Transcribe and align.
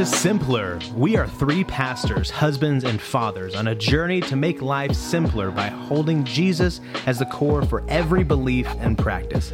to 0.00 0.06
Simpler. 0.06 0.78
We 0.94 1.16
are 1.16 1.28
three 1.28 1.62
pastors, 1.62 2.30
husbands, 2.30 2.84
and 2.84 2.98
fathers 2.98 3.54
on 3.54 3.68
a 3.68 3.74
journey 3.74 4.22
to 4.22 4.34
make 4.34 4.62
life 4.62 4.94
simpler 4.94 5.50
by 5.50 5.66
holding 5.66 6.24
Jesus 6.24 6.80
as 7.04 7.18
the 7.18 7.26
core 7.26 7.60
for 7.66 7.84
every 7.86 8.24
belief 8.24 8.66
and 8.78 8.96
practice. 8.96 9.52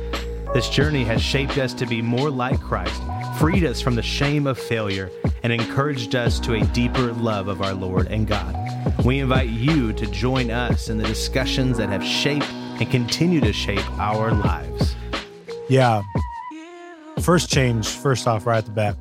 This 0.55 0.69
journey 0.69 1.03
has 1.03 1.21
shaped 1.21 1.59
us 1.59 1.75
to 1.75 1.85
be 1.85 2.01
more 2.01 2.31
like 2.31 2.61
Christ, 2.61 3.03
freed 3.41 3.65
us 3.65 3.81
from 3.81 3.97
the 3.97 4.03
shame 4.03 4.47
of 4.47 4.57
failure, 4.57 5.11
and 5.43 5.53
encouraged 5.53 6.15
us 6.15 6.39
to 6.41 6.55
a 6.55 6.65
deeper 6.67 7.13
love 7.15 7.49
of 7.49 7.61
our 7.61 7.75
Lord 7.75 8.07
and 8.07 8.29
God. 8.29 8.55
We 9.05 9.19
invite 9.19 9.49
you 9.49 9.93
to 9.95 10.07
join 10.07 10.53
us 10.53 10.89
in 10.89 10.97
the 10.97 11.09
discussions 11.09 11.77
that 11.79 11.89
have 11.89 12.05
shaped 12.05 12.49
and 12.53 12.89
continue 12.89 13.41
to 13.41 13.53
shape 13.53 13.91
our 13.99 14.31
lives. 14.31 14.95
Yeah. 15.69 16.03
First 17.21 17.51
change, 17.51 17.89
first 17.89 18.29
off, 18.29 18.47
right 18.47 18.59
at 18.59 18.67
the 18.67 18.71
bat, 18.71 18.97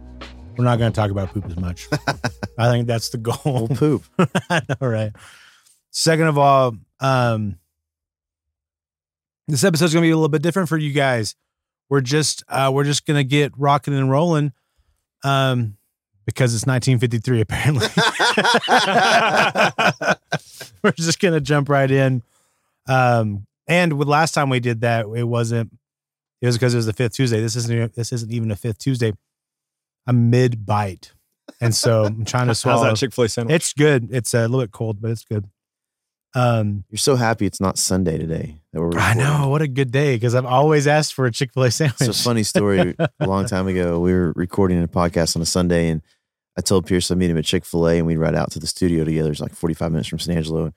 we're 0.57 0.64
not 0.64 0.79
going 0.79 0.91
to 0.91 0.95
talk 0.95 1.11
about 1.11 1.33
poop 1.33 1.45
as 1.45 1.57
much. 1.57 1.87
I 2.57 2.69
think 2.69 2.87
that's 2.87 3.09
the 3.09 3.18
goal. 3.18 3.36
Well, 3.46 3.68
poop. 3.68 4.04
I 4.50 4.61
know, 4.69 4.87
right? 4.87 5.11
Second 5.91 6.27
of 6.27 6.37
all, 6.37 6.75
um, 7.00 7.57
this 9.47 9.63
episode's 9.63 9.93
going 9.93 10.04
to 10.04 10.07
be 10.07 10.11
a 10.11 10.15
little 10.15 10.29
bit 10.29 10.41
different 10.41 10.69
for 10.69 10.77
you 10.77 10.91
guys. 10.91 11.36
We're 11.89 12.01
just 12.01 12.43
uh, 12.49 12.71
we're 12.73 12.83
just 12.83 13.05
going 13.05 13.18
to 13.18 13.23
get 13.23 13.51
rocking 13.57 13.93
and 13.93 14.10
rolling, 14.10 14.54
um, 15.23 15.77
because 16.25 16.55
it's 16.55 16.65
1953 16.65 17.41
apparently. 17.41 17.87
we're 20.83 20.91
just 20.93 21.19
going 21.19 21.35
to 21.35 21.41
jump 21.41 21.69
right 21.69 21.89
in. 21.89 22.24
Um, 22.87 23.46
and 23.68 23.93
with 23.93 24.07
last 24.07 24.33
time 24.33 24.49
we 24.49 24.60
did 24.60 24.82
that, 24.82 25.05
it 25.15 25.25
wasn't. 25.25 25.71
It 26.41 26.47
was 26.47 26.57
because 26.57 26.74
it 26.74 26.77
was 26.77 26.87
the 26.87 26.93
fifth 26.93 27.13
Tuesday. 27.13 27.39
This 27.39 27.55
isn't. 27.55 27.96
This 27.96 28.11
isn't 28.11 28.32
even 28.32 28.51
a 28.51 28.55
fifth 28.55 28.79
Tuesday. 28.79 29.13
I'm 30.07 30.29
mid 30.29 30.65
bite, 30.65 31.14
and 31.61 31.73
so 31.73 32.05
I'm 32.05 32.25
trying 32.25 32.47
to 32.47 32.55
swallow. 32.55 32.77
How's 32.77 32.81
swallow. 32.81 32.93
that 32.93 32.99
Chick 32.99 33.13
Fil 33.13 33.23
A 33.25 33.30
sandwich? 33.30 33.55
It's 33.55 33.73
good. 33.73 34.09
It's 34.11 34.33
a 34.33 34.41
little 34.41 34.61
bit 34.61 34.71
cold, 34.71 35.02
but 35.02 35.11
it's 35.11 35.23
good. 35.23 35.45
Um, 36.33 36.83
You're 36.89 36.97
so 36.97 37.16
happy 37.16 37.45
it's 37.45 37.61
not 37.61 37.77
Sunday 37.77 38.17
today 38.17 38.57
that 38.73 38.81
we're 38.81 38.88
I 38.97 39.13
recording. 39.13 39.23
know 39.23 39.47
what 39.47 39.61
a 39.61 39.69
good 39.69 39.89
day 39.91 40.17
because 40.17 40.35
I've 40.35 40.45
always 40.45 40.85
asked 40.85 41.13
for 41.13 41.25
a 41.25 41.31
Chick 41.31 41.53
Fil 41.53 41.63
A 41.63 41.71
sandwich. 41.71 42.02
It's 42.02 42.19
a 42.19 42.23
funny 42.23 42.43
story. 42.43 42.93
a 42.99 43.09
long 43.25 43.45
time 43.45 43.67
ago, 43.67 43.99
we 44.02 44.11
were 44.13 44.33
recording 44.35 44.83
a 44.83 44.88
podcast 44.88 45.35
on 45.38 45.41
a 45.41 45.45
Sunday, 45.45 45.88
and 45.88 46.02
I 46.58 46.61
told 46.61 46.85
Pierce 46.87 47.09
I'd 47.09 47.17
meet 47.17 47.30
him 47.30 47.37
at 47.37 47.45
Chick 47.45 47.65
fil 47.65 47.87
A, 47.87 47.97
and 47.97 48.05
we'd 48.05 48.17
ride 48.17 48.35
out 48.35 48.52
to 48.52 48.59
the 48.59 48.67
studio 48.67 49.05
together. 49.05 49.31
It's 49.31 49.39
like 49.41 49.53
45 49.55 49.91
minutes 49.91 50.09
from 50.09 50.19
San 50.19 50.35
Angelo. 50.37 50.73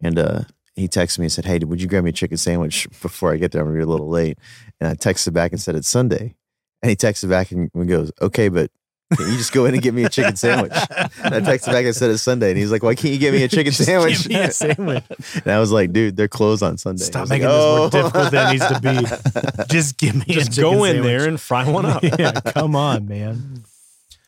And 0.00 0.18
uh, 0.18 0.40
he 0.74 0.88
texted 0.88 1.18
me 1.18 1.26
and 1.26 1.32
said, 1.32 1.44
Hey, 1.44 1.58
would 1.58 1.80
you 1.82 1.88
grab 1.88 2.04
me 2.04 2.10
a 2.10 2.12
chicken 2.12 2.36
sandwich 2.36 2.88
before 3.00 3.32
I 3.32 3.36
get 3.36 3.52
there? 3.52 3.60
I'm 3.62 3.68
going 3.68 3.78
to 3.80 3.86
be 3.86 3.88
a 3.88 3.92
little 3.92 4.08
late. 4.08 4.38
And 4.80 4.88
I 4.88 4.94
texted 4.94 5.32
back 5.32 5.52
and 5.52 5.60
said, 5.60 5.76
It's 5.76 5.88
Sunday. 5.88 6.34
And 6.82 6.90
he 6.90 6.96
texted 6.96 7.28
back 7.30 7.52
and 7.52 7.70
and 7.74 7.88
goes, 7.88 8.10
Okay, 8.20 8.48
but 8.48 8.70
can 9.16 9.30
you 9.30 9.36
just 9.36 9.52
go 9.52 9.66
in 9.66 9.74
and 9.74 9.82
get 9.82 9.92
me 9.92 10.04
a 10.04 10.08
chicken 10.08 10.36
sandwich? 10.36 10.72
And 10.72 11.34
I 11.34 11.40
texted 11.40 11.66
back 11.66 11.84
and 11.84 11.94
said, 11.94 12.10
It's 12.10 12.22
Sunday. 12.22 12.48
And 12.50 12.58
he's 12.58 12.72
like, 12.72 12.82
Why 12.82 12.94
can't 12.94 13.12
you 13.12 13.18
get 13.20 13.32
me 13.34 13.42
a 13.44 13.48
chicken 13.56 13.72
Just 13.72 13.84
sandwich? 13.84 14.22
Give 14.22 14.28
me 14.30 14.36
a 14.40 14.50
sandwich. 14.52 15.04
and 15.34 15.46
I 15.46 15.58
was 15.60 15.70
like, 15.70 15.92
Dude, 15.92 16.16
they're 16.16 16.28
closed 16.28 16.62
on 16.62 16.78
Sunday. 16.78 17.04
Stop 17.04 17.28
making 17.28 17.46
like, 17.46 17.54
this 17.54 17.64
more 17.66 17.78
"Oh." 17.78 17.90
difficult 17.90 18.30
than 18.32 18.48
it 18.48 18.52
needs 18.52 18.66
to 18.68 18.80
be. 18.80 19.64
Just 19.72 19.98
give 19.98 20.14
me 20.16 20.24
a 20.28 20.32
Just 20.40 20.58
go 20.58 20.84
in 20.84 20.94
sandwich. 20.94 21.04
there 21.04 21.28
and 21.28 21.40
fry 21.40 21.68
one 21.70 21.84
up. 21.86 22.02
yeah, 22.02 22.32
come 22.40 22.74
on, 22.74 23.06
man. 23.06 23.64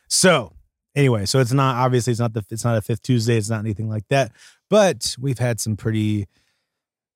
So 0.07 0.53
anyway, 0.95 1.25
so 1.25 1.39
it's 1.39 1.51
not 1.51 1.75
obviously 1.77 2.11
it's 2.11 2.19
not 2.19 2.33
the 2.33 2.45
it's 2.51 2.63
not 2.63 2.77
a 2.77 2.81
fifth 2.81 3.01
Tuesday. 3.01 3.37
It's 3.37 3.49
not 3.49 3.59
anything 3.59 3.89
like 3.89 4.07
that. 4.09 4.31
But 4.69 5.15
we've 5.19 5.39
had 5.39 5.59
some 5.59 5.75
pretty, 5.77 6.27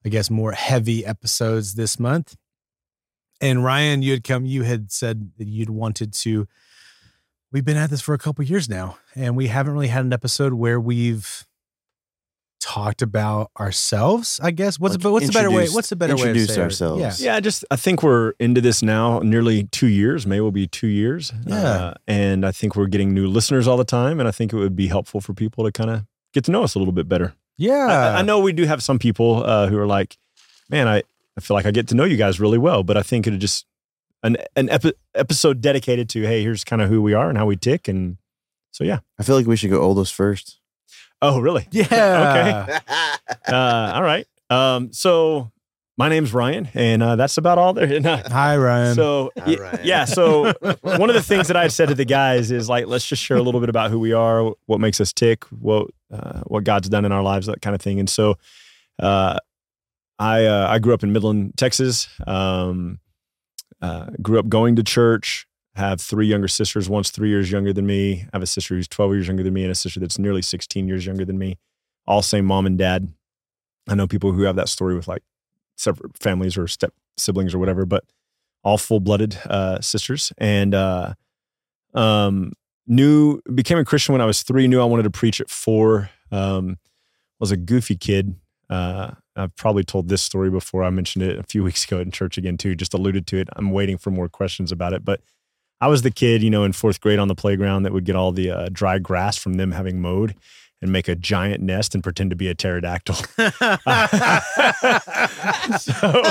I 0.05 0.09
guess, 0.09 0.29
more 0.29 0.51
heavy 0.51 1.05
episodes 1.05 1.75
this 1.75 1.99
month. 1.99 2.35
And 3.41 3.63
Ryan, 3.63 4.01
you 4.01 4.11
had 4.11 4.23
come, 4.23 4.45
you 4.45 4.63
had 4.63 4.91
said 4.91 5.31
that 5.37 5.47
you'd 5.47 5.69
wanted 5.69 6.13
to. 6.13 6.47
We've 7.51 7.65
been 7.65 7.77
at 7.77 7.89
this 7.89 8.01
for 8.01 8.13
a 8.13 8.17
couple 8.17 8.43
years 8.45 8.69
now, 8.69 8.97
and 9.15 9.35
we 9.35 9.47
haven't 9.47 9.73
really 9.73 9.87
had 9.87 10.05
an 10.05 10.13
episode 10.13 10.53
where 10.53 10.79
we've 10.79 11.45
talked 12.59 13.01
about 13.01 13.49
ourselves. 13.59 14.39
I 14.43 14.51
guess 14.51 14.79
what's 14.79 14.95
Like 15.03 15.11
what's 15.13 15.27
the 15.27 15.33
better 15.33 15.49
way? 15.49 15.67
What's 15.69 15.89
the 15.89 15.95
better 15.95 16.15
way? 16.15 16.23
to 16.23 16.27
introduce 16.29 16.53
say 16.53 16.61
it? 16.61 16.63
ourselves. 16.63 17.01
Yeah. 17.21 17.31
Yeah, 17.31 17.35
I 17.37 17.39
just 17.39 17.65
I 17.71 17.75
think 17.75 18.03
we're 18.03 18.33
into 18.39 18.61
this 18.61 18.83
now, 18.83 19.19
nearly 19.19 19.63
two 19.63 19.87
years. 19.87 20.27
May 20.27 20.41
will 20.41 20.51
be 20.51 20.67
two 20.67 20.87
years. 20.87 21.31
Yeah. 21.47 21.55
Uh, 21.55 21.93
and 22.07 22.45
I 22.45 22.51
think 22.51 22.75
we're 22.75 22.87
getting 22.87 23.13
new 23.13 23.27
listeners 23.27 23.67
all 23.67 23.77
the 23.77 23.85
time, 23.85 24.19
and 24.19 24.27
I 24.27 24.31
think 24.31 24.53
it 24.53 24.57
would 24.57 24.75
be 24.75 24.87
helpful 24.87 25.21
for 25.21 25.33
people 25.33 25.63
to 25.63 25.71
kind 25.71 25.89
of 25.89 26.05
get 26.33 26.43
to 26.45 26.51
know 26.51 26.63
us 26.63 26.75
a 26.75 26.79
little 26.79 26.91
bit 26.93 27.07
better. 27.07 27.33
Yeah. 27.57 27.87
I, 28.15 28.19
I 28.19 28.21
know 28.21 28.39
we 28.39 28.53
do 28.53 28.65
have 28.65 28.83
some 28.83 28.99
people 28.99 29.43
uh, 29.43 29.67
who 29.67 29.77
are 29.77 29.87
like, 29.87 30.17
"Man, 30.69 30.87
I, 30.87 31.03
I 31.39 31.41
feel 31.45 31.55
like 31.55 31.65
I 31.65 31.71
get 31.71 31.87
to 31.89 31.95
know 31.95 32.03
you 32.03 32.17
guys 32.17 32.39
really 32.39 32.57
well," 32.57 32.83
but 32.83 32.97
I 32.97 33.01
think 33.01 33.25
it 33.27 33.37
just 33.37 33.65
an 34.23 34.35
an 34.55 34.69
epi- 34.69 34.93
episode 35.15 35.61
dedicated 35.61 36.09
to, 36.09 36.21
"Hey, 36.23 36.43
here's 36.43 36.63
kind 36.63 36.81
of 36.81 36.89
who 36.89 37.01
we 37.01 37.13
are 37.13 37.29
and 37.29 37.37
how 37.37 37.45
we 37.45 37.55
tick," 37.55 37.87
and 37.87 38.17
so 38.71 38.83
yeah. 38.83 38.99
I 39.19 39.23
feel 39.23 39.35
like 39.35 39.47
we 39.47 39.55
should 39.55 39.69
go 39.71 39.79
oldest 39.81 40.13
first. 40.13 40.59
Oh, 41.21 41.39
really? 41.39 41.67
Yeah. 41.71 41.85
Okay. 43.49 43.53
uh, 43.53 43.91
all 43.95 44.03
right. 44.03 44.25
Um, 44.49 44.91
so 44.93 45.51
my 45.97 46.07
name's 46.09 46.33
Ryan, 46.33 46.69
and 46.73 47.03
uh, 47.03 47.15
that's 47.17 47.37
about 47.37 47.57
all 47.57 47.73
there. 47.73 47.99
No. 48.01 48.15
Hi, 48.27 48.55
Ryan. 48.57 48.95
So 48.95 49.31
All 49.37 49.43
y- 49.45 49.55
right. 49.59 49.83
yeah, 49.83 50.05
so 50.05 50.53
one 50.81 51.09
of 51.09 51.15
the 51.15 51.21
things 51.23 51.47
that 51.49 51.57
I 51.57 51.67
said 51.67 51.89
to 51.89 51.95
the 51.95 52.05
guys 52.05 52.51
is 52.51 52.69
like, 52.69 52.87
let's 52.87 53.05
just 53.05 53.21
share 53.21 53.35
a 53.37 53.41
little 53.41 53.59
bit 53.59 53.69
about 53.69 53.91
who 53.91 53.99
we 53.99 54.13
are, 54.13 54.53
what 54.65 54.79
makes 54.79 55.01
us 55.01 55.11
tick, 55.11 55.43
what 55.45 55.87
uh, 56.11 56.41
what 56.47 56.63
God's 56.63 56.87
done 56.89 57.03
in 57.05 57.11
our 57.11 57.21
lives, 57.23 57.47
that 57.47 57.61
kind 57.61 57.75
of 57.75 57.81
thing. 57.81 57.99
And 57.99 58.09
so, 58.09 58.35
uh, 58.99 59.37
I 60.19 60.45
uh, 60.45 60.67
I 60.69 60.79
grew 60.79 60.93
up 60.93 61.03
in 61.03 61.13
Midland, 61.13 61.53
Texas. 61.57 62.07
Um, 62.27 62.99
uh, 63.81 64.07
grew 64.21 64.37
up 64.37 64.49
going 64.49 64.75
to 64.75 64.83
church. 64.83 65.47
Have 65.75 66.01
three 66.01 66.27
younger 66.27 66.49
sisters. 66.49 66.89
One's 66.89 67.09
three 67.09 67.29
years 67.29 67.49
younger 67.49 67.71
than 67.71 67.85
me. 67.85 68.21
I 68.23 68.29
have 68.33 68.43
a 68.43 68.47
sister 68.47 68.75
who's 68.75 68.87
twelve 68.87 69.13
years 69.13 69.27
younger 69.27 69.43
than 69.43 69.53
me, 69.53 69.63
and 69.63 69.71
a 69.71 69.75
sister 69.75 69.99
that's 69.99 70.19
nearly 70.19 70.41
sixteen 70.41 70.87
years 70.87 71.05
younger 71.05 71.23
than 71.23 71.37
me. 71.37 71.57
All 72.05 72.21
same 72.21 72.45
mom 72.45 72.65
and 72.65 72.77
dad. 72.77 73.13
I 73.87 73.95
know 73.95 74.07
people 74.07 74.33
who 74.33 74.43
have 74.43 74.57
that 74.57 74.67
story 74.67 74.95
with 74.95 75.07
like 75.07 75.23
separate 75.77 76.17
families 76.17 76.57
or 76.57 76.67
step 76.67 76.93
siblings 77.17 77.53
or 77.53 77.59
whatever, 77.59 77.85
but 77.85 78.03
all 78.63 78.77
full 78.77 78.99
blooded 78.99 79.37
uh, 79.45 79.79
sisters. 79.79 80.33
And 80.37 80.75
uh, 80.75 81.13
um, 81.93 82.53
knew 82.87 83.39
became 83.53 83.77
a 83.77 83.85
Christian 83.85 84.13
when 84.13 84.21
I 84.21 84.25
was 84.25 84.43
three. 84.43 84.67
Knew 84.67 84.81
I 84.81 84.85
wanted 84.85 85.03
to 85.03 85.11
preach 85.11 85.39
at 85.39 85.49
four. 85.49 86.09
Um, 86.31 86.77
was 87.39 87.51
a 87.51 87.57
goofy 87.57 87.95
kid. 87.95 88.35
Uh, 88.69 89.11
I've 89.39 89.55
probably 89.55 89.83
told 89.83 90.09
this 90.09 90.21
story 90.21 90.49
before. 90.49 90.83
I 90.83 90.89
mentioned 90.89 91.23
it 91.23 91.39
a 91.39 91.43
few 91.43 91.63
weeks 91.63 91.85
ago 91.85 91.99
in 91.99 92.11
church 92.11 92.37
again 92.37 92.57
too. 92.57 92.75
Just 92.75 92.93
alluded 92.93 93.25
to 93.27 93.37
it. 93.37 93.47
I'm 93.55 93.71
waiting 93.71 93.97
for 93.97 94.11
more 94.11 94.29
questions 94.29 94.71
about 94.71 94.93
it, 94.93 95.03
but. 95.03 95.21
I 95.81 95.87
was 95.87 96.01
the 96.01 96.11
kid, 96.11 96.43
you 96.43 96.49
know, 96.49 96.65
in 96.65 96.73
fourth 96.73 96.99
grade 96.99 97.19
on 97.19 97.29
the 97.29 97.35
playground 97.35 97.83
that 97.83 97.93
would 97.93 98.03
get 98.03 98.17
all 98.17 98.33
the 98.33 98.51
uh, 98.51 98.67
dry 98.69 98.99
grass 98.99 99.37
from 99.37 99.53
them 99.53 99.71
having 99.71 100.01
mowed 100.01 100.35
and 100.81 100.91
make 100.91 101.07
a 101.07 101.15
giant 101.15 101.61
nest 101.61 101.93
and 101.93 102.03
pretend 102.03 102.29
to 102.29 102.35
be 102.35 102.47
a 102.47 102.55
pterodactyl. 102.55 103.15
so, 105.77 106.23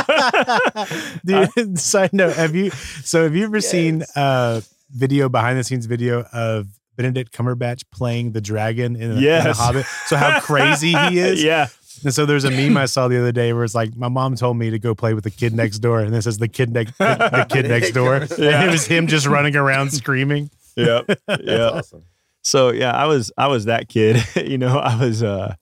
Dude, 1.25 1.79
side 1.79 2.13
note, 2.13 2.37
have 2.37 2.55
you 2.55 2.71
so 2.71 3.25
have 3.25 3.37
you 3.37 3.45
ever 3.45 3.61
seen 3.61 4.05
a 4.17 4.63
video 4.91 5.29
behind 5.29 5.59
the 5.59 5.65
scenes 5.65 5.87
video 5.87 6.25
of 6.33 6.67
Benedict 6.97 7.33
Cumberbatch 7.33 7.85
playing 7.93 8.33
the 8.33 8.41
dragon 8.41 8.97
in, 8.97 9.13
in 9.13 9.23
The 9.23 9.55
Hobbit? 9.55 9.87
So 10.07 10.17
how 10.17 10.41
crazy 10.41 10.93
he 10.93 11.19
is. 11.19 11.43
yeah. 11.43 11.69
And 12.05 12.15
so 12.15 12.27
there's 12.27 12.45
a 12.45 12.51
meme 12.51 12.77
I 12.85 12.87
saw 12.87 13.09
the 13.09 13.19
other 13.19 13.33
day 13.33 13.53
where 13.53 13.65
it's 13.65 13.75
like 13.75 13.97
my 13.97 14.09
mom 14.09 14.35
told 14.37 14.57
me 14.57 14.71
to 14.71 14.79
go 14.79 14.95
play 14.95 15.15
with 15.15 15.25
the 15.25 15.31
kid 15.31 15.55
next 15.55 15.79
door, 15.79 16.01
and 16.01 16.13
this 16.15 16.27
is 16.27 16.39
the 16.39 16.49
kid 16.49 16.71
next 16.73 16.97
the, 16.99 17.05
the 17.17 17.47
kid 17.55 17.69
next 17.69 17.93
door. 17.93 18.27
Yeah. 18.39 18.61
And 18.61 18.69
it 18.69 18.71
was 18.73 18.87
him 18.87 19.07
just 19.07 19.27
running 19.27 19.57
around 19.57 19.93
screaming. 19.93 20.51
Yep. 20.77 21.11
Yep. 21.29 21.73
awesome. 21.75 22.05
So 22.43 22.71
yeah, 22.71 22.93
I 22.93 23.07
was 23.07 23.33
I 23.37 23.49
was 23.49 23.65
that 23.65 23.89
kid. 23.89 24.23
you 24.37 24.59
know, 24.59 24.79
I 24.79 24.95
was 24.95 25.25
uh 25.25 25.55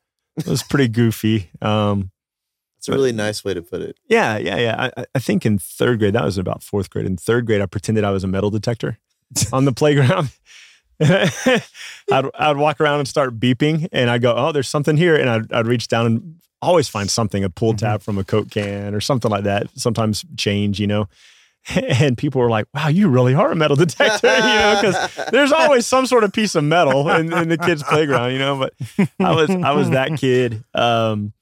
I 0.47 0.51
was 0.51 0.63
pretty 0.63 0.89
goofy. 0.89 1.49
Um 1.63 2.11
It's 2.77 2.89
a 2.89 2.93
really 2.93 3.13
nice 3.13 3.43
way 3.43 3.55
to 3.55 3.63
put 3.63 3.81
it. 3.81 3.97
yeah, 4.11 4.37
yeah, 4.37 4.59
yeah. 4.59 4.91
I, 4.95 5.05
I 5.15 5.19
think 5.19 5.47
in 5.47 5.59
third 5.59 6.01
grade, 6.01 6.13
that 6.15 6.25
was 6.25 6.37
about 6.37 6.63
fourth 6.63 6.91
grade. 6.91 7.07
In 7.07 7.17
third 7.17 7.47
grade, 7.47 7.63
I 7.63 7.67
pretended 7.67 8.05
I 8.05 8.11
was 8.11 8.25
a 8.25 8.27
metal 8.27 8.51
detector 8.51 8.99
on 9.55 9.65
the 9.65 9.73
playground. 9.73 10.29
I'd 11.01 12.31
I'd 12.35 12.57
walk 12.57 12.81
around 12.81 13.01
and 13.01 13.09
start 13.09 13.39
beeping, 13.39 13.89
and 13.93 14.11
I'd 14.11 14.23
go, 14.23 14.35
"Oh, 14.35 14.53
there's 14.53 14.69
something 14.69 14.97
here," 14.97 15.17
and 15.17 15.29
I'd 15.29 15.53
I'd 15.53 15.67
reach 15.67 15.89
down 15.89 16.07
and 16.07 16.37
always 16.63 16.89
find 16.89 17.11
something, 17.11 17.45
a 17.45 17.51
pull 17.51 17.75
tab 17.75 18.03
from 18.03 18.19
a 18.19 18.25
Coke 18.25 18.51
can 18.51 18.95
or 18.95 19.01
something 19.01 19.31
like 19.31 19.45
that. 19.45 19.69
Sometimes 19.79 20.25
change, 20.37 20.81
you 20.81 20.87
know. 20.87 21.09
And 22.01 22.17
people 22.17 22.41
were 22.41 22.49
like, 22.49 22.67
"Wow, 22.73 22.89
you 22.89 23.09
really 23.09 23.35
are 23.35 23.51
a 23.51 23.57
metal 23.57 23.75
detector," 23.77 24.29
you 24.29 24.41
know, 24.41 24.81
because 24.81 25.27
there's 25.33 25.51
always 25.51 25.85
some 25.85 26.07
sort 26.07 26.23
of 26.23 26.33
piece 26.33 26.55
of 26.55 26.63
metal 26.63 27.11
in, 27.11 27.33
in 27.33 27.49
the 27.49 27.59
kids' 27.59 27.83
playground, 27.83 28.33
you 28.33 28.39
know. 28.39 28.57
But 28.57 29.09
I 29.19 29.35
was 29.35 29.51
I 29.51 29.73
was 29.73 29.91
that 29.91 30.17
kid. 30.17 30.63
Um, 30.75 31.33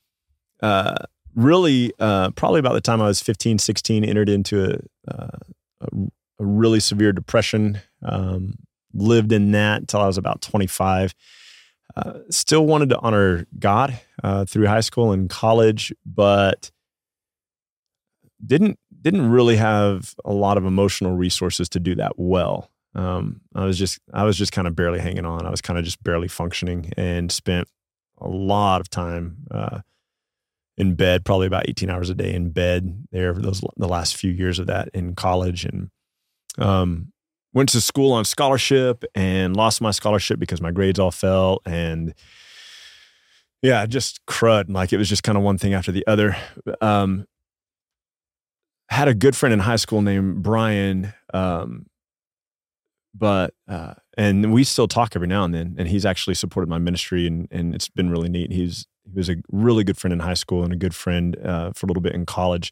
uh, 0.62 0.94
really, 1.34 1.92
uh, 2.00 2.30
probably 2.30 2.60
about 2.60 2.72
the 2.72 2.80
time 2.80 3.02
I 3.02 3.06
was 3.06 3.20
15, 3.20 3.58
16, 3.58 4.04
entered 4.04 4.30
into 4.30 4.64
a, 4.64 5.12
uh, 5.12 5.38
a, 5.82 5.86
a 6.38 6.44
really 6.44 6.80
severe 6.80 7.12
depression. 7.12 7.80
Um, 8.02 8.54
lived 8.94 9.32
in 9.32 9.52
that 9.52 9.80
until 9.82 10.00
I 10.00 10.06
was 10.06 10.18
about 10.18 10.40
25. 10.40 11.14
Uh, 11.96 12.18
still 12.30 12.66
wanted 12.66 12.88
to 12.90 12.98
honor 12.98 13.46
God 13.58 13.98
uh, 14.22 14.44
through 14.44 14.66
high 14.66 14.80
school 14.80 15.12
and 15.12 15.28
college, 15.28 15.92
but 16.04 16.70
didn't 18.44 18.78
didn't 19.00 19.30
really 19.30 19.56
have 19.56 20.14
a 20.24 20.32
lot 20.32 20.56
of 20.56 20.64
emotional 20.64 21.14
resources 21.14 21.68
to 21.68 21.78
do 21.80 21.94
that 21.94 22.12
well. 22.16 22.70
Um, 22.94 23.40
I 23.54 23.64
was 23.64 23.78
just 23.78 23.98
I 24.12 24.24
was 24.24 24.36
just 24.36 24.52
kind 24.52 24.66
of 24.66 24.74
barely 24.74 24.98
hanging 24.98 25.26
on. 25.26 25.46
I 25.46 25.50
was 25.50 25.60
kind 25.60 25.78
of 25.78 25.84
just 25.84 26.02
barely 26.02 26.28
functioning, 26.28 26.92
and 26.96 27.30
spent 27.30 27.68
a 28.18 28.28
lot 28.28 28.80
of 28.80 28.88
time 28.88 29.38
uh, 29.50 29.80
in 30.76 30.94
bed, 30.94 31.24
probably 31.24 31.46
about 31.46 31.68
18 31.68 31.90
hours 31.90 32.10
a 32.10 32.14
day 32.14 32.32
in 32.32 32.50
bed 32.50 33.06
there 33.12 33.34
for 33.34 33.42
those 33.42 33.62
the 33.76 33.88
last 33.88 34.16
few 34.16 34.30
years 34.30 34.58
of 34.58 34.66
that 34.66 34.88
in 34.94 35.14
college, 35.14 35.64
and 35.64 35.90
um, 36.58 37.12
went 37.54 37.70
to 37.70 37.80
school 37.80 38.12
on 38.12 38.24
scholarship 38.24 39.04
and 39.14 39.56
lost 39.56 39.80
my 39.80 39.92
scholarship 39.92 40.38
because 40.38 40.60
my 40.60 40.72
grades 40.72 40.98
all 40.98 41.12
fell 41.12 41.60
and 41.64 42.12
yeah, 43.62 43.86
just 43.86 44.20
crud. 44.26 44.66
Like 44.68 44.92
it 44.92 44.98
was 44.98 45.08
just 45.08 45.22
kind 45.22 45.38
of 45.38 45.44
one 45.44 45.56
thing 45.56 45.72
after 45.72 45.90
the 45.90 46.06
other. 46.06 46.36
Um, 46.82 47.26
had 48.90 49.08
a 49.08 49.14
good 49.14 49.34
friend 49.34 49.54
in 49.54 49.60
high 49.60 49.76
school 49.76 50.02
named 50.02 50.42
Brian, 50.42 51.14
um, 51.32 51.86
but 53.14 53.54
uh, 53.66 53.94
and 54.18 54.52
we 54.52 54.64
still 54.64 54.86
talk 54.86 55.16
every 55.16 55.28
now 55.28 55.44
and 55.44 55.54
then. 55.54 55.76
And 55.78 55.88
he's 55.88 56.04
actually 56.04 56.34
supported 56.34 56.68
my 56.68 56.76
ministry, 56.76 57.26
and 57.26 57.48
and 57.50 57.74
it's 57.74 57.88
been 57.88 58.10
really 58.10 58.28
neat. 58.28 58.52
He's 58.52 58.86
he 59.04 59.16
was 59.16 59.30
a 59.30 59.36
really 59.50 59.82
good 59.82 59.96
friend 59.96 60.12
in 60.12 60.20
high 60.20 60.34
school 60.34 60.62
and 60.62 60.72
a 60.72 60.76
good 60.76 60.94
friend 60.94 61.34
uh, 61.42 61.72
for 61.72 61.86
a 61.86 61.88
little 61.88 62.02
bit 62.02 62.14
in 62.14 62.26
college. 62.26 62.70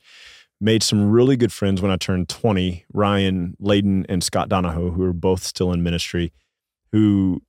Made 0.64 0.84
some 0.84 1.10
really 1.10 1.36
good 1.36 1.52
friends 1.52 1.82
when 1.82 1.90
I 1.90 1.96
turned 1.96 2.28
twenty. 2.28 2.84
Ryan 2.92 3.56
Layden 3.60 4.06
and 4.08 4.22
Scott 4.22 4.48
Donahoe, 4.48 4.92
who 4.92 5.02
are 5.02 5.12
both 5.12 5.42
still 5.42 5.72
in 5.72 5.82
ministry, 5.82 6.32
who 6.92 7.42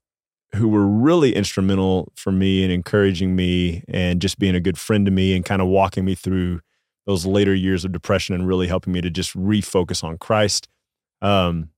who 0.56 0.68
were 0.68 0.88
really 0.88 1.36
instrumental 1.36 2.12
for 2.16 2.32
me 2.32 2.64
and 2.64 2.74
encouraging 2.74 3.36
me 3.36 3.84
and 3.88 4.20
just 4.20 4.40
being 4.40 4.56
a 4.56 4.60
good 4.60 4.80
friend 4.80 5.06
to 5.06 5.12
me 5.12 5.36
and 5.36 5.46
kind 5.46 5.62
of 5.62 5.68
walking 5.68 6.06
me 6.06 6.16
through 6.16 6.60
those 7.06 7.24
later 7.24 7.54
years 7.54 7.86
of 7.86 7.92
depression 7.92 8.34
and 8.34 8.48
really 8.48 8.68
helping 8.68 8.94
me 8.94 9.02
to 9.02 9.12
just 9.12 9.36
refocus 9.38 10.04
on 10.04 10.18
Christ. 10.18 10.68
Um, 11.22 11.70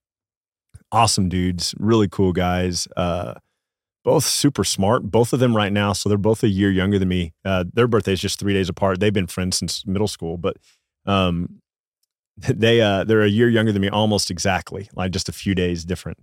awesome 0.90 1.28
dudes, 1.28 1.76
really 1.78 2.08
cool 2.08 2.32
guys. 2.32 2.88
Uh, 2.96 3.34
both 4.06 4.24
super 4.24 4.64
smart. 4.64 5.04
Both 5.04 5.34
of 5.34 5.40
them 5.40 5.54
right 5.54 5.74
now, 5.74 5.92
so 5.92 6.08
they're 6.08 6.18
both 6.18 6.44
a 6.44 6.48
year 6.48 6.72
younger 6.72 6.98
than 6.98 7.10
me. 7.10 7.34
Uh, 7.44 7.66
their 7.74 7.90
birthday's 7.90 8.22
just 8.22 8.40
three 8.40 8.54
days 8.54 8.70
apart. 8.70 9.02
They've 9.02 9.12
been 9.12 9.28
friends 9.28 9.58
since 9.58 9.86
middle 9.86 10.08
school, 10.08 10.38
but 10.38 10.56
um, 11.06 11.62
they 12.38 12.82
uh, 12.82 13.04
they're 13.04 13.22
a 13.24 13.30
year 13.30 13.50
younger 13.50 13.72
than 13.72 13.82
me, 13.82 13.90
almost 13.90 14.30
exactly, 14.32 14.90
like 14.94 15.12
just 15.12 15.30
a 15.30 15.34
few 15.34 15.56
days 15.56 15.86
different. 15.86 16.18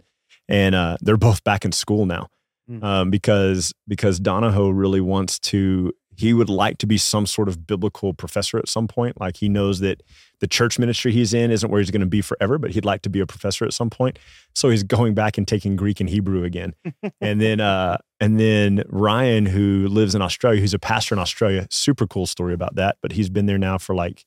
And 0.49 0.75
uh, 0.75 0.97
they're 1.01 1.17
both 1.17 1.45
back 1.45 1.65
in 1.65 1.73
school 1.73 2.07
now 2.07 2.29
Mm. 2.71 2.85
um, 2.85 3.11
because 3.11 3.75
because 3.89 4.21
Donahoe 4.21 4.71
really 4.71 5.01
wants 5.01 5.39
to. 5.41 5.93
He 6.15 6.33
would 6.33 6.49
like 6.51 6.77
to 6.79 6.87
be 6.87 6.97
some 6.99 7.27
sort 7.27 7.49
of 7.49 7.67
biblical 7.67 8.15
professor 8.15 8.57
at 8.59 8.69
some 8.69 8.87
point. 8.87 9.19
Like 9.19 9.39
he 9.39 9.49
knows 9.49 9.81
that 9.81 10.03
the 10.41 10.47
church 10.47 10.79
ministry 10.79 11.11
he's 11.11 11.33
in 11.35 11.51
isn't 11.51 11.71
where 11.71 11.81
he's 11.81 11.91
going 11.91 12.03
to 12.03 12.07
be 12.07 12.21
forever, 12.21 12.59
but 12.59 12.71
he'd 12.71 12.85
like 12.85 13.01
to 13.03 13.11
be 13.11 13.19
a 13.19 13.27
professor 13.27 13.65
at 13.65 13.73
some 13.73 13.91
point. 13.91 14.19
So 14.55 14.69
he's 14.69 14.83
going 14.85 15.15
back 15.15 15.39
and 15.39 15.49
taking 15.49 15.75
Greek 15.75 16.01
and 16.01 16.09
Hebrew 16.09 16.45
again. 16.45 16.75
and 17.21 17.41
then 17.41 17.59
uh, 17.61 17.97
and 18.21 18.39
then 18.39 18.85
Ryan, 18.91 19.47
who 19.47 19.89
lives 19.89 20.15
in 20.15 20.23
Australia, 20.23 20.61
who's 20.61 20.75
a 20.75 20.79
pastor 20.79 21.15
in 21.17 21.19
Australia, 21.19 21.67
super 21.71 22.07
cool 22.07 22.27
story 22.27 22.55
about 22.55 22.77
that. 22.77 22.99
But 23.03 23.13
he's 23.13 23.31
been 23.31 23.47
there 23.47 23.59
now 23.59 23.79
for 23.79 23.95
like, 23.95 24.25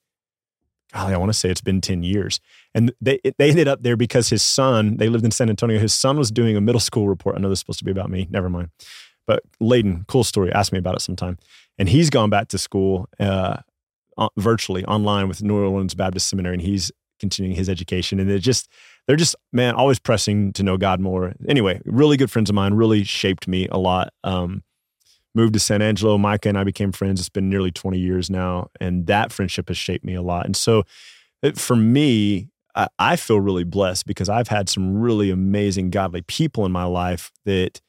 golly, 0.96 1.14
I 1.14 1.18
want 1.18 1.30
to 1.30 1.38
say 1.38 1.50
it's 1.50 1.62
been 1.62 1.82
ten 1.82 2.04
years. 2.04 2.40
And 2.74 2.94
they 3.02 3.20
they 3.38 3.50
ended 3.50 3.68
up 3.68 3.84
there 3.84 3.98
because 3.98 4.30
his 4.30 4.44
son. 4.44 4.98
They 4.98 5.10
lived 5.10 5.26
in 5.26 5.32
San 5.32 5.50
Antonio. 5.50 5.78
His 5.80 5.94
son 5.94 6.18
was 6.18 6.32
doing 6.32 6.56
a 6.56 6.62
middle 6.62 6.80
school 6.80 7.08
report. 7.08 7.36
I 7.36 7.40
know 7.40 7.50
this 7.50 7.58
is 7.58 7.60
supposed 7.62 7.80
to 7.80 7.86
be 7.86 7.92
about 7.92 8.10
me. 8.10 8.28
Never 8.30 8.50
mind. 8.50 8.70
But 9.28 9.44
Layden, 9.62 10.08
cool 10.08 10.24
story. 10.24 10.52
Ask 10.52 10.72
me 10.72 10.80
about 10.80 10.96
it 10.96 11.02
sometime. 11.02 11.38
And 11.78 11.90
he's 11.90 12.10
gone 12.10 12.30
back 12.30 12.48
to 12.50 12.58
school 12.58 13.10
uh, 13.20 13.58
virtually 14.38 14.86
online 14.86 15.28
with 15.28 15.44
New 15.44 15.58
Orleans 15.58 15.96
Baptist 15.96 16.30
Seminary, 16.30 16.54
and 16.54 16.62
he's 16.62 16.92
continuing 17.20 17.56
his 17.56 17.70
education. 17.70 18.20
And 18.20 18.30
they're 18.30 18.40
just 18.40 18.70
they're 19.08 19.16
just 19.16 19.36
man 19.52 19.76
always 19.76 20.00
pressing 20.00 20.54
to 20.54 20.64
know 20.64 20.78
God 20.78 21.00
more. 21.00 21.34
Anyway, 21.48 21.82
really 21.86 22.18
good 22.18 22.32
friends 22.32 22.50
of 22.50 22.56
mine. 22.56 22.74
Really 22.74 23.04
shaped 23.04 23.48
me 23.48 23.68
a 23.70 23.78
lot. 23.78 24.14
Um, 24.24 24.64
moved 25.36 25.54
to 25.54 25.60
San 25.60 25.82
Angelo. 25.82 26.18
Micah 26.18 26.50
and 26.50 26.58
I 26.58 26.64
became 26.64 26.92
friends. 26.92 27.20
It's 27.20 27.30
been 27.30 27.50
nearly 27.50 27.72
20 27.72 28.00
years 28.00 28.30
now, 28.30 28.70
and 28.80 29.08
that 29.08 29.32
friendship 29.32 29.68
has 29.68 29.78
shaped 29.78 30.06
me 30.06 30.16
a 30.16 30.22
lot. 30.22 30.46
And 30.46 30.56
so, 30.56 30.84
it- 31.44 31.58
for 31.58 31.76
me, 31.76 32.50
I, 32.76 32.88
I 33.00 33.16
feel 33.16 33.40
really 33.40 33.64
blessed 33.64 34.06
because 34.06 34.30
I've 34.30 34.48
had 34.50 34.68
some 34.70 34.98
really 34.98 35.30
amazing 35.32 35.90
godly 35.92 36.22
people 36.24 36.66
in 36.66 36.72
my 36.72 36.84
life 36.86 37.32
that 37.46 37.82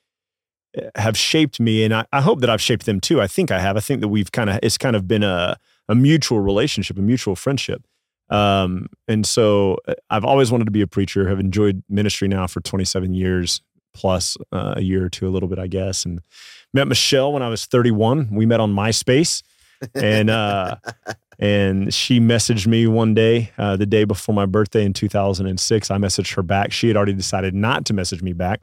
eh, 0.76 0.90
have 0.96 1.16
shaped 1.16 1.60
me, 1.60 1.84
and 1.84 1.94
I, 1.94 2.06
I 2.12 2.20
hope 2.20 2.40
that 2.40 2.50
I've 2.50 2.60
shaped 2.60 2.86
them 2.86 3.00
too. 3.00 3.20
I 3.20 3.26
think 3.26 3.50
I 3.50 3.58
have. 3.58 3.76
I 3.76 3.80
think 3.80 4.00
that 4.00 4.08
we've 4.08 4.30
kind 4.32 4.50
of 4.50 4.58
it's 4.62 4.78
kind 4.78 4.96
of 4.96 5.06
been 5.08 5.22
a 5.22 5.56
a 5.88 5.94
mutual 5.94 6.40
relationship, 6.40 6.98
a 6.98 7.02
mutual 7.02 7.36
friendship. 7.36 7.82
Um, 8.28 8.88
and 9.06 9.24
so 9.24 9.78
uh, 9.86 9.94
I've 10.10 10.24
always 10.24 10.50
wanted 10.50 10.64
to 10.64 10.72
be 10.72 10.80
a 10.82 10.86
preacher. 10.86 11.28
Have 11.28 11.38
enjoyed 11.40 11.82
ministry 11.88 12.26
now 12.28 12.46
for 12.48 12.60
27 12.60 13.14
years 13.14 13.60
plus 13.94 14.36
uh, 14.52 14.74
a 14.76 14.82
year 14.82 15.04
or 15.04 15.08
two, 15.08 15.26
a 15.26 15.30
little 15.30 15.48
bit, 15.48 15.58
I 15.58 15.68
guess. 15.68 16.04
And 16.04 16.20
met 16.72 16.88
Michelle 16.88 17.32
when 17.32 17.42
I 17.42 17.48
was 17.48 17.66
31. 17.66 18.28
We 18.32 18.46
met 18.46 18.60
on 18.60 18.74
MySpace, 18.74 19.42
and 19.94 20.30
uh, 20.30 20.76
and 21.38 21.92
she 21.92 22.20
messaged 22.20 22.66
me 22.66 22.86
one 22.86 23.14
day, 23.14 23.52
uh, 23.58 23.76
the 23.76 23.86
day 23.86 24.04
before 24.04 24.34
my 24.34 24.46
birthday 24.46 24.84
in 24.84 24.92
2006. 24.92 25.90
I 25.90 25.96
messaged 25.96 26.34
her 26.34 26.42
back. 26.42 26.72
She 26.72 26.88
had 26.88 26.96
already 26.96 27.14
decided 27.14 27.54
not 27.54 27.84
to 27.86 27.94
message 27.94 28.22
me 28.22 28.32
back 28.32 28.60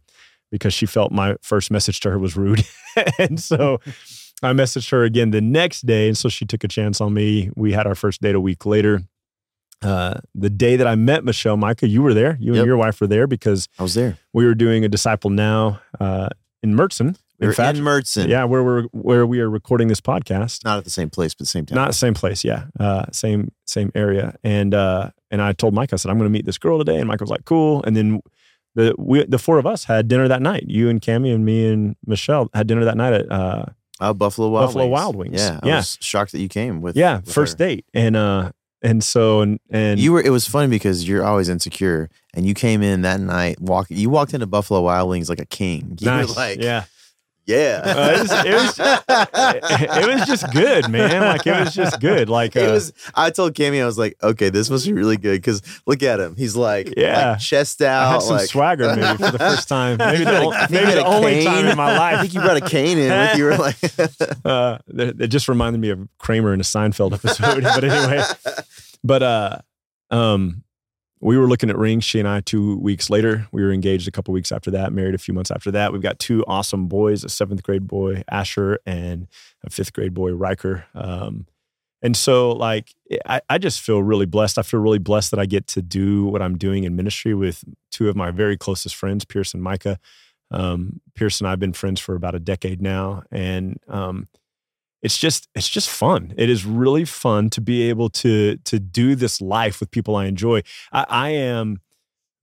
because 0.52 0.74
she 0.74 0.86
felt 0.86 1.12
my 1.12 1.36
first 1.42 1.72
message 1.72 2.00
to 2.02 2.12
her 2.12 2.20
was 2.20 2.36
rude, 2.36 2.66
and 3.20 3.40
so. 3.40 3.80
I 4.42 4.52
messaged 4.52 4.90
her 4.92 5.06
again 5.06 5.32
the 5.32 5.40
next 5.40 5.86
day, 5.86 6.10
and 6.10 6.18
so 6.18 6.28
she 6.28 6.46
took 6.46 6.66
a 6.66 6.68
chance 6.68 7.00
on 7.00 7.14
me. 7.14 7.50
We 7.56 7.72
had 7.72 7.88
our 7.88 7.96
first 7.96 8.22
date 8.22 8.36
a 8.36 8.42
week 8.42 8.66
later. 8.66 9.04
Uh, 9.84 10.16
the 10.34 10.50
day 10.50 10.76
that 10.78 10.88
I 10.88 10.96
met 10.96 11.26
Michelle, 11.26 11.58
Micah, 11.58 11.88
you 11.88 12.02
were 12.02 12.14
there. 12.14 12.38
You 12.40 12.56
and 12.56 12.66
your 12.66 12.78
wife 12.78 13.02
were 13.02 13.08
there 13.08 13.28
because 13.28 13.68
I 13.78 13.84
was 13.84 13.96
there. 13.96 14.18
we 14.32 14.46
were 14.46 14.56
doing 14.56 14.86
a 14.86 14.90
disciple 14.90 15.30
now 15.30 15.82
uh, 16.00 16.30
in 16.62 16.74
Mertzon. 16.74 17.18
In 17.50 17.54
fact, 17.54 17.78
in 17.78 17.84
Mertzon. 17.84 18.28
yeah, 18.28 18.44
where 18.44 18.64
we're 18.64 18.84
where 18.92 19.26
we 19.26 19.40
are 19.40 19.50
recording 19.50 19.88
this 19.88 20.02
podcast. 20.02 20.64
Not 20.66 20.78
at 20.78 20.84
the 20.84 20.90
same 20.90 21.10
place, 21.10 21.34
but 21.34 21.48
same 21.48 21.66
time. 21.66 21.76
Not 21.76 21.88
the 21.88 21.94
same 21.94 22.14
place, 22.14 22.44
yeah, 22.44 22.66
uh, 22.80 23.06
same 23.12 23.52
same 23.66 23.92
area. 23.96 24.36
And 24.44 24.74
uh, 24.74 25.10
and 25.32 25.42
I 25.42 25.54
told 25.54 25.74
Mike, 25.74 25.94
I 25.94 25.96
said 25.98 26.10
I'm 26.12 26.18
going 26.18 26.30
to 26.30 26.34
meet 26.34 26.46
this 26.46 26.58
girl 26.58 26.78
today, 26.78 26.98
and 26.98 27.08
Mike 27.08 27.22
was 27.22 27.30
like, 27.30 27.46
cool. 27.46 27.84
And 27.84 27.96
then 27.96 28.22
the 28.76 28.96
we 28.98 29.24
the 29.26 29.38
four 29.40 29.58
of 29.60 29.66
us 29.66 29.84
had 29.86 30.08
dinner 30.08 30.28
that 30.28 30.42
night. 30.42 30.66
You 30.68 30.90
and 30.90 31.02
Cammy 31.02 31.34
and 31.34 31.46
me 31.46 31.68
and 31.72 31.96
Michelle 32.06 32.50
had 32.54 32.68
dinner 32.68 32.86
that 32.86 32.98
night 32.98 33.14
at 33.14 33.32
uh, 33.32 33.66
Oh, 34.02 34.14
Buffalo 34.14 34.50
Wild 34.50 34.68
Buffalo 34.68 34.86
Wings. 34.86 34.92
Wild 34.94 35.16
Wings. 35.16 35.36
Yeah, 35.42 35.60
I 35.62 35.68
Yeah. 35.68 35.76
was 35.78 35.98
shocked 36.02 36.32
that 36.34 36.40
you 36.40 36.50
came 36.50 36.82
with. 36.82 36.96
yeah 36.98 37.18
with 37.18 37.32
first 37.34 37.54
her. 37.60 37.66
date. 37.68 37.86
And 37.94 38.16
uh 38.16 38.52
and 38.82 39.02
so 39.04 39.40
and 39.42 39.60
and 39.70 40.00
You 40.00 40.12
were. 40.12 40.22
It 40.22 40.32
was 40.32 40.46
funny 40.48 40.68
because 40.68 41.08
you're 41.08 41.24
always 41.24 41.48
insecure, 41.48 42.10
and 42.34 42.46
you 42.46 42.54
came 42.54 42.82
in 42.82 43.04
that 43.04 43.22
night. 43.22 43.62
Walk. 43.62 43.88
You 43.90 44.10
walked 44.10 44.34
into 44.34 44.46
Buffalo 44.48 44.82
Wild 44.82 45.08
Wings 45.10 45.30
like 45.30 45.40
a 45.40 45.46
king. 45.46 45.96
You 46.02 46.08
nice. 46.08 46.28
were 46.28 46.34
like, 46.36 46.62
yeah. 46.62 46.84
Yeah. 47.46 47.82
Uh, 47.84 48.12
it, 48.16 48.20
was, 48.22 48.32
it, 48.46 48.54
was, 48.54 48.80
it 50.08 50.16
was 50.20 50.28
just 50.28 50.52
good, 50.54 50.90
man. 50.90 51.22
Like 51.22 51.46
it 51.48 51.60
was 51.60 51.74
just 51.74 52.00
good. 52.00 52.30
Like 52.30 52.56
uh, 52.56 52.62
it 52.62 52.72
was. 52.72 52.94
I 53.16 53.30
told 53.30 53.54
Cammy, 53.54 53.82
I 53.82 53.86
was 53.86 53.98
like, 53.98 54.16
okay, 54.24 54.50
this 54.50 54.70
must 54.70 54.86
be 54.86 54.94
really 54.94 55.18
good 55.18 55.42
because 55.42 55.62
look 55.86 56.04
at 56.04 56.20
him. 56.20 56.36
He's 56.36 56.56
like, 56.56 56.94
Yeah. 56.98 57.32
like 57.32 57.40
chest 57.40 57.82
I 57.82 57.86
out. 57.88 58.12
had 58.14 58.22
some 58.22 58.38
like, 58.38 58.48
swagger 58.50 58.96
maybe 58.96 59.18
for 59.18 59.32
the 59.32 59.40
first 59.40 59.68
time. 59.68 59.98
Maybe 60.04 60.24
the, 60.24 60.32
You 60.32 60.48
o- 60.48 60.52
had 60.52 60.70
a- 60.70 60.74
maybe 60.74 60.92
the 60.94 61.06
only 61.06 61.44
time 61.44 61.56
cane. 61.64 61.66
in 61.68 61.78
my 61.78 61.98
life. 61.98 62.18
I 62.18 62.22
think 62.22 62.34
you 62.34 62.42
brought 62.42 62.58
a 62.58 62.62
cane 62.62 62.98
in 62.98 63.10
with 63.10 63.38
you. 63.38 63.44
Were 63.46 63.58
like, 63.58 63.76
Uh, 64.46 64.78
that 64.88 65.28
just 65.30 65.48
reminded 65.48 65.80
me 65.80 65.90
of 65.90 66.08
Kramer 66.18 66.54
in 66.54 66.60
a 66.60 66.64
Seinfeld 66.64 67.14
episode. 67.14 67.64
but 67.64 67.84
anyway, 67.84 68.24
but 69.04 69.24
uh, 69.24 69.58
um, 70.12 70.64
we 71.24 71.38
were 71.38 71.48
looking 71.48 71.70
at 71.70 71.78
rings. 71.78 72.04
She 72.04 72.20
and 72.20 72.28
I. 72.28 72.42
Two 72.42 72.78
weeks 72.80 73.10
later, 73.10 73.48
we 73.52 73.64
were 73.64 73.72
engaged. 73.72 74.08
A 74.08 74.12
couple 74.12 74.34
weeks 74.34 74.52
after 74.52 74.70
that, 74.72 74.92
married 74.92 75.16
a 75.16 75.20
few 75.20 75.34
months 75.34 75.52
after 75.52 75.72
that. 75.72 75.94
We've 75.94 76.02
got 76.02 76.20
two 76.20 76.44
awesome 76.48 76.88
boys: 76.88 77.24
a 77.24 77.30
seventh 77.30 77.64
grade 77.64 77.88
boy 77.88 78.24
Asher 78.30 78.80
and 78.86 79.28
a 79.64 79.70
fifth 79.70 79.94
grade 79.94 80.14
boy 80.14 80.34
Riker. 80.34 80.86
Um, 80.94 81.48
and 82.02 82.18
so, 82.18 82.52
like, 82.52 82.94
I, 83.26 83.40
I 83.50 83.58
just 83.58 83.80
feel 83.80 84.04
really 84.04 84.26
blessed. 84.26 84.58
I 84.58 84.62
feel 84.62 84.82
really 84.82 85.00
blessed 85.00 85.32
that 85.32 85.40
I 85.40 85.46
get 85.46 85.68
to 85.68 85.82
do 85.82 86.26
what 86.26 86.42
I'm 86.42 86.58
doing 86.58 86.84
in 86.84 86.98
ministry 86.98 87.34
with 87.34 87.64
two 87.92 88.10
of 88.10 88.18
my 88.18 88.30
very 88.30 88.58
closest 88.58 88.96
friends, 88.96 89.24
Pierce 89.24 89.54
and 89.54 89.64
Micah. 89.64 90.00
Um, 90.52 91.00
Pierce 91.16 91.40
and 91.40 91.48
I 91.48 91.52
have 91.52 91.60
been 91.60 91.72
friends 91.72 92.02
for 92.02 92.16
about 92.16 92.36
a 92.36 92.40
decade 92.40 92.82
now, 92.82 93.24
and 93.32 93.80
um, 93.88 94.28
it's 95.04 95.18
just 95.18 95.50
it's 95.54 95.70
just 95.70 95.90
fun. 95.90 96.34
It 96.38 96.50
is 96.50 96.66
really 96.66 97.06
fun 97.06 97.50
to 97.52 97.62
be 97.62 97.84
able 97.90 98.10
to 98.10 98.58
to 98.58 98.80
do 98.80 99.16
this 99.16 99.42
life 99.42 99.80
with 99.82 99.92
people 99.92 100.16
I 100.16 100.26
enjoy. 100.26 100.64
I, 100.92 101.06
I 101.10 101.30
am. 101.32 101.82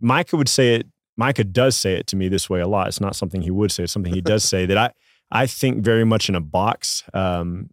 Micah 0.01 0.37
would 0.37 0.49
say 0.49 0.75
it. 0.77 0.87
Micah 1.17 1.45
does 1.45 1.77
say 1.77 1.95
it 1.95 2.07
to 2.09 2.17
me 2.17 2.29
this 2.29 2.49
way 2.49 2.61
a 2.61 2.69
lot. 2.69 2.89
It's 2.89 3.01
not 3.01 3.17
something 3.17 3.43
he 3.43 3.51
would 3.51 3.73
say. 3.73 3.85
It's 3.85 3.93
something 3.93 4.13
he 4.13 4.21
does 4.21 4.45
say 4.53 4.67
that 4.67 4.77
I 4.77 4.93
I 5.33 5.47
think 5.47 5.83
very 5.83 6.05
much 6.05 6.29
in 6.29 6.35
a 6.35 6.41
box. 6.41 7.03
Um, 7.15 7.71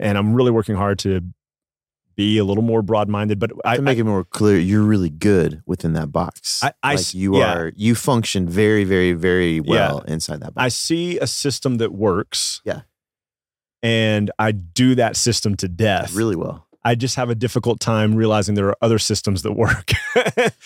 and 0.00 0.18
I'm 0.18 0.34
really 0.34 0.50
working 0.50 0.74
hard 0.74 0.98
to 1.00 1.20
be 2.16 2.38
a 2.38 2.44
little 2.44 2.64
more 2.64 2.82
broad 2.82 3.08
minded. 3.08 3.38
But 3.38 3.52
I, 3.64 3.76
to 3.76 3.82
make 3.82 3.98
it 3.98 4.04
more 4.04 4.24
clear, 4.24 4.58
you're 4.58 4.82
really 4.82 5.10
good 5.10 5.62
within 5.66 5.92
that 5.92 6.10
box. 6.10 6.64
I- 6.64 6.72
I 6.82 6.94
like 6.96 7.14
you 7.14 7.38
yeah. 7.38 7.54
are. 7.54 7.72
You 7.76 7.94
function 7.94 8.48
very, 8.48 8.82
very, 8.82 9.12
very 9.12 9.60
well 9.60 10.00
inside 10.00 10.40
that 10.40 10.54
box. 10.54 10.64
I 10.64 10.68
see 10.68 11.18
a 11.18 11.26
system 11.26 11.76
that 11.76 11.92
works. 11.92 12.62
Yeah. 12.64 12.80
And 13.86 14.30
I 14.38 14.52
do 14.52 14.94
that 14.96 15.16
system 15.16 15.56
to 15.56 15.68
death. 15.68 16.14
really 16.14 16.36
well. 16.36 16.66
I 16.84 16.94
just 16.94 17.16
have 17.16 17.30
a 17.30 17.34
difficult 17.34 17.80
time 17.80 18.14
realizing 18.14 18.54
there 18.54 18.68
are 18.68 18.76
other 18.80 18.98
systems 18.98 19.42
that 19.42 19.52
work. 19.52 19.92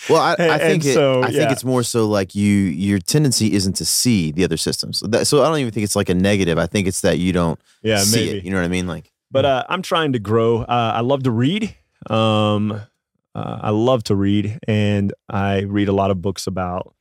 Well, 0.09 0.21
I, 0.21 0.35
I 0.39 0.57
think 0.57 0.83
it, 0.83 0.93
so, 0.93 1.21
I 1.21 1.31
think 1.31 1.51
it's 1.51 1.63
more 1.63 1.83
so 1.83 2.07
like 2.07 2.33
you 2.33 2.47
your 2.47 2.99
tendency 2.99 3.53
isn't 3.53 3.73
to 3.73 3.85
see 3.85 4.31
the 4.31 4.43
other 4.43 4.57
systems. 4.57 5.01
That, 5.01 5.27
so 5.27 5.43
I 5.43 5.47
don't 5.47 5.59
even 5.59 5.71
think 5.71 5.83
it's 5.83 5.95
like 5.95 6.09
a 6.09 6.13
negative. 6.13 6.57
I 6.57 6.65
think 6.65 6.87
it's 6.87 7.01
that 7.01 7.19
you 7.19 7.31
don't 7.31 7.59
yeah, 7.83 7.99
see 7.99 8.25
maybe. 8.25 8.37
it. 8.39 8.43
You 8.45 8.51
know 8.51 8.57
what 8.57 8.65
I 8.65 8.69
mean? 8.69 8.87
Like 8.87 9.11
but 9.31 9.45
uh, 9.45 9.63
I'm 9.69 9.81
trying 9.81 10.13
to 10.13 10.19
grow. 10.19 10.61
Uh, 10.61 10.93
I 10.95 11.01
love 11.01 11.23
to 11.23 11.31
read. 11.31 11.75
Um, 12.09 12.71
uh, 12.71 13.59
I 13.61 13.69
love 13.69 14.03
to 14.05 14.15
read, 14.15 14.59
and 14.67 15.13
I 15.29 15.61
read 15.61 15.87
a 15.87 15.93
lot 15.93 16.11
of 16.11 16.21
books 16.21 16.47
about 16.47 16.93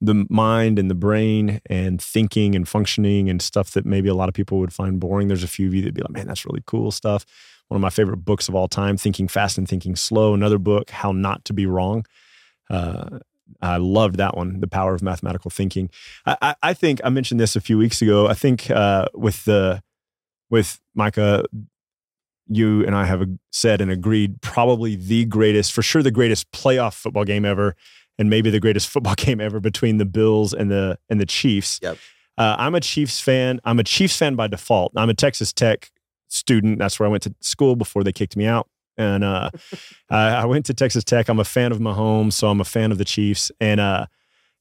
the 0.00 0.26
mind 0.30 0.78
and 0.78 0.90
the 0.90 0.94
brain 0.94 1.60
and 1.66 2.00
thinking 2.00 2.54
and 2.54 2.66
functioning 2.68 3.28
and 3.28 3.42
stuff 3.42 3.72
that 3.72 3.84
maybe 3.84 4.08
a 4.08 4.14
lot 4.14 4.28
of 4.28 4.34
people 4.34 4.58
would 4.58 4.72
find 4.72 4.98
boring. 4.98 5.28
There's 5.28 5.44
a 5.44 5.48
few 5.48 5.68
of 5.68 5.74
you 5.74 5.82
that'd 5.82 5.94
be 5.94 6.00
like, 6.00 6.10
man, 6.10 6.26
that's 6.26 6.46
really 6.46 6.62
cool 6.66 6.90
stuff. 6.90 7.26
One 7.68 7.76
of 7.76 7.82
my 7.82 7.90
favorite 7.90 8.24
books 8.24 8.48
of 8.48 8.54
all 8.54 8.66
time, 8.66 8.96
Thinking 8.96 9.28
Fast 9.28 9.58
and 9.58 9.68
Thinking 9.68 9.94
Slow. 9.94 10.34
Another 10.34 10.58
book, 10.58 10.90
How 10.90 11.12
Not 11.12 11.44
to 11.44 11.52
Be 11.52 11.66
Wrong. 11.66 12.04
Uh, 12.68 13.20
I 13.60 13.76
loved 13.76 14.16
that 14.16 14.36
one, 14.36 14.60
The 14.60 14.68
Power 14.68 14.94
of 14.94 15.02
Mathematical 15.02 15.50
Thinking. 15.50 15.90
I, 16.24 16.36
I, 16.40 16.54
I 16.62 16.74
think 16.74 17.00
I 17.04 17.10
mentioned 17.10 17.38
this 17.38 17.54
a 17.54 17.60
few 17.60 17.76
weeks 17.76 18.00
ago. 18.00 18.26
I 18.26 18.34
think 18.34 18.70
uh, 18.70 19.06
with 19.14 19.44
the 19.44 19.82
with 20.48 20.80
Micah, 20.94 21.44
you 22.48 22.84
and 22.84 22.96
I 22.96 23.04
have 23.04 23.24
said 23.52 23.80
and 23.80 23.90
agreed 23.90 24.40
probably 24.40 24.96
the 24.96 25.24
greatest, 25.24 25.72
for 25.72 25.82
sure, 25.82 26.02
the 26.02 26.10
greatest 26.10 26.50
playoff 26.50 26.94
football 26.94 27.24
game 27.24 27.44
ever, 27.44 27.76
and 28.20 28.28
maybe 28.28 28.50
the 28.50 28.60
greatest 28.60 28.88
football 28.92 29.14
game 29.16 29.40
ever 29.40 29.58
between 29.58 29.96
the 29.96 30.04
Bills 30.04 30.54
and 30.54 30.70
the 30.70 30.96
and 31.08 31.20
the 31.20 31.26
Chiefs. 31.26 31.80
Yep. 31.82 31.98
Uh, 32.38 32.56
I'm 32.58 32.74
a 32.74 32.80
Chiefs 32.80 33.20
fan. 33.20 33.60
I'm 33.64 33.80
a 33.80 33.84
Chiefs 33.84 34.16
fan 34.16 34.36
by 34.36 34.46
default. 34.46 34.92
I'm 34.94 35.10
a 35.10 35.14
Texas 35.14 35.52
Tech 35.52 35.90
student. 36.28 36.78
That's 36.78 37.00
where 37.00 37.08
I 37.08 37.10
went 37.10 37.24
to 37.24 37.34
school 37.40 37.74
before 37.74 38.04
they 38.04 38.12
kicked 38.12 38.36
me 38.36 38.46
out. 38.46 38.68
And 38.96 39.24
uh, 39.24 39.50
I, 40.10 40.28
I 40.28 40.44
went 40.44 40.66
to 40.66 40.74
Texas 40.74 41.02
Tech. 41.02 41.28
I'm 41.28 41.40
a 41.40 41.44
fan 41.44 41.72
of 41.72 41.78
Mahomes, 41.78 42.34
so 42.34 42.48
I'm 42.48 42.60
a 42.60 42.64
fan 42.64 42.92
of 42.92 42.98
the 42.98 43.04
Chiefs. 43.04 43.50
And 43.60 43.80
uh, 43.80 44.06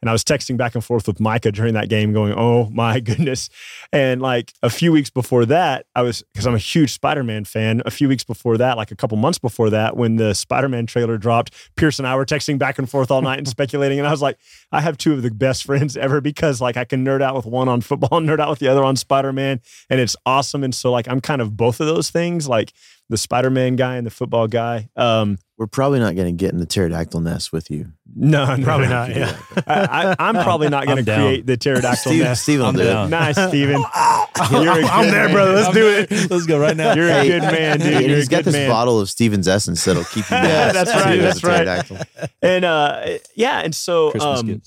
and 0.01 0.09
I 0.09 0.13
was 0.13 0.23
texting 0.23 0.57
back 0.57 0.75
and 0.75 0.83
forth 0.83 1.07
with 1.07 1.19
Micah 1.19 1.51
during 1.51 1.73
that 1.73 1.89
game, 1.89 2.13
going, 2.13 2.33
"Oh 2.35 2.69
my 2.69 2.99
goodness!" 3.09 3.49
And 3.91 4.21
like 4.21 4.53
a 4.63 4.69
few 4.69 4.91
weeks 4.91 5.09
before 5.09 5.45
that, 5.45 5.85
I 5.95 6.01
was 6.01 6.23
because 6.33 6.47
I'm 6.47 6.55
a 6.55 6.59
huge 6.59 6.91
Spider-Man 6.93 7.45
fan. 7.45 7.81
A 7.85 7.91
few 7.91 8.07
weeks 8.07 8.23
before 8.23 8.57
that, 8.57 8.77
like 8.77 8.91
a 8.91 8.95
couple 8.95 9.17
months 9.17 9.39
before 9.39 9.69
that, 9.69 9.97
when 9.97 10.15
the 10.15 10.33
Spider-Man 10.33 10.85
trailer 10.85 11.17
dropped, 11.17 11.53
Pierce 11.75 11.99
and 11.99 12.07
I 12.07 12.15
were 12.15 12.25
texting 12.25 12.57
back 12.57 12.77
and 12.79 12.89
forth 12.89 13.11
all 13.11 13.21
night 13.21 13.39
and 13.39 13.47
speculating. 13.59 13.99
And 13.99 14.07
I 14.07 14.11
was 14.11 14.21
like, 14.21 14.37
I 14.71 14.81
have 14.81 14.97
two 14.97 15.13
of 15.13 15.21
the 15.21 15.31
best 15.31 15.63
friends 15.63 15.97
ever 15.97 16.21
because 16.21 16.61
like 16.61 16.77
I 16.77 16.85
can 16.85 17.05
nerd 17.05 17.21
out 17.21 17.35
with 17.35 17.45
one 17.45 17.67
on 17.67 17.81
football, 17.81 18.09
nerd 18.21 18.39
out 18.39 18.49
with 18.49 18.59
the 18.59 18.67
other 18.67 18.83
on 18.83 18.95
Spider-Man, 18.95 19.61
and 19.89 19.99
it's 19.99 20.15
awesome. 20.25 20.63
And 20.63 20.73
so 20.73 20.91
like 20.91 21.07
I'm 21.07 21.21
kind 21.21 21.41
of 21.41 21.57
both 21.57 21.79
of 21.79 21.87
those 21.87 22.09
things, 22.09 22.47
like 22.47 22.73
the 23.09 23.17
Spider-Man 23.17 23.75
guy 23.75 23.95
and 23.97 24.05
the 24.05 24.11
football 24.11 24.47
guy. 24.47 24.89
Um, 24.95 25.39
we're 25.57 25.67
probably 25.67 25.99
not 25.99 26.15
going 26.15 26.27
to 26.27 26.31
get 26.39 26.53
in 26.53 26.59
the 26.59 26.65
pterodactyl 26.65 27.19
nest 27.19 27.51
with 27.51 27.69
you. 27.69 27.91
no, 28.15 28.55
no, 28.55 28.63
Probably 28.63 28.87
no. 28.87 29.07
not. 29.07 29.15
Yeah. 29.15 29.37
I, 29.67 29.83
I, 30.09 30.15
I'm 30.19 30.35
probably 30.35 30.69
not 30.69 30.85
going 30.85 31.03
to 31.03 31.15
create 31.15 31.45
the 31.45 31.57
pterodactyl 31.57 32.11
Steve, 32.11 32.23
nest. 32.23 32.43
Steven 32.43 32.59
will 32.61 32.69
I'm 32.69 32.75
do 32.75 32.83
down. 32.85 33.07
it. 33.07 33.09
Nice, 33.09 33.35
Steven. 33.49 33.75
You're 34.51 34.79
a 34.79 34.85
I'm 34.85 35.09
there, 35.11 35.25
man. 35.25 35.33
brother. 35.33 35.53
Let's 35.53 35.73
do 35.73 35.87
it. 35.87 36.29
Let's 36.31 36.45
go 36.45 36.59
right 36.59 36.77
now. 36.77 36.93
You're 36.93 37.09
a 37.09 37.27
good 37.27 37.41
man, 37.41 37.79
dude. 37.79 37.91
You're 38.07 38.15
he's 38.15 38.27
a 38.27 38.29
got 38.29 38.37
good 38.37 38.45
this 38.45 38.53
man. 38.53 38.69
bottle 38.69 39.01
of 39.01 39.09
Steven's 39.09 39.47
Essence 39.49 39.83
that'll 39.83 40.05
keep 40.05 40.29
you 40.29 40.37
Yeah, 40.37 40.71
that's 40.71 40.93
right, 40.93 41.17
that's 41.17 41.43
right. 41.43 42.07
And 42.41 42.63
uh, 42.63 43.17
yeah, 43.35 43.59
and 43.59 43.75
so 43.75 44.11
Christmas 44.11 44.39
um. 44.39 44.61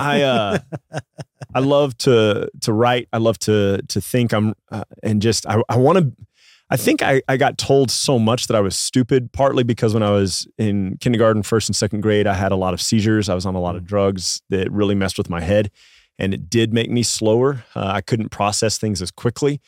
I 0.00 0.22
uh, 0.22 0.58
I 1.54 1.58
love 1.60 1.96
to 1.98 2.50
to 2.62 2.72
write. 2.72 3.08
I 3.12 3.18
love 3.18 3.38
to 3.40 3.82
to 3.88 4.00
think. 4.00 4.32
I'm 4.32 4.54
uh, 4.70 4.84
and 5.02 5.20
just 5.20 5.46
I 5.46 5.62
I 5.68 5.76
want 5.76 5.98
to. 5.98 6.12
I 6.72 6.76
think 6.76 7.02
I, 7.02 7.20
I 7.28 7.36
got 7.36 7.58
told 7.58 7.90
so 7.90 8.18
much 8.18 8.46
that 8.46 8.56
I 8.56 8.60
was 8.60 8.76
stupid, 8.76 9.32
partly 9.32 9.64
because 9.64 9.92
when 9.92 10.04
I 10.04 10.10
was 10.10 10.46
in 10.56 10.96
kindergarten, 11.00 11.42
first 11.42 11.68
and 11.68 11.74
second 11.74 12.00
grade, 12.00 12.26
I 12.28 12.34
had 12.34 12.52
a 12.52 12.56
lot 12.56 12.74
of 12.74 12.80
seizures. 12.80 13.28
I 13.28 13.34
was 13.34 13.44
on 13.44 13.54
a 13.56 13.60
lot 13.60 13.74
of 13.74 13.84
drugs 13.84 14.40
that 14.50 14.70
really 14.70 14.94
messed 14.94 15.18
with 15.18 15.28
my 15.28 15.40
head. 15.40 15.70
And 16.18 16.32
it 16.32 16.48
did 16.48 16.72
make 16.72 16.90
me 16.90 17.02
slower. 17.02 17.64
Uh, 17.74 17.86
I 17.86 18.02
couldn't 18.02 18.28
process 18.28 18.78
things 18.78 19.02
as 19.02 19.10
quickly. 19.10 19.60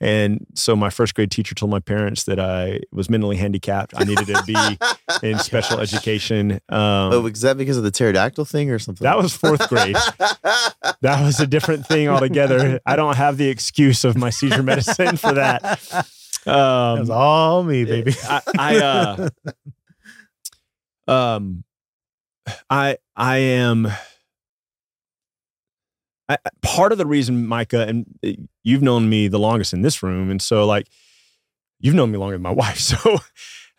And 0.00 0.46
so 0.54 0.76
my 0.76 0.90
first 0.90 1.14
grade 1.14 1.30
teacher 1.30 1.54
told 1.54 1.70
my 1.70 1.78
parents 1.80 2.24
that 2.24 2.38
I 2.38 2.80
was 2.92 3.08
mentally 3.08 3.36
handicapped. 3.36 3.94
I 3.96 4.04
needed 4.04 4.26
to 4.26 4.42
be 4.46 4.78
in 5.26 5.38
special 5.38 5.80
education. 5.80 6.60
Um, 6.68 7.12
Oh, 7.12 7.20
was 7.22 7.40
that 7.40 7.56
because 7.56 7.78
of 7.78 7.84
the 7.84 7.90
pterodactyl 7.90 8.44
thing 8.44 8.70
or 8.70 8.78
something? 8.78 9.04
that 9.04 9.16
was 9.16 9.34
fourth 9.34 9.66
grade. 9.68 9.96
that 11.00 11.22
was 11.24 11.40
a 11.40 11.46
different 11.46 11.86
thing 11.86 12.08
altogether. 12.08 12.80
I 12.84 12.96
don't 12.96 13.16
have 13.16 13.38
the 13.38 13.48
excuse 13.48 14.04
of 14.04 14.16
my 14.16 14.30
seizure 14.30 14.62
medicine 14.62 15.16
for 15.16 15.32
that. 15.32 15.80
Um, 16.46 17.00
was 17.00 17.10
all 17.10 17.62
me, 17.62 17.84
baby. 17.84 18.14
I, 18.24 18.40
I 18.58 18.76
uh, 18.78 19.28
um, 21.08 21.64
I 22.68 22.98
I 23.16 23.36
am. 23.38 23.88
I, 26.26 26.38
part 26.62 26.90
of 26.92 26.98
the 26.98 27.06
reason, 27.06 27.46
Micah, 27.46 27.86
and 27.86 28.06
uh, 28.26 28.30
you've 28.62 28.82
known 28.82 29.08
me 29.10 29.28
the 29.28 29.38
longest 29.38 29.72
in 29.72 29.82
this 29.82 30.02
room, 30.02 30.30
and 30.30 30.40
so 30.40 30.66
like 30.66 30.88
you've 31.80 31.94
known 31.94 32.10
me 32.10 32.18
longer 32.18 32.34
than 32.36 32.42
my 32.42 32.50
wife. 32.64 32.78
So 32.78 33.18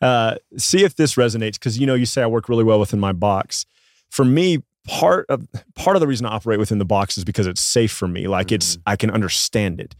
uh, 0.01 0.36
see 0.57 0.84
if 0.84 0.95
this 0.95 1.15
resonates, 1.15 1.53
because 1.53 1.79
you 1.79 1.88
know 1.88 1.95
you 1.95 2.05
say 2.05 2.22
I 2.22 2.27
work 2.27 2.50
really 2.50 2.63
well 2.63 2.79
within 2.79 3.00
my 3.00 3.13
box. 3.13 3.65
For 4.12 4.24
me, 4.24 4.63
part 4.88 5.25
of 5.29 5.48
part 5.75 5.95
of 5.95 6.01
the 6.01 6.07
reason 6.07 6.25
I 6.25 6.29
operate 6.29 6.60
within 6.60 6.77
the 6.77 6.86
box 6.86 7.17
is 7.17 7.25
because 7.25 7.48
it's 7.48 7.62
safe 7.62 7.91
for 7.91 8.07
me. 8.07 8.27
Like 8.27 8.51
it's 8.51 8.77
I 8.86 8.95
can 8.95 9.10
understand 9.10 9.79
it, 9.81 9.95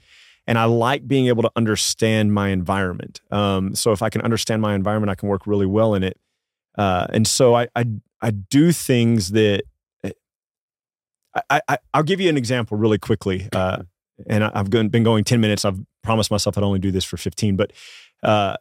and 0.48 0.58
I 0.60 0.66
like 0.66 1.08
being 1.08 1.28
able 1.28 1.44
to 1.44 1.52
understand 1.56 2.34
my 2.34 2.50
environment. 2.50 3.22
Um, 3.32 3.74
so 3.76 3.92
if 3.92 4.02
I 4.02 4.10
can 4.10 4.22
understand 4.22 4.62
my 4.62 4.76
environment, 4.76 5.10
I 5.10 5.16
can 5.16 5.30
work 5.30 5.48
really 5.48 5.66
well 5.66 5.94
in 5.96 6.04
it. 6.04 6.20
Uh, 6.78 7.08
and 7.12 7.28
so 7.28 7.56
I, 7.56 7.68
I 7.76 7.86
I 8.22 8.32
do 8.32 8.72
things 8.72 9.32
that 9.32 9.64
I, 11.50 11.62
I 11.68 11.78
I'll 11.94 12.04
give 12.04 12.22
you 12.22 12.30
an 12.30 12.38
example 12.38 12.78
really 12.78 12.98
quickly. 12.98 13.48
Uh, 13.52 13.84
and 14.28 14.44
I- 14.44 14.52
I've 14.54 14.70
gone- 14.70 14.90
been 14.90 15.04
going 15.04 15.24
ten 15.24 15.42
minutes. 15.42 15.66
I've 15.66 15.80
promised 16.04 16.32
myself 16.32 16.58
I'd 16.58 16.64
only 16.64 16.80
do 16.80 16.92
this 16.92 17.04
for 17.04 17.18
fifteen, 17.18 17.56
but 17.56 17.72
uh, 18.24 18.56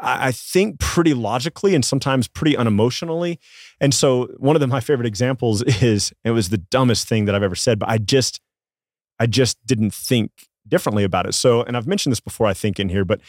I 0.00 0.28
I 0.28 0.32
think 0.32 0.80
pretty 0.80 1.14
logically 1.14 1.74
and 1.74 1.84
sometimes 1.84 2.26
pretty 2.28 2.56
unemotionally. 2.56 3.38
And 3.80 3.94
so 3.94 4.26
one 4.38 4.56
of 4.56 4.60
the, 4.60 4.66
my 4.66 4.80
favorite 4.80 5.06
examples 5.06 5.62
is 5.82 6.12
it 6.24 6.30
was 6.32 6.48
the 6.48 6.58
dumbest 6.58 7.08
thing 7.08 7.26
that 7.26 7.34
I've 7.34 7.42
ever 7.42 7.54
said, 7.54 7.78
but 7.78 7.88
I 7.88 7.98
just 7.98 8.40
I 9.18 9.26
just 9.26 9.64
didn't 9.66 9.94
think 9.94 10.30
differently 10.68 11.04
about 11.04 11.26
it. 11.26 11.34
So, 11.34 11.62
and 11.62 11.76
I've 11.76 11.86
mentioned 11.86 12.12
this 12.12 12.20
before, 12.20 12.46
I 12.46 12.54
think 12.54 12.78
in 12.78 12.88
here, 12.88 13.04
but 13.04 13.20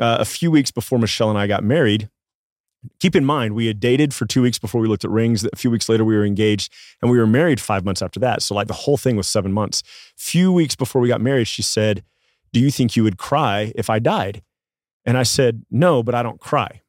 uh, 0.00 0.18
a 0.20 0.24
few 0.24 0.50
weeks 0.50 0.70
before 0.70 0.98
Michelle 0.98 1.30
and 1.30 1.38
I 1.38 1.46
got 1.46 1.62
married, 1.62 2.08
keep 3.00 3.16
in 3.16 3.24
mind 3.24 3.54
we 3.54 3.66
had 3.66 3.80
dated 3.80 4.12
for 4.12 4.26
two 4.26 4.42
weeks 4.42 4.58
before 4.58 4.80
we 4.80 4.88
looked 4.88 5.04
at 5.04 5.10
rings. 5.10 5.44
A 5.44 5.56
few 5.56 5.70
weeks 5.70 5.88
later, 5.88 6.04
we 6.04 6.16
were 6.16 6.24
engaged, 6.24 6.72
and 7.00 7.10
we 7.10 7.18
were 7.18 7.26
married 7.26 7.60
five 7.60 7.84
months 7.84 8.02
after 8.02 8.20
that. 8.20 8.42
So, 8.42 8.54
like 8.54 8.66
the 8.66 8.74
whole 8.74 8.96
thing 8.96 9.16
was 9.16 9.26
seven 9.26 9.52
months. 9.52 9.82
Few 10.16 10.52
weeks 10.52 10.76
before 10.76 11.00
we 11.00 11.08
got 11.08 11.20
married, 11.20 11.48
she 11.48 11.62
said, 11.62 12.02
"Do 12.52 12.60
you 12.60 12.70
think 12.70 12.96
you 12.96 13.02
would 13.04 13.18
cry 13.18 13.72
if 13.74 13.88
I 13.88 13.98
died?" 13.98 14.42
And 15.04 15.16
I 15.16 15.22
said, 15.22 15.64
"No, 15.70 16.02
but 16.02 16.14
I 16.14 16.22
don't 16.22 16.40
cry." 16.40 16.82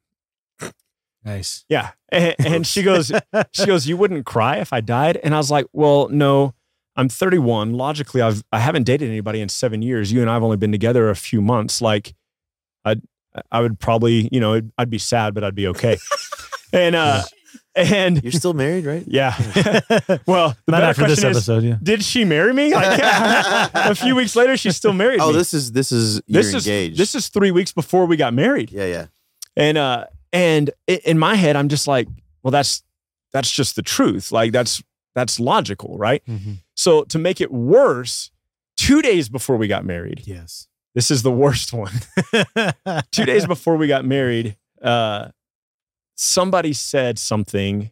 Nice. 1.26 1.66
Yeah. 1.68 1.92
And, 2.10 2.36
and 2.40 2.68
she 2.68 2.84
goes, 2.84 3.12
she 3.52 3.66
goes, 3.66 3.88
you 3.88 3.98
wouldn't 3.98 4.28
cry 4.28 4.58
if 4.58 4.72
I 4.72 4.80
died? 4.80 5.18
And 5.24 5.34
I 5.34 5.38
was 5.38 5.50
like, 5.50 5.66
well, 5.74 6.08
no, 6.10 6.54
I'm 6.96 7.10
31. 7.10 7.74
Logically, 7.74 8.22
I've, 8.22 8.44
I 8.52 8.60
haven't 8.60 8.84
dated 8.84 9.10
anybody 9.10 9.42
in 9.42 9.50
seven 9.50 9.82
years. 9.82 10.12
You 10.12 10.22
and 10.22 10.30
I've 10.30 10.44
only 10.44 10.58
been 10.58 10.72
together 10.72 11.10
a 11.10 11.16
few 11.16 11.42
months. 11.42 11.82
Like 11.82 12.14
I'd, 12.86 13.02
I 13.52 13.60
would 13.62 13.80
probably, 13.80 14.30
you 14.32 14.40
know, 14.40 14.62
I'd 14.78 14.90
be 14.90 14.98
sad, 14.98 15.34
but 15.34 15.44
I'd 15.44 15.56
be 15.56 15.68
okay. 15.68 15.98
and, 16.74 16.96
uh, 16.96 17.24
and 17.76 18.24
You're 18.24 18.32
still 18.32 18.54
married, 18.54 18.86
right? 18.86 19.04
yeah. 19.06 19.36
well, 20.26 20.56
the 20.66 20.72
Not 20.72 20.84
after 20.84 21.06
this 21.08 21.20
question 21.20 21.56
is, 21.58 21.64
yeah. 21.66 21.78
did 21.84 22.02
she 22.02 22.24
marry 22.24 22.54
me? 22.54 22.74
Like 22.74 23.00
a 23.74 23.94
few 23.96 24.16
weeks 24.16 24.34
later, 24.38 24.56
she's 24.56 24.78
still 24.78 24.94
married 24.94 25.20
Oh, 25.20 25.32
me. 25.32 25.38
this 25.38 25.54
is 25.54 25.74
this 25.74 25.92
is 25.92 26.22
you're 26.28 26.42
this 26.42 26.54
is 26.54 26.66
engaged. 26.66 26.98
this 26.98 27.14
is 27.16 27.28
three 27.28 27.52
weeks 27.52 27.74
before 27.74 28.06
we 28.06 28.16
got 28.16 28.34
married. 28.34 28.72
yeah, 28.72 28.86
yeah. 28.86 29.06
And 29.58 29.78
uh 29.78 30.06
and 30.32 30.72
in 30.88 31.20
my 31.20 31.36
head 31.36 31.58
I'm 31.58 31.68
just 31.68 31.86
like, 31.88 32.08
well 32.44 32.52
that's 32.52 32.82
that's 33.34 33.52
just 33.52 33.76
the 33.76 33.82
truth. 33.82 34.32
Like 34.32 34.54
that's 34.54 34.82
that's 35.16 35.40
logical, 35.40 35.98
right? 35.98 36.22
Mhm. 36.28 36.58
So 36.76 37.04
to 37.06 37.18
make 37.18 37.42
it 37.42 37.52
worse, 37.52 38.32
2 38.78 39.02
days 39.02 39.30
before 39.30 39.58
we 39.58 39.68
got 39.68 39.86
married. 39.86 40.22
Yes. 40.26 40.68
This 40.94 41.10
is 41.10 41.24
the 41.24 41.32
worst 41.32 41.74
one. 41.74 41.94
2 43.12 43.26
days 43.26 43.46
before 43.48 43.78
we 43.78 43.88
got 43.88 44.06
married, 44.06 44.58
uh 44.82 45.30
somebody 46.16 46.74
said 46.74 47.18
something 47.20 47.92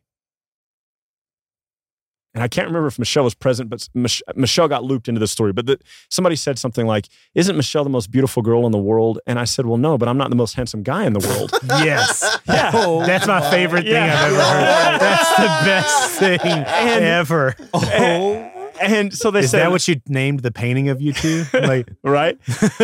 and 2.34 2.44
I 2.44 2.48
can't 2.48 2.68
remember 2.68 2.88
if 2.88 2.98
Michelle 2.98 3.24
was 3.24 3.34
present, 3.36 3.70
but 3.70 3.88
Mich- 3.94 4.24
Michelle 4.36 4.68
got 4.68 4.84
looped 4.84 5.08
into 5.08 5.20
the 5.20 5.28
story. 5.28 5.54
But 5.54 5.66
the, 5.68 5.80
somebody 6.10 6.36
said 6.36 6.58
something 6.58 6.88
like, 6.88 7.08
"Isn't 7.36 7.56
Michelle 7.56 7.84
the 7.84 7.90
most 7.92 8.10
beautiful 8.12 8.42
girl 8.42 8.66
in 8.66 8.72
the 8.72 8.78
world?" 8.80 9.20
And 9.28 9.38
I 9.40 9.46
said, 9.46 9.66
"Well, 9.66 9.78
no, 9.78 9.98
but 9.98 10.08
I'm 10.10 10.18
not 10.18 10.30
the 10.30 10.36
most 10.36 10.56
handsome 10.56 10.82
guy 10.84 11.06
in 11.06 11.14
the 11.14 11.20
world." 11.28 11.52
yes. 11.86 12.40
Yeah. 12.48 12.72
Oh, 12.74 13.06
that's 13.06 13.28
my 13.28 13.42
favorite 13.52 13.84
thing 13.84 13.94
Yeah. 13.94 14.20
I've 14.20 14.34
ever 14.34 14.42
heard. 14.42 15.00
That's 15.00 15.30
the 15.38 15.66
best 15.66 16.20
thing 16.20 16.40
ever. 16.44 17.56
and, 17.74 18.52
and 18.82 19.14
so 19.14 19.30
they 19.32 19.42
Is 19.42 19.52
said, 19.52 19.60
that 19.62 19.72
what 19.72 19.88
you 19.88 20.02
named 20.08 20.40
the 20.42 20.52
painting 20.52 20.90
of 20.90 21.02
you 21.02 21.14
two? 21.14 21.46
Like, 21.54 21.88
right? 22.04 22.38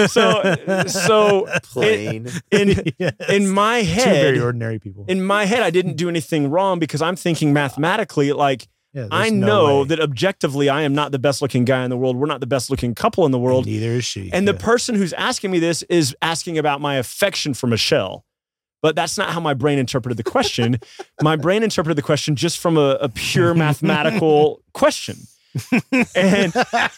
So, 0.08 0.56
so 0.88 1.48
Plain. 1.64 2.28
in 2.52 2.84
yes. 3.00 3.14
in 3.30 3.50
my 3.50 3.80
head, 3.82 4.04
two 4.06 4.12
very 4.12 4.40
ordinary 4.40 4.80
people. 4.80 5.06
in 5.08 5.24
my 5.24 5.46
head, 5.46 5.62
I 5.64 5.72
didn't 5.72 5.96
do 5.96 6.08
anything 6.08 6.50
wrong 6.52 6.80
because 6.80 7.02
I'm 7.02 7.16
thinking 7.16 7.52
mathematically, 7.54 8.32
like 8.32 8.68
Yeah, 8.94 9.08
I 9.12 9.30
no 9.30 9.46
know 9.48 9.80
way. 9.82 9.88
that 9.90 10.00
objectively, 10.00 10.68
I 10.70 10.82
am 10.82 10.94
not 10.96 11.12
the 11.12 11.20
best 11.20 11.42
looking 11.42 11.64
guy 11.64 11.84
in 11.84 11.90
the 11.92 11.98
world. 11.98 12.16
We're 12.16 12.26
not 12.26 12.40
the 12.40 12.48
best 12.48 12.72
looking 12.72 12.96
couple 12.96 13.26
in 13.26 13.32
the 13.32 13.38
world. 13.38 13.66
Neither 13.68 13.92
is 13.92 14.06
she. 14.06 14.32
And 14.34 14.48
the 14.48 14.54
person 14.56 14.96
who's 14.96 15.14
asking 15.14 15.52
me 15.52 15.60
this 15.60 15.84
is 15.84 16.16
asking 16.22 16.58
about 16.58 16.82
my 16.82 16.96
affection 16.96 17.54
for 17.54 17.68
Michelle. 17.68 18.26
But 18.82 18.96
that's 18.96 19.18
not 19.18 19.30
how 19.32 19.42
my 19.42 19.54
brain 19.54 19.78
interpreted 19.78 20.18
the 20.18 20.24
question. 20.24 20.80
my 21.22 21.36
brain 21.36 21.64
interpreted 21.64 21.98
the 21.98 22.02
question 22.02 22.36
just 22.36 22.58
from 22.60 22.78
a, 22.78 22.98
a 23.02 23.10
pure 23.10 23.54
mathematical 23.54 24.64
question. 24.74 25.18
And, 26.16 26.54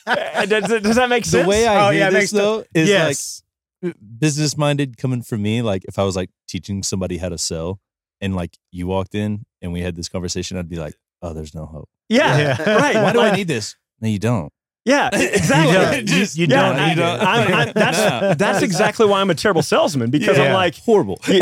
and 0.06 0.50
does, 0.50 0.82
does 0.82 0.96
that 0.96 1.08
make 1.10 1.26
sense? 1.26 1.44
The 1.44 1.50
way 1.50 1.68
I 1.68 1.88
Oh, 1.88 1.92
hear 1.92 2.00
yeah, 2.02 2.10
this 2.10 2.20
makes 2.20 2.32
though 2.32 2.64
is 2.76 2.88
yes. 2.88 3.44
like 3.84 3.96
business 4.20 4.56
minded 4.58 4.98
coming 4.98 5.22
from 5.24 5.42
me. 5.42 5.62
Like 5.62 5.84
if 5.88 5.98
I 5.98 6.04
was 6.04 6.16
like 6.16 6.30
teaching 6.48 6.84
somebody 6.84 7.18
how 7.18 7.30
to 7.30 7.38
sell, 7.38 7.80
and 8.22 8.36
like 8.36 8.58
you 8.72 8.86
walked 8.88 9.16
in 9.16 9.46
and 9.62 9.74
we 9.74 9.82
had 9.82 9.96
this 9.96 10.08
conversation, 10.08 10.58
I'd 10.58 10.70
be 10.70 10.76
like, 10.78 10.94
"Oh, 11.22 11.34
there's 11.34 11.54
no 11.56 11.66
hope. 11.66 11.90
yeah, 12.10 12.38
Yeah. 12.60 12.76
right. 12.76 12.96
Why 13.04 13.14
do 13.14 13.20
I 13.22 13.36
need 13.36 13.48
this? 13.48 13.76
No, 14.00 14.08
you 14.10 14.20
don't. 14.20 14.52
Yeah, 14.84 15.10
exactly. 15.14 15.74
You 15.74 15.80
don't. 15.80 16.06
Just- 16.20 16.36
You- 16.38 16.48
you 16.48 16.48
yeah, 16.56 16.62
don't 16.70 16.80
I, 16.80 16.90
need 16.90 16.98
it. 17.00 17.04
I'm- 17.04 17.54
I'm- 17.54 17.72
that's 17.76 17.98
No. 18.22 18.34
that's 18.34 18.62
exactly 18.64 19.06
why 19.06 19.22
I'm 19.22 19.30
a 19.30 19.36
terrible 19.36 19.62
salesman 19.62 20.10
because 20.10 20.40
I'm 20.40 20.54
like, 20.54 20.76
Horrible. 20.78 21.20
you, 21.28 21.42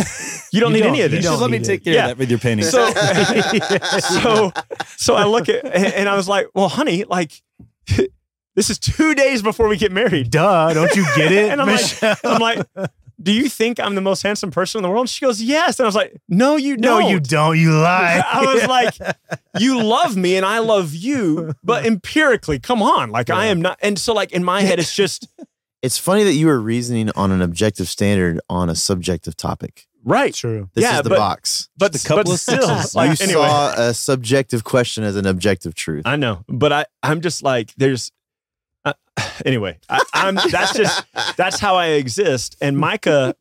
you 0.51 0.59
don't 0.59 0.71
You 0.71 0.75
need 0.77 0.79
don't- 0.81 0.89
any 0.89 1.01
of 1.03 1.11
you 1.11 1.17
this. 1.19 1.25
Just 1.25 1.41
let 1.41 1.49
me 1.49 1.57
need 1.59 1.65
take 1.65 1.81
it. 1.81 1.83
care 1.85 1.93
Yeah. 1.93 2.03
of 2.03 2.07
that 2.09 2.17
with 2.17 2.29
your 2.29 2.39
painting. 2.39 2.65
So, 2.65 2.91
so, 3.99 4.51
so 4.97 5.15
I 5.15 5.23
look 5.25 5.47
at 5.49 5.63
and 5.65 5.85
and 5.93 6.09
I 6.09 6.15
was 6.15 6.27
like, 6.27 6.47
well, 6.53 6.67
honey, 6.69 7.05
like 7.05 7.41
this 8.55 8.69
is 8.69 8.77
two 8.77 9.15
days 9.15 9.41
before 9.41 9.69
we 9.69 9.77
get 9.77 9.91
married. 9.93 10.31
Duh, 10.31 10.73
don't 10.73 10.93
you 10.95 11.05
get 11.15 11.31
it? 11.31 11.49
And 11.51 11.61
I'm 11.61 11.67
like- 11.67 12.19
I'm 12.25 12.41
like, 12.41 12.65
do 13.21 13.31
you 13.33 13.49
think 13.49 13.79
I'm 13.79 13.95
the 13.95 14.01
most 14.01 14.21
handsome 14.23 14.49
person 14.51 14.79
in 14.79 14.83
the 14.83 14.89
world? 14.89 15.09
She 15.09 15.25
goes, 15.25 15.41
yes. 15.41 15.79
And 15.79 15.85
I 15.85 15.87
was 15.87 15.95
like, 15.95 16.15
no, 16.29 16.55
you 16.55 16.77
no, 16.77 16.99
don't. 16.99 17.09
you 17.11 17.19
don't. 17.19 17.59
You 17.59 17.71
lie. 17.73 18.23
I 18.31 18.53
was 18.53 18.65
like, 18.67 18.93
you 19.59 19.81
love 19.83 20.15
me 20.15 20.37
and 20.37 20.45
I 20.45 20.59
love 20.59 20.93
you, 20.93 21.53
but 21.63 21.85
empirically, 21.85 22.59
come 22.59 22.81
on. 22.81 23.11
Like 23.11 23.29
I 23.29 23.47
am 23.47 23.61
not. 23.61 23.77
And 23.81 23.99
so 23.99 24.13
like 24.13 24.31
in 24.31 24.43
my 24.43 24.61
head, 24.61 24.79
it's 24.79 24.95
just 24.95 25.27
It's 25.81 25.97
funny 25.97 26.23
that 26.23 26.33
you 26.33 26.47
were 26.47 26.59
reasoning 26.59 27.09
on 27.15 27.31
an 27.31 27.41
objective 27.41 27.87
standard 27.87 28.41
on 28.49 28.69
a 28.69 28.75
subjective 28.75 29.37
topic. 29.37 29.87
right. 30.03 30.33
True. 30.33 30.69
This 30.73 30.83
Yeah, 30.83 30.97
is 30.97 31.03
the 31.03 31.09
but- 31.09 31.17
box. 31.17 31.69
But, 31.77 31.93
Just 31.93 32.03
a 32.05 32.07
couple 32.09 32.23
but 32.25 32.33
of 32.33 32.39
still, 32.39 32.79
like 32.95 33.17
you 33.19 33.23
anyway. 33.25 33.47
saw 33.47 33.73
a 33.89 33.93
subjective 33.93 34.65
question 34.65 35.05
as 35.05 35.15
an 35.15 35.25
objective 35.25 35.75
truth. 35.75 36.03
I 36.05 36.17
know, 36.17 36.43
but 36.49 36.73
I 36.73 36.85
I'm 37.01 37.21
just 37.21 37.43
like 37.43 37.73
there's. 37.77 38.11
Uh, 39.17 39.29
anyway, 39.45 39.77
I, 39.89 40.01
I'm 40.13 40.35
that's 40.35 40.73
just 40.73 41.05
that's 41.37 41.59
how 41.59 41.75
I 41.75 41.87
exist. 41.87 42.57
And 42.61 42.77
Micah, 42.77 43.35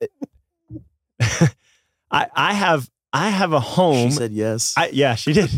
I 1.20 2.28
I 2.34 2.52
have 2.54 2.90
I 3.12 3.28
have 3.28 3.52
a 3.52 3.60
home. 3.60 4.10
She 4.10 4.16
said 4.16 4.32
yes. 4.32 4.74
I, 4.76 4.88
yeah, 4.88 5.14
she 5.14 5.32
did. 5.32 5.50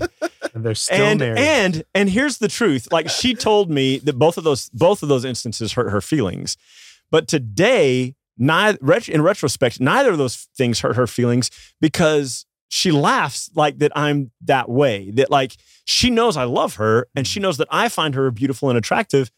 And 0.55 0.65
they're 0.65 0.75
still 0.75 1.05
and 1.05 1.21
married. 1.21 1.39
and 1.39 1.85
and 1.95 2.11
here's 2.11 2.39
the 2.39 2.49
truth. 2.49 2.89
Like 2.93 3.09
she 3.09 3.35
told 3.35 3.71
me 3.71 3.99
that 3.99 4.19
both 4.19 4.39
of 4.39 4.45
those 4.45 4.69
both 4.71 5.03
of 5.03 5.09
those 5.09 5.25
instances 5.25 5.73
hurt 5.73 5.91
her 5.91 6.01
feelings, 6.01 6.57
but 7.11 7.29
today, 7.29 8.15
neither 8.39 8.79
in 9.09 9.23
retrospect, 9.23 9.81
neither 9.81 10.11
of 10.11 10.19
those 10.19 10.49
things 10.57 10.81
hurt 10.81 10.97
her 10.97 11.07
feelings 11.07 11.51
because 11.81 12.47
she 12.75 12.91
laughs 12.91 13.51
like 13.55 13.79
that. 13.79 13.93
I'm 13.95 14.33
that 14.47 14.69
way. 14.69 15.13
That 15.13 15.31
like 15.31 15.57
she 15.85 16.11
knows 16.11 16.37
I 16.37 16.43
love 16.45 16.75
her 16.77 17.07
and 17.15 17.25
she 17.25 17.39
knows 17.39 17.57
that 17.59 17.69
I 17.71 17.89
find 17.89 18.17
her 18.17 18.29
beautiful 18.33 18.69
and 18.69 18.77
attractive. 18.77 19.31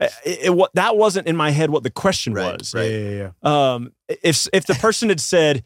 It, 0.00 0.12
it- 0.46 0.54
what 0.54 0.72
that 0.74 0.96
wasn't 0.96 1.28
in 1.28 1.36
my 1.36 1.50
head. 1.50 1.70
What 1.70 1.84
the 1.84 1.90
question 1.90 2.34
Right, 2.34 2.58
was. 2.58 2.74
yeah, 2.74 2.80
right. 2.80 2.90
yeah, 2.90 3.30
yeah. 3.44 3.74
Um, 3.74 3.92
if 4.08 4.48
if 4.52 4.66
the 4.66 4.74
person 4.74 5.08
had 5.08 5.20
said, 5.20 5.62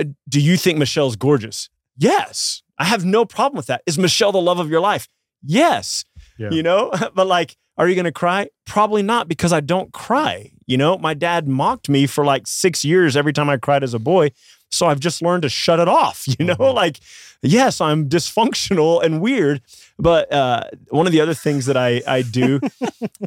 uh, 0.00 0.04
"Do 0.28 0.40
you 0.40 0.56
think 0.56 0.78
Michelle's 0.78 1.14
gorgeous?" 1.16 1.68
Yes, 1.96 2.62
I 2.76 2.84
have 2.86 3.04
no 3.04 3.24
problem 3.24 3.56
with 3.56 3.66
that. 3.66 3.82
Is 3.86 3.96
Michelle 3.98 4.32
the 4.32 4.40
love 4.40 4.58
of 4.58 4.68
your 4.70 4.80
life? 4.80 5.06
Yes. 5.44 6.04
Yeah. 6.38 6.50
You 6.50 6.62
know, 6.64 6.90
but 7.14 7.26
like, 7.28 7.56
are 7.76 7.88
you 7.88 7.94
going 7.94 8.04
to 8.04 8.12
cry? 8.12 8.48
Probably 8.66 9.02
not 9.02 9.28
because 9.28 9.52
I 9.52 9.60
don't 9.60 9.92
cry. 9.92 10.50
You 10.66 10.76
know, 10.76 10.98
my 10.98 11.14
dad 11.14 11.46
mocked 11.46 11.88
me 11.88 12.06
for 12.06 12.24
like 12.24 12.46
six 12.46 12.84
years 12.84 13.16
every 13.16 13.32
time 13.32 13.48
I 13.48 13.56
cried 13.58 13.82
as 13.84 13.94
a 13.94 13.98
boy. 13.98 14.30
So 14.70 14.86
I've 14.86 15.00
just 15.00 15.22
learned 15.22 15.42
to 15.42 15.48
shut 15.48 15.80
it 15.80 15.88
off. 15.88 16.26
You 16.38 16.44
know, 16.46 16.56
Mhm. 16.56 16.74
like, 16.74 17.00
yes, 17.42 17.80
I'm 17.80 18.08
dysfunctional 18.08 19.02
and 19.02 19.20
weird, 19.20 19.60
but 19.98 20.32
uh, 20.32 20.64
one 20.90 21.06
of 21.06 21.12
the 21.12 21.20
other 21.20 21.34
things 21.34 21.66
that 21.66 21.76
I 21.76 22.02
I 22.06 22.22
do 22.22 22.60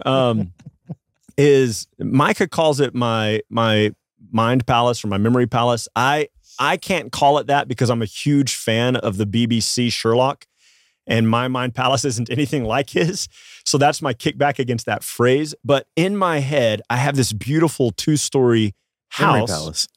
um, 0.06 0.54
is 1.38 1.88
Micah 2.00 2.48
calls 2.48 2.80
it 2.80 2.94
my 2.94 3.42
my 3.50 3.92
mind 4.32 4.66
palace 4.68 5.04
or 5.04 5.08
my 5.08 5.18
memory 5.18 5.48
palace. 5.48 5.88
I 5.96 6.28
I 6.60 6.78
can't 6.78 7.12
call 7.12 7.38
it 7.40 7.48
that 7.48 7.68
because 7.68 7.90
I'm 7.90 8.02
a 8.02 8.06
huge 8.06 8.56
fan 8.56 8.96
of 8.98 9.18
the 9.18 9.26
BBC 9.26 9.92
Sherlock, 9.92 10.46
and 11.08 11.28
my 11.30 11.48
mind 11.48 11.74
palace 11.74 12.06
isn't 12.12 12.30
anything 12.30 12.64
like 12.66 12.90
his. 12.92 13.28
So 13.66 13.78
that's 13.78 14.02
my 14.02 14.14
kickback 14.14 14.60
against 14.60 14.86
that 14.86 15.04
phrase. 15.04 15.56
But 15.64 15.88
in 15.96 16.18
my 16.18 16.40
head, 16.40 16.82
I 16.90 16.98
have 16.98 17.16
this 17.16 17.34
beautiful 17.34 17.92
two 17.92 18.18
story 18.18 18.74
Memory 19.20 19.40
house. 19.42 19.88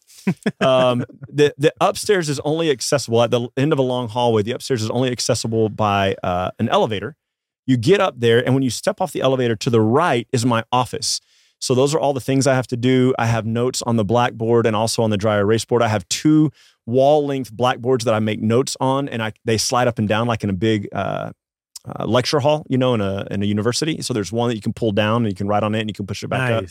Um, 0.61 1.05
the 1.29 1.55
the 1.59 1.73
upstairs 1.81 2.29
is 2.29 2.41
only 2.41 2.71
accessible 2.71 3.23
at 3.23 3.31
the 3.31 3.49
end 3.57 3.73
of 3.73 3.79
a 3.79 3.83
long 3.83 4.09
hallway. 4.09 4.43
The 4.43 4.53
upstairs 4.53 4.83
is 4.83 4.91
only 4.91 5.11
accessible 5.11 5.69
by 5.69 6.17
uh, 6.23 6.51
an 6.59 6.69
elevator. 6.69 7.17
You 7.67 7.77
get 7.77 8.01
up 8.01 8.19
there, 8.19 8.45
and 8.45 8.55
when 8.55 8.63
you 8.63 8.71
step 8.71 9.01
off 9.01 9.13
the 9.13 9.21
elevator 9.21 9.57
to 9.57 9.71
the 9.71 9.81
right 9.81 10.27
is 10.33 10.45
my 10.47 10.65
office. 10.73 11.21
So 11.59 11.75
those 11.75 11.95
are 11.95 11.99
all 11.99 12.13
the 12.13 12.21
things 12.21 12.47
I 12.47 12.55
have 12.55 12.67
to 12.69 12.77
do. 12.77 13.15
I 13.19 13.27
have 13.27 13.47
notes 13.47 13.83
on 13.83 13.97
the 13.97 14.05
blackboard 14.05 14.67
and 14.67 14.77
also 14.77 15.03
on 15.03 15.11
the 15.11 15.17
dry 15.17 15.39
erase 15.39 15.65
board. 15.65 15.83
I 15.83 15.89
have 15.89 16.07
two 16.09 16.51
wall 16.85 17.25
length 17.27 17.53
blackboards 17.53 18.05
that 18.05 18.15
I 18.15 18.19
make 18.19 18.41
notes 18.41 18.77
on, 18.81 19.09
and 19.09 19.23
I 19.23 19.33
they 19.45 19.59
slide 19.59 19.89
up 19.89 19.99
and 19.99 20.09
down 20.09 20.27
like 20.27 20.45
in 20.45 20.51
a 20.51 20.55
big. 20.55 20.89
Uh, 20.93 21.33
uh, 21.87 22.07
lecture 22.07 22.41
hall, 22.41 22.65
you 22.67 22.79
know, 22.79 22.95
in 22.95 23.03
a 23.03 23.27
in 23.31 23.43
a 23.43 23.45
university. 23.47 24.01
So 24.01 24.15
there's 24.15 24.33
one 24.33 24.49
that 24.49 24.57
you 24.57 24.63
can 24.63 24.73
pull 24.73 24.91
down 24.93 25.17
and 25.23 25.31
you 25.31 25.35
can 25.35 25.47
write 25.47 25.63
on 25.63 25.75
it 25.75 25.81
and 25.81 25.91
you 25.91 25.93
can 25.93 26.07
push 26.07 26.23
it 26.23 26.29
back 26.29 26.51
up. 26.51 26.65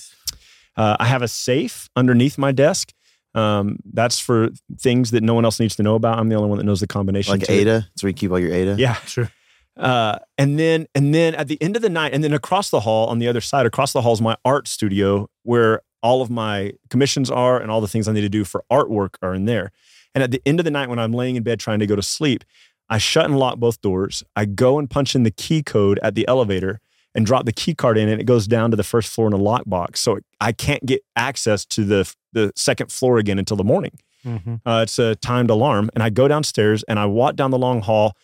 Uh, 0.75 0.97
I 0.99 1.05
have 1.05 1.21
a 1.21 1.27
safe 1.27 1.87
underneath 1.95 2.37
my 2.37 2.51
desk. 2.51 2.93
Um, 3.35 3.79
that's 3.93 4.19
for 4.19 4.49
things 4.79 5.11
that 5.11 5.23
no 5.23 5.33
one 5.33 5.45
else 5.45 5.59
needs 5.59 5.75
to 5.77 5.83
know 5.83 5.95
about. 5.95 6.19
I'm 6.19 6.29
the 6.29 6.35
only 6.35 6.49
one 6.49 6.59
that 6.59 6.65
knows 6.65 6.79
the 6.79 6.87
combination. 6.87 7.31
Like 7.31 7.43
to 7.43 7.53
it. 7.53 7.61
Ada. 7.61 7.87
That's 7.89 8.03
where 8.03 8.09
you 8.09 8.13
keep 8.13 8.31
all 8.31 8.39
your 8.39 8.53
Ada. 8.53 8.75
Yeah. 8.77 8.95
Sure. 9.05 9.31
Uh, 9.75 10.19
and 10.37 10.59
then 10.59 10.85
and 10.93 11.15
then 11.15 11.33
at 11.33 11.47
the 11.47 11.61
end 11.61 11.75
of 11.75 11.81
the 11.81 11.89
night, 11.89 12.13
and 12.13 12.23
then 12.23 12.33
across 12.33 12.69
the 12.69 12.81
hall 12.81 13.07
on 13.07 13.19
the 13.19 13.27
other 13.27 13.41
side, 13.41 13.65
across 13.65 13.93
the 13.93 14.01
hall 14.01 14.13
is 14.13 14.21
my 14.21 14.37
art 14.45 14.67
studio 14.67 15.29
where 15.41 15.81
all 16.03 16.21
of 16.21 16.29
my 16.29 16.73
commissions 16.89 17.31
are 17.31 17.59
and 17.59 17.71
all 17.71 17.81
the 17.81 17.87
things 17.87 18.07
I 18.07 18.11
need 18.11 18.21
to 18.21 18.29
do 18.29 18.43
for 18.43 18.63
artwork 18.71 19.15
are 19.21 19.33
in 19.33 19.45
there. 19.45 19.71
And 20.13 20.23
at 20.23 20.31
the 20.31 20.41
end 20.45 20.59
of 20.59 20.63
the 20.63 20.71
night, 20.71 20.89
when 20.89 20.99
I'm 20.99 21.13
laying 21.13 21.37
in 21.37 21.43
bed 21.43 21.59
trying 21.59 21.79
to 21.79 21.87
go 21.87 21.95
to 21.95 22.03
sleep, 22.03 22.43
I 22.89 22.97
shut 22.99 23.25
and 23.25 23.39
lock 23.39 23.57
both 23.57 23.81
doors. 23.81 24.23
I 24.35 24.45
go 24.45 24.77
and 24.77 24.89
punch 24.89 25.15
in 25.15 25.23
the 25.23 25.31
key 25.31 25.63
code 25.63 25.99
at 26.03 26.13
the 26.13 26.27
elevator 26.27 26.81
and 27.15 27.25
drop 27.25 27.45
the 27.45 27.51
key 27.51 27.73
card 27.75 27.97
in, 27.97 28.09
and 28.09 28.19
it 28.19 28.25
goes 28.25 28.47
down 28.47 28.71
to 28.71 28.77
the 28.77 28.83
first 28.83 29.09
floor 29.09 29.27
in 29.27 29.33
a 29.33 29.37
lockbox. 29.37 29.97
So 29.97 30.19
I 30.41 30.51
can't 30.51 30.85
get 30.85 31.01
access 31.15 31.65
to 31.67 31.83
the 31.83 32.13
the 32.33 32.51
second 32.55 32.91
floor 32.91 33.17
again 33.19 33.37
until 33.37 33.55
the 33.57 33.63
morning. 33.63 33.91
Mhm. 34.25 34.61
Uh, 34.65 34.81
it's 34.83 34.97
a 34.97 35.15
timed 35.17 35.49
alarm. 35.49 35.89
And 35.93 36.01
I 36.01 36.09
go 36.09 36.27
downstairs 36.27 36.81
and 36.83 36.97
I 36.97 37.05
walk 37.05 37.35
down 37.35 37.51
the 37.51 37.59
long 37.59 37.81
hall, 37.81 38.15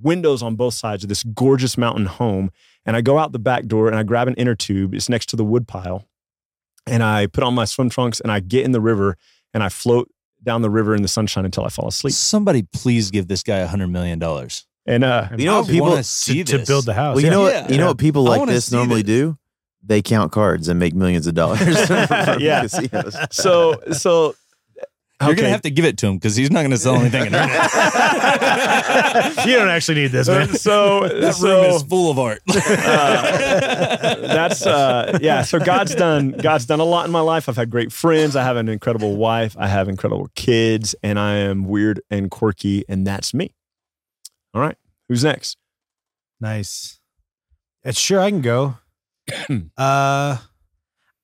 windows 0.00 0.42
on 0.42 0.56
both 0.56 0.74
sides 0.74 1.02
of 1.04 1.08
this 1.08 1.22
gorgeous 1.24 1.76
mountain 1.78 2.06
home. 2.06 2.50
And 2.84 2.96
I 2.96 3.00
go 3.00 3.18
out 3.18 3.32
the 3.32 3.38
back 3.38 3.66
door 3.66 3.88
and 3.88 3.96
I 3.96 4.02
grab 4.02 4.28
an 4.28 4.34
inner 4.34 4.54
tube. 4.54 4.94
It's 4.94 5.08
next 5.08 5.26
to 5.30 5.36
the 5.36 5.44
wood 5.44 5.66
pile. 5.66 6.04
And 6.86 7.02
I 7.02 7.26
put 7.26 7.44
on 7.44 7.54
my 7.54 7.64
swim 7.64 7.90
trunks 7.90 8.20
and 8.20 8.30
I 8.30 8.40
get 8.40 8.64
in 8.64 8.72
the 8.72 8.80
river 8.80 9.16
and 9.54 9.62
I 9.62 9.68
float 9.68 10.08
down 10.42 10.62
the 10.62 10.70
river 10.70 10.94
in 10.94 11.02
the 11.02 11.08
sunshine 11.08 11.44
until 11.44 11.64
I 11.64 11.68
fall 11.68 11.88
asleep. 11.88 12.12
Somebody 12.14 12.62
please 12.72 13.10
give 13.10 13.28
this 13.28 13.42
guy 13.42 13.58
a 13.58 13.66
hundred 13.68 13.88
million 13.88 14.18
dollars. 14.18 14.66
And 14.86 15.04
uh, 15.04 15.28
You 15.38 15.46
know 15.46 15.60
what 15.60 15.68
people 15.70 15.88
wanna 15.90 16.02
see 16.04 16.42
to, 16.44 16.58
to 16.58 16.66
build 16.66 16.86
the 16.86 16.94
house. 16.94 17.14
Well, 17.16 17.20
you 17.24 17.28
yeah. 17.28 17.32
know 17.32 17.48
Yeah. 17.48 17.60
what 17.62 17.70
you 17.70 17.78
know 17.78 17.86
what 17.88 17.98
people 17.98 18.22
like 18.24 18.46
this 18.48 18.72
normally 18.72 19.02
this. 19.02 19.06
do? 19.16 19.38
They 19.84 20.00
count 20.02 20.30
cards 20.32 20.68
and 20.68 20.78
make 20.78 20.94
millions 20.94 21.26
of 21.26 21.34
dollars. 21.34 21.60
Yeah. 22.40 22.62
casinos. 22.68 23.16
so, 23.30 23.80
so 23.92 24.34
You're 25.20 25.30
okay. 25.30 25.36
gonna 25.42 25.50
have 25.50 25.62
to 25.62 25.70
give 25.70 25.84
it 25.84 25.98
to 25.98 26.06
him 26.08 26.16
because 26.16 26.34
he's 26.36 26.50
not 26.50 26.62
gonna 26.62 26.76
sell 26.76 26.96
anything 26.96 27.26
in 27.26 27.32
there. 27.32 27.46
you 29.46 29.54
don't 29.56 29.68
actually 29.68 30.02
need 30.02 30.10
this, 30.12 30.26
man. 30.28 30.48
so, 30.54 31.06
that 31.08 31.34
so 31.34 31.62
room 31.62 31.74
is 31.76 31.82
full 31.84 32.10
of 32.10 32.18
art. 32.18 32.40
that's 34.22 34.66
uh 34.66 35.18
yeah 35.22 35.42
so 35.42 35.58
god's 35.58 35.94
done 35.94 36.32
god's 36.32 36.66
done 36.66 36.80
a 36.80 36.84
lot 36.84 37.06
in 37.06 37.12
my 37.12 37.20
life 37.20 37.48
i've 37.48 37.56
had 37.56 37.70
great 37.70 37.92
friends 37.92 38.34
i 38.36 38.42
have 38.42 38.56
an 38.56 38.68
incredible 38.68 39.16
wife 39.16 39.54
i 39.58 39.66
have 39.68 39.88
incredible 39.88 40.28
kids 40.34 40.94
and 41.02 41.18
i 41.18 41.34
am 41.34 41.64
weird 41.64 42.00
and 42.10 42.30
quirky 42.30 42.84
and 42.88 43.06
that's 43.06 43.32
me 43.34 43.54
all 44.54 44.60
right 44.60 44.76
who's 45.08 45.24
next 45.24 45.56
Nice. 46.40 46.98
It's 47.84 48.00
sure 48.00 48.18
I 48.18 48.28
can 48.30 48.40
go. 48.40 48.76
uh, 49.48 49.54
I 49.78 50.38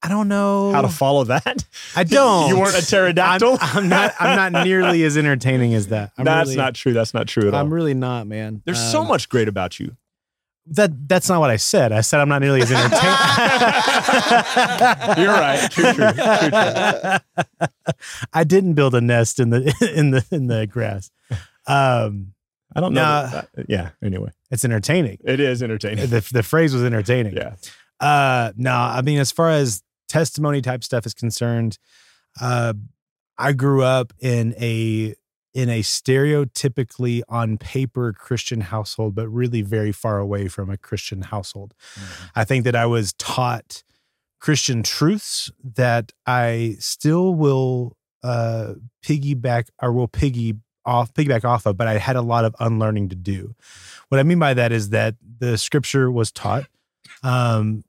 don't 0.08 0.28
know. 0.28 0.70
how 0.70 0.82
to 0.82 0.88
follow 0.88 1.24
that 1.24 1.64
I 1.96 2.04
don't. 2.04 2.46
you 2.48 2.56
weren't 2.60 2.76
a 2.78 2.86
pterodactyl 2.86 3.58
I'm, 3.60 3.60
I'm 3.78 3.88
not. 3.88 4.14
I'm 4.20 4.52
not 4.52 4.64
nearly 4.64 5.02
as 5.02 5.16
entertaining 5.18 5.74
as 5.74 5.88
that. 5.88 6.12
I'm 6.16 6.24
that's 6.24 6.50
really, 6.50 6.56
not 6.56 6.76
true 6.76 6.92
that's 6.92 7.12
not 7.14 7.26
true 7.26 7.48
at 7.48 7.54
all 7.54 7.58
I'm 7.60 7.74
really 7.74 7.94
not, 7.94 8.28
man. 8.28 8.62
there's 8.64 8.78
so 8.92 9.00
Um, 9.00 9.08
much 9.08 9.28
great 9.28 9.48
about 9.48 9.80
you 9.80 9.96
that 10.70 11.08
that's 11.08 11.28
not 11.28 11.40
what 11.40 11.50
I 11.50 11.56
said. 11.56 11.90
I 11.92 12.00
said 12.02 12.20
I'm 12.20 12.28
not 12.28 12.40
nearly 12.40 12.62
as 12.62 12.70
entertaining. 12.70 13.02
You're 15.18 15.32
right. 15.32 15.68
True, 15.70 15.92
true, 15.94 16.12
true, 16.12 16.50
true. 16.50 17.18
I 18.32 18.44
didn't 18.44 18.74
build 18.74 18.94
a 18.94 19.00
nest 19.00 19.40
in 19.40 19.50
the 19.50 19.74
in 19.96 20.12
the 20.12 20.24
in 20.30 20.46
the 20.46 20.66
grass. 20.68 21.10
Um, 21.66 22.34
I 22.78 22.80
don't 22.80 22.94
know. 22.94 23.02
Nah. 23.02 23.26
that- 23.26 23.48
that- 23.54 23.66
yeah. 23.68 23.90
Anyway, 24.02 24.30
it's 24.50 24.64
entertaining. 24.64 25.18
it 25.24 25.40
is 25.40 25.62
entertaining. 25.62 26.06
The 26.08 26.26
the 26.32 26.42
phrase 26.42 26.72
was 26.72 26.82
entertaining. 26.84 27.36
Yeah. 27.36 27.56
Uh, 28.00 28.52
no, 28.56 28.72
I 28.72 29.02
mean, 29.02 29.18
as 29.18 29.30
far 29.32 29.50
as 29.50 29.82
testimony 30.08 30.62
type 30.62 30.84
stuff 30.84 31.04
is 31.04 31.14
concerned, 31.14 31.78
uh, 32.40 32.72
I 33.36 33.52
grew 33.52 33.82
up 33.82 34.12
in 34.20 34.54
a 34.60 35.14
in 35.54 35.68
a 35.68 35.80
stereotypically 35.80 37.22
on 37.28 37.58
paper 37.58 38.12
Christian 38.12 38.60
household, 38.60 39.14
but 39.14 39.28
really 39.28 39.62
very 39.62 39.92
far 39.92 40.18
away 40.18 40.46
from 40.48 40.70
a 40.70 40.76
Christian 40.76 41.22
household. 41.22 41.74
I 42.36 42.44
think 42.44 42.64
that 42.64 42.76
I 42.76 42.86
was 42.86 43.12
taught 43.14 43.82
Christian 44.40 44.82
truths 44.84 45.50
that 45.76 46.12
I 46.26 46.76
still 46.78 47.34
will 47.34 47.96
uh, 48.22 48.74
piggyback 49.04 49.68
or 49.82 49.92
will 49.92 50.06
piggy 50.08 50.54
off 50.88 51.12
piggyback 51.12 51.44
off 51.44 51.66
of, 51.66 51.76
but 51.76 51.86
I 51.86 51.98
had 51.98 52.16
a 52.16 52.22
lot 52.22 52.44
of 52.44 52.56
unlearning 52.58 53.10
to 53.10 53.16
do. 53.16 53.54
What 54.08 54.18
I 54.18 54.22
mean 54.22 54.38
by 54.38 54.54
that 54.54 54.72
is 54.72 54.90
that 54.90 55.16
the 55.38 55.58
scripture 55.58 56.10
was 56.10 56.32
taught, 56.32 56.64
um, 57.22 57.84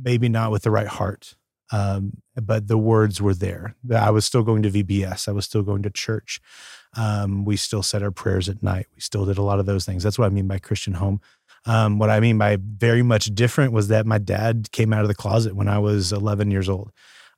maybe 0.00 0.28
not 0.28 0.50
with 0.50 0.62
the 0.62 0.70
right 0.70 0.86
heart, 0.86 1.34
um, 1.72 2.18
but 2.40 2.68
the 2.68 2.78
words 2.78 3.20
were 3.20 3.34
there. 3.34 3.74
I 3.92 4.10
was 4.10 4.24
still 4.24 4.42
going 4.42 4.62
to 4.62 4.70
VBS. 4.70 5.28
I 5.28 5.32
was 5.32 5.46
still 5.46 5.62
going 5.62 5.82
to 5.82 5.90
church. 5.90 6.40
Um, 6.96 7.44
we 7.44 7.56
still 7.56 7.82
said 7.82 8.02
our 8.02 8.10
prayers 8.10 8.48
at 8.48 8.62
night. 8.62 8.86
We 8.94 9.00
still 9.00 9.24
did 9.24 9.38
a 9.38 9.42
lot 9.42 9.58
of 9.58 9.66
those 9.66 9.84
things. 9.84 10.02
That's 10.02 10.18
what 10.18 10.26
I 10.26 10.30
mean 10.30 10.46
by 10.46 10.58
Christian 10.58 10.94
home. 10.94 11.20
Um, 11.64 11.98
what 11.98 12.10
I 12.10 12.20
mean 12.20 12.38
by 12.38 12.58
very 12.60 13.02
much 13.02 13.34
different 13.34 13.72
was 13.72 13.88
that 13.88 14.06
my 14.06 14.18
dad 14.18 14.68
came 14.70 14.92
out 14.92 15.02
of 15.02 15.08
the 15.08 15.14
closet 15.14 15.56
when 15.56 15.68
I 15.68 15.78
was 15.78 16.12
11 16.12 16.50
years 16.50 16.68
old. 16.68 16.92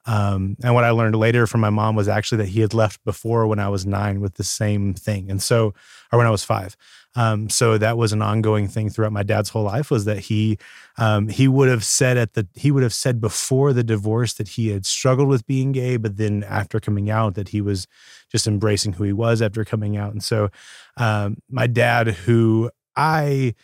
Um, 0.07 0.57
and 0.63 0.75
what 0.75 0.85
I 0.85 0.91
learned 0.91 1.17
later 1.17 1.47
from 1.47 1.61
my 1.61 1.71
mom 1.71 1.95
was 1.95 2.09
actually 2.09 2.39
that 2.39 2.49
he 2.49 2.61
had 2.61 2.73
left 2.73 3.05
before 3.05 3.47
when 3.47 3.59
I 3.59 3.69
was 3.69 3.85
nine 3.85 4.21
with 4.21 4.35
the 4.35 4.45
same 4.45 4.95
thing. 4.95 5.31
And 5.31 5.43
so, 5.43 5.75
or 6.11 6.19
when 6.19 6.27
I 6.27 6.31
was 6.31 6.45
five. 6.45 6.77
Um, 7.15 7.51
so 7.51 7.79
that 7.79 7.99
was 7.99 8.13
an 8.13 8.23
ongoing 8.23 8.69
thing 8.69 8.91
throughout 8.91 9.13
my 9.13 9.23
dad's 9.23 9.51
whole 9.51 9.65
life 9.65 9.91
was 9.91 10.05
that 10.05 10.21
he, 10.21 10.59
um, 10.99 11.29
he 11.29 11.49
would 11.49 11.69
have 11.69 11.85
said 11.85 12.17
at 12.17 12.35
the, 12.35 12.47
he 12.55 12.71
would 12.71 12.83
have 12.83 12.95
said 12.95 13.21
before 13.21 13.73
the 13.73 13.85
divorce 13.85 14.35
that 14.35 14.49
he 14.49 14.69
had 14.69 14.87
struggled 14.87 15.29
with 15.29 15.47
being 15.47 15.73
gay, 15.73 15.97
but 15.97 16.17
then 16.17 16.45
after 16.45 16.81
coming 16.81 17.11
out 17.11 17.35
that 17.35 17.49
he 17.49 17.61
was 17.61 17.87
just 18.31 18.47
embracing 18.47 18.95
who 18.95 19.05
he 19.05 19.13
was 19.13 19.43
after 19.43 19.65
coming 19.65 19.97
out. 19.97 20.13
And 20.13 20.23
so, 20.23 20.51
um, 20.97 21.39
my 21.51 21.67
dad, 21.67 22.09
who 22.09 22.71
I, 22.97 23.55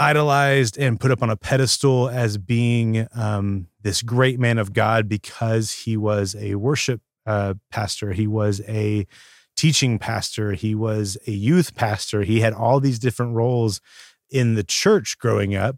idolized 0.00 0.78
and 0.78 0.98
put 0.98 1.10
up 1.10 1.22
on 1.22 1.28
a 1.28 1.36
pedestal 1.36 2.08
as 2.08 2.38
being 2.38 3.06
um, 3.14 3.68
this 3.82 4.02
great 4.02 4.38
man 4.38 4.58
of 4.58 4.72
God 4.72 5.08
because 5.08 5.72
he 5.72 5.96
was 5.96 6.36
a 6.38 6.54
worship 6.56 7.00
uh, 7.26 7.54
pastor. 7.70 8.12
He 8.12 8.26
was 8.26 8.60
a 8.68 9.06
teaching 9.56 9.98
pastor. 9.98 10.52
He 10.52 10.74
was 10.74 11.18
a 11.26 11.32
youth 11.32 11.74
pastor. 11.74 12.22
He 12.22 12.40
had 12.40 12.52
all 12.52 12.80
these 12.80 12.98
different 12.98 13.34
roles 13.34 13.80
in 14.30 14.54
the 14.54 14.64
church 14.64 15.18
growing 15.18 15.54
up. 15.54 15.76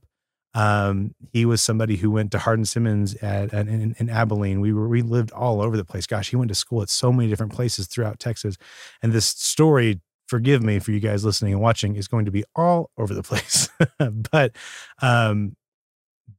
Um, 0.54 1.14
he 1.32 1.46
was 1.46 1.62
somebody 1.62 1.96
who 1.96 2.10
went 2.10 2.30
to 2.32 2.38
Hardin 2.38 2.66
Simmons 2.66 3.14
at, 3.16 3.54
at 3.54 3.68
in, 3.68 3.94
in 3.98 4.10
Abilene. 4.10 4.60
We 4.60 4.72
were 4.72 4.86
we 4.86 5.00
lived 5.00 5.32
all 5.32 5.62
over 5.62 5.76
the 5.76 5.84
place. 5.84 6.06
Gosh, 6.06 6.28
he 6.28 6.36
went 6.36 6.50
to 6.50 6.54
school 6.54 6.82
at 6.82 6.90
so 6.90 7.10
many 7.10 7.28
different 7.28 7.52
places 7.52 7.86
throughout 7.86 8.18
Texas. 8.18 8.58
And 9.02 9.12
this 9.12 9.24
story 9.24 10.00
forgive 10.32 10.62
me 10.62 10.78
for 10.78 10.92
you 10.92 11.00
guys 11.00 11.24
listening 11.24 11.52
and 11.52 11.60
watching 11.60 11.96
is 11.96 12.08
going 12.08 12.24
to 12.24 12.30
be 12.30 12.42
all 12.56 12.90
over 12.96 13.12
the 13.12 13.22
place 13.30 13.68
but 14.30 14.56
um 15.02 15.54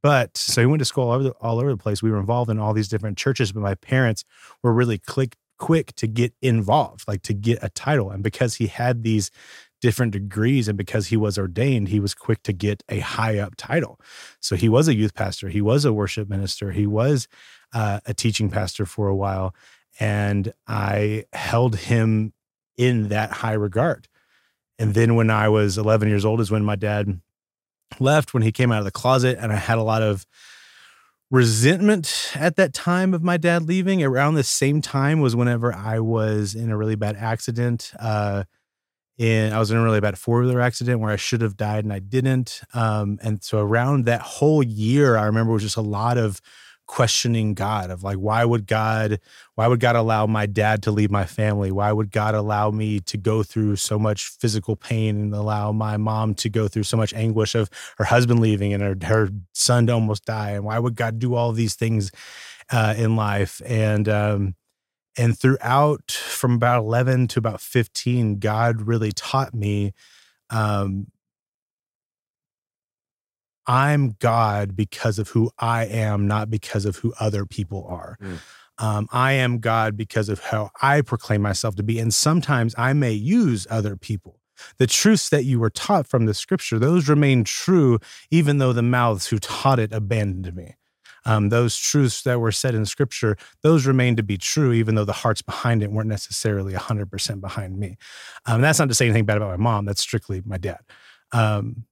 but 0.04 0.36
so 0.36 0.60
he 0.60 0.66
went 0.66 0.80
to 0.80 0.84
school 0.84 1.04
all 1.04 1.12
over, 1.12 1.22
the, 1.24 1.30
all 1.40 1.58
over 1.58 1.70
the 1.70 1.78
place. 1.78 2.02
We 2.02 2.10
were 2.10 2.20
involved 2.20 2.50
in 2.50 2.58
all 2.58 2.74
these 2.74 2.88
different 2.88 3.16
churches 3.16 3.52
but 3.52 3.60
my 3.60 3.74
parents 3.74 4.22
were 4.62 4.72
really 4.72 4.98
quick 4.98 5.36
quick 5.58 5.94
to 5.96 6.06
get 6.06 6.34
involved 6.42 7.08
like 7.08 7.22
to 7.22 7.32
get 7.32 7.58
a 7.62 7.70
title. 7.70 8.10
And 8.10 8.22
because 8.22 8.56
he 8.56 8.66
had 8.66 9.02
these 9.02 9.30
different 9.80 10.12
degrees 10.12 10.68
and 10.68 10.76
because 10.76 11.06
he 11.06 11.16
was 11.16 11.38
ordained 11.38 11.88
he 11.88 12.00
was 12.00 12.14
quick 12.14 12.42
to 12.42 12.52
get 12.52 12.82
a 12.90 12.98
high 12.98 13.38
up 13.38 13.54
title. 13.56 13.98
So 14.40 14.56
he 14.56 14.68
was 14.68 14.88
a 14.88 14.94
youth 14.94 15.14
pastor 15.14 15.48
he 15.48 15.62
was 15.62 15.86
a 15.86 15.92
worship 15.92 16.28
minister 16.28 16.70
he 16.70 16.86
was 16.86 17.26
uh, 17.72 18.00
a 18.04 18.12
teaching 18.12 18.50
pastor 18.50 18.84
for 18.84 19.08
a 19.08 19.16
while. 19.16 19.54
And 19.98 20.52
i 20.68 21.24
held 21.32 21.76
him 21.76 22.34
in 22.76 23.08
that 23.08 23.30
high 23.30 23.54
regard. 23.54 24.08
And 24.78 24.92
then 24.92 25.14
when 25.14 25.30
I 25.30 25.48
was 25.48 25.78
11 25.78 26.08
years 26.08 26.26
old 26.26 26.42
is 26.42 26.50
when 26.50 26.64
my 26.64 26.76
dad 26.76 27.20
left, 28.00 28.34
when 28.34 28.42
he 28.42 28.52
came 28.52 28.72
out 28.72 28.78
of 28.78 28.84
the 28.84 28.90
closet, 28.90 29.38
and 29.40 29.52
I 29.52 29.56
had 29.56 29.78
a 29.78 29.82
lot 29.82 30.02
of 30.02 30.26
resentment 31.30 32.32
at 32.34 32.56
that 32.56 32.72
time 32.72 33.14
of 33.14 33.22
my 33.22 33.36
dad 33.36 33.62
leaving. 33.62 34.02
Around 34.02 34.34
the 34.34 34.44
same 34.44 34.80
time 34.80 35.20
was 35.20 35.34
whenever 35.34 35.74
I 35.74 35.98
was 36.00 36.54
in 36.54 36.70
a 36.70 36.76
really 36.76 36.96
bad 36.96 37.16
accident. 37.16 37.92
Uh, 37.98 38.44
in 39.16 39.52
I 39.52 39.58
was 39.58 39.70
in 39.70 39.76
a 39.76 39.82
really 39.82 40.00
bad 40.00 40.18
four 40.18 40.40
wheeler 40.40 40.60
accident 40.60 41.00
where 41.00 41.10
I 41.10 41.16
should 41.16 41.40
have 41.40 41.56
died 41.56 41.84
and 41.84 41.92
I 41.92 42.00
didn't. 42.00 42.60
Um, 42.72 43.18
and 43.22 43.42
so 43.42 43.58
around 43.58 44.06
that 44.06 44.20
whole 44.20 44.62
year, 44.62 45.16
I 45.16 45.26
remember 45.26 45.52
was 45.52 45.62
just 45.62 45.76
a 45.76 45.82
lot 45.82 46.18
of 46.18 46.40
questioning 46.86 47.54
God 47.54 47.90
of 47.90 48.02
like, 48.02 48.16
why 48.16 48.44
would 48.44 48.66
God, 48.66 49.20
why 49.54 49.66
would 49.66 49.80
God 49.80 49.96
allow 49.96 50.26
my 50.26 50.46
dad 50.46 50.82
to 50.84 50.90
leave 50.90 51.10
my 51.10 51.24
family? 51.24 51.70
Why 51.70 51.92
would 51.92 52.10
God 52.10 52.34
allow 52.34 52.70
me 52.70 53.00
to 53.00 53.16
go 53.16 53.42
through 53.42 53.76
so 53.76 53.98
much 53.98 54.28
physical 54.28 54.76
pain 54.76 55.16
and 55.16 55.34
allow 55.34 55.72
my 55.72 55.96
mom 55.96 56.34
to 56.36 56.48
go 56.48 56.68
through 56.68 56.82
so 56.84 56.96
much 56.96 57.14
anguish 57.14 57.54
of 57.54 57.70
her 57.98 58.04
husband 58.04 58.40
leaving 58.40 58.72
and 58.72 58.82
her, 58.82 58.96
her 59.06 59.30
son 59.52 59.86
to 59.86 59.94
almost 59.94 60.24
die? 60.24 60.50
And 60.50 60.64
why 60.64 60.78
would 60.78 60.94
God 60.94 61.18
do 61.18 61.34
all 61.34 61.52
these 61.52 61.74
things 61.74 62.10
uh, 62.70 62.94
in 62.96 63.16
life? 63.16 63.62
And, 63.64 64.08
um, 64.08 64.54
and 65.16 65.38
throughout 65.38 66.10
from 66.10 66.54
about 66.54 66.80
11 66.80 67.28
to 67.28 67.38
about 67.38 67.60
15, 67.60 68.38
God 68.38 68.82
really 68.82 69.12
taught 69.12 69.54
me, 69.54 69.92
um, 70.50 71.06
I'm 73.66 74.16
God 74.18 74.76
because 74.76 75.18
of 75.18 75.30
who 75.30 75.50
I 75.58 75.86
am, 75.86 76.26
not 76.26 76.50
because 76.50 76.84
of 76.84 76.96
who 76.96 77.12
other 77.18 77.46
people 77.46 77.86
are. 77.88 78.16
Mm. 78.22 78.38
Um, 78.78 79.08
I 79.12 79.32
am 79.32 79.60
God 79.60 79.96
because 79.96 80.28
of 80.28 80.40
how 80.40 80.70
I 80.82 81.00
proclaim 81.00 81.42
myself 81.42 81.76
to 81.76 81.82
be. 81.82 81.98
And 81.98 82.12
sometimes 82.12 82.74
I 82.76 82.92
may 82.92 83.12
use 83.12 83.66
other 83.70 83.96
people. 83.96 84.40
The 84.78 84.86
truths 84.86 85.28
that 85.30 85.44
you 85.44 85.58
were 85.58 85.70
taught 85.70 86.06
from 86.06 86.26
the 86.26 86.34
scripture, 86.34 86.78
those 86.78 87.08
remain 87.08 87.44
true, 87.44 87.98
even 88.30 88.58
though 88.58 88.72
the 88.72 88.82
mouths 88.82 89.28
who 89.28 89.38
taught 89.38 89.78
it 89.78 89.92
abandoned 89.92 90.54
me. 90.54 90.76
Um, 91.26 91.48
those 91.48 91.76
truths 91.76 92.22
that 92.22 92.38
were 92.40 92.52
said 92.52 92.74
in 92.74 92.84
scripture, 92.84 93.36
those 93.62 93.86
remain 93.86 94.14
to 94.16 94.22
be 94.22 94.36
true, 94.36 94.72
even 94.72 94.94
though 94.94 95.06
the 95.06 95.12
hearts 95.12 95.40
behind 95.40 95.82
it 95.82 95.90
weren't 95.90 96.08
necessarily 96.08 96.74
100% 96.74 97.40
behind 97.40 97.78
me. 97.78 97.96
Um, 98.46 98.60
that's 98.60 98.78
not 98.78 98.88
to 98.88 98.94
say 98.94 99.06
anything 99.06 99.24
bad 99.24 99.38
about 99.38 99.50
my 99.50 99.56
mom. 99.56 99.86
That's 99.86 100.02
strictly 100.02 100.42
my 100.44 100.58
dad. 100.58 100.80
Um, 101.32 101.84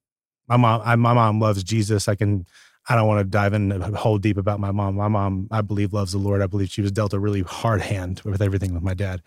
my 0.52 0.56
mom, 0.56 0.82
I, 0.84 0.96
my 0.96 1.14
mom 1.14 1.40
loves 1.40 1.62
Jesus. 1.62 2.08
I 2.08 2.14
can, 2.14 2.46
I 2.88 2.94
don't 2.94 3.06
want 3.06 3.20
to 3.20 3.24
dive 3.24 3.52
in 3.52 3.72
a 3.72 3.96
whole 3.96 4.18
deep 4.18 4.36
about 4.36 4.60
my 4.60 4.70
mom. 4.70 4.96
My 4.96 5.08
mom, 5.08 5.48
I 5.50 5.60
believe, 5.60 5.92
loves 5.92 6.12
the 6.12 6.18
Lord. 6.18 6.42
I 6.42 6.46
believe 6.46 6.70
she 6.70 6.82
was 6.82 6.92
dealt 6.92 7.12
a 7.12 7.18
really 7.18 7.42
hard 7.42 7.80
hand 7.80 8.20
with 8.24 8.42
everything 8.42 8.74
with 8.74 8.82
my 8.82 8.94
dad. 8.94 9.22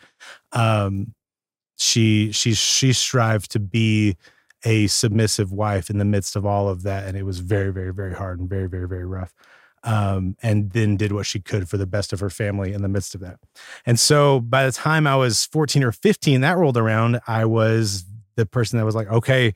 Um, 0.51 1.13
she, 1.77 2.31
she, 2.31 2.53
she 2.53 2.93
strived 2.93 3.51
to 3.51 3.59
be 3.59 4.17
a 4.63 4.87
submissive 4.87 5.51
wife 5.51 5.89
in 5.89 5.97
the 5.97 6.05
midst 6.05 6.35
of 6.35 6.45
all 6.45 6.69
of 6.69 6.83
that, 6.83 7.07
and 7.07 7.17
it 7.17 7.23
was 7.23 7.39
very, 7.39 7.71
very, 7.71 7.93
very 7.93 8.13
hard 8.13 8.39
and 8.39 8.49
very, 8.49 8.67
very, 8.67 8.87
very 8.87 9.05
rough. 9.05 9.33
Um, 9.83 10.35
and 10.41 10.71
then 10.71 10.97
did 10.97 11.11
what 11.11 11.27
she 11.27 11.39
could 11.39 11.69
for 11.69 11.77
the 11.77 11.85
best 11.85 12.11
of 12.11 12.19
her 12.19 12.31
family 12.31 12.73
in 12.73 12.81
the 12.81 12.87
midst 12.87 13.13
of 13.13 13.21
that. 13.21 13.39
And 13.85 13.99
so 13.99 14.39
by 14.39 14.65
the 14.65 14.71
time 14.71 15.05
I 15.05 15.15
was 15.15 15.45
14 15.45 15.83
or 15.83 15.91
15, 15.91 16.41
that 16.41 16.57
rolled 16.57 16.77
around, 16.77 17.19
I 17.27 17.45
was 17.45 18.05
the 18.35 18.47
person 18.47 18.79
that 18.79 18.85
was 18.85 18.95
like, 18.95 19.07
okay, 19.09 19.53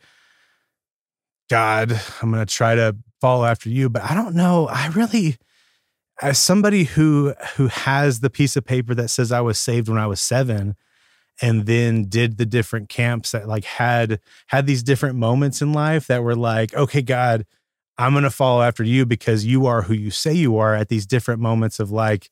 God, 1.49 1.99
I'm 2.21 2.31
going 2.31 2.45
to 2.45 2.53
try 2.53 2.75
to 2.75 2.95
follow 3.19 3.45
after 3.45 3.69
you. 3.69 3.89
But 3.89 4.03
I 4.03 4.13
don't 4.13 4.35
know. 4.35 4.67
I 4.67 4.87
really, 4.89 5.37
as 6.21 6.37
somebody 6.37 6.83
who 6.85 7.33
who 7.55 7.67
has 7.67 8.19
the 8.19 8.29
piece 8.29 8.55
of 8.55 8.65
paper 8.65 8.93
that 8.95 9.09
says 9.09 9.31
I 9.31 9.41
was 9.41 9.59
saved 9.59 9.89
when 9.89 9.97
I 9.97 10.07
was 10.07 10.21
seven, 10.21 10.75
and 11.41 11.65
then 11.65 12.05
did 12.05 12.37
the 12.37 12.45
different 12.45 12.89
camps 12.89 13.31
that 13.31 13.47
like 13.47 13.63
had 13.63 14.19
had 14.47 14.65
these 14.67 14.83
different 14.83 15.15
moments 15.15 15.61
in 15.61 15.73
life 15.73 16.07
that 16.07 16.23
were 16.23 16.35
like, 16.35 16.73
okay, 16.73 17.01
God, 17.01 17.45
I'm 17.97 18.13
going 18.13 18.23
to 18.23 18.29
follow 18.29 18.61
after 18.61 18.83
you 18.83 19.05
because 19.05 19.45
you 19.45 19.65
are 19.65 19.83
who 19.83 19.93
you 19.93 20.11
say 20.11 20.33
you 20.33 20.57
are 20.57 20.75
at 20.75 20.89
these 20.89 21.05
different 21.05 21.41
moments 21.41 21.79
of 21.79 21.91
like 21.91 22.29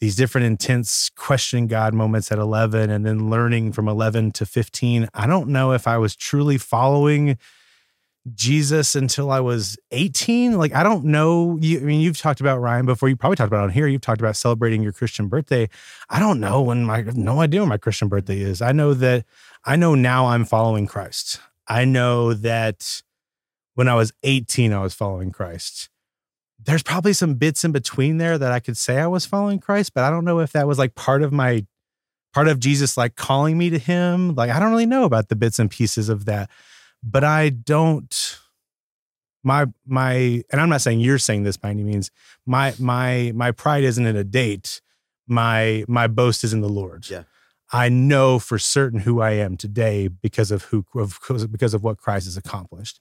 these 0.00 0.16
different 0.16 0.46
intense 0.46 1.10
questioning 1.10 1.68
God 1.68 1.94
moments 1.94 2.32
at 2.32 2.38
11 2.38 2.90
and 2.90 3.06
then 3.06 3.30
learning 3.30 3.72
from 3.72 3.88
11 3.88 4.32
to 4.32 4.46
15. 4.46 5.08
I 5.14 5.26
don't 5.28 5.48
know 5.48 5.72
if 5.72 5.86
I 5.86 5.96
was 5.96 6.16
truly 6.16 6.58
following 6.58 7.38
Jesus 8.34 8.94
until 8.94 9.30
I 9.30 9.40
was 9.40 9.76
18. 9.90 10.56
Like, 10.56 10.74
I 10.74 10.82
don't 10.82 11.06
know. 11.06 11.58
You, 11.60 11.78
I 11.78 11.82
mean, 11.82 12.00
you've 12.00 12.18
talked 12.18 12.40
about 12.40 12.60
Ryan 12.60 12.86
before. 12.86 13.08
You 13.08 13.16
probably 13.16 13.36
talked 13.36 13.48
about 13.48 13.64
on 13.64 13.70
here. 13.70 13.86
You've 13.86 14.00
talked 14.00 14.20
about 14.20 14.36
celebrating 14.36 14.82
your 14.82 14.92
Christian 14.92 15.28
birthday. 15.28 15.68
I 16.08 16.20
don't 16.20 16.38
know 16.38 16.62
when 16.62 16.84
my, 16.84 17.02
no 17.14 17.40
idea 17.40 17.60
when 17.60 17.68
my 17.68 17.78
Christian 17.78 18.08
birthday 18.08 18.40
is. 18.40 18.62
I 18.62 18.72
know 18.72 18.94
that, 18.94 19.24
I 19.64 19.76
know 19.76 19.94
now 19.94 20.26
I'm 20.26 20.44
following 20.44 20.86
Christ. 20.86 21.40
I 21.66 21.84
know 21.84 22.32
that 22.34 23.02
when 23.74 23.88
I 23.88 23.94
was 23.94 24.12
18, 24.22 24.72
I 24.72 24.80
was 24.80 24.94
following 24.94 25.32
Christ. 25.32 25.88
There's 26.64 26.82
probably 26.82 27.12
some 27.12 27.34
bits 27.34 27.64
in 27.64 27.72
between 27.72 28.18
there 28.18 28.38
that 28.38 28.52
I 28.52 28.60
could 28.60 28.76
say 28.76 28.98
I 28.98 29.08
was 29.08 29.26
following 29.26 29.58
Christ, 29.58 29.94
but 29.94 30.04
I 30.04 30.10
don't 30.10 30.24
know 30.24 30.38
if 30.38 30.52
that 30.52 30.68
was 30.68 30.78
like 30.78 30.94
part 30.94 31.22
of 31.22 31.32
my 31.32 31.66
part 32.32 32.48
of 32.48 32.58
Jesus 32.60 32.96
like 32.96 33.16
calling 33.16 33.58
me 33.58 33.68
to 33.70 33.78
him. 33.78 34.34
Like 34.34 34.50
I 34.50 34.60
don't 34.60 34.70
really 34.70 34.86
know 34.86 35.04
about 35.04 35.28
the 35.28 35.36
bits 35.36 35.58
and 35.58 35.70
pieces 35.70 36.08
of 36.08 36.24
that. 36.26 36.50
But 37.02 37.24
I 37.24 37.48
don't 37.50 38.38
my 39.44 39.66
my 39.86 40.42
and 40.50 40.60
I'm 40.60 40.68
not 40.68 40.80
saying 40.82 41.00
you're 41.00 41.18
saying 41.18 41.42
this 41.42 41.56
by 41.56 41.70
any 41.70 41.82
means. 41.82 42.10
My 42.46 42.74
my 42.78 43.32
my 43.34 43.50
pride 43.52 43.84
isn't 43.84 44.06
in 44.06 44.16
a 44.16 44.24
date. 44.24 44.80
My 45.26 45.84
my 45.88 46.06
boast 46.06 46.44
is 46.44 46.52
in 46.52 46.60
the 46.60 46.68
Lord. 46.68 47.08
Yeah. 47.10 47.24
I 47.72 47.88
know 47.88 48.38
for 48.38 48.58
certain 48.58 49.00
who 49.00 49.20
I 49.20 49.30
am 49.32 49.56
today 49.56 50.08
because 50.08 50.50
of 50.50 50.64
who 50.64 50.84
of, 50.94 51.18
because 51.50 51.72
of 51.74 51.82
what 51.82 51.98
Christ 51.98 52.26
has 52.26 52.36
accomplished. 52.36 53.00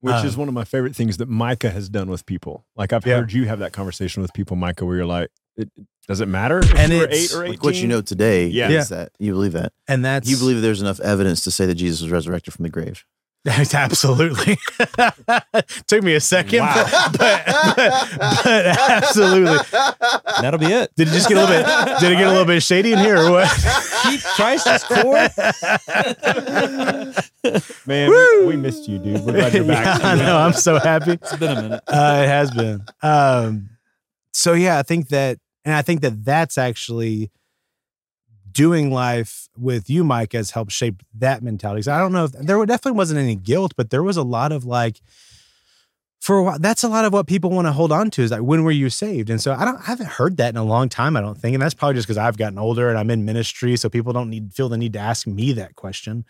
Which 0.00 0.14
Um, 0.14 0.26
is 0.26 0.36
one 0.36 0.48
of 0.48 0.54
my 0.54 0.64
favorite 0.64 0.96
things 0.96 1.18
that 1.18 1.28
Micah 1.28 1.70
has 1.70 1.88
done 1.88 2.08
with 2.10 2.26
people. 2.26 2.64
Like 2.76 2.92
I've 2.92 3.06
Yeah. 3.06 3.16
heard 3.20 3.32
you 3.32 3.46
have 3.46 3.58
that 3.60 3.72
conversation 3.72 4.20
with 4.22 4.32
people, 4.32 4.56
Micah, 4.56 4.84
where 4.84 4.96
you're 4.96 5.06
like, 5.06 5.30
it, 5.56 5.70
does 6.08 6.20
it 6.20 6.26
matter 6.26 6.58
if 6.58 6.74
And 6.74 6.92
it's- 6.92 7.32
eight 7.32 7.36
or? 7.36 7.48
Like 7.48 7.62
what 7.62 7.76
you 7.76 7.86
know 7.86 8.00
today 8.00 8.48
Yeah. 8.48 8.68
is 8.70 8.88
that 8.88 9.12
you 9.20 9.32
believe 9.32 9.52
that. 9.52 9.72
And 9.86 10.04
that's 10.04 10.28
You 10.28 10.36
believe 10.38 10.60
there's 10.60 10.80
enough 10.80 10.98
evidence 11.00 11.44
to 11.44 11.50
say 11.52 11.66
that 11.66 11.74
Jesus 11.76 12.00
was 12.02 12.10
resurrected 12.10 12.52
from 12.54 12.62
the 12.64 12.68
grave. 12.70 13.04
absolutely 13.74 14.56
took 15.88 16.02
me 16.04 16.14
a 16.14 16.20
second, 16.20 16.60
Wow. 16.60 17.08
but, 17.10 17.18
but, 17.18 17.44
but 17.76 18.08
but 18.44 18.66
absolutely. 18.90 19.58
That'll 20.40 20.60
be 20.60 20.66
it. 20.66 20.92
Did 20.96 21.08
it 21.08 21.10
just 21.10 21.28
get 21.28 21.38
a 21.38 21.40
little 21.40 21.56
bit? 21.56 21.66
Did 22.00 22.12
it 22.12 22.16
get 22.18 22.26
a 22.28 22.30
little 22.30 22.44
bit 22.44 22.62
shady 22.62 22.92
in 22.92 22.98
here, 23.00 23.16
or 23.18 23.30
what? 23.32 23.48
Keep 24.04 24.20
Christ's 24.22 24.84
core. 24.84 25.28
Man, 27.86 28.10
we, 28.10 28.46
we 28.46 28.56
missed 28.56 28.88
you, 28.88 28.98
dude. 28.98 29.20
We're 29.24 29.32
glad 29.32 29.54
you're 29.54 29.64
back. 29.64 30.00
Yeah, 30.00 30.08
I 30.08 30.14
know. 30.14 30.36
I'm 30.38 30.52
so 30.52 30.78
happy. 30.78 31.12
It's 31.12 31.36
been 31.36 31.56
a 31.58 31.62
minute. 31.62 31.82
Uh, 31.88 32.20
it 32.24 32.28
has 32.28 32.50
been. 32.52 32.84
Um, 33.02 33.70
so 34.32 34.52
yeah, 34.52 34.78
I 34.78 34.82
think 34.82 35.08
that, 35.08 35.38
and 35.64 35.74
I 35.74 35.82
think 35.82 36.00
that 36.02 36.24
that's 36.24 36.58
actually 36.58 37.30
doing 38.52 38.90
life 38.90 39.48
with 39.56 39.88
you, 39.90 40.04
Mike, 40.04 40.32
has 40.32 40.50
helped 40.50 40.72
shape 40.72 41.02
that 41.14 41.42
mentality. 41.42 41.82
So 41.82 41.92
I 41.92 41.98
don't 41.98 42.12
know 42.12 42.24
if 42.24 42.32
there 42.32 42.64
definitely 42.66 42.96
wasn't 42.96 43.20
any 43.20 43.34
guilt, 43.34 43.74
but 43.76 43.90
there 43.90 44.02
was 44.02 44.16
a 44.16 44.22
lot 44.22 44.52
of 44.52 44.64
like, 44.64 45.00
for 46.20 46.38
a 46.38 46.42
while, 46.44 46.58
that's 46.58 46.84
a 46.84 46.88
lot 46.88 47.04
of 47.04 47.12
what 47.12 47.26
people 47.26 47.50
want 47.50 47.66
to 47.66 47.72
hold 47.72 47.90
on 47.90 48.08
to 48.12 48.22
is 48.22 48.30
like, 48.30 48.42
when 48.42 48.62
were 48.62 48.70
you 48.70 48.90
saved? 48.90 49.28
And 49.28 49.40
so 49.40 49.54
I 49.54 49.64
don't, 49.64 49.76
I 49.76 49.86
haven't 49.86 50.06
heard 50.06 50.36
that 50.36 50.50
in 50.50 50.56
a 50.56 50.62
long 50.64 50.88
time. 50.88 51.16
I 51.16 51.20
don't 51.20 51.36
think, 51.36 51.54
and 51.54 51.62
that's 51.62 51.74
probably 51.74 51.96
just 51.96 52.06
because 52.06 52.18
I've 52.18 52.36
gotten 52.36 52.58
older 52.58 52.88
and 52.88 52.96
I'm 52.96 53.10
in 53.10 53.24
ministry, 53.24 53.76
so 53.76 53.88
people 53.88 54.12
don't 54.12 54.30
need 54.30 54.54
feel 54.54 54.68
the 54.68 54.78
need 54.78 54.92
to 54.92 55.00
ask 55.00 55.26
me 55.26 55.52
that 55.54 55.74
question. 55.74 56.24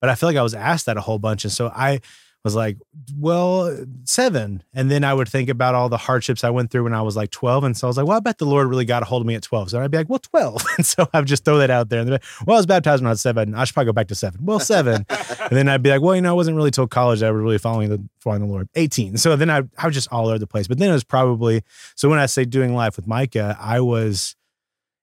But 0.00 0.10
I 0.10 0.16
feel 0.16 0.28
like 0.28 0.36
I 0.36 0.42
was 0.42 0.54
asked 0.54 0.86
that 0.86 0.96
a 0.96 1.00
whole 1.00 1.20
bunch, 1.20 1.44
and 1.44 1.52
so 1.52 1.68
I 1.68 2.00
was 2.46 2.54
like, 2.54 2.78
well, 3.18 3.76
seven. 4.04 4.62
And 4.72 4.88
then 4.88 5.02
I 5.02 5.12
would 5.12 5.28
think 5.28 5.48
about 5.48 5.74
all 5.74 5.88
the 5.88 5.96
hardships 5.96 6.44
I 6.44 6.50
went 6.50 6.70
through 6.70 6.84
when 6.84 6.94
I 6.94 7.02
was 7.02 7.16
like 7.16 7.32
12. 7.32 7.64
And 7.64 7.76
so 7.76 7.86
I 7.86 7.90
was 7.90 7.96
like, 7.96 8.06
well, 8.06 8.16
I 8.16 8.20
bet 8.20 8.38
the 8.38 8.46
Lord 8.46 8.68
really 8.68 8.84
got 8.84 9.02
a 9.02 9.04
hold 9.04 9.22
of 9.22 9.26
me 9.26 9.34
at 9.34 9.42
12. 9.42 9.70
So 9.70 9.80
I'd 9.80 9.90
be 9.90 9.98
like, 9.98 10.08
well, 10.08 10.20
12. 10.20 10.62
And 10.76 10.86
so 10.86 11.08
I 11.12 11.18
would 11.18 11.26
just 11.26 11.44
throw 11.44 11.58
that 11.58 11.70
out 11.70 11.88
there. 11.88 12.00
And 12.00 12.08
like, 12.08 12.22
well, 12.46 12.56
I 12.56 12.60
was 12.60 12.66
baptized 12.66 13.02
when 13.02 13.08
I 13.08 13.10
was 13.10 13.20
seven. 13.20 13.54
I 13.54 13.64
should 13.64 13.74
probably 13.74 13.88
go 13.88 13.94
back 13.94 14.06
to 14.08 14.14
seven. 14.14 14.44
Well, 14.44 14.60
seven. 14.60 15.06
and 15.10 15.50
then 15.50 15.68
I'd 15.68 15.82
be 15.82 15.90
like, 15.90 16.02
well, 16.02 16.14
you 16.14 16.22
know, 16.22 16.34
it 16.34 16.36
wasn't 16.36 16.56
really 16.56 16.70
till 16.70 16.86
college 16.86 17.20
that 17.20 17.26
I 17.26 17.30
was 17.32 17.42
really 17.42 17.58
following 17.58 17.88
the 17.88 18.00
following 18.20 18.42
the 18.42 18.48
Lord. 18.48 18.68
18. 18.76 19.16
So 19.16 19.34
then 19.34 19.50
I, 19.50 19.62
I 19.76 19.86
was 19.86 19.94
just 19.94 20.12
all 20.12 20.28
over 20.28 20.38
the 20.38 20.46
place. 20.46 20.68
But 20.68 20.78
then 20.78 20.90
it 20.90 20.92
was 20.92 21.02
probably, 21.02 21.64
so 21.96 22.08
when 22.08 22.20
I 22.20 22.26
say 22.26 22.44
doing 22.44 22.74
life 22.74 22.94
with 22.94 23.08
Micah, 23.08 23.56
I 23.60 23.80
was, 23.80 24.36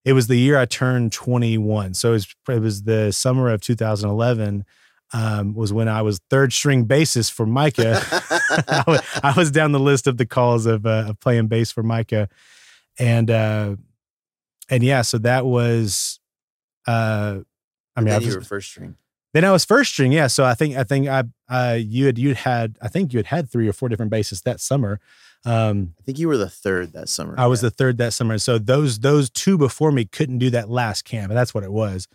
it 0.06 0.13
was 0.13 0.27
the 0.27 0.38
year 0.38 0.58
I 0.58 0.65
turned 0.65 1.12
21. 1.12 1.95
So 1.95 2.10
it 2.10 2.13
was, 2.13 2.36
it 2.47 2.62
was 2.62 2.84
the 2.84 3.12
summer 3.12 3.49
of 3.49 3.60
2011 3.60 4.63
um, 5.13 5.54
was 5.54 5.71
when 5.71 5.88
I 5.88 6.02
was 6.02 6.19
third 6.30 6.52
string 6.54 6.86
bassist 6.88 7.32
for 7.32 7.45
Micah. 7.45 8.02
I, 8.67 8.84
was, 8.88 9.02
I 9.23 9.34
was 9.38 9.52
down 9.52 9.71
the 9.71 9.80
list 9.80 10.08
of 10.08 10.17
the 10.17 10.26
calls 10.26 10.65
of, 10.65 10.86
uh, 10.86 11.06
of 11.10 11.19
playing 11.19 11.47
bass 11.47 11.71
for 11.71 11.84
Micah, 11.84 12.30
and 12.99 13.30
uh, 13.30 13.76
and 14.69 14.84
yeah, 14.84 15.02
so 15.02 15.17
that 15.19 15.45
was. 15.45 16.19
Uh, 16.88 17.39
I 17.95 18.02
mean, 18.02 18.13
I 18.13 18.17
was, 18.17 18.28
you 18.28 18.36
were 18.36 18.41
first 18.41 18.69
string. 18.69 18.95
then 19.34 19.45
I 19.45 19.52
was 19.52 19.63
first 19.65 19.91
string, 19.93 20.12
yeah. 20.12 20.28
So 20.28 20.43
I 20.43 20.54
think 20.56 20.76
I 20.76 20.84
think 20.84 21.08
I 21.08 21.23
uh, 21.49 21.73
you 21.76 22.08
had 22.08 22.17
you 22.17 22.34
had 22.36 22.78
I 22.82 22.88
think 22.88 23.13
you 23.13 23.19
had 23.19 23.28
had 23.28 23.49
three 23.49 23.67
or 23.67 23.73
four 23.73 23.89
different 23.89 24.12
bassists 24.12 24.43
that 24.43 24.60
summer. 24.60 24.99
Um, 25.45 25.93
I 25.99 26.04
think 26.04 26.19
you 26.19 26.28
were 26.30 26.38
the 26.38 26.49
third 26.49 26.93
that 26.93 27.10
summer. 27.10 27.36
I 27.38 27.47
was 27.47 27.62
Yeah. 27.62 27.67
the 27.69 27.76
third 27.76 27.97
that 27.97 28.13
summer. 28.13 28.38
So 28.38 28.58
those 28.58 28.99
those 28.99 29.30
two 29.30 29.58
before 29.58 29.91
me 29.91 30.06
couldn't 30.06 30.39
do 30.39 30.49
that 30.52 30.69
last 30.69 31.04
camp, 31.06 31.30
and 31.30 31.38
that's 31.38 31.54
what 31.54 31.63
it 31.63 31.71
was. 31.71 32.08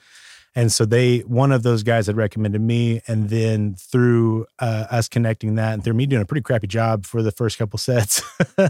And 0.57 0.73
so 0.73 0.85
they 0.85 1.21
one 1.21 1.53
of 1.53 1.63
those 1.63 1.83
guys 1.83 2.07
had 2.09 2.17
recommended 2.17 2.61
me, 2.61 3.01
and 3.07 3.29
then 3.31 3.75
through 3.75 4.47
uh, 4.59 4.87
us 4.91 5.09
connecting 5.09 5.55
that, 5.57 5.75
and 5.75 5.85
through 5.85 5.95
me 5.95 6.07
doing 6.07 6.23
a 6.23 6.25
pretty 6.25 6.41
crappy 6.43 6.67
job 6.67 7.07
for 7.07 7.23
the 7.23 7.31
first 7.31 7.59
couple 7.59 7.79
sets. 7.79 8.23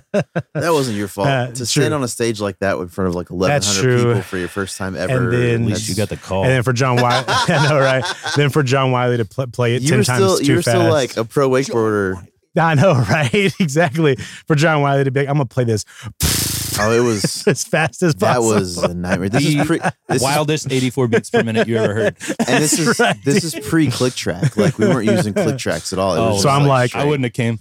That 0.54 0.72
wasn't 0.72 0.96
your 0.98 1.08
fault. 1.08 1.28
Uh, 1.28 1.46
to 1.48 1.54
true. 1.56 1.64
stand 1.66 1.94
on 1.94 2.02
a 2.02 2.08
stage 2.08 2.40
like 2.40 2.58
that 2.58 2.76
in 2.78 2.88
front 2.88 3.08
of 3.08 3.14
like 3.14 3.30
1,100 3.30 3.96
people 4.08 4.22
for 4.22 4.36
your 4.38 4.48
first 4.48 4.76
time 4.76 4.96
ever. 4.96 5.30
then- 5.30 5.62
At 5.62 5.68
least 5.68 5.88
you 5.88 5.94
got 5.94 6.08
the 6.08 6.16
call. 6.16 6.42
And 6.42 6.50
then 6.52 6.62
for 6.64 6.72
John 6.72 6.96
Wiley, 6.96 7.24
I 7.28 7.68
know, 7.68 7.78
right? 7.78 8.04
Then 8.36 8.50
for 8.50 8.62
John 8.64 8.90
Wiley 8.90 9.16
to 9.18 9.24
pl- 9.24 9.46
play 9.46 9.76
it 9.76 9.82
you 9.82 9.88
ten 9.90 9.98
were 9.98 10.04
times 10.04 10.18
still 10.24 10.38
too 10.38 10.44
you 10.46 10.54
were 10.56 10.62
fast. 10.62 10.76
still 10.76 10.90
like 10.90 11.16
a 11.16 11.24
pro 11.24 11.48
wakeboarder. 11.48 12.26
I 12.58 12.74
know, 12.74 12.94
right? 13.10 13.52
exactly. 13.60 14.16
For 14.16 14.56
John 14.56 14.82
Wiley 14.82 15.04
to 15.04 15.10
be 15.12 15.20
like, 15.20 15.28
I'm 15.28 15.36
gonna 15.36 15.46
play 15.46 15.64
this 15.64 15.84
Oh, 16.80 16.92
it 16.92 17.00
was 17.00 17.44
as 17.46 17.64
fast 17.64 18.02
as 18.02 18.14
possible. 18.14 18.50
that 18.50 18.54
was 18.60 18.78
a 18.82 18.94
nightmare. 18.94 19.28
This 19.28 19.44
is 19.46 19.66
pre 19.66 19.78
this 19.78 19.92
is, 20.16 20.22
Wildest 20.22 20.70
84 20.72 21.08
beats 21.08 21.30
per 21.30 21.42
minute 21.42 21.66
you 21.68 21.76
ever 21.76 21.94
heard. 21.94 22.16
and 22.46 22.62
this 22.62 22.78
is 22.78 22.98
right. 22.98 23.16
this 23.24 23.42
is 23.44 23.54
pre 23.68 23.90
click 23.90 24.14
track. 24.14 24.56
Like 24.56 24.78
we 24.78 24.86
weren't 24.86 25.06
using 25.06 25.34
click 25.34 25.58
tracks 25.64 25.92
at 25.92 25.98
all. 25.98 26.14
It 26.14 26.18
Oh, 26.18 26.30
just 26.32 26.42
So 26.42 26.48
I'm 26.48 26.66
like- 26.66 26.94
I 26.94 27.04
wouldn't 27.04 27.24
have 27.24 27.32
came. 27.32 27.58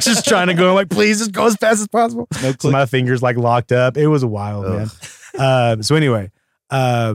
just 0.00 0.26
trying 0.26 0.48
to 0.48 0.54
go 0.54 0.74
like, 0.74 0.90
please 0.90 1.18
just 1.18 1.32
go 1.32 1.46
as 1.46 1.56
fast 1.56 1.80
as 1.80 1.88
possible. 1.88 2.26
No 2.42 2.50
So 2.50 2.54
click. 2.54 2.72
my 2.72 2.86
fingers 2.86 3.22
like 3.22 3.36
locked 3.36 3.72
up. 3.72 3.96
It 3.96 4.06
was 4.08 4.24
wild, 4.24 4.66
Ugh. 4.66 4.72
man. 4.72 4.90
Uh, 5.38 5.82
so 5.82 5.94
anyway, 5.94 6.30
uh, 6.70 7.14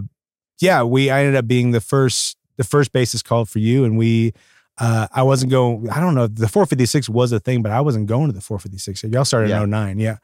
yeah, 0.62 0.84
we 0.84 1.10
I 1.10 1.20
ended 1.22 1.36
up 1.36 1.48
being 1.48 1.72
the 1.72 1.82
first 1.82 2.38
the 2.58 2.64
first 2.64 2.94
bassist 2.94 3.26
called 3.26 3.50
for 3.50 3.60
you, 3.60 3.84
and 3.84 3.98
we. 3.98 4.34
Uh, 4.78 5.08
I 5.14 5.24
wasn't 5.24 5.52
going. 5.52 5.90
I 5.90 6.02
don't 6.02 6.16
know. 6.16 6.28
The 6.28 6.50
456 6.50 7.08
was 7.08 7.32
a 7.32 7.40
thing, 7.40 7.62
but 7.62 7.72
I 7.72 7.80
wasn't 7.80 8.08
going 8.08 8.28
to 8.28 8.34
the 8.34 8.42
456. 8.42 9.04
Y'all 9.14 9.24
started 9.24 9.50
Yeah. 9.50 9.64
in 9.64 9.70
09, 9.70 10.00
yeah. 10.00 10.18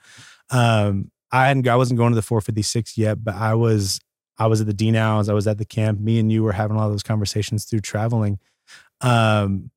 Um, 0.51 1.11
I 1.31 1.47
hadn't. 1.47 1.67
I 1.67 1.75
wasn't 1.75 1.97
going 1.97 2.11
to 2.11 2.15
the 2.15 2.21
456 2.21 2.97
yet, 2.97 3.23
but 3.23 3.35
I 3.35 3.55
was. 3.55 3.99
I 4.37 4.47
was 4.47 4.59
at 4.59 4.67
the 4.67 4.73
D 4.73 4.91
nows. 4.91 5.29
I 5.29 5.33
was 5.33 5.47
at 5.47 5.57
the 5.57 5.65
camp. 5.65 5.99
Me 5.99 6.17
and 6.19 6.31
you 6.31 6.43
were 6.43 6.51
having 6.51 6.75
a 6.75 6.79
lot 6.79 6.85
of 6.85 6.91
those 6.91 7.03
conversations 7.03 7.65
through 7.65 7.81
traveling. 7.81 8.39
Um, 9.01 9.69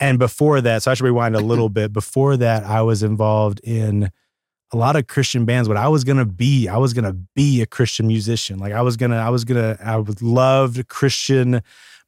and 0.00 0.18
before 0.18 0.60
that, 0.60 0.82
so 0.82 0.90
I 0.90 0.94
should 0.94 1.04
rewind 1.04 1.36
a 1.36 1.40
little 1.40 1.68
bit. 1.68 1.92
Before 1.92 2.36
that, 2.36 2.64
I 2.64 2.82
was 2.82 3.02
involved 3.02 3.60
in 3.64 4.10
a 4.72 4.76
lot 4.76 4.96
of 4.96 5.06
Christian 5.06 5.44
bands. 5.44 5.68
What 5.68 5.76
I 5.76 5.88
was 5.88 6.04
gonna 6.04 6.24
be, 6.24 6.68
I 6.68 6.78
was 6.78 6.94
gonna 6.94 7.12
be 7.12 7.60
a 7.60 7.66
Christian 7.66 8.06
musician. 8.06 8.58
Like 8.58 8.72
I 8.72 8.82
was 8.82 8.96
gonna, 8.96 9.16
I 9.16 9.28
was 9.28 9.44
gonna, 9.44 9.76
I 9.84 10.02
loved 10.20 10.88
Christian 10.88 11.62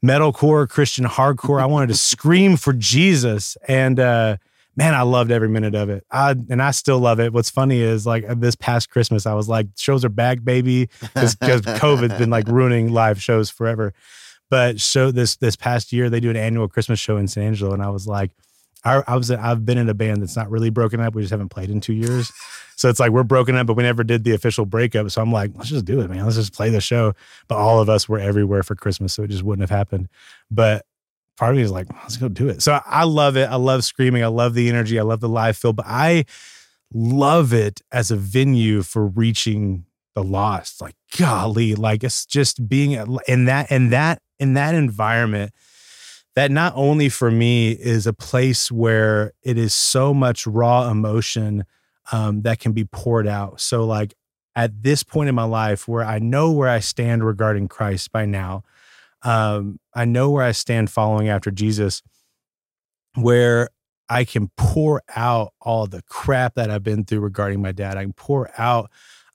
metalcore, 0.04 0.68
Christian 0.68 1.04
hardcore. 1.04 1.60
I 1.60 1.66
wanted 1.66 1.88
to 1.88 1.94
scream 1.94 2.56
for 2.56 2.72
Jesus, 2.72 3.56
and 3.68 4.00
uh, 4.00 4.36
man, 4.76 4.94
I 4.94 5.02
loved 5.02 5.30
every 5.30 5.48
minute 5.48 5.74
of 5.74 5.90
it. 5.90 6.04
I 6.10 6.30
and 6.30 6.62
I 6.62 6.70
still 6.70 6.98
love 6.98 7.20
it. 7.20 7.32
What's 7.32 7.50
funny 7.50 7.80
is 7.80 8.06
like 8.06 8.24
uh, 8.28 8.34
this 8.34 8.54
past 8.54 8.90
Christmas, 8.90 9.26
I 9.26 9.34
was 9.34 9.48
like, 9.48 9.68
shows 9.76 10.04
are 10.04 10.10
back, 10.10 10.44
baby, 10.44 10.88
because 11.00 11.36
COVID's 11.42 12.18
been 12.18 12.30
like 12.30 12.48
ruining 12.48 12.92
live 12.92 13.22
shows 13.22 13.50
forever. 13.50 13.92
But 14.50 14.80
show 14.80 15.10
this 15.10 15.36
this 15.36 15.56
past 15.56 15.92
year, 15.92 16.10
they 16.10 16.20
do 16.20 16.30
an 16.30 16.36
annual 16.36 16.68
Christmas 16.68 16.98
show 16.98 17.16
in 17.16 17.28
San 17.28 17.44
Angelo, 17.44 17.72
and 17.72 17.82
I 17.82 17.88
was 17.88 18.06
like, 18.06 18.30
I, 18.84 19.02
I 19.06 19.16
was 19.16 19.30
I've 19.30 19.64
been 19.64 19.78
in 19.78 19.88
a 19.88 19.94
band 19.94 20.22
that's 20.22 20.36
not 20.36 20.50
really 20.50 20.70
broken 20.70 21.00
up. 21.00 21.14
We 21.14 21.22
just 21.22 21.30
haven't 21.30 21.50
played 21.50 21.70
in 21.70 21.80
two 21.80 21.94
years, 21.94 22.32
so 22.76 22.88
it's 22.88 23.00
like 23.00 23.12
we're 23.12 23.22
broken 23.22 23.56
up, 23.56 23.66
but 23.66 23.76
we 23.76 23.82
never 23.82 24.04
did 24.04 24.24
the 24.24 24.34
official 24.34 24.66
breakup. 24.66 25.10
So 25.10 25.22
I'm 25.22 25.32
like, 25.32 25.52
let's 25.54 25.70
just 25.70 25.84
do 25.84 26.00
it, 26.00 26.10
man. 26.10 26.24
Let's 26.24 26.36
just 26.36 26.52
play 26.52 26.68
the 26.68 26.80
show. 26.80 27.14
But 27.48 27.56
all 27.56 27.80
of 27.80 27.88
us 27.88 28.08
were 28.08 28.18
everywhere 28.18 28.62
for 28.62 28.74
Christmas, 28.74 29.12
so 29.12 29.22
it 29.22 29.30
just 29.30 29.42
wouldn't 29.42 29.62
have 29.68 29.76
happened. 29.76 30.08
But 30.50 30.84
part 31.42 31.54
of 31.54 31.56
me 31.56 31.64
is 31.64 31.72
like, 31.72 31.88
let's 31.94 32.16
go 32.16 32.28
do 32.28 32.48
it. 32.48 32.62
So 32.62 32.78
I, 32.86 33.02
love 33.02 33.36
it. 33.36 33.50
I 33.50 33.56
love 33.56 33.82
screaming. 33.82 34.22
I 34.22 34.28
love 34.28 34.54
the 34.54 34.68
energy. 34.68 34.96
I 34.96 35.02
love 35.02 35.18
the 35.18 35.28
live 35.28 35.56
feel. 35.56 35.72
But 35.72 35.86
I 35.88 36.24
love 36.94 37.52
it 37.52 37.82
as 37.90 38.12
a 38.12 38.16
venue 38.16 38.82
for 38.82 39.08
reaching 39.08 39.84
the 40.14 40.22
lost. 40.22 40.80
Like 40.80 40.94
golly, 41.18 41.74
like 41.74 42.04
it's 42.04 42.24
just 42.26 42.68
being 42.68 42.92
in 43.26 43.46
that 43.46 43.72
in 43.72 43.90
that 43.90 44.22
in 44.38 44.54
that 44.54 44.76
environment 44.76 45.52
that 46.36 46.52
not 46.52 46.74
only 46.76 47.08
for 47.08 47.28
me 47.28 47.72
is 47.72 48.06
a 48.06 48.12
place 48.12 48.70
where 48.70 49.32
it 49.42 49.58
is 49.58 49.74
so 49.74 50.14
much 50.14 50.46
raw 50.46 50.88
emotion 50.88 51.64
um, 52.12 52.42
that 52.42 52.60
can 52.60 52.70
be 52.70 52.84
poured 52.84 53.26
out. 53.26 53.60
So, 53.60 53.84
like 53.84 54.14
at 54.54 54.84
this 54.84 55.02
point 55.02 55.28
in 55.28 55.34
my 55.34 55.42
life 55.42 55.88
where 55.88 56.04
I 56.04 56.20
know 56.20 56.52
where 56.52 56.68
I 56.68 56.78
stand 56.78 57.24
regarding 57.24 57.66
Christ 57.66 58.12
by 58.12 58.26
now, 58.26 58.62
um, 59.24 59.78
I 59.94 60.04
know 60.04 60.30
where 60.30 60.44
I 60.44 60.52
stand 60.52 60.90
following 60.90 61.28
after 61.28 61.50
Jesus, 61.50 62.02
where 63.14 63.68
I 64.08 64.24
can 64.24 64.50
pour 64.56 65.02
out 65.14 65.52
all 65.60 65.86
the 65.86 66.02
crap 66.02 66.54
that 66.56 66.70
I've 66.70 66.82
been 66.82 67.04
through 67.04 67.20
regarding 67.20 67.62
my 67.62 67.72
dad. 67.72 67.96
I 67.96 68.02
can 68.02 68.12
pour 68.12 68.50
out 68.58 68.90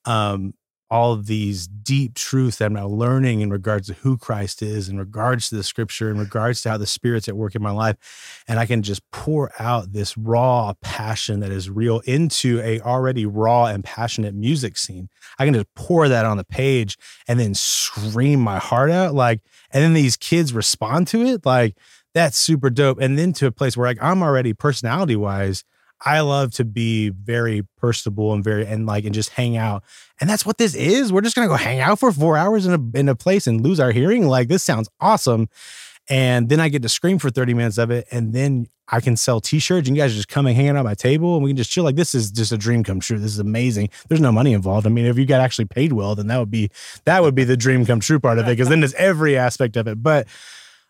um, 0.06 0.54
all 0.90 1.16
these 1.16 1.68
deep 1.68 2.14
truths 2.14 2.58
that 2.58 2.66
I'm 2.66 2.74
now 2.74 2.88
learning 2.88 3.42
in 3.42 3.50
regards 3.50 3.88
to 3.88 3.94
who 3.94 4.18
Christ 4.18 4.62
is, 4.62 4.90
in 4.90 4.98
regards 4.98 5.50
to 5.50 5.56
the 5.56 5.64
scripture, 5.64 6.10
in 6.10 6.18
regards 6.18 6.62
to 6.62 6.70
how 6.70 6.78
the 6.78 6.88
Spirit's 6.88 7.28
at 7.28 7.36
work 7.36 7.56
in 7.56 7.62
my 7.62 7.72
life. 7.72 8.44
And 8.48 8.60
I 8.60 8.66
can 8.66 8.82
just 8.84 9.02
pour 9.12 9.52
out 9.60 9.94
this 9.94 10.18
raw 10.18 10.74
passion 10.82 11.42
that 11.42 11.52
is 11.52 11.70
real 11.70 12.00
into 12.06 12.62
a 12.62 12.80
already 12.82 13.26
raw 13.26 13.66
and 13.66 13.84
passionate 13.84 14.34
music 14.34 14.78
scene. 14.78 15.10
I 15.38 15.46
can 15.46 15.54
just 15.54 15.74
pour 15.76 16.08
that 16.08 16.26
on 16.26 16.38
the 16.38 16.46
page 16.46 16.98
and 17.28 17.40
then 17.40 17.54
scream 17.54 18.40
my 18.40 18.60
heart 18.60 18.92
out. 18.92 19.14
Like, 19.14 19.42
and 19.72 19.84
then 19.84 19.94
these 19.94 20.18
kids 20.18 20.54
respond 20.54 21.08
to 21.10 21.22
it. 21.24 21.46
Like, 21.46 21.76
that's 22.14 22.38
super 22.38 22.70
dope. 22.70 23.00
And 23.00 23.18
then 23.18 23.34
to 23.34 23.46
a 23.46 23.52
place 23.52 23.78
where 23.78 23.88
like 23.88 24.02
I'm 24.02 24.24
already 24.24 24.54
personality 24.54 25.16
wise, 25.16 25.64
I 26.02 26.20
love 26.22 26.52
to 26.54 26.66
be 26.66 27.10
very 27.10 27.64
personable 27.78 28.34
and 28.34 28.44
very 28.44 28.66
and 28.66 28.86
like 28.86 29.06
and 29.06 29.14
just 29.14 29.30
hang 29.32 29.58
out. 29.58 29.84
And 30.20 30.30
that's 30.30 30.46
what 30.46 30.58
this 30.58 30.76
is. 30.76 31.12
We're 31.12 31.22
just 31.22 31.36
gonna 31.36 31.48
go 31.48 31.56
hang 31.56 31.80
out 31.80 32.00
for 32.00 32.12
four 32.12 32.38
hours 32.38 32.66
in 32.66 32.74
a 32.74 32.98
in 32.98 33.10
a 33.10 33.16
place 33.16 33.48
and 33.48 33.62
lose 33.62 33.80
our 33.80 33.92
hearing. 33.92 34.28
Like 34.28 34.48
this 34.48 34.64
sounds 34.64 34.90
awesome. 35.00 35.50
And 36.10 36.48
then 36.50 36.60
I 36.60 36.70
get 36.70 36.84
to 36.84 36.90
scream 36.90 37.20
for 37.20 37.30
30 37.30 37.54
minutes 37.54 37.78
of 37.78 37.92
it. 37.92 38.08
And 38.12 38.32
then 38.32 38.68
I 38.88 39.02
can 39.02 39.18
sell 39.18 39.42
t-shirts 39.42 39.90
and 39.90 39.98
you 39.98 40.02
guys 40.02 40.14
are 40.14 40.16
just 40.16 40.30
come 40.30 40.48
and 40.48 40.56
hang 40.56 40.70
out 40.70 40.78
at 40.78 40.86
my 40.86 40.94
table 40.94 41.36
and 41.36 41.44
we 41.44 41.50
can 41.50 41.58
just 41.58 41.70
chill. 41.70 41.84
Like 41.84 41.98
this 41.98 42.16
is 42.16 42.32
just 42.32 42.54
a 42.54 42.58
dream 42.58 42.84
come 42.84 43.02
true. 43.02 43.20
This 43.20 43.34
is 43.34 43.40
amazing. 43.40 43.90
There's 44.08 44.22
no 44.22 44.32
money 44.32 44.54
involved. 44.54 44.88
I 44.88 44.90
mean, 44.90 45.06
if 45.06 45.18
you 45.18 45.26
got 45.26 45.42
actually 45.42 45.66
paid 45.66 45.92
well, 45.92 46.16
then 46.16 46.28
that 46.28 46.38
would 46.38 46.52
be 46.52 46.70
that 47.04 47.22
would 47.22 47.36
be 47.36 47.44
the 47.44 47.58
dream 47.58 47.86
come 47.86 48.00
true 48.00 48.20
part 48.20 48.40
of 48.40 48.48
it. 48.48 48.56
Cause 48.56 48.70
then 48.70 48.80
there's 48.80 48.94
every 48.94 49.38
aspect 49.38 49.76
of 49.76 49.88
it. 49.88 50.02
But 50.02 50.28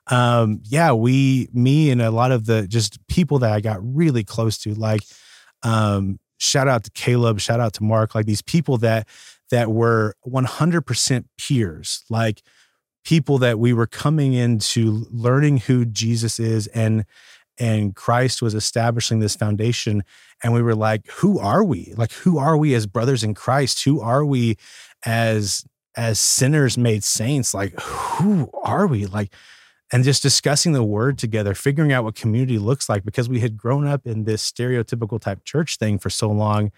um 0.09 0.61
yeah 0.63 0.91
we 0.91 1.49
me 1.53 1.89
and 1.89 2.01
a 2.01 2.11
lot 2.11 2.31
of 2.31 2.45
the 2.45 2.67
just 2.67 3.05
people 3.07 3.39
that 3.39 3.51
i 3.51 3.59
got 3.59 3.79
really 3.81 4.23
close 4.23 4.57
to 4.57 4.73
like 4.75 5.01
um 5.63 6.19
shout 6.39 6.67
out 6.67 6.83
to 6.83 6.91
caleb 6.91 7.39
shout 7.39 7.59
out 7.59 7.73
to 7.73 7.83
mark 7.83 8.15
like 8.15 8.25
these 8.25 8.41
people 8.41 8.77
that 8.77 9.07
that 9.49 9.71
were 9.71 10.13
100% 10.27 11.25
peers 11.37 12.03
like 12.09 12.41
people 13.05 13.37
that 13.37 13.57
we 13.59 13.71
were 13.71 13.87
coming 13.87 14.33
into 14.33 15.05
learning 15.09 15.57
who 15.57 15.85
jesus 15.85 16.39
is 16.39 16.67
and 16.67 17.05
and 17.59 17.95
christ 17.95 18.41
was 18.41 18.53
establishing 18.53 19.19
this 19.19 19.35
foundation. 19.35 20.03
And 20.43 20.53
we 20.53 20.61
were 20.61 20.75
like 20.75 21.07
who 21.07 21.39
are 21.39 21.63
we? 21.63 21.93
Like 21.97 22.11
who 22.11 22.37
are 22.37 22.57
we 22.57 22.73
as 22.73 22.85
brothers 22.85 23.23
in 23.23 23.33
christ? 23.33 23.83
Who 23.83 24.01
are 24.01 24.25
we 24.25 24.57
as 25.05 25.65
as 25.95 26.19
sinners 26.19 26.77
made 26.77 27.03
saints? 27.03 27.53
Like 27.53 27.79
who 27.79 28.49
are 28.53 28.87
we? 28.87 29.05
Like 29.05 29.33
and 29.91 30.03
just 30.03 30.21
discussing 30.21 30.73
the 30.73 30.83
word 30.83 31.17
together, 31.17 31.53
figuring 31.53 31.93
out 31.93 32.03
what 32.03 32.15
community 32.15 32.57
looks 32.57 32.89
like 32.89 33.05
because 33.05 33.29
we 33.29 33.39
had 33.39 33.57
grown 33.57 33.87
up 33.87 34.05
in 34.05 34.25
this 34.25 34.49
stereotypical 34.49 35.19
type 35.19 35.43
church 35.45 35.77
thing 35.77 35.97
for 35.97 36.09
so 36.09 36.29
long. 36.29 36.71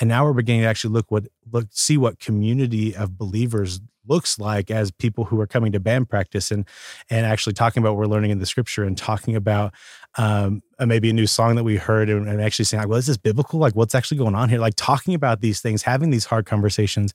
And 0.00 0.08
now 0.08 0.24
we're 0.24 0.34
beginning 0.34 0.62
to 0.62 0.68
actually 0.68 0.92
look 0.92 1.10
what 1.10 1.26
look 1.50 1.68
see 1.70 1.96
what 1.96 2.18
community 2.18 2.94
of 2.94 3.16
believers 3.16 3.80
looks 4.06 4.38
like 4.38 4.70
as 4.70 4.90
people 4.90 5.24
who 5.24 5.40
are 5.40 5.46
coming 5.46 5.72
to 5.72 5.80
band 5.80 6.08
practice 6.08 6.50
and 6.50 6.66
and 7.10 7.26
actually 7.26 7.54
talking 7.54 7.82
about 7.82 7.92
what 7.92 7.98
we're 7.98 8.12
learning 8.12 8.30
in 8.30 8.38
the 8.38 8.46
scripture 8.46 8.84
and 8.84 8.96
talking 8.96 9.34
about 9.34 9.72
um, 10.18 10.62
maybe 10.78 11.10
a 11.10 11.12
new 11.12 11.26
song 11.26 11.56
that 11.56 11.64
we 11.64 11.76
heard 11.76 12.08
and, 12.08 12.28
and 12.28 12.40
actually 12.40 12.64
saying 12.66 12.82
like, 12.82 12.88
well, 12.88 12.98
is 12.98 13.06
this 13.06 13.16
biblical? 13.16 13.58
Like, 13.58 13.74
what's 13.74 13.94
actually 13.94 14.18
going 14.18 14.34
on 14.34 14.48
here? 14.48 14.58
Like 14.58 14.74
talking 14.76 15.14
about 15.14 15.40
these 15.40 15.60
things, 15.60 15.82
having 15.82 16.10
these 16.10 16.26
hard 16.26 16.46
conversations 16.46 17.14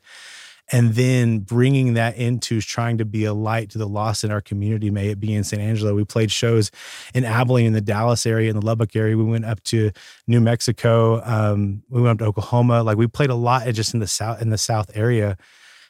and 0.72 0.94
then 0.94 1.40
bringing 1.40 1.94
that 1.96 2.16
into 2.16 2.62
trying 2.62 2.98
to 2.98 3.06
be 3.06 3.26
a 3.26 3.34
light 3.34 3.70
to 3.72 3.78
the 3.78 3.88
lost 3.88 4.24
in 4.24 4.32
our 4.32 4.42
community. 4.42 4.90
May 4.90 5.10
it 5.10 5.20
be 5.20 5.34
in 5.34 5.44
san 5.44 5.60
angelo. 5.60 5.94
We 5.94 6.06
played 6.06 6.32
shows 6.32 6.72
in 7.14 7.26
abilene 7.26 7.68
in 7.68 7.74
the 7.74 7.82
dallas 7.82 8.26
area 8.26 8.50
in 8.50 8.60
the 8.60 8.66
lubbock 8.66 8.96
area. 8.96 9.18
We 9.18 9.24
went 9.24 9.46
up 9.46 9.62
to 9.66 9.92
new 10.28 10.40
mexico 10.40 11.22
um, 11.24 11.84
we 11.90 12.02
went 12.02 12.14
up 12.14 12.26
to 12.26 12.30
oklahoma. 12.30 12.84
Like 12.84 12.98
we 12.98 13.08
played 13.08 13.30
a 13.30 13.36
lot 13.36 13.68
just 13.74 13.94
in 13.94 14.00
the 14.00 14.08
south 14.08 14.42
in 14.42 14.50
the 14.50 14.58
south 14.58 14.90
area. 14.96 15.38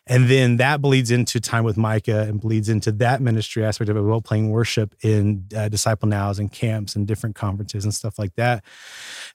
And 0.07 0.27
then 0.27 0.57
that 0.57 0.81
bleeds 0.81 1.11
into 1.11 1.39
time 1.39 1.63
with 1.63 1.77
micah 1.77 2.21
and 2.21 2.41
bleeds 2.41 2.69
into 2.69 2.91
that 2.93 3.21
ministry 3.21 3.63
aspect 3.63 3.89
of 3.89 3.97
it 3.97 4.01
well 4.01 4.19
playing 4.19 4.49
worship 4.49 4.95
in 5.03 5.45
uh, 5.55 5.69
disciple 5.69 6.09
nows 6.09 6.39
and 6.39 6.51
camps 6.51 6.95
and 6.95 7.05
different 7.05 7.35
conferences 7.35 7.83
and 7.83 7.93
stuff 7.93 8.17
like 8.17 8.33
that. 8.35 8.63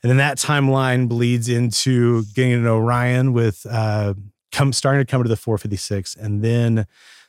And 0.03 0.11
then 0.11 0.17
that 0.17 0.39
timeline 0.39 1.09
bleeds 1.09 1.49
into 1.49 2.25
getting 2.35 2.51
to 2.51 2.59
know 2.59 2.79
ryan 2.79 3.33
with 3.33 3.65
uh, 3.71 4.15
come 4.53 4.73
starting 4.73 5.05
to 5.05 5.11
come 5.11 5.23
to 5.23 5.29
the 5.29 5.37
456 5.37 6.15
and 6.17 6.43
then 6.43 6.87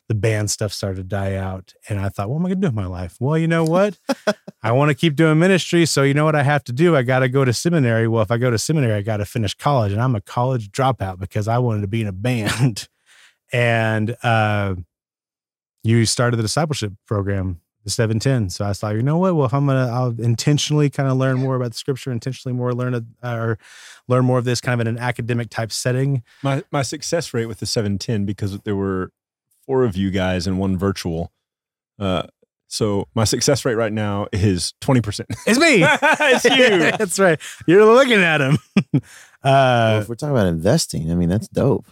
the 0.07 0.15
band 0.15 0.49
stuff 0.49 0.71
started 0.71 0.97
to 0.97 1.03
die 1.03 1.35
out 1.35 1.73
and 1.89 1.99
i 1.99 2.07
thought 2.07 2.29
what 2.29 2.37
am 2.37 2.45
i 2.45 2.49
going 2.49 2.61
to 2.61 2.67
do 2.67 2.67
with 2.67 2.75
my 2.75 2.85
life? 2.85 3.17
Well 3.19 3.37
you 3.37 3.47
know 3.47 3.65
what? 3.65 3.97
I 4.63 4.71
want 4.71 4.89
to 4.89 4.95
keep 4.95 5.15
doing 5.15 5.37
ministry 5.39 5.85
so 5.85 6.03
you 6.03 6.13
know 6.13 6.25
what 6.25 6.35
i 6.35 6.43
have 6.43 6.63
to 6.65 6.73
do? 6.73 6.95
I 6.95 7.03
got 7.03 7.19
to 7.19 7.29
go 7.29 7.43
to 7.43 7.53
seminary. 7.53 8.07
Well 8.07 8.23
if 8.23 8.31
i 8.31 8.37
go 8.37 8.49
to 8.49 8.57
seminary 8.57 8.93
i 8.93 9.01
got 9.01 9.17
to 9.17 9.25
finish 9.25 9.53
college 9.53 9.91
and 9.91 10.01
i'm 10.01 10.15
a 10.15 10.21
college 10.21 10.71
dropout 10.71 11.19
because 11.19 11.47
i 11.47 11.57
wanted 11.57 11.81
to 11.81 11.87
be 11.87 12.01
in 12.01 12.07
a 12.07 12.13
band. 12.13 12.87
And 13.53 14.15
uh, 14.23 14.75
you 15.83 16.05
started 16.05 16.35
the 16.35 16.43
discipleship 16.43 16.91
program 17.05 17.61
the 17.87 17.91
710 17.91 18.49
so 18.49 18.65
i 18.65 18.73
thought 18.73 18.95
you 18.95 19.01
know 19.01 19.17
what 19.17 19.33
well 19.33 19.45
if 19.45 19.53
i'm 19.53 19.65
gonna 19.65 19.87
i'll 19.91 20.13
intentionally 20.19 20.89
kind 20.89 21.07
of 21.09 21.15
learn 21.17 21.37
more 21.37 21.55
about 21.55 21.71
the 21.71 21.77
scripture 21.77 22.11
intentionally 22.11 22.53
more 22.53 22.73
learn 22.73 22.93
a, 22.93 23.03
or 23.23 23.57
learn 24.09 24.25
more 24.25 24.37
of 24.37 24.43
this 24.43 24.59
kind 24.59 24.73
of 24.81 24.85
in 24.85 24.93
an 24.93 25.01
academic 25.01 25.49
type 25.49 25.71
setting 25.71 26.21
My 26.43 26.63
my 26.69 26.81
success 26.81 27.33
rate 27.33 27.45
with 27.45 27.59
the 27.59 27.65
710 27.65 28.25
because 28.25 28.59
there 28.59 28.75
were 28.75 29.11
four 29.65 29.85
of 29.85 29.95
you 29.95 30.11
guys 30.11 30.47
and 30.47 30.59
one 30.59 30.77
virtual. 30.77 31.31
Uh, 31.99 32.23
so 32.67 33.07
my 33.15 33.23
success 33.23 33.63
rate 33.63 33.75
right 33.75 33.93
now 33.93 34.27
is 34.33 34.73
20%. 34.81 35.25
it's 35.47 35.57
me 35.57 35.79
it's 36.35 36.43
you. 36.43 36.79
that's 36.97 37.17
right 37.19 37.39
you're 37.65 37.85
looking 37.85 38.19
at 38.19 38.41
him 38.41 38.57
Well, 38.93 39.01
uh, 39.43 39.99
if 40.01 40.09
we're 40.09 40.15
talking 40.15 40.35
about 40.35 40.47
investing, 40.47 41.09
I 41.09 41.15
mean 41.15 41.29
that's 41.29 41.47
dope. 41.47 41.85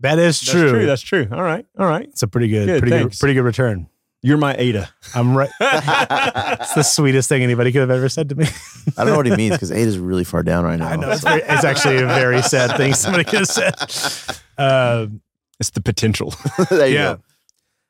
that 0.00 0.18
is 0.18 0.40
That's 0.40 0.50
true. 0.50 0.70
true. 0.70 0.86
That's 0.86 1.02
true. 1.02 1.28
All 1.30 1.42
right. 1.42 1.64
All 1.78 1.86
right. 1.86 2.08
it's 2.08 2.22
a 2.24 2.28
pretty 2.28 2.48
good, 2.48 2.66
Good, 2.66 2.80
pretty 2.82 2.98
good, 3.04 3.18
pretty 3.18 3.34
good 3.34 3.42
return. 3.42 3.88
You're 4.22 4.38
my 4.38 4.54
Ada. 4.56 4.88
I'm 5.14 5.36
right. 5.36 5.50
it's 5.60 6.74
the 6.74 6.82
sweetest 6.82 7.28
thing 7.28 7.42
anybody 7.42 7.70
could 7.70 7.82
have 7.82 7.90
ever 7.90 8.08
said 8.08 8.28
to 8.30 8.34
me. 8.34 8.46
I 8.96 9.04
don't 9.04 9.12
know 9.12 9.16
what 9.16 9.26
he 9.26 9.36
means 9.36 9.54
because 9.54 9.70
eight 9.70 9.86
is 9.86 9.98
really 9.98 10.24
far 10.24 10.42
down 10.42 10.64
right 10.64 10.78
now. 10.78 10.88
I 10.88 10.96
know 10.96 11.10
it's, 11.10 11.22
very, 11.22 11.42
it's 11.42 11.64
actually 11.64 11.98
a 11.98 12.06
very 12.06 12.42
sad 12.42 12.76
thing 12.76 12.94
somebody 12.94 13.24
could 13.24 13.40
have 13.40 13.48
said. 13.48 14.40
Um, 14.58 15.20
It's 15.60 15.70
the 15.70 15.80
potential. 15.80 16.34
there 16.70 16.88
you 16.88 16.94
yeah. 16.94 17.14
go. 17.14 17.20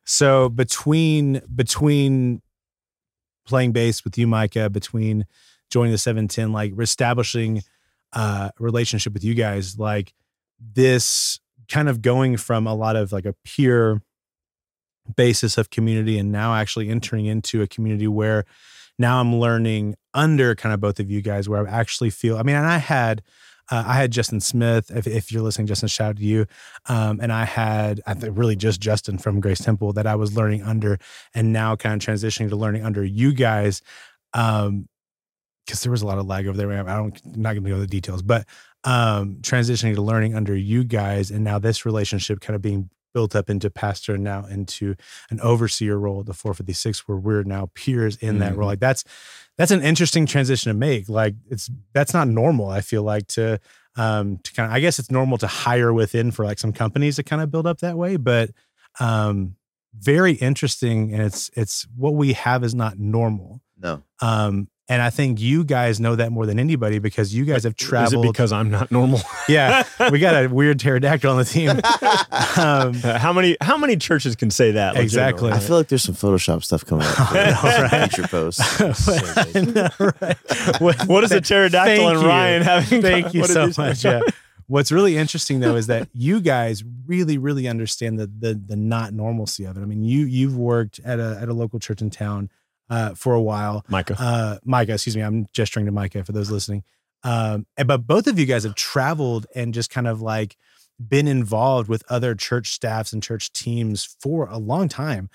So 0.04 0.48
between 0.48 1.40
between 1.54 2.40
playing 3.46 3.72
bass 3.72 4.04
with 4.04 4.16
you, 4.18 4.26
Micah, 4.26 4.70
between 4.70 5.26
joining 5.70 5.92
the 5.92 5.98
710, 5.98 6.52
like 6.52 6.78
establishing 6.78 7.62
uh, 8.12 8.50
a 8.58 8.62
relationship 8.62 9.12
with 9.12 9.24
you 9.24 9.34
guys, 9.34 9.78
like 9.78 10.12
this 10.60 11.40
kind 11.68 11.88
of 11.88 12.00
going 12.00 12.36
from 12.36 12.66
a 12.66 12.74
lot 12.74 12.96
of 12.96 13.12
like 13.12 13.26
a 13.26 13.34
peer 13.44 14.02
basis 15.16 15.58
of 15.58 15.70
community 15.70 16.18
and 16.18 16.30
now 16.32 16.54
actually 16.54 16.88
entering 16.88 17.26
into 17.26 17.62
a 17.62 17.66
community 17.66 18.06
where 18.06 18.44
now 18.98 19.20
I'm 19.20 19.36
learning 19.36 19.96
under 20.14 20.54
kind 20.54 20.72
of 20.72 20.80
both 20.80 20.98
of 21.00 21.10
you 21.10 21.22
guys 21.22 21.48
where 21.48 21.66
I 21.66 21.70
actually 21.70 22.10
feel 22.10 22.36
I 22.36 22.42
mean 22.42 22.56
and 22.56 22.66
I 22.66 22.78
had 22.78 23.22
uh, 23.70 23.84
I 23.86 23.94
had 23.94 24.10
Justin 24.10 24.40
Smith 24.40 24.90
if, 24.90 25.06
if 25.06 25.30
you're 25.30 25.42
listening 25.42 25.66
Justin 25.66 25.88
shout 25.88 26.10
out 26.10 26.16
to 26.16 26.24
you. 26.24 26.46
Um, 26.86 27.20
and 27.20 27.32
I 27.32 27.44
had 27.44 28.00
I 28.06 28.14
think 28.14 28.36
really 28.36 28.56
just 28.56 28.80
Justin 28.80 29.18
from 29.18 29.40
Grace 29.40 29.60
Temple 29.60 29.92
that 29.94 30.06
I 30.06 30.14
was 30.14 30.36
learning 30.36 30.62
under 30.62 30.98
and 31.34 31.52
now 31.52 31.76
kind 31.76 31.94
of 32.02 32.06
transitioning 32.06 32.48
to 32.48 32.56
learning 32.56 32.84
under 32.84 33.04
you 33.04 33.32
guys 33.32 33.82
um 34.34 34.88
because 35.64 35.82
there 35.82 35.92
was 35.92 36.02
a 36.02 36.06
lot 36.06 36.18
of 36.18 36.26
lag 36.26 36.46
over 36.46 36.56
there 36.56 36.70
I 36.70 36.96
don't 36.96 37.20
I'm 37.24 37.42
not 37.42 37.54
to 37.54 37.60
go 37.60 37.66
into 37.66 37.80
the 37.80 37.86
details 37.86 38.22
but 38.22 38.46
um 38.84 39.38
transitioning 39.40 39.94
to 39.94 40.02
learning 40.02 40.34
under 40.34 40.56
you 40.56 40.84
guys 40.84 41.30
and 41.30 41.44
now 41.44 41.58
this 41.58 41.86
relationship 41.86 42.40
kind 42.40 42.54
of 42.56 42.62
being 42.62 42.90
built 43.14 43.34
up 43.34 43.48
into 43.50 43.70
pastor 43.70 44.14
and 44.14 44.24
now 44.24 44.44
into 44.46 44.94
an 45.30 45.40
overseer 45.40 45.98
role 45.98 46.20
at 46.20 46.26
the 46.26 46.34
456 46.34 47.08
where 47.08 47.16
we're 47.18 47.42
now 47.42 47.70
peers 47.74 48.16
in 48.16 48.38
that 48.38 48.52
Mhm. 48.52 48.56
role 48.58 48.68
like 48.68 48.80
that's 48.80 49.04
that's 49.56 49.70
an 49.70 49.82
interesting 49.82 50.26
transition 50.26 50.70
to 50.70 50.78
make 50.78 51.08
like 51.08 51.34
it's 51.50 51.70
that's 51.94 52.12
not 52.14 52.28
normal 52.28 52.68
i 52.68 52.80
feel 52.80 53.02
like 53.02 53.26
to 53.28 53.58
um 53.96 54.38
to 54.44 54.52
kind 54.52 54.68
of 54.70 54.74
i 54.74 54.80
guess 54.80 54.98
it's 54.98 55.10
normal 55.10 55.38
to 55.38 55.46
hire 55.46 55.92
within 55.92 56.30
for 56.30 56.44
like 56.44 56.58
some 56.58 56.72
companies 56.72 57.16
to 57.16 57.22
kind 57.22 57.42
of 57.42 57.50
build 57.50 57.66
up 57.66 57.78
that 57.80 57.96
way 57.96 58.16
but 58.16 58.50
um 59.00 59.56
very 59.94 60.32
interesting 60.34 61.12
and 61.12 61.22
it's 61.22 61.50
it's 61.54 61.86
what 61.96 62.14
we 62.14 62.34
have 62.34 62.62
is 62.62 62.74
not 62.74 62.98
normal 62.98 63.60
No. 63.80 64.02
um 64.20 64.68
and 64.88 65.02
i 65.02 65.10
think 65.10 65.40
you 65.40 65.64
guys 65.64 66.00
know 66.00 66.16
that 66.16 66.32
more 66.32 66.46
than 66.46 66.58
anybody 66.58 66.98
because 66.98 67.34
you 67.34 67.44
guys 67.44 67.64
have 67.64 67.76
traveled. 67.76 68.06
Is 68.06 68.12
it 68.12 68.16
traveled 68.16 68.32
because 68.34 68.52
I'm 68.52 68.70
not 68.70 68.90
normal? 68.90 69.20
yeah 69.48 69.84
we 70.10 70.18
got 70.18 70.34
a 70.42 70.48
weird 70.48 70.78
pterodactyl 70.80 71.30
on 71.30 71.38
the 71.38 71.44
team 71.44 71.70
um 72.56 72.98
Uh, 73.04 73.18
how 73.18 73.32
many 73.32 73.56
how 73.60 73.76
many 73.76 73.96
churches 73.96 74.34
can 74.36 74.50
say 74.50 74.72
that? 74.72 74.96
Exactly. 74.96 75.52
I 75.52 75.58
feel 75.58 75.76
like 75.76 75.88
there's 75.88 76.02
some 76.02 76.14
Photoshop 76.14 76.64
stuff 76.64 76.84
coming 76.84 77.06
up. 77.06 77.14
For 77.28 77.36
I 77.36 77.50
know, 77.50 77.88
right? 77.90 78.12
Future 78.12 78.28
posts. 78.28 78.80
I 78.80 79.60
know, 79.60 79.88
right? 80.20 80.80
What, 80.80 81.06
What 81.06 81.24
is 81.24 81.32
a 81.32 81.40
pterodactyl 81.40 81.96
Thank 81.96 82.18
and. 82.18 82.26
Ryan 82.26 82.62
having? 82.62 83.02
Thank 83.02 83.34
you 83.34 83.40
what 83.42 83.50
so 83.50 83.70
much. 83.78 84.04
Yeah. 84.04 84.20
What's 84.66 84.92
really 84.92 85.16
interesting 85.16 85.60
though 85.60 85.76
is 85.76 85.86
that 85.86 86.08
you 86.12 86.40
guys 86.40 86.84
really, 87.06 87.38
really 87.38 87.66
understand 87.68 88.18
the 88.18 88.26
the 88.26 88.54
the 88.54 88.76
not 88.76 89.12
normalcy 89.14 89.64
of 89.64 89.76
it. 89.78 89.80
I 89.80 89.84
mean, 89.84 90.02
you 90.02 90.26
you've 90.26 90.56
worked 90.56 91.00
at 91.04 91.18
a 91.18 91.38
at 91.40 91.48
a 91.48 91.54
local 91.54 91.78
church 91.78 92.02
in 92.02 92.10
town 92.10 92.50
uh, 92.90 93.14
for 93.14 93.34
a 93.34 93.42
while. 93.42 93.84
Micah. 93.88 94.16
Uh, 94.18 94.58
Micah, 94.64 94.94
excuse 94.94 95.16
me, 95.16 95.22
I'm 95.22 95.46
gesturing 95.52 95.86
to 95.86 95.92
Micah 95.92 96.24
for 96.24 96.32
those 96.32 96.50
listening. 96.50 96.84
Um, 97.22 97.66
and- 97.76 97.88
but 97.88 98.06
both 98.06 98.26
of 98.26 98.38
you 98.38 98.46
guys 98.46 98.64
have 98.64 98.74
traveled 98.74 99.46
and 99.54 99.74
just 99.74 99.90
kind 99.90 100.06
of 100.06 100.20
like 100.20 100.56
been 101.04 101.28
involved 101.28 101.88
with 101.88 102.02
other 102.08 102.34
church 102.34 102.72
staffs 102.72 103.12
and 103.12 103.22
church 103.22 103.52
teams 103.52 104.04
for 104.20 104.48
a 104.48 104.58
long 104.58 104.88
time. 104.88 105.30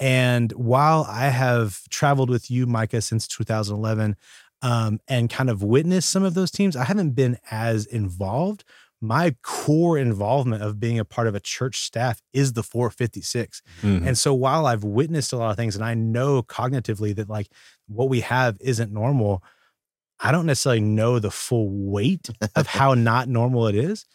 And 0.00 0.50
while 0.52 1.06
I 1.08 1.28
have 1.28 1.88
traveled 1.88 2.28
with 2.30 2.50
you, 2.50 2.66
Micah, 2.66 3.00
since 3.00 3.28
2011, 3.28 4.16
um, 4.62 4.98
and 5.06 5.30
kind 5.30 5.50
of 5.50 5.62
witnessed 5.62 6.10
some 6.10 6.24
of 6.24 6.34
those 6.34 6.50
teams, 6.50 6.74
I 6.74 6.84
haven't 6.84 7.10
been 7.10 7.38
as 7.50 7.86
involved. 7.86 8.64
My 9.06 9.36
core 9.42 9.98
involvement 9.98 10.62
of 10.62 10.80
being 10.80 10.98
a 10.98 11.04
part 11.04 11.26
of 11.26 11.34
a 11.34 11.40
church 11.40 11.80
staff 11.82 12.20
is 12.32 12.54
the 12.54 12.62
456. 12.62 13.60
Mhm. 13.82 14.06
And 14.06 14.16
so 14.18 14.32
while 14.32 14.66
I've 14.66 14.84
witnessed 14.84 15.32
a 15.32 15.36
lot 15.36 15.50
of 15.50 15.56
things 15.56 15.76
and 15.76 15.84
I 15.84 15.94
know 15.94 16.42
cognitively 16.42 17.14
that 17.16 17.28
like 17.28 17.48
what 17.86 18.08
we 18.08 18.20
have 18.20 18.56
isn't 18.60 18.92
normal, 18.92 19.42
I 20.20 20.32
don't 20.32 20.46
necessarily 20.46 20.80
know 20.80 21.18
the 21.18 21.30
full 21.30 21.68
weight 21.70 22.30
of 22.56 22.66
how 22.66 22.94
not 23.10 23.28
normal 23.28 23.66
it 23.66 23.74
is. 23.74 24.06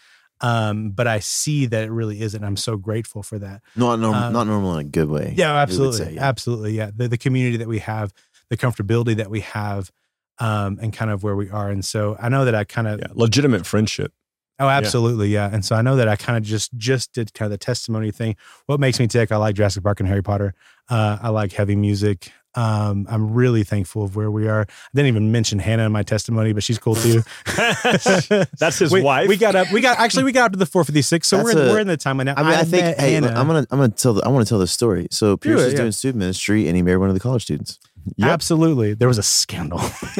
Um, 0.41 0.91
but 0.91 1.05
I 1.05 1.19
see 1.19 1.65
that 1.65 1.83
it 1.83 1.91
really 1.91 2.21
isn't. 2.21 2.41
I'm 2.43 2.55
so 2.55 2.77
grateful 2.77 3.21
for 3.23 3.37
that. 3.39 3.61
Not 3.75 3.99
normal, 3.99 4.23
Um, 4.23 4.33
not 4.33 4.47
normal 4.47 4.73
in 4.77 4.85
a 4.85 4.89
good 4.89 5.09
way. 5.09 5.33
Yeah, 5.35 5.53
absolutely. 5.53 5.97
say, 5.97 6.13
yeah. 6.13 6.23
Absolutely. 6.23 6.71
Yeah. 6.77 6.91
The, 6.95 7.09
the 7.09 7.17
community 7.17 7.57
that 7.57 7.67
we 7.67 7.79
have, 7.79 8.13
the 8.49 8.55
comfortability 8.55 9.17
that 9.17 9.29
we 9.29 9.41
have, 9.41 9.91
um, 10.39 10.79
and 10.81 10.93
kind 10.93 11.11
of 11.11 11.23
where 11.23 11.35
we 11.35 11.49
are. 11.49 11.69
And 11.69 11.83
so 11.83 12.15
I 12.21 12.29
know 12.29 12.45
that 12.45 12.55
I 12.55 12.63
kind 12.63 12.87
of 12.87 12.99
Yeah, 13.01 13.07
legitimate 13.13 13.65
friendship. 13.65 14.13
Oh, 14.59 14.67
absolutely, 14.67 15.29
yeah. 15.29 15.49
And 15.51 15.63
so 15.63 15.75
I 15.75 15.81
know 15.81 15.95
that 15.95 16.07
I 16.07 16.15
kind 16.15 16.37
of 16.37 16.43
just 16.43 16.75
just 16.77 17.13
did 17.13 17.33
kind 17.33 17.47
of 17.47 17.51
the 17.51 17.63
testimony 17.63 18.11
thing. 18.11 18.35
What 18.65 18.79
makes 18.79 18.99
me 18.99 19.07
tick? 19.07 19.31
I 19.31 19.37
like 19.37 19.55
Jurassic 19.55 19.83
Park 19.83 19.99
and 19.99 20.09
Harry 20.09 20.21
Potter. 20.21 20.53
Uh, 20.89 21.17
I 21.21 21.29
like 21.29 21.53
heavy 21.53 21.75
music. 21.75 22.31
Um, 22.55 23.05
I'm 23.09 23.31
really 23.33 23.63
thankful 23.63 24.03
of 24.03 24.15
where 24.15 24.31
we 24.31 24.47
are. 24.47 24.61
I 24.61 24.65
didn't 24.95 25.07
even 25.07 25.31
mention 25.31 25.59
Hannah 25.59 25.85
in 25.85 25.91
my 25.91 26.03
testimony, 26.03 26.51
but 26.51 26.63
she's 26.63 26.79
cool 26.79 26.95
too. 26.95 27.21
That's 27.55 28.79
his 28.79 28.91
we, 28.91 29.01
wife. 29.01 29.29
We 29.29 29.37
got 29.37 29.55
up. 29.55 29.71
We 29.71 29.81
got 29.81 29.99
actually 29.99 30.23
we 30.23 30.31
got 30.31 30.45
up 30.45 30.51
to 30.53 30.57
the 30.57 30.65
456, 30.65 31.27
so 31.27 31.43
we're 31.43 31.51
in, 31.51 31.57
a- 31.57 31.61
we're 31.71 31.79
in 31.79 31.87
the 31.87 31.95
time 31.95 32.17
now. 32.17 32.33
I 32.35 32.43
mean, 32.43 32.53
I, 32.53 32.63
think 32.63 32.97
hey, 32.97 33.13
Hannah. 33.13 33.27
I'm 33.27 33.47
gonna 33.47 33.67
I'm 33.69 33.79
gonna 33.79 33.89
tell 33.89 34.13
the, 34.13 34.23
I 34.23 34.29
want 34.29 34.45
to 34.45 34.49
tell 34.49 34.59
this 34.59 34.71
story. 34.71 35.07
So 35.11 35.37
Pierce 35.37 35.61
it, 35.61 35.67
is 35.67 35.73
yeah. 35.73 35.79
doing 35.79 35.91
student 35.91 36.19
ministry, 36.19 36.67
and 36.67 36.75
he 36.75 36.81
married 36.81 36.97
one 36.97 37.09
of 37.09 37.13
the 37.13 37.21
college 37.21 37.43
students. 37.43 37.79
Yep. 38.17 38.29
Absolutely, 38.29 38.93
there 38.93 39.07
was 39.07 39.17
a 39.17 39.23
scandal. 39.23 39.81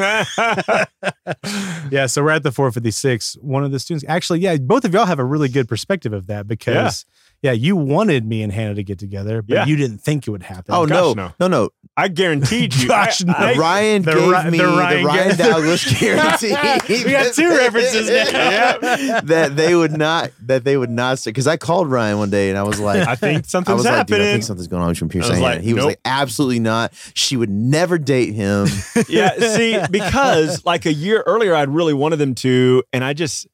yeah, 1.91 2.05
so 2.05 2.23
we're 2.23 2.31
at 2.31 2.43
the 2.43 2.51
456. 2.51 3.37
One 3.41 3.63
of 3.63 3.71
the 3.71 3.79
students, 3.79 4.05
actually, 4.07 4.39
yeah, 4.39 4.55
both 4.57 4.85
of 4.85 4.93
y'all 4.93 5.05
have 5.05 5.19
a 5.19 5.23
really 5.23 5.49
good 5.49 5.67
perspective 5.67 6.13
of 6.13 6.27
that 6.27 6.47
because, 6.47 7.05
yeah, 7.07 7.18
you 7.41 7.75
wanted 7.75 8.25
me 8.27 8.43
and 8.43 8.51
Hannah 8.51 8.75
to 8.75 8.83
get 8.83 8.99
together, 8.99 9.41
but 9.41 9.53
Yeah. 9.53 9.65
you 9.65 9.75
didn't 9.75 9.99
think 9.99 10.27
it 10.27 10.31
would 10.31 10.43
happen. 10.43 10.65
Oh 10.75 10.85
Gosh, 10.85 11.15
no, 11.15 11.23
no. 11.27 11.33
no, 11.39 11.47
no! 11.47 11.69
I 11.95 12.07
guaranteed 12.09 12.75
you. 12.75 12.87
Gosh, 12.89 13.21
I- 13.23 13.25
no. 13.27 13.33
I- 13.33 13.53
Ryan 13.55 14.01
the 14.01 14.11
gave 14.13 14.29
Ri- 14.45 14.51
me 14.51 14.57
the 14.57 14.63
the 14.65 14.77
Ryan 14.77 15.05
Ryan, 15.05 15.27
guess. 15.29 15.37
Douglas 15.37 15.99
guarantee. 15.99 17.03
We 17.05 17.11
got 17.11 17.33
two 17.33 17.49
references 17.49 18.09
now. 18.33 18.77
that 19.23 19.51
they 19.55 19.73
would 19.75 19.91
not 19.97 20.31
that 20.47 20.63
they 20.63 20.75
would 20.77 20.89
not 20.89 21.21
because 21.23 21.47
I 21.47 21.57
called 21.57 21.89
Ryan 21.89 22.17
one 22.17 22.29
day 22.29 22.49
and 22.49 22.57
I 22.57 22.63
was 22.63 22.79
like 22.79 23.07
I 23.07 23.15
think 23.15 23.45
I 23.45 23.47
something's 23.47 23.77
was 23.77 23.85
like, 23.85 24.07
dude, 24.07 24.15
I 24.15 24.17
happening. 24.19 24.33
think 24.33 24.43
something's 24.43 24.67
going 24.67 24.83
on 24.83 24.89
between 24.91 25.09
Pierce 25.09 25.25
I 25.25 25.29
was 25.29 25.37
and 25.37 25.45
Hannah. 25.45 25.55
like, 25.57 25.63
he 25.63 25.73
was 25.73 25.81
nope. 25.83 25.87
like, 25.91 25.99
absolutely 26.05 26.59
not. 26.59 26.93
She 27.13 27.37
would 27.37 27.49
never 27.49 27.97
date 27.97 28.33
him. 28.33 28.67
yeah, 29.07 29.37
see, 29.39 29.77
because 29.89 30.65
like 30.65 30.85
a 30.85 30.93
year 30.93 31.23
earlier, 31.25 31.55
I'd 31.55 31.69
really 31.69 31.93
wanted 31.93 32.17
them 32.17 32.35
to, 32.35 32.83
and 32.93 33.03
I 33.03 33.13
just, 33.13 33.47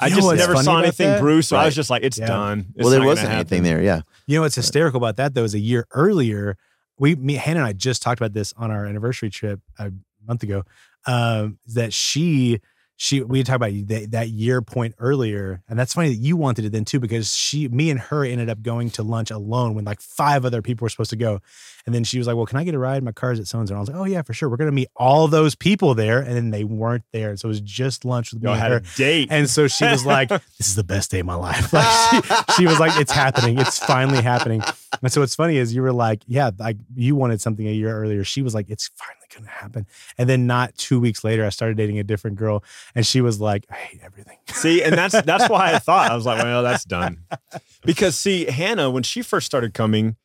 I 0.00 0.08
just 0.10 0.34
never 0.34 0.56
saw 0.56 0.78
anything 0.80 1.08
that? 1.08 1.20
brew. 1.20 1.42
So 1.42 1.56
I 1.56 1.64
was 1.64 1.74
just 1.74 1.90
like, 1.90 2.02
it's 2.02 2.18
Yeah. 2.18 2.26
done. 2.26 2.66
It's 2.74 2.84
well, 2.84 2.90
there 2.90 3.02
wasn't 3.02 3.30
anything 3.30 3.62
there. 3.62 3.82
Yeah. 3.82 4.02
You 4.26 4.36
know 4.36 4.42
what's 4.42 4.54
hysterical 4.54 4.98
about 4.98 5.16
that 5.16 5.34
though 5.34 5.44
is 5.44 5.54
a 5.54 5.58
year 5.58 5.86
earlier, 5.92 6.56
we 6.98 7.14
me 7.16 7.34
Hannah 7.34 7.60
and 7.60 7.66
I 7.68 7.72
just 7.72 8.02
talked 8.02 8.20
about 8.20 8.32
this 8.32 8.52
on 8.56 8.70
our 8.70 8.86
anniversary 8.86 9.30
trip 9.30 9.60
a 9.78 9.92
month 10.26 10.42
ago. 10.42 10.64
Um, 11.06 11.58
that 11.68 11.92
she 11.92 12.60
she 13.00 13.22
we 13.22 13.44
talked 13.44 13.54
about 13.56 13.70
that, 13.86 14.10
that 14.10 14.28
year 14.28 14.60
point 14.60 14.92
earlier, 14.98 15.62
and 15.68 15.78
that's 15.78 15.94
funny 15.94 16.08
that 16.08 16.16
you 16.16 16.36
wanted 16.36 16.64
it 16.64 16.72
then 16.72 16.84
too 16.84 16.98
because 16.98 17.32
she 17.32 17.68
me 17.68 17.90
and 17.90 18.00
her 18.00 18.24
ended 18.24 18.50
up 18.50 18.60
going 18.60 18.90
to 18.90 19.04
lunch 19.04 19.30
alone 19.30 19.74
when 19.76 19.84
like 19.84 20.00
five 20.00 20.44
other 20.44 20.62
people 20.62 20.84
were 20.84 20.88
supposed 20.88 21.10
to 21.10 21.16
go, 21.16 21.40
and 21.86 21.94
then 21.94 22.02
she 22.02 22.18
was 22.18 22.26
like, 22.26 22.34
"Well, 22.34 22.44
can 22.44 22.58
I 22.58 22.64
get 22.64 22.74
a 22.74 22.78
ride? 22.78 23.04
My 23.04 23.12
car's 23.12 23.38
at 23.38 23.46
so 23.46 23.60
and. 23.60 23.70
I 23.70 23.78
was 23.78 23.88
like, 23.88 23.96
"Oh 23.96 24.04
yeah, 24.04 24.22
for 24.22 24.34
sure. 24.34 24.48
We're 24.48 24.56
gonna 24.56 24.72
meet 24.72 24.88
all 24.96 25.28
those 25.28 25.54
people 25.54 25.94
there," 25.94 26.18
and 26.18 26.34
then 26.34 26.50
they 26.50 26.64
weren't 26.64 27.04
there, 27.12 27.36
so 27.36 27.46
it 27.46 27.50
was 27.50 27.60
just 27.60 28.04
lunch 28.04 28.32
with 28.32 28.42
me 28.42 28.46
Y'all 28.48 28.54
and 28.54 28.62
had 28.62 28.72
her. 28.72 28.78
a 28.78 28.96
date. 28.96 29.28
And 29.30 29.48
so 29.48 29.68
she 29.68 29.84
was 29.84 30.04
like, 30.04 30.28
"This 30.58 30.68
is 30.68 30.74
the 30.74 30.82
best 30.82 31.12
day 31.12 31.20
of 31.20 31.26
my 31.26 31.36
life." 31.36 31.72
Like 31.78 32.24
she, 32.24 32.62
she 32.62 32.66
was 32.66 32.80
like, 32.80 33.00
"It's 33.00 33.12
happening. 33.12 33.58
It's 33.60 33.78
finally 33.78 34.22
happening." 34.22 34.60
And 35.00 35.12
so 35.12 35.20
what's 35.20 35.36
funny 35.36 35.56
is 35.56 35.72
you 35.72 35.82
were 35.82 35.92
like, 35.92 36.22
"Yeah, 36.26 36.50
like 36.58 36.78
you 36.96 37.14
wanted 37.14 37.40
something 37.40 37.66
a 37.68 37.72
year 37.72 37.96
earlier." 37.96 38.24
She 38.24 38.42
was 38.42 38.54
like, 38.56 38.68
"It's 38.68 38.90
finally 38.96 39.17
going 39.38 39.48
to 39.48 39.54
happen." 39.54 39.86
And 40.18 40.28
then 40.28 40.46
not 40.46 40.74
two 40.76 41.00
weeks 41.00 41.24
later, 41.24 41.44
I 41.46 41.48
started 41.48 41.76
dating 41.76 41.98
a 41.98 42.04
different 42.04 42.36
girl, 42.36 42.62
and 42.94 43.06
she 43.06 43.20
was 43.20 43.40
like, 43.40 43.64
"I 43.70 43.74
hate 43.74 44.00
everything." 44.04 44.36
See, 44.48 44.82
and 44.82 44.94
that's 44.94 45.20
that's 45.22 45.48
why 45.48 45.72
I 45.72 45.78
thought 45.78 46.10
I 46.10 46.14
was 46.14 46.26
like, 46.26 46.42
well, 46.42 46.62
that's 46.62 46.84
done. 46.84 47.24
Because 47.84 48.16
see, 48.16 48.44
Hannah, 48.46 48.90
when 48.90 49.02
she 49.02 49.22
first 49.22 49.46
started 49.46 49.72
coming, 49.72 50.16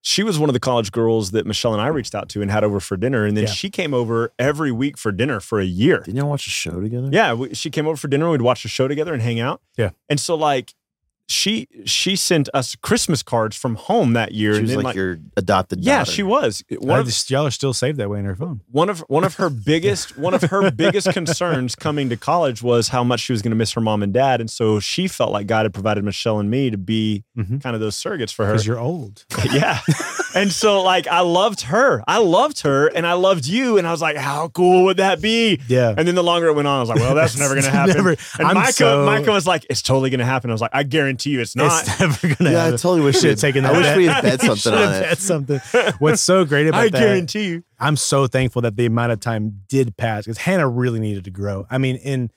she 0.00 0.22
was 0.22 0.38
one 0.38 0.48
of 0.48 0.54
the 0.54 0.60
college 0.60 0.90
girls 0.92 1.30
that 1.32 1.46
Michelle 1.46 1.72
and 1.72 1.80
I 1.82 1.88
reached 1.88 2.14
out 2.14 2.28
to 2.30 2.42
and 2.42 2.50
had 2.50 2.64
over 2.64 2.80
for 2.80 2.96
dinner, 2.96 3.24
and 3.26 3.36
then 3.36 3.44
Yeah. 3.44 3.50
she 3.50 3.70
came 3.70 3.92
over 3.92 4.32
every 4.38 4.72
week 4.72 4.96
for 4.96 5.12
dinner 5.12 5.38
for 5.40 5.60
a 5.60 5.64
year. 5.64 5.98
Didn't 6.00 6.16
y'all 6.16 6.28
watch 6.30 6.46
a 6.46 6.50
show 6.50 6.80
together? 6.80 7.08
Yeah, 7.12 7.34
we, 7.34 7.54
she 7.54 7.70
came 7.70 7.86
over 7.86 7.96
for 7.96 8.08
dinner. 8.08 8.30
We'd 8.30 8.40
watch 8.42 8.62
the 8.62 8.68
show 8.68 8.88
together 8.88 9.12
and 9.12 9.22
hang 9.22 9.38
out. 9.40 9.60
Yeah. 9.76 9.90
and 10.08 10.18
so 10.18 10.34
like 10.34 10.74
she 11.28 11.66
she 11.84 12.14
sent 12.16 12.48
us 12.54 12.76
Christmas 12.76 13.22
cards 13.22 13.56
from 13.56 13.74
home 13.74 14.12
that 14.12 14.32
year. 14.32 14.54
She 14.54 14.60
was 14.62 14.70
then, 14.74 14.82
like, 14.82 14.94
your 14.96 15.18
adopted 15.36 15.80
Daughter. 15.80 15.88
yeah, 15.98 16.04
she 16.04 16.22
was 16.22 16.62
one 16.78 17.00
of 17.00 17.06
just, 17.06 17.30
y'all 17.30 17.46
are 17.46 17.50
still 17.50 17.72
saved 17.74 17.98
that 17.98 18.08
way 18.08 18.18
in 18.20 18.24
her 18.24 18.36
phone. 18.36 18.60
one 18.70 18.88
of 18.88 19.00
one 19.08 19.24
of 19.24 19.34
her 19.34 19.50
biggest 19.66 20.16
one 20.16 20.34
of 20.34 20.42
her 20.42 20.70
biggest 20.70 21.12
concerns 21.12 21.74
coming 21.74 22.08
to 22.10 22.16
college 22.16 22.62
was 22.62 22.88
how 22.88 23.02
much 23.02 23.20
she 23.20 23.32
was 23.32 23.42
going 23.42 23.50
to 23.50 23.56
miss 23.56 23.72
her 23.72 23.80
mom 23.80 24.02
and 24.02 24.12
dad, 24.12 24.40
and 24.40 24.50
so 24.50 24.78
she 24.80 25.08
felt 25.08 25.32
like 25.32 25.46
God 25.46 25.64
had 25.64 25.74
provided 25.74 26.04
Michelle 26.04 26.38
and 26.38 26.50
me 26.50 26.70
to 26.70 26.78
be 26.78 27.24
Mhm. 27.36 27.60
kind 27.62 27.74
of 27.74 27.80
those 27.80 27.96
surrogates 27.96 28.32
for 28.32 28.46
her. 28.46 28.52
Because 28.52 28.66
you're 28.66 28.78
old. 28.78 29.24
yeah, 29.52 29.80
and 30.34 30.52
so 30.52 30.82
like 30.82 31.06
I 31.06 31.20
loved 31.20 31.62
her, 31.62 32.02
I 32.06 32.18
loved 32.18 32.60
her, 32.60 32.86
and 32.88 33.06
I 33.06 33.14
loved 33.14 33.46
you, 33.46 33.78
and 33.78 33.86
I 33.86 33.90
was 33.90 34.00
like, 34.02 34.16
how 34.16 34.48
cool 34.48 34.84
would 34.84 34.96
that 34.98 35.20
be? 35.20 35.60
Yeah. 35.68 35.94
And 35.96 36.06
then 36.06 36.14
the 36.14 36.22
longer 36.22 36.48
it 36.48 36.54
went 36.54 36.68
on, 36.68 36.76
I 36.78 36.80
was 36.80 36.88
like, 36.88 36.98
well, 36.98 37.14
that's 37.14 37.38
never 37.38 37.54
going 37.54 37.64
to 37.64 37.70
happen. 37.70 37.96
Never- 37.96 38.10
and 38.10 38.46
I'm 38.48 38.54
Micah, 38.54 38.72
so- 38.72 39.06
Micah 39.06 39.30
was 39.32 39.46
like, 39.46 39.66
it's 39.70 39.82
totally 39.82 40.10
going 40.10 40.20
to 40.20 40.26
happen. 40.26 40.50
I 40.50 40.54
was 40.54 40.60
like, 40.60 40.72
I 40.74 40.82
guarantee 40.82 41.30
you, 41.30 41.40
it's 41.40 41.56
not. 41.56 41.82
It's 41.86 42.00
never 42.00 42.34
gonna 42.34 42.50
Yeah, 42.52 42.66
I 42.66 42.70
totally 42.72 43.00
wish 43.02 43.16
Should 43.16 43.24
we 43.24 43.28
had- 43.30 43.38
taken 43.38 43.64
that. 43.64 43.74
I 43.74 43.78
wish 43.78 43.96
we 43.96 44.06
had 44.06 44.22
bet 44.22 44.40
something 44.40 44.56
Should 44.56 44.74
on 44.74 44.92
it. 44.94 45.00
bet 45.02 45.18
something. 45.18 45.60
What's 45.98 46.20
so 46.22 46.44
great 46.44 46.66
about 46.68 46.80
I 46.80 46.88
that? 46.88 46.96
I 46.96 47.04
guarantee 47.04 47.46
you. 47.48 47.64
I'm 47.78 47.96
so 47.96 48.26
thankful 48.26 48.62
that 48.62 48.76
the 48.76 48.86
amount 48.86 49.12
of 49.12 49.20
time 49.20 49.62
did 49.68 49.96
pass 49.96 50.24
because 50.24 50.38
Hannah 50.38 50.68
really 50.68 50.98
needed 51.00 51.24
to 51.24 51.30
grow. 51.30 51.66
I 51.70 51.78
mean, 51.78 51.96
in 51.96 52.30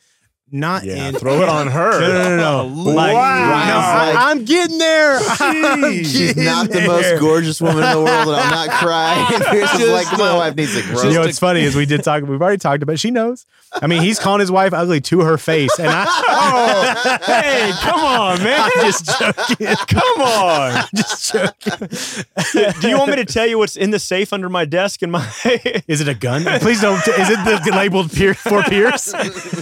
not 0.51 0.83
Yeah, 0.83 1.07
in 1.09 1.15
throw 1.15 1.41
it 1.41 1.49
on 1.49 1.67
her. 1.71 1.99
No, 1.99 2.07
no, 2.07 2.35
no, 2.37 2.69
no. 2.69 2.91
Like, 2.91 3.13
Wow. 3.13 3.47
no, 3.47 3.53
I, 3.53 4.13
Like- 4.13 4.25
am 4.37 4.45
getting 4.45 4.77
there. 4.77 5.19
I'm 5.39 5.93
She's 6.03 6.33
getting 6.33 6.45
not 6.45 6.69
the 6.69 6.81
most 6.87 7.19
gorgeous 7.19 7.61
woman 7.61 7.83
in 7.83 7.91
the 7.91 7.97
world, 7.97 8.27
and 8.27 8.35
I'm 8.35 8.51
not 8.51 8.69
crying. 8.69 9.25
Pierce 9.51 9.73
is 9.79 9.89
like, 9.91 10.11
my 10.17 10.35
wife 10.35 10.55
needs 10.55 10.75
to 10.75 10.81
grow. 10.83 11.03
You 11.03 11.13
know 11.13 11.21
what's 11.21 11.39
funny 11.39 11.61
is 11.61 11.75
we 11.75 11.85
did 11.85 12.03
talk. 12.03 12.23
We've 12.23 12.41
already 12.41 12.57
talked 12.57 12.83
about. 12.83 12.93
it. 12.93 12.99
She 12.99 13.11
knows. 13.11 13.45
I 13.71 13.85
mean, 13.85 14.01
he's 14.01 14.17
calling 14.17 14.39
his 14.39 14.49
wife 14.51 14.73
ugly 14.73 14.99
to 15.01 15.19
her 15.21 15.37
face, 15.37 15.77
and 15.77 15.87
I. 15.91 16.05
Oh, 16.07 17.17
hey, 17.23 17.71
come 17.81 17.99
on, 17.99 18.43
man. 18.43 18.59
I'm 18.59 18.85
just 18.85 19.19
joking. 19.19 19.75
Come 19.87 20.21
on. 20.21 20.85
just 20.95 21.31
joking. 21.31 22.73
Do 22.81 22.89
you 22.89 22.97
want 22.97 23.11
me 23.11 23.17
to 23.17 23.25
tell 23.25 23.45
you 23.45 23.59
what's 23.59 23.75
in 23.77 23.91
the 23.91 23.99
safe 23.99 24.33
under 24.33 24.49
my 24.49 24.65
desk 24.65 25.03
in 25.03 25.11
my 25.11 25.23
Is 25.87 26.01
it 26.01 26.07
a 26.07 26.15
gun? 26.15 26.45
Please 26.61 26.81
don't. 26.81 26.97
Is 26.97 27.29
it 27.29 27.63
the 27.65 27.71
labeled 27.75 28.11
Pier- 28.11 28.33
for 28.33 28.63
Pierce? 28.63 29.13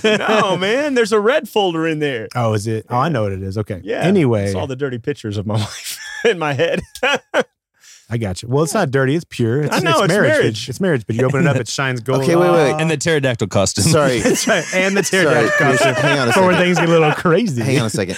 No, 0.04 0.56
man. 0.56 0.77
And 0.78 0.98
there's 0.98 1.12
a 1.12 1.20
red 1.20 1.50
folder 1.50 1.88
in 1.88 2.00
there. 2.00 2.28
Oh, 2.36 2.54
is 2.54 2.68
it? 2.68 2.86
Oh, 2.90 2.98
I 2.98 3.10
know 3.10 3.24
what 3.24 3.32
it 3.32 3.42
is. 3.44 3.58
Okay. 3.58 3.82
Yeah. 3.84 4.02
Anyway, 4.02 4.46
It's 4.46 4.56
all 4.56 4.68
the 4.68 4.76
dirty 4.76 5.00
pictures 5.00 5.38
of 5.38 5.46
my 5.46 5.56
wife 5.60 6.00
in 6.26 6.38
my 6.40 6.54
head. 6.54 6.82
I 8.10 8.18
got 8.18 8.42
you. 8.42 8.48
Well, 8.48 8.64
it's 8.64 8.74
not 8.74 8.90
dirty. 8.90 9.16
It's 9.16 9.26
pure. 9.28 9.64
It's, 9.64 9.76
I 9.76 9.80
know, 9.80 10.00
it's 10.04 10.08
marriage. 10.14 10.30
marriage. 10.32 10.70
It's 10.70 10.80
marriage. 10.80 11.06
But 11.06 11.18
you 11.18 11.26
open 11.26 11.42
it 11.42 11.48
up, 11.48 11.58
it 11.58 11.68
shines 11.68 12.00
gold. 12.02 12.22
Okay, 12.24 12.38
wait, 12.38 12.50
wait. 12.52 12.72
and 12.80 12.90
the 12.90 12.96
pterodactyl 12.96 13.48
costume. 13.48 13.84
Sorry, 13.84 14.20
That's 14.20 14.48
right. 14.48 14.64
And 14.74 14.96
the 14.96 15.04
pterodactyl 15.04 15.58
Pierce, 15.58 15.80
costume. 15.82 15.96
hang 15.96 16.20
on 16.20 16.30
a 16.30 16.32
For 16.32 16.42
when 16.46 16.54
second. 16.54 16.66
things 16.68 16.80
get 16.80 16.88
a 16.88 16.92
little 16.94 17.12
crazy. 17.12 17.62
Hang 17.62 17.80
on 17.82 17.88
a 17.88 17.90
second. 17.90 18.16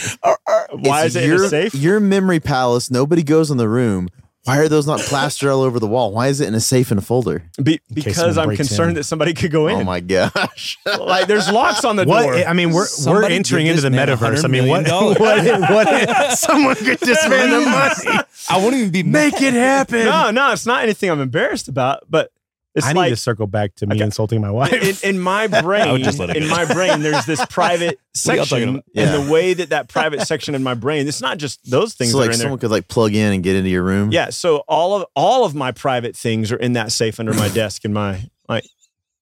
Why 0.72 1.06
It's 1.06 1.16
is 1.16 1.24
it 1.24 1.26
your, 1.28 1.48
safe? 1.50 1.74
Your 1.74 2.00
memory 2.00 2.40
palace. 2.40 2.92
Nobody 2.92 3.24
goes 3.24 3.50
in 3.50 3.58
the 3.58 3.68
room. 3.68 4.10
Why 4.50 4.58
are 4.58 4.68
those 4.68 4.88
not 4.88 5.00
plastered 5.00 5.52
all 5.52 5.62
over 5.62 5.80
the 5.80 5.86
wall? 5.86 6.12
Why 6.12 6.28
is 6.28 6.42
it 6.42 6.48
in 6.48 6.56
a 6.56 6.60
safe 6.60 6.92
in 6.92 6.98
a 6.98 7.02
folder? 7.02 7.44
Be- 7.62 7.80
because 7.94 8.36
I'm 8.36 8.56
concerned 8.56 8.90
in. 8.90 8.96
that 8.96 9.04
somebody 9.04 9.36
could 9.36 9.52
go 9.52 9.68
in. 9.68 9.76
Oh 9.76 9.84
my 9.84 10.00
gosh! 10.00 10.76
like 11.00 11.28
there's 11.28 11.52
locks 11.52 11.86
on 11.86 11.98
the 11.98 12.06
What 12.06 12.24
door. 12.24 12.34
I 12.34 12.54
mean, 12.54 12.72
we're 12.72 12.88
we're 13.06 13.26
entering 13.26 13.68
into 13.68 13.82
the 13.82 13.90
metaverse. 13.90 14.44
I 14.44 14.48
mean, 14.48 14.68
what 14.68 14.86
million 14.86 15.16
what 15.20 15.70
what? 15.70 16.36
Someone 16.40 16.74
could 16.74 16.98
just 16.98 17.22
spend 17.22 17.54
the 17.54 17.60
money. 18.08 18.24
I 18.50 18.58
won't 18.58 18.74
even 18.74 18.90
be 18.90 19.04
Make 19.04 19.40
it 19.40 19.54
happen. 19.54 20.06
no, 20.06 20.32
no, 20.32 20.52
it's 20.52 20.66
not 20.66 20.82
anything 20.82 21.12
I'm 21.12 21.22
embarrassed 21.22 21.68
about, 21.68 22.06
but 22.10 22.32
it's 22.80 22.88
I 22.88 22.94
need 22.94 23.00
like 23.00 23.10
to 23.12 23.16
circle 23.16 23.46
back 23.48 23.76
to 23.76 23.88
me 23.88 23.96
Okay. 23.96 24.06
insulting 24.06 24.42
my 24.42 24.50
wife. 24.52 25.04
in, 25.04 25.16
in 25.16 25.20
my 25.20 25.46
brain, 25.62 26.04
just 26.04 26.20
in 26.20 26.48
my 26.50 26.66
brain, 26.66 27.02
there's 27.02 27.26
this 27.26 27.46
private 27.50 28.00
What 28.26 28.34
are 28.34 28.36
y'all 28.38 28.46
talking 28.46 28.46
section, 28.46 28.70
about? 28.70 28.84
Yeah. 28.94 29.04
and 29.16 29.28
the 29.28 29.32
way 29.32 29.54
that 29.54 29.70
that 29.70 29.88
private 29.90 30.22
section 30.22 30.56
in 30.56 30.64
my 30.64 30.74
brain, 30.74 31.08
it's 31.08 31.22
not 31.22 31.38
just 31.38 31.70
those 31.70 31.94
things 31.94 32.12
so 32.12 32.18
that 32.18 32.22
like 32.24 32.30
are 32.30 32.34
in 32.34 32.38
there. 32.40 32.46
someone 32.46 32.60
could 32.60 32.72
like 32.72 32.88
plug 32.88 33.14
in 33.14 33.32
and 33.34 33.44
get 33.44 33.56
into 33.56 33.70
your 33.70 33.84
room. 33.84 34.12
Yeah, 34.12 34.32
so 34.32 34.64
all 34.68 34.96
of 34.96 35.06
all 35.16 35.46
of 35.46 35.54
my 35.56 35.72
private 35.72 36.16
things 36.16 36.52
are 36.52 36.58
in 36.58 36.74
that 36.74 36.92
safe 36.92 37.20
under 37.20 37.34
my 37.34 37.48
desk 37.54 37.86
in 37.86 37.94
my 37.94 38.28
like 38.48 38.66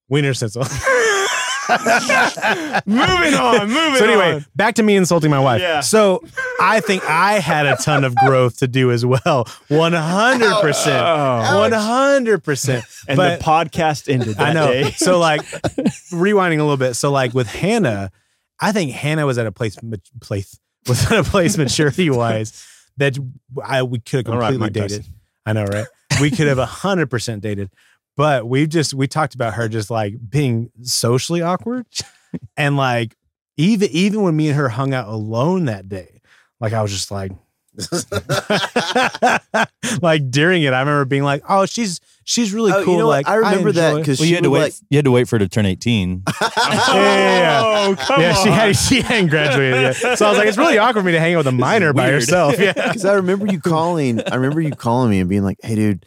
Wiener 0.10 0.34
schnitzel. 0.34 0.64
Moving 1.70 3.34
on, 3.34 3.68
moving 3.68 3.78
on. 3.78 3.98
so 3.98 4.06
anyway, 4.06 4.34
on. 4.36 4.46
back 4.56 4.76
to 4.76 4.84
me 4.84 4.96
insulting 4.96 5.30
my 5.32 5.40
wife. 5.40 5.62
Yeah. 5.62 5.82
So 5.82 6.24
I 6.62 6.80
think 6.80 7.04
I 7.10 7.40
had 7.40 7.66
a 7.66 7.76
ton 7.78 8.04
of 8.04 8.16
growth 8.16 8.60
to 8.60 8.68
do 8.68 8.92
as 8.92 9.06
well. 9.06 9.48
One 9.68 9.94
hundred 9.94 10.54
percent. 10.62 11.04
Oh. 11.06 11.60
One 11.60 11.72
hundred 11.72 12.44
percent. 12.44 12.86
And 13.08 13.18
But 13.18 13.40
the 13.40 13.44
podcast 13.46 14.12
ended 14.12 14.36
that 14.36 14.50
I 14.50 14.54
know. 14.54 14.72
day. 14.72 14.92
So 14.92 15.20
like 15.20 15.42
rewinding 16.12 16.60
a 16.60 16.64
little 16.64 16.78
bit. 16.78 16.96
So 16.96 17.12
like 17.12 17.34
with 17.34 17.48
Hannah, 17.48 18.12
I 18.60 18.72
think 18.72 18.92
Hannah 18.92 19.26
was 19.26 19.38
at 19.38 19.46
a 19.46 19.52
place 19.52 19.78
place 20.22 20.60
was 20.88 21.12
at 21.12 21.18
a 21.20 21.24
place 21.24 21.58
maturity 21.58 22.10
wise 22.10 22.66
that 22.98 23.18
I 23.64 23.84
we 23.84 24.00
could 24.00 24.26
have 24.26 24.34
All 24.34 24.40
right, 24.40 24.48
completely 24.52 24.66
Mike 24.66 24.74
dated. 24.74 25.02
Tyson. 25.02 25.14
I 25.46 25.54
know, 25.54 25.66
right? 25.66 25.86
We 26.20 26.32
could 26.32 26.48
have 26.48 26.58
hundred 26.58 27.10
percent 27.10 27.42
dated. 27.42 27.70
But 28.18 28.50
we 28.50 28.68
just 28.68 28.94
we 28.94 29.08
talked 29.08 29.36
about 29.36 29.54
her 29.54 29.70
just 29.70 29.90
like 29.90 30.16
being 30.30 30.70
socially 30.82 31.42
awkward. 31.42 31.86
And 32.58 32.76
like 32.76 33.16
even 33.56 33.88
even 33.92 34.22
when 34.22 34.36
me 34.36 34.50
and 34.50 34.58
her 34.58 34.68
hung 34.68 34.94
out 34.94 35.08
alone 35.08 35.66
that 35.66 35.88
day, 35.88 36.20
like 36.60 36.74
I 36.74 36.82
was 36.82 36.92
just 36.92 37.10
like 37.10 37.32
like 40.02 40.30
during 40.30 40.64
it, 40.64 40.74
I 40.74 40.80
remember 40.80 41.06
being 41.06 41.24
like, 41.24 41.44
"Oh, 41.48 41.66
she's 41.66 42.00
she's 42.26 42.54
really 42.54 42.72
Oh, 42.74 42.80
you 42.80 42.86
cool." 42.86 42.98
know 43.00 43.08
like 43.08 43.28
I 43.28 43.36
remember 43.36 43.72
that 43.72 44.04
'cause 44.06 44.20
Well, 44.20 44.28
you 44.28 44.36
had 44.36 44.44
to 44.44 44.50
wait. 44.50 44.60
like- 44.60 44.74
you 44.90 44.98
had 44.98 45.06
to 45.06 45.12
wait 45.12 45.28
for 45.28 45.36
her 45.36 45.40
to 45.40 45.48
turn 45.48 45.66
eighteen. 45.66 46.24
yeah, 46.42 46.50
yeah, 46.94 47.40
yeah. 47.40 47.62
Oh, 47.64 47.96
come 47.98 48.22
yeah, 48.22 48.34
she 48.34 48.50
had 48.50 48.76
she 48.76 49.02
hadn't 49.02 49.30
graduated 49.30 49.96
yet. 50.02 50.18
So 50.18 50.26
I 50.26 50.30
was 50.30 50.38
like, 50.38 50.48
it's 50.48 50.58
really 50.58 50.78
awkward 50.78 51.02
for 51.02 51.06
me 51.06 51.12
to 51.14 51.20
hang 51.20 51.36
out 51.36 51.40
with 51.40 51.48
a 51.48 51.52
minor 51.54 51.94
by 51.94 52.04
weird. 52.08 52.16
herself. 52.16 52.60
Yeah. 52.60 52.74
Because 52.74 53.06
I 53.06 53.14
remember 53.14 53.48
you 53.48 53.60
calling. 53.60 54.22
I 54.30 54.36
remember 54.36 54.62
you 54.62 54.72
calling 54.72 55.10
me 55.12 55.20
and 55.20 55.30
being 55.30 55.44
like, 55.44 55.58
"Hey, 55.64 55.76
dude, 55.76 56.06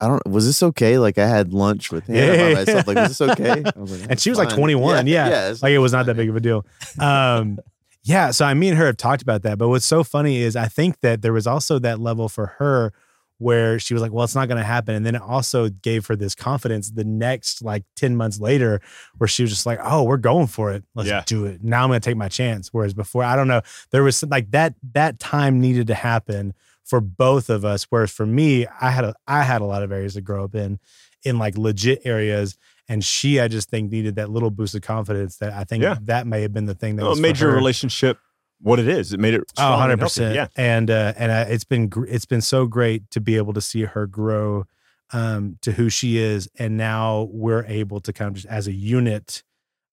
I 0.00 0.06
don't. 0.08 0.26
Was 0.28 0.46
this 0.46 0.62
okay? 0.62 0.98
Like, 0.98 1.18
I 1.18 1.26
had 1.26 1.52
lunch 1.52 1.90
with 1.90 2.06
Hannah 2.06 2.32
Yeah. 2.32 2.54
by 2.54 2.60
myself. 2.60 2.86
Like, 2.86 2.96
was 2.98 3.08
this 3.18 3.20
okay?" 3.30 3.62
I 3.64 3.78
was 3.78 4.00
like, 4.00 4.10
And 4.10 4.20
she 4.20 4.30
was 4.30 4.38
like 4.38 4.48
21. 4.50 5.06
Yeah. 5.06 5.28
yeah. 5.28 5.50
it's 5.50 5.62
Like 5.62 5.72
it 5.72 5.78
was 5.78 5.92
not 5.92 6.06
that 6.06 6.16
big 6.16 6.28
of 6.28 6.36
a 6.36 6.40
deal. 6.40 6.64
Um, 7.00 7.58
yeah. 8.04 8.30
So 8.30 8.44
I 8.44 8.54
me 8.54 8.68
and 8.68 8.78
her 8.78 8.86
have 8.86 8.96
talked 8.96 9.22
about 9.22 9.42
that. 9.42 9.58
But 9.58 9.68
what's 9.68 9.84
so 9.86 10.04
funny 10.04 10.38
is 10.38 10.56
I 10.56 10.66
think 10.68 11.00
that 11.00 11.22
there 11.22 11.32
was 11.32 11.46
also 11.46 11.78
that 11.80 11.98
level 12.00 12.28
for 12.28 12.46
her 12.58 12.92
where 13.40 13.78
she 13.78 13.94
was 13.94 14.02
like, 14.02 14.10
well, 14.12 14.24
it's 14.24 14.34
not 14.34 14.48
going 14.48 14.58
to 14.58 14.64
happen. 14.64 14.96
And 14.96 15.06
then 15.06 15.14
it 15.14 15.22
also 15.22 15.68
gave 15.68 16.06
her 16.06 16.16
this 16.16 16.34
confidence 16.34 16.90
the 16.90 17.04
next 17.04 17.62
like 17.62 17.84
10 17.94 18.16
months 18.16 18.40
later 18.40 18.80
where 19.18 19.28
she 19.28 19.42
was 19.44 19.50
just 19.52 19.64
like, 19.64 19.78
oh, 19.82 20.02
we're 20.02 20.16
going 20.16 20.48
for 20.48 20.72
it. 20.72 20.82
Let's 20.96 21.08
Yeah. 21.08 21.22
do 21.24 21.44
it. 21.46 21.62
Now 21.62 21.84
I'm 21.84 21.88
going 21.88 22.00
to 22.00 22.04
take 22.10 22.16
my 22.16 22.28
chance. 22.28 22.70
Whereas 22.72 22.94
before, 22.94 23.22
I 23.22 23.36
don't 23.36 23.46
know, 23.46 23.60
there 23.92 24.02
was 24.02 24.24
like 24.24 24.50
that, 24.50 24.74
that 24.92 25.20
time 25.20 25.60
needed 25.60 25.86
to 25.86 25.94
happen 25.94 26.52
for 26.88 27.00
both 27.00 27.50
of 27.50 27.64
us. 27.64 27.84
Whereas 27.90 28.10
for 28.10 28.26
me, 28.26 28.66
I 28.80 28.90
had 28.90 29.04
a, 29.04 29.14
I 29.26 29.42
had 29.44 29.60
a 29.60 29.64
lot 29.64 29.82
of 29.82 29.92
areas 29.92 30.14
to 30.14 30.20
grow 30.20 30.42
up 30.44 30.54
in, 30.54 30.78
in 31.24 31.38
like 31.38 31.56
legit 31.58 32.00
areas. 32.04 32.56
And 32.88 33.04
she, 33.04 33.38
I 33.38 33.48
just 33.48 33.68
think 33.68 33.92
needed 33.92 34.16
that 34.16 34.30
little 34.30 34.50
boost 34.50 34.74
of 34.74 34.80
confidence 34.82 35.36
that 35.38 35.52
I 35.52 35.64
think 35.64 35.82
Yeah. 35.82 35.96
that 36.02 36.26
may 36.26 36.42
have 36.42 36.52
been 36.54 36.64
the 36.66 36.74
thing 36.74 36.96
that 36.96 37.02
Well, 37.02 37.10
was 37.10 37.18
it 37.18 37.22
for 37.22 37.28
made 37.28 37.38
your 37.40 37.50
her. 37.50 37.56
relationship 37.56 38.18
what 38.60 38.78
it 38.80 38.88
is. 38.88 39.12
It 39.12 39.20
made 39.20 39.34
it 39.34 39.42
Oh, 39.58 39.70
100 39.72 40.00
percent. 40.00 40.34
Yeah. 40.34 40.48
And 40.56 40.90
uh, 40.90 41.12
and 41.16 41.30
uh, 41.30 41.44
it's 41.48 41.64
been 41.64 41.88
gr- 41.88 42.06
it's 42.06 42.24
been 42.24 42.40
so 42.40 42.66
great 42.66 43.08
to 43.12 43.20
be 43.20 43.36
able 43.36 43.52
to 43.52 43.60
see 43.60 43.82
her 43.82 44.06
grow 44.06 44.64
um, 45.12 45.58
to 45.62 45.72
who 45.72 45.88
she 45.90 46.18
is, 46.18 46.48
and 46.58 46.76
now 46.76 47.28
we're 47.30 47.64
able 47.66 48.00
to 48.00 48.12
kind 48.12 48.28
of 48.28 48.34
just 48.34 48.46
as 48.46 48.66
a 48.66 48.72
unit 48.72 49.42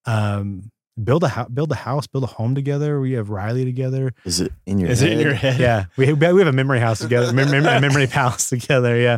um, 0.06 0.72
build 1.02 1.24
a 1.24 1.28
house, 1.28 1.50
build 1.50 1.72
a 1.72 1.76
house, 1.76 2.08
build 2.08 2.24
a 2.24 2.28
home 2.28 2.56
together. 2.56 3.00
We 3.00 3.14
have 3.14 3.30
Riley 3.30 3.66
together. 3.66 4.14
Is 4.24 4.42
it 4.42 4.52
in 4.66 4.80
your? 4.80 4.90
Is 4.90 5.02
it 5.02 5.12
in 5.12 5.18
head? 5.18 5.26
your 5.26 5.34
head? 5.34 5.60
Yeah, 5.60 5.86
we 5.98 6.14
we 6.14 6.26
have 6.26 6.48
a 6.48 6.52
memory 6.52 6.80
house 6.80 7.00
together, 7.00 7.32
mem- 7.34 7.52
mem- 7.52 7.66
a 7.66 7.82
memory 7.82 8.08
palace 8.08 8.50
together. 8.50 8.98
Yeah, 8.98 9.18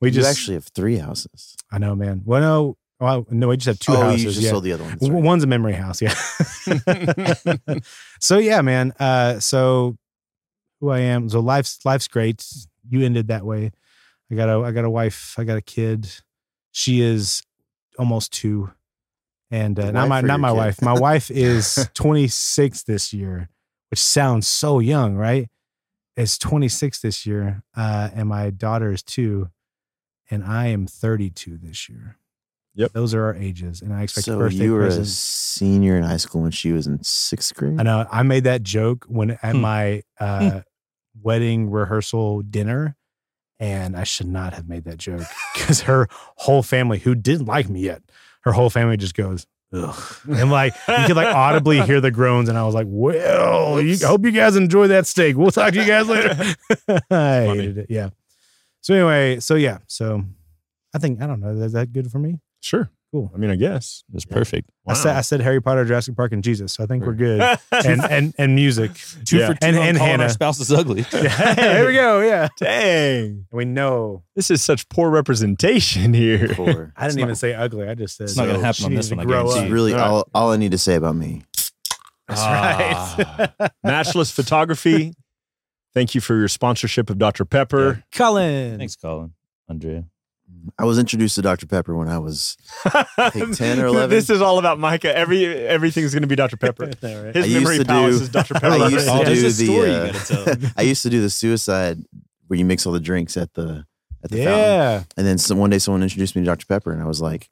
we 0.00 0.08
you 0.08 0.14
just 0.14 0.30
actually 0.30 0.54
have 0.54 0.66
three 0.66 0.96
houses. 0.96 1.56
I 1.70 1.78
know, 1.78 1.94
man. 1.94 2.22
Well, 2.24 2.40
no, 2.40 2.76
well, 3.00 3.26
no, 3.30 3.48
we 3.48 3.56
just 3.56 3.66
have 3.66 3.78
two 3.78 3.92
oh, 3.92 4.02
houses. 4.02 4.24
you 4.24 4.30
just 4.30 4.42
yeah. 4.42 4.50
sold 4.50 4.64
the 4.64 4.72
other 4.72 4.84
one. 4.84 4.98
Right. 5.00 5.22
One's 5.22 5.44
a 5.44 5.46
memory 5.46 5.72
house, 5.72 6.02
yeah. 6.02 6.14
so 8.20 8.38
yeah, 8.38 8.62
man. 8.62 8.92
Uh, 8.98 9.40
so 9.40 9.96
who 10.80 10.90
I 10.90 11.00
am. 11.00 11.28
So 11.28 11.40
life's 11.40 11.84
life's 11.84 12.08
great. 12.08 12.44
You 12.88 13.04
ended 13.04 13.28
that 13.28 13.44
way. 13.44 13.72
I 14.30 14.34
got 14.34 14.48
a 14.48 14.62
I 14.62 14.72
got 14.72 14.84
a 14.84 14.90
wife. 14.90 15.34
I 15.38 15.44
got 15.44 15.56
a 15.56 15.62
kid. 15.62 16.08
She 16.72 17.00
is 17.00 17.42
almost 17.98 18.32
two, 18.32 18.70
and 19.50 19.78
uh, 19.78 19.90
not 19.90 20.08
my 20.08 20.20
not 20.20 20.40
my 20.40 20.50
kid? 20.50 20.56
wife. 20.56 20.82
My 20.82 20.92
wife 20.98 21.30
is 21.30 21.88
26 21.94 22.82
this 22.84 23.12
year, 23.12 23.48
which 23.90 24.00
sounds 24.00 24.46
so 24.46 24.78
young, 24.78 25.16
right? 25.16 25.48
It's 26.16 26.36
26 26.38 27.00
this 27.00 27.24
year, 27.26 27.62
uh, 27.76 28.10
and 28.14 28.28
my 28.28 28.50
daughter 28.50 28.92
is 28.92 29.02
two, 29.02 29.48
and 30.30 30.44
I 30.44 30.66
am 30.68 30.86
32 30.86 31.56
this 31.58 31.88
year. 31.88 32.16
Yep. 32.76 32.92
those 32.92 33.14
are 33.14 33.24
our 33.24 33.34
ages, 33.34 33.82
and 33.82 33.92
I 33.92 34.02
expect 34.04 34.26
So 34.26 34.38
birthday 34.38 34.64
you 34.64 34.72
were 34.74 34.86
a 34.86 35.04
senior 35.04 35.96
in 35.96 36.04
high 36.04 36.18
school 36.18 36.42
when 36.42 36.52
she 36.52 36.70
was 36.72 36.86
in 36.86 37.02
sixth 37.02 37.54
grade. 37.54 37.80
I 37.80 37.82
know. 37.82 38.06
I 38.10 38.22
made 38.22 38.44
that 38.44 38.62
joke 38.62 39.04
when 39.08 39.32
at 39.42 39.54
Hmm. 39.54 39.60
my 39.60 40.02
uh, 40.20 40.60
wedding 41.20 41.68
rehearsal 41.70 42.42
dinner, 42.42 42.96
and 43.58 43.96
I 43.96 44.04
should 44.04 44.28
not 44.28 44.52
have 44.54 44.68
made 44.68 44.84
that 44.84 44.98
joke 44.98 45.26
because 45.54 45.82
her 45.82 46.06
whole 46.36 46.62
family, 46.62 46.98
who 47.00 47.14
didn't 47.14 47.46
like 47.46 47.68
me 47.68 47.80
yet, 47.80 48.02
her 48.40 48.52
whole 48.52 48.70
family 48.70 48.96
just 48.96 49.14
goes, 49.14 49.46
ugh. 49.72 50.16
And 50.28 50.50
like, 50.50 50.74
you 50.88 51.06
could 51.06 51.16
like 51.16 51.34
audibly 51.34 51.80
hear 51.82 52.00
the 52.00 52.10
groans. 52.10 52.48
And 52.48 52.56
I 52.58 52.64
was 52.64 52.74
like, 52.74 52.86
well, 52.88 53.80
you, 53.80 53.96
I 54.04 54.08
hope 54.08 54.24
you 54.24 54.30
guys 54.32 54.56
enjoy 54.56 54.88
that 54.88 55.06
steak. 55.06 55.36
We'll 55.36 55.50
talk 55.50 55.72
to 55.74 55.80
you 55.80 55.86
guys 55.86 56.06
later. 56.08 56.36
I 56.88 57.00
Funny. 57.08 57.58
hated 57.58 57.78
it. 57.78 57.86
Yeah. 57.90 58.10
So 58.80 58.94
anyway, 58.94 59.40
so 59.40 59.54
yeah. 59.56 59.78
So 59.86 60.24
I 60.94 60.98
think, 60.98 61.20
I 61.22 61.26
don't 61.26 61.40
know. 61.40 61.50
Is 61.50 61.72
that 61.72 61.92
good 61.92 62.10
for 62.10 62.18
me? 62.18 62.40
Sure. 62.60 62.90
Cool. 63.12 63.28
I 63.34 63.38
mean, 63.38 63.50
I 63.50 63.56
guess. 63.56 64.04
It 64.08 64.14
was 64.14 64.24
perfect. 64.24 64.70
I 64.86 64.94
said 64.94 65.16
I 65.16 65.20
said 65.22 65.40
Harry 65.40 65.60
Potter, 65.60 65.84
Jurassic 65.84 66.16
Park, 66.16 66.30
and 66.30 66.44
Jesus. 66.44 66.72
So 66.74 66.84
I 66.84 66.86
think 66.86 67.04
we're 67.04 67.14
good. 67.14 67.40
and 67.72 68.00
and 68.04 68.34
and 68.38 68.54
music. 68.54 68.92
Two 69.24 69.38
Yeah. 69.38 69.48
for 69.48 69.54
two 69.54 69.66
And- 69.66 69.76
and 69.76 69.98
calling 69.98 70.10
Hannah. 70.12 70.22
our 70.24 70.28
spouse 70.28 70.60
is 70.60 70.70
ugly. 70.72 71.04
Yeah, 71.12 71.54
there 71.54 71.86
we 71.86 71.94
go. 71.94 72.20
Yeah. 72.20 72.48
Dang. 72.58 73.46
We 73.50 73.64
know. 73.64 74.22
This 74.36 74.50
is 74.50 74.62
such 74.62 74.88
poor 74.90 75.10
representation 75.10 76.14
here. 76.14 76.54
Four. 76.54 76.92
I 76.96 77.08
didn't 77.08 77.20
even 77.20 77.34
say 77.34 77.52
ugly. 77.52 77.88
I 77.88 77.94
just 77.96 78.16
said 78.16 78.24
It's 78.24 78.36
not 78.36 78.46
gonna 78.46 78.60
happen 78.64 78.84
on 78.84 78.94
this 78.94 79.10
one, 79.10 79.18
I 79.20 79.24
grow. 79.24 79.48
This 79.48 79.64
is 79.64 79.70
really 79.72 79.92
All 79.92 79.98
right. 79.98 80.06
all, 80.08 80.28
all 80.32 80.52
I 80.52 80.56
need 80.56 80.70
to 80.70 80.78
say 80.78 80.94
about 80.94 81.16
me. 81.16 81.42
That's 82.28 82.40
Ah. 82.42 83.48
right. 83.58 83.70
Matchless 83.82 84.30
Photography. 84.30 85.14
Thank 85.94 86.14
you 86.14 86.20
for 86.20 86.36
your 86.36 86.46
sponsorship 86.46 87.10
of 87.10 87.18
Dr. 87.18 87.44
Pepper. 87.44 88.04
Colin. 88.14 88.78
Thanks, 88.78 88.94
Colin. 88.94 89.32
Andrea. 89.68 90.04
I 90.78 90.84
was 90.84 90.98
introduced 90.98 91.34
to 91.36 91.42
Dr. 91.42 91.66
Pepper 91.66 91.94
when 91.96 92.08
I 92.08 92.18
was 92.18 92.56
think 93.30 93.56
10 93.56 93.80
or 93.80 93.86
11. 93.86 94.10
This 94.10 94.30
is 94.30 94.40
all 94.42 94.58
about 94.58 94.78
Micah. 94.78 95.16
Every 95.16 95.44
everything's 95.46 96.12
going 96.12 96.22
to 96.22 96.28
be 96.28 96.36
Dr. 96.36 96.56
Pepper. 96.58 96.84
All 97.02 97.22
right. 97.24 97.34
His 97.34 97.46
I 97.46 97.58
memory 97.58 97.84
palace 97.84 98.16
do- 98.18 98.22
is 98.24 98.28
Dr. 98.28 98.54
Pepper. 98.60 98.66
I 98.66 98.88
used 98.88 99.06
to 99.06 99.12
Oh, 99.12 99.18
do 99.18 99.24
there's 99.24 99.42
a 99.42 99.64
story 99.64 99.90
you 99.90 100.12
the. 100.12 100.58
Uh. 100.62 100.68
I 100.76 100.82
used 100.82 101.02
to 101.02 101.10
do 101.10 101.20
the 101.20 101.30
suicide 101.30 101.98
where 102.46 102.58
you 102.58 102.64
mix 102.64 102.86
all 102.86 102.92
the 102.92 103.00
drinks 103.00 103.36
at 103.36 103.52
the 103.54 103.84
at 104.22 104.30
the 104.30 104.36
fountain. 104.38 104.52
Yeah. 104.52 105.02
And 105.16 105.26
then 105.26 105.38
some, 105.38 105.58
one 105.58 105.70
day 105.70 105.78
someone 105.78 106.02
introduced 106.02 106.36
me 106.36 106.42
to 106.42 106.46
Dr. 106.46 106.66
Pepper, 106.66 106.92
and 106.92 107.02
I 107.02 107.06
was 107.06 107.20
like, 107.20 107.48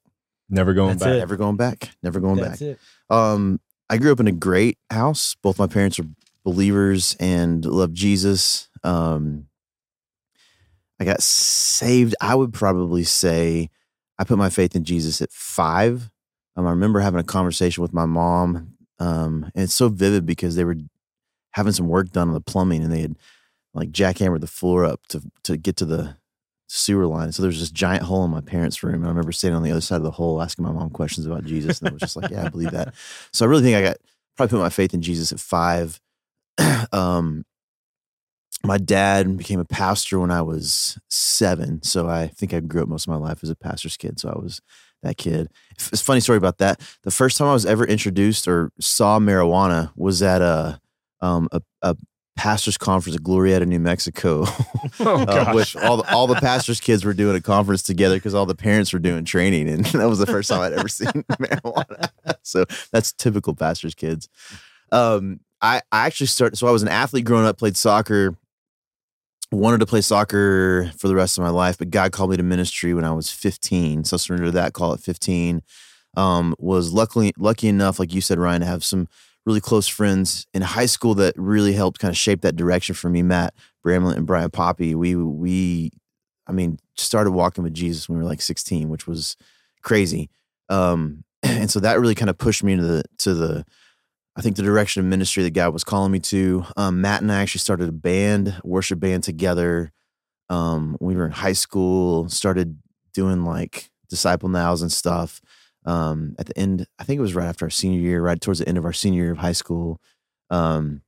Never 0.50 0.72
going 0.74 0.96
back. 0.98 1.08
it. 1.08 1.18
never 1.18 1.36
going 1.36 1.56
back, 1.56 1.90
never 2.02 2.20
going 2.20 2.36
That's 2.36 2.60
back. 2.60 2.68
it. 2.70 2.78
Um, 3.10 3.60
I 3.90 3.96
grew 3.98 4.12
up 4.12 4.20
in 4.20 4.26
a 4.28 4.32
great 4.32 4.78
house. 4.90 5.34
Both 5.42 5.58
my 5.58 5.66
parents 5.66 5.98
were 5.98 6.06
believers 6.44 7.16
and 7.20 7.64
loved 7.64 7.94
Jesus. 7.94 8.68
Um, 8.84 9.47
I 11.00 11.04
got 11.04 11.22
saved. 11.22 12.14
I 12.20 12.34
would 12.34 12.52
probably 12.52 13.04
say 13.04 13.70
I 14.18 14.24
put 14.24 14.38
my 14.38 14.50
faith 14.50 14.74
in 14.74 14.84
Jesus 14.84 15.20
at 15.22 15.32
five. 15.32 16.10
Um, 16.56 16.66
I 16.66 16.70
remember 16.70 17.00
having 17.00 17.20
a 17.20 17.24
conversation 17.24 17.82
with 17.82 17.92
my 17.92 18.04
mom, 18.06 18.74
um, 18.98 19.50
and 19.54 19.64
it's 19.64 19.74
so 19.74 19.88
vivid 19.88 20.26
because 20.26 20.56
they 20.56 20.64
were 20.64 20.76
having 21.52 21.72
some 21.72 21.88
work 21.88 22.10
done 22.10 22.28
on 22.28 22.34
the 22.34 22.40
plumbing, 22.40 22.82
and 22.82 22.92
they 22.92 23.02
had 23.02 23.16
like 23.74 23.90
jackhammered 23.90 24.40
the 24.40 24.46
floor 24.46 24.84
up 24.84 25.06
to 25.08 25.22
to 25.44 25.56
get 25.56 25.76
to 25.76 25.84
the 25.84 26.16
sewer 26.68 27.06
line. 27.06 27.32
So 27.32 27.42
there 27.42 27.48
was 27.48 27.60
this 27.60 27.70
giant 27.70 28.02
hole 28.04 28.24
in 28.24 28.30
my 28.30 28.40
parents' 28.40 28.82
room, 28.82 28.96
and 28.96 29.06
I 29.06 29.08
remember 29.08 29.32
sitting 29.32 29.56
on 29.56 29.62
the 29.62 29.70
other 29.70 29.80
side 29.80 29.96
of 29.96 30.02
the 30.02 30.10
hole 30.10 30.42
asking 30.42 30.64
my 30.64 30.72
mom 30.72 30.90
questions 30.90 31.26
about 31.26 31.44
Jesus, 31.44 31.80
and 31.80 31.90
I 31.90 31.92
was 31.92 32.02
just 32.02 32.16
like, 32.16 32.30
"Yeah, 32.30 32.44
I 32.44 32.48
believe 32.48 32.72
that." 32.72 32.94
So 33.32 33.46
I 33.46 33.48
really 33.48 33.62
think 33.62 33.76
I 33.76 33.82
got 33.82 33.98
probably 34.36 34.50
put 34.56 34.62
my 34.62 34.68
faith 34.70 34.94
in 34.94 35.02
Jesus 35.02 35.30
at 35.32 35.40
five. 35.40 36.00
um, 36.92 37.44
my 38.64 38.78
dad 38.78 39.36
became 39.36 39.60
a 39.60 39.64
pastor 39.64 40.18
when 40.18 40.30
I 40.30 40.42
was 40.42 40.98
seven, 41.08 41.82
so 41.82 42.08
I 42.08 42.28
think 42.28 42.52
I 42.52 42.60
grew 42.60 42.82
up 42.82 42.88
most 42.88 43.06
of 43.06 43.10
my 43.10 43.28
life 43.28 43.42
as 43.42 43.50
a 43.50 43.56
pastor's 43.56 43.96
kid. 43.96 44.18
So 44.18 44.28
I 44.30 44.38
was 44.38 44.60
that 45.02 45.16
kid. 45.16 45.48
It's 45.72 46.00
a 46.00 46.04
funny 46.04 46.20
story 46.20 46.38
about 46.38 46.58
that. 46.58 46.80
The 47.02 47.10
first 47.10 47.38
time 47.38 47.48
I 47.48 47.52
was 47.52 47.66
ever 47.66 47.84
introduced 47.86 48.48
or 48.48 48.72
saw 48.80 49.18
marijuana 49.18 49.92
was 49.96 50.22
at 50.22 50.42
a 50.42 50.80
um, 51.20 51.48
a, 51.52 51.62
a 51.82 51.96
pastor's 52.36 52.78
conference 52.78 53.16
at 53.16 53.22
Glorieta, 53.22 53.66
New 53.66 53.80
Mexico, 53.80 54.46
Oh, 55.00 55.22
uh, 55.22 55.52
which 55.52 55.76
all 55.76 55.98
the, 55.98 56.14
all 56.14 56.26
the 56.26 56.36
pastors' 56.36 56.80
kids 56.80 57.04
were 57.04 57.14
doing 57.14 57.36
a 57.36 57.40
conference 57.40 57.82
together 57.82 58.16
because 58.16 58.34
all 58.34 58.46
the 58.46 58.54
parents 58.54 58.92
were 58.92 58.98
doing 58.98 59.24
training, 59.24 59.68
and 59.68 59.84
that 59.86 60.08
was 60.08 60.18
the 60.18 60.26
first 60.26 60.48
time 60.48 60.60
I'd 60.60 60.72
ever 60.72 60.88
seen 60.88 61.08
marijuana. 61.30 62.10
So 62.42 62.64
that's 62.92 63.12
typical 63.12 63.54
pastors' 63.54 63.94
kids. 63.94 64.28
Um, 64.90 65.40
I 65.60 65.82
I 65.92 66.06
actually 66.06 66.28
started. 66.28 66.56
So 66.56 66.66
I 66.66 66.70
was 66.70 66.82
an 66.82 66.88
athlete 66.88 67.24
growing 67.24 67.46
up, 67.46 67.58
played 67.58 67.76
soccer. 67.76 68.36
Wanted 69.50 69.80
to 69.80 69.86
play 69.86 70.02
soccer 70.02 70.92
for 70.98 71.08
the 71.08 71.14
rest 71.14 71.38
of 71.38 71.42
my 71.44 71.50
life, 71.50 71.78
but 71.78 71.90
God 71.90 72.12
called 72.12 72.30
me 72.30 72.36
to 72.36 72.42
ministry 72.42 72.92
when 72.92 73.04
I 73.04 73.12
was 73.12 73.30
15. 73.30 74.04
So 74.04 74.16
surrendered 74.18 74.48
to 74.48 74.52
that 74.52 74.74
call 74.74 74.92
at 74.92 75.00
15. 75.00 75.62
um, 76.16 76.54
was 76.58 76.92
luckily 76.92 77.32
lucky 77.38 77.68
enough, 77.68 77.98
like 77.98 78.12
you 78.12 78.20
said, 78.20 78.38
Ryan, 78.38 78.60
to 78.62 78.66
have 78.66 78.84
some 78.84 79.08
really 79.46 79.60
close 79.60 79.88
friends 79.88 80.46
in 80.52 80.62
high 80.62 80.86
school 80.86 81.14
that 81.14 81.34
really 81.36 81.72
helped 81.72 82.00
kind 82.00 82.10
of 82.10 82.16
shape 82.18 82.42
that 82.42 82.56
direction 82.56 82.94
for 82.94 83.08
me. 83.08 83.22
Matt 83.22 83.54
Bramlett 83.82 84.18
and 84.18 84.26
Brian 84.26 84.50
Poppy. 84.50 84.94
We 84.94 85.14
we, 85.16 85.92
I 86.46 86.52
mean, 86.52 86.78
started 86.96 87.30
walking 87.30 87.64
with 87.64 87.74
Jesus 87.74 88.08
when 88.08 88.18
we 88.18 88.24
were 88.24 88.28
like 88.28 88.42
16, 88.42 88.88
which 88.90 89.06
was 89.06 89.36
crazy. 89.82 90.28
Um, 90.68 91.24
and 91.42 91.70
so 91.70 91.80
that 91.80 92.00
really 92.00 92.14
kind 92.14 92.30
of 92.30 92.38
pushed 92.38 92.64
me 92.64 92.72
into 92.72 92.86
the 92.86 93.04
to 93.18 93.34
the 93.34 93.64
I 94.38 94.40
think 94.40 94.54
the 94.54 94.62
direction 94.62 95.00
of 95.00 95.06
ministry 95.06 95.42
that 95.42 95.50
God 95.50 95.72
was 95.72 95.82
calling 95.82 96.12
me 96.12 96.20
to. 96.20 96.64
Um, 96.76 97.00
Matt 97.00 97.22
and 97.22 97.32
I 97.32 97.42
actually 97.42 97.58
started 97.58 97.88
a 97.88 97.92
band, 97.92 98.56
worship 98.62 99.00
band 99.00 99.24
together. 99.24 99.90
Um, 100.48 100.96
we 101.00 101.16
were 101.16 101.26
in 101.26 101.32
high 101.32 101.54
school, 101.54 102.28
started 102.28 102.78
doing 103.12 103.44
like 103.44 103.90
disciple 104.08 104.48
nows 104.48 104.80
and 104.80 104.92
stuff. 104.92 105.40
Um, 105.84 106.36
at 106.38 106.46
the 106.46 106.56
end, 106.56 106.86
I 107.00 107.04
think 107.04 107.18
it 107.18 107.22
was 107.22 107.34
right 107.34 107.48
after 107.48 107.66
our 107.66 107.70
senior 107.70 107.98
year, 107.98 108.22
right 108.22 108.40
towards 108.40 108.60
the 108.60 108.68
end 108.68 108.78
of 108.78 108.84
our 108.84 108.92
senior 108.92 109.24
year 109.24 109.32
of 109.32 109.38
high 109.38 109.50
school. 109.50 110.00
Um, 110.50 111.02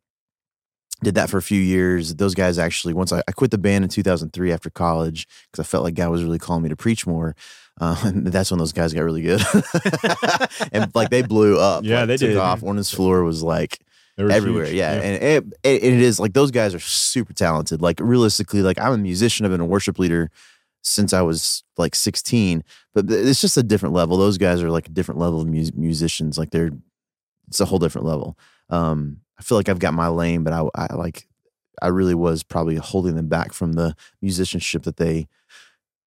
did 1.02 1.14
that 1.14 1.30
for 1.30 1.38
a 1.38 1.42
few 1.42 1.60
years. 1.60 2.14
Those 2.14 2.34
guys 2.34 2.58
actually, 2.58 2.94
once 2.94 3.12
I, 3.12 3.22
I 3.26 3.32
quit 3.32 3.50
the 3.50 3.58
band 3.58 3.84
in 3.84 3.90
2003 3.90 4.52
after 4.52 4.70
college 4.70 5.26
because 5.50 5.64
I 5.64 5.66
felt 5.66 5.84
like 5.84 5.94
God 5.94 6.10
was 6.10 6.22
really 6.22 6.38
calling 6.38 6.62
me 6.62 6.68
to 6.68 6.76
preach 6.76 7.06
more. 7.06 7.34
Uh, 7.80 7.96
and 8.04 8.26
that's 8.26 8.50
when 8.50 8.58
those 8.58 8.72
guys 8.72 8.92
got 8.92 9.02
really 9.02 9.22
good, 9.22 9.42
and 10.72 10.94
like 10.94 11.10
they 11.10 11.22
blew 11.22 11.58
up. 11.58 11.84
Yeah, 11.84 12.00
like, 12.00 12.08
they 12.08 12.16
took 12.18 12.28
did. 12.30 12.36
off. 12.36 12.62
One 12.62 12.76
his 12.76 12.90
floor 12.90 13.24
was 13.24 13.42
like 13.42 13.78
everywhere. 14.18 14.66
huge. 14.66 14.76
Yeah, 14.76 14.92
and 14.92 15.22
it, 15.22 15.44
it, 15.62 15.82
it 15.82 16.00
is 16.00 16.20
like 16.20 16.34
those 16.34 16.50
guys 16.50 16.74
are 16.74 16.80
super 16.80 17.32
talented. 17.32 17.80
Like 17.80 17.98
realistically, 18.00 18.60
like 18.60 18.78
I'm 18.78 18.92
a 18.92 18.98
musician. 18.98 19.46
I've 19.46 19.52
been 19.52 19.60
a 19.60 19.66
worship 19.66 19.98
leader 19.98 20.30
since 20.82 21.12
I 21.12 21.22
was 21.22 21.62
like 21.76 21.94
16, 21.94 22.64
but 22.94 23.10
it's 23.10 23.40
just 23.40 23.56
a 23.56 23.62
different 23.62 23.94
level. 23.94 24.16
Those 24.16 24.38
guys 24.38 24.62
are 24.62 24.70
like 24.70 24.88
a 24.88 24.92
different 24.92 25.20
level 25.20 25.40
of 25.40 25.46
mus- 25.46 25.74
musicians. 25.74 26.36
Like 26.36 26.50
they're 26.50 26.70
it's 27.48 27.60
a 27.60 27.64
whole 27.64 27.78
different 27.78 28.06
level. 28.06 28.38
Um, 28.68 29.18
I 29.40 29.42
feel 29.42 29.56
like 29.58 29.70
I've 29.70 29.78
got 29.78 29.94
my 29.94 30.08
lane, 30.08 30.44
but 30.44 30.52
I, 30.52 30.68
I 30.74 30.94
like 30.94 31.26
I 31.80 31.88
really 31.88 32.14
was 32.14 32.42
probably 32.42 32.76
holding 32.76 33.16
them 33.16 33.28
back 33.28 33.54
from 33.54 33.72
the 33.72 33.96
musicianship 34.20 34.82
that 34.82 34.98
they 34.98 35.28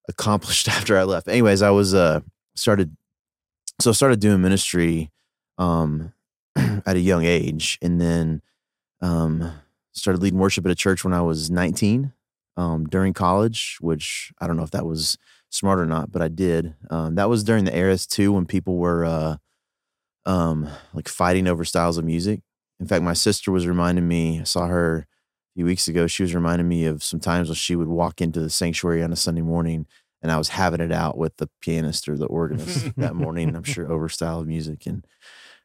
accomplished 0.07 0.67
after 0.69 0.97
I 0.97 1.03
left. 1.03 1.27
Anyways, 1.27 1.63
I 1.63 1.71
was 1.71 1.95
uh 1.95 2.19
started 2.55 2.95
so 3.81 3.89
I 3.89 3.93
started 3.93 4.19
doing 4.19 4.39
ministry 4.41 5.11
um 5.57 6.13
at 6.55 6.95
a 6.95 6.99
young 6.99 7.25
age 7.25 7.79
and 7.81 7.99
then 7.99 8.43
um 9.01 9.51
started 9.93 10.21
leading 10.21 10.39
worship 10.39 10.65
at 10.65 10.71
a 10.71 10.75
church 10.75 11.03
when 11.03 11.13
I 11.13 11.21
was 11.21 11.49
19 11.49 12.13
um 12.55 12.85
during 12.85 13.13
college, 13.13 13.77
which 13.81 14.31
I 14.39 14.45
don't 14.45 14.57
know 14.57 14.63
if 14.63 14.71
that 14.71 14.85
was 14.85 15.17
smart 15.49 15.79
or 15.79 15.87
not, 15.87 16.11
but 16.11 16.21
I 16.21 16.27
did. 16.27 16.75
Um 16.91 17.15
that 17.15 17.29
was 17.29 17.43
during 17.43 17.65
the 17.65 17.75
eras 17.75 18.05
too 18.05 18.31
when 18.31 18.45
people 18.45 18.77
were 18.77 19.03
uh 19.05 19.37
um 20.27 20.69
like 20.93 21.07
fighting 21.07 21.47
over 21.47 21.65
styles 21.65 21.97
of 21.97 22.05
music. 22.05 22.41
In 22.83 22.87
fact, 22.89 23.01
my 23.01 23.13
sister 23.13 23.49
was 23.49 23.65
reminding 23.65 24.09
me, 24.09 24.41
I 24.41 24.43
saw 24.43 24.67
her 24.67 25.07
a 25.07 25.55
few 25.55 25.63
weeks 25.63 25.87
ago, 25.87 26.05
she 26.05 26.21
was 26.21 26.35
reminding 26.35 26.67
me 26.67 26.83
of 26.83 27.01
some 27.01 27.21
times 27.21 27.47
when 27.47 27.55
she 27.55 27.77
would 27.77 27.87
walk 27.87 28.19
into 28.19 28.41
the 28.41 28.49
sanctuary 28.49 29.01
on 29.01 29.13
a 29.13 29.15
Sunday 29.15 29.41
morning 29.41 29.87
and 30.21 30.29
I 30.29 30.37
was 30.37 30.49
having 30.49 30.81
it 30.81 30.91
out 30.91 31.17
with 31.17 31.37
the 31.37 31.49
pianist 31.61 32.09
or 32.09 32.17
the 32.17 32.25
organist 32.25 32.93
that 32.97 33.15
morning. 33.15 33.55
I'm 33.55 33.63
sure 33.63 33.89
over 33.89 34.09
style 34.09 34.41
of 34.41 34.47
music 34.47 34.85
and 34.85 35.07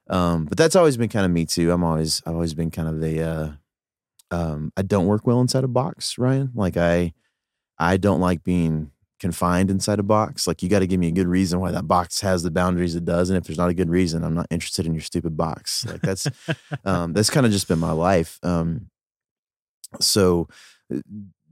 um, 0.09 0.45
but 0.45 0.57
that's 0.57 0.77
always 0.77 0.97
been 0.97 1.09
kind 1.09 1.27
of 1.27 1.33
me 1.33 1.45
too. 1.45 1.73
I'm 1.73 1.83
always 1.83 2.23
I've 2.25 2.35
always 2.35 2.55
been 2.55 2.71
kind 2.71 2.87
of 2.87 3.03
a 3.03 3.21
uh, 3.21 3.51
um, 4.31 4.73
I 4.77 4.83
don't 4.83 5.07
work 5.07 5.27
well 5.27 5.41
inside 5.41 5.65
a 5.65 5.69
box, 5.69 6.19
Ryan. 6.19 6.53
Like 6.55 6.77
I 6.77 7.15
I 7.81 7.97
don't 7.97 8.21
like 8.21 8.45
being 8.45 8.93
confined 9.19 9.71
inside 9.71 9.99
a 9.99 10.03
box. 10.03 10.47
Like 10.47 10.63
you 10.63 10.69
got 10.69 10.81
to 10.81 10.87
give 10.87 11.01
me 11.01 11.09
a 11.09 11.13
good 11.13 11.27
reason 11.27 11.61
why 11.61 11.73
that 11.73 11.89
box 11.89 12.21
has 12.21 12.43
the 12.43 12.51
boundaries 12.51 12.95
it 12.95 13.05
does, 13.05 13.31
and 13.31 13.37
if 13.37 13.45
there's 13.45 13.59
not 13.59 13.71
a 13.71 13.75
good 13.75 13.91
reason, 13.91 14.25
I'm 14.25 14.35
not 14.35 14.47
interested 14.51 14.87
in 14.87 14.95
your 14.95 15.03
stupid 15.03 15.37
box. 15.37 15.87
Like 15.87 16.01
that's 16.03 16.27
um, 16.85 17.13
that's 17.13 17.31
kind 17.31 17.47
of 17.47 17.53
just 17.53 17.69
been 17.69 17.79
my 17.79 17.93
life. 17.93 18.39
Um, 18.43 18.91
so 20.01 20.49
uh, 20.95 21.01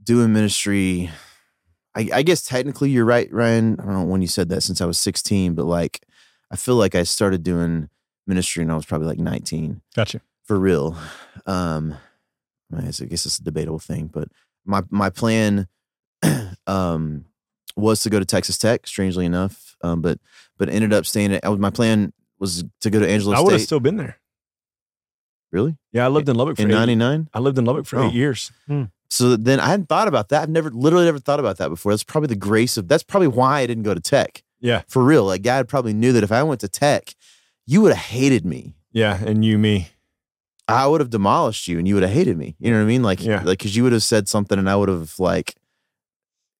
doing 0.03 0.33
ministry, 0.33 1.09
I, 1.95 2.09
I 2.13 2.21
guess 2.23 2.43
technically 2.43 2.89
you're 2.89 3.05
right, 3.05 3.31
Ryan. 3.31 3.79
I 3.79 3.83
don't 3.83 3.93
know 3.93 4.03
when 4.03 4.21
you 4.21 4.27
said 4.27 4.49
that 4.49 4.61
since 4.61 4.81
I 4.81 4.85
was 4.85 4.97
16, 4.97 5.55
but 5.55 5.65
like 5.65 6.05
I 6.51 6.55
feel 6.55 6.75
like 6.75 6.95
I 6.95 7.03
started 7.03 7.43
doing 7.43 7.89
ministry 8.25 8.63
when 8.63 8.71
I 8.71 8.75
was 8.75 8.85
probably 8.85 9.07
like 9.07 9.19
19 9.19 9.81
Gotcha. 9.95 10.21
for 10.43 10.59
real. 10.59 10.97
Um, 11.45 11.95
I 12.75 12.81
guess 12.81 13.01
I 13.01 13.05
guess 13.05 13.25
it's 13.25 13.39
a 13.39 13.43
debatable 13.43 13.79
thing, 13.79 14.07
but 14.07 14.27
my 14.65 14.83
my 14.89 15.09
plan 15.09 15.67
um, 16.67 17.25
was 17.77 18.01
to 18.01 18.09
go 18.09 18.19
to 18.19 18.25
Texas 18.25 18.57
Tech. 18.57 18.87
Strangely 18.87 19.25
enough, 19.25 19.75
um, 19.81 20.01
but 20.01 20.19
but 20.57 20.69
ended 20.69 20.93
up 20.93 21.05
staying 21.05 21.33
at. 21.33 21.45
I 21.45 21.49
was- 21.49 21.59
My 21.59 21.69
plan 21.69 22.13
was 22.39 22.63
to 22.81 22.89
go 22.89 22.99
to 22.99 23.07
Angelo 23.09 23.35
I 23.35 23.41
would 23.41 23.53
have 23.53 23.61
still 23.61 23.79
been 23.79 23.97
there. 23.97 24.17
really 25.51 25.77
Yeah, 25.91 26.05
I 26.05 26.09
lived 26.09 26.29
in 26.29 26.35
Lubbock 26.35 26.57
for 26.57 26.63
in 26.63 26.69
'99. 26.69 27.29
I 27.33 27.39
lived 27.39 27.57
in 27.57 27.65
Lubbock 27.65 27.85
for 27.85 27.99
Oh. 27.99 28.07
eight 28.07 28.13
years. 28.13 28.51
So 29.09 29.37
then 29.37 29.59
I 29.61 29.67
hadn't 29.67 29.87
thought 29.87 30.09
about 30.09 30.27
that. 30.29 30.43
I've 30.43 30.49
never, 30.49 30.69
literally, 30.69 31.05
never 31.05 31.19
thought 31.19 31.39
about 31.39 31.57
that 31.59 31.69
before. 31.69 31.93
That's 31.93 32.03
probably 32.03 32.27
the 32.27 32.35
grace 32.35 32.75
of. 32.75 32.89
That's 32.89 33.03
probably 33.03 33.29
why 33.29 33.61
I 33.61 33.65
didn't 33.65 33.83
go 33.83 33.93
to 33.93 34.01
Tech. 34.01 34.43
Yeah. 34.59 34.81
for 34.87 35.03
real. 35.03 35.23
Like 35.23 35.43
God 35.43 35.67
probably 35.69 35.93
knew 35.93 36.11
that 36.13 36.23
if 36.23 36.31
I 36.31 36.41
went 36.43 36.61
to 36.61 36.67
Tech, 36.67 37.15
you 37.65 37.81
would 37.81 37.93
have 37.93 38.05
hated 38.05 38.43
me. 38.45 38.75
Yeah, 38.91 39.17
and 39.23 39.45
you, 39.45 39.57
me. 39.59 39.89
I 40.67 40.87
would 40.87 40.99
have 40.99 41.09
demolished 41.11 41.67
you 41.67 41.77
and 41.77 41.87
you 41.87 41.93
would 41.93 42.03
have 42.03 42.11
hated 42.11 42.37
me. 42.37 42.55
You 42.59 42.71
know 42.71 42.77
what 42.77 42.83
I 42.83 42.87
mean? 42.87 43.03
Like, 43.03 43.23
Yeah. 43.23 43.43
like, 43.43 43.59
cause 43.59 43.75
you 43.75 43.83
would 43.83 43.93
have 43.93 44.03
said 44.03 44.27
something 44.27 44.57
and 44.59 44.67
I 44.69 44.75
would 44.75 44.89
have 44.89 45.17
like, 45.19 45.55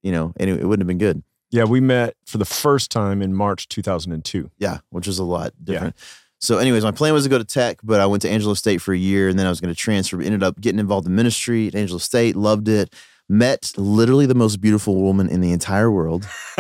you 0.04 0.12
know, 0.12 0.34
and 0.38 0.50
it 0.50 0.64
wouldn't 0.66 0.82
have 0.82 0.88
been 0.88 0.98
good. 0.98 1.24
Yeah, 1.50 1.64
we 1.64 1.80
met 1.80 2.16
for 2.26 2.38
the 2.38 2.46
first 2.46 2.92
time 2.92 3.22
in 3.22 3.34
March 3.34 3.70
2002. 3.70 4.52
Yeah. 4.58 4.80
Which 4.90 5.08
is 5.08 5.18
a 5.20 5.24
lot 5.24 5.54
Yeah. 5.66 5.74
different. 5.74 5.96
So 6.40 6.58
anyways, 6.60 6.84
my 6.84 6.92
plan 6.92 7.14
was 7.14 7.24
to 7.24 7.30
go 7.30 7.38
to 7.38 7.44
tech, 7.46 7.80
but 7.84 8.00
I 8.00 8.06
went 8.06 8.22
to 8.24 8.30
Angelo 8.30 8.54
State 8.54 8.82
for 8.82 8.94
a 8.94 8.98
year 8.98 9.28
and 9.30 9.40
then 9.40 9.48
I 9.48 9.50
was 9.50 9.60
going 9.60 9.74
to 9.74 9.80
transfer, 9.80 10.22
ended 10.22 10.44
up 10.44 10.60
getting 10.62 10.80
involved 10.80 11.08
in 11.08 11.16
ministry 11.16 11.68
at 11.68 11.74
Angelo 11.76 11.98
State, 12.00 12.36
loved 12.36 12.68
it. 12.68 12.94
Met 13.30 13.74
literally 13.76 14.26
the 14.26 14.36
most 14.36 14.62
beautiful 14.62 14.96
woman 14.96 15.28
in 15.28 15.42
the 15.42 15.52
entire 15.52 15.92
world. 15.92 16.26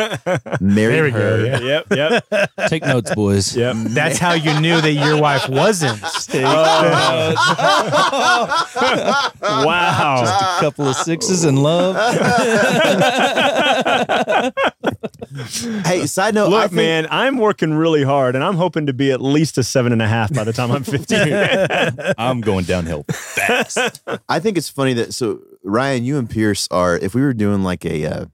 Married 0.59 0.59
There 0.59 1.03
we 1.05 1.11
go, 1.11 1.17
her. 1.17 1.45
yeah. 1.45 1.59
Yep, 1.91 2.25
yep, 2.31 2.51
Take 2.67 2.83
notes, 2.83 3.15
boys. 3.15 3.55
yep. 3.55 3.73
That's 3.89 4.17
how 4.17 4.33
you 4.33 4.59
knew 4.59 4.81
that 4.81 4.91
your 4.91 5.17
wife 5.21 5.47
wasn't. 5.47 6.01
Oh. 6.33 7.33
wow. 9.65 10.21
Just 10.25 10.41
a 10.41 10.59
couple 10.59 10.87
of 10.89 10.95
sixes 10.97 11.45
in 11.45 11.55
love. 11.55 11.95
Hey, 15.85 16.05
side 16.07 16.33
note, 16.35 16.49
Look, 16.49 16.63
think, 16.63 16.73
man, 16.73 17.07
I'm 17.09 17.37
working 17.37 17.73
really 17.73 18.03
hard, 18.03 18.35
and 18.35 18.43
I'm 18.43 18.55
hoping 18.55 18.87
to 18.87 18.93
be 18.93 19.11
at 19.11 19.21
least 19.21 19.57
a 19.57 19.63
seven 19.63 19.91
and 19.93 20.01
a 20.01 20.07
half 20.07 20.33
by 20.33 20.43
the 20.43 20.51
time 20.53 20.71
I'm 20.71 20.83
15. 20.83 22.13
I'm 22.17 22.41
going 22.41 22.65
downhill 22.65 23.03
fast. 23.11 24.01
I 24.27 24.39
think 24.39 24.57
it's 24.57 24.69
funny 24.69 24.93
that 24.95 25.13
so 25.13 25.39
Ryan, 25.67 26.05
you 26.05 26.17
and 26.17 26.29
Pierce 26.29 26.67
are. 26.71 26.97
If 26.97 27.13
we 27.13 27.21
were 27.21 27.33
doing 27.33 27.63
like 27.63 27.85
a 27.85 28.05
uh, 28.05 28.25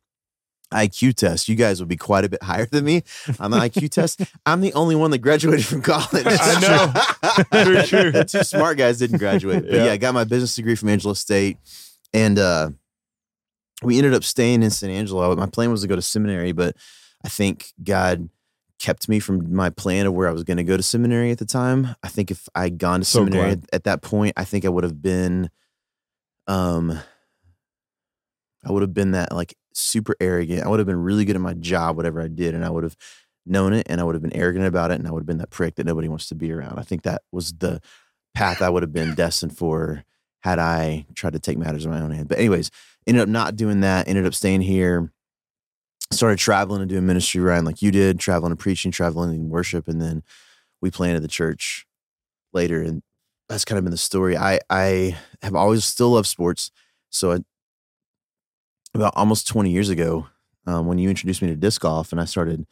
IQ 0.71 1.15
test, 1.15 1.47
you 1.49 1.55
guys 1.55 1.79
would 1.79 1.89
be 1.89 1.97
quite 1.97 2.25
a 2.25 2.29
bit 2.29 2.43
higher 2.43 2.65
than 2.65 2.85
me 2.85 3.03
on 3.39 3.51
the 3.51 3.57
IQ 3.57 3.89
test. 3.89 4.21
I'm 4.45 4.61
the 4.61 4.73
only 4.73 4.95
one 4.95 5.11
that 5.11 5.19
graduated 5.19 5.65
from 5.65 5.81
college. 5.81 6.25
I 6.25 7.49
know. 7.53 7.63
True, 7.63 7.81
true. 7.83 8.11
The 8.11 8.25
two 8.25 8.43
smart 8.43 8.77
guys 8.77 8.99
didn't 8.99 9.17
graduate. 9.17 9.63
But 9.63 9.73
yeah. 9.73 9.85
Yeah. 9.85 9.91
I 9.91 9.97
got 9.97 10.13
my 10.13 10.23
business 10.23 10.55
degree 10.55 10.75
from 10.75 10.89
Angelo 10.89 11.13
State, 11.13 11.57
and 12.13 12.37
uh, 12.39 12.71
we 13.81 13.97
ended 13.97 14.13
up 14.13 14.23
staying 14.23 14.63
in 14.63 14.69
San 14.69 14.89
Angelo. 14.89 15.35
My 15.35 15.47
plan 15.47 15.71
was 15.71 15.81
to 15.81 15.87
go 15.87 15.95
to 15.95 16.01
seminary, 16.01 16.51
but 16.51 16.75
I 17.23 17.29
think 17.29 17.73
God 17.83 18.29
kept 18.79 19.07
me 19.07 19.19
from 19.19 19.55
my 19.55 19.69
plan 19.69 20.05
of 20.05 20.13
where 20.13 20.27
I 20.27 20.31
was 20.31 20.43
going 20.43 20.57
to 20.57 20.63
go 20.63 20.75
to 20.75 20.83
seminary 20.83 21.31
at 21.31 21.37
the 21.37 21.45
time. 21.45 21.95
I 22.03 22.09
think 22.09 22.31
if 22.31 22.49
I 22.53 22.63
had 22.63 22.77
gone 22.77 22.99
to 22.99 23.05
So 23.05 23.19
seminary 23.19 23.51
at, 23.51 23.59
at 23.71 23.83
that 23.85 24.01
point, 24.01 24.33
I 24.35 24.43
think 24.43 24.65
I 24.65 24.69
would 24.69 24.83
have 24.83 25.01
been, 25.01 25.49
um, 26.47 26.99
I 28.65 28.71
would 28.71 28.81
have 28.81 28.93
been 28.93 29.11
that 29.11 29.31
like 29.31 29.55
super 29.73 30.15
arrogant. 30.19 30.63
I 30.63 30.67
would 30.69 30.79
have 30.79 30.87
been 30.87 31.01
really 31.01 31.25
good 31.25 31.35
at 31.35 31.41
my 31.41 31.53
job, 31.53 31.97
whatever 31.97 32.21
I 32.21 32.27
did, 32.27 32.55
and 32.55 32.63
I 32.65 32.69
would 32.69 32.83
have 32.83 32.95
known 33.45 33.73
it, 33.73 33.87
and 33.89 33.99
I 33.99 34.03
would 34.03 34.15
have 34.15 34.21
been 34.21 34.35
arrogant 34.35 34.65
about 34.65 34.91
it, 34.91 34.99
and 34.99 35.07
I 35.07 35.11
would 35.11 35.21
have 35.21 35.27
been 35.27 35.39
that 35.39 35.49
prick 35.49 35.75
that 35.75 35.85
nobody 35.85 36.07
wants 36.07 36.27
to 36.27 36.35
be 36.35 36.51
around. 36.51 36.79
I 36.79 36.83
think 36.83 37.03
that 37.03 37.23
was 37.31 37.53
the 37.53 37.81
path 38.33 38.61
I 38.61 38.69
would 38.69 38.83
have 38.83 38.93
been 38.93 39.15
destined 39.15 39.57
for 39.57 40.03
had 40.41 40.59
I 40.59 41.05
tried 41.15 41.33
to 41.33 41.39
take 41.39 41.57
matters 41.57 41.85
in 41.85 41.91
my 41.91 42.01
own 42.01 42.11
hand. 42.11 42.27
But 42.27 42.39
anyways, 42.39 42.69
ended 43.07 43.23
up 43.23 43.29
not 43.29 43.55
doing 43.55 43.81
that. 43.81 44.07
Ended 44.07 44.25
up 44.25 44.33
staying 44.33 44.61
here. 44.61 45.11
Started 46.11 46.37
traveling 46.37 46.81
and 46.81 46.89
doing 46.89 47.07
ministry, 47.07 47.41
Ryan, 47.41 47.65
like 47.65 47.81
you 47.81 47.89
did, 47.89 48.19
traveling 48.19 48.51
and 48.51 48.59
preaching, 48.59 48.91
traveling 48.91 49.31
and 49.31 49.49
worship, 49.49 49.87
and 49.87 49.99
then 49.99 50.21
we 50.81 50.91
planted 50.91 51.21
the 51.21 51.27
church 51.27 51.87
later, 52.53 52.81
and 52.81 53.01
that's 53.49 53.65
kind 53.65 53.77
of 53.77 53.83
been 53.83 53.91
the 53.91 53.97
story. 53.97 54.37
I 54.37 54.59
I 54.69 55.17
have 55.41 55.55
always 55.55 55.85
still 55.85 56.11
loved 56.11 56.27
sports, 56.27 56.71
so 57.09 57.31
I, 57.31 57.39
about 58.93 59.13
almost 59.15 59.47
twenty 59.47 59.71
years 59.71 59.89
ago, 59.89 60.27
um, 60.67 60.87
when 60.87 60.97
you 60.97 61.09
introduced 61.09 61.41
me 61.41 61.47
to 61.49 61.55
disc 61.55 61.81
golf, 61.81 62.11
and 62.11 62.21
I 62.21 62.25
started 62.25 62.65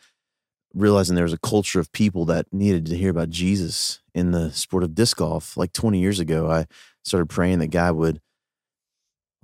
realizing 0.74 1.16
there 1.16 1.26
was 1.26 1.34
a 1.34 1.40
culture 1.40 1.80
of 1.80 1.92
people 1.92 2.26
that 2.26 2.46
needed 2.52 2.86
to 2.86 2.98
hear 2.98 3.12
about 3.12 3.30
Jesus 3.30 4.00
in 4.16 4.32
the 4.32 4.52
sport 4.52 4.84
of 4.84 4.96
disc 4.96 5.18
golf. 5.18 5.58
Like 5.58 5.74
twenty 5.74 6.00
years 6.00 6.20
ago, 6.20 6.50
I 6.50 6.68
started 7.04 7.28
praying 7.28 7.60
that 7.60 7.68
God 7.68 7.96
would 7.96 8.22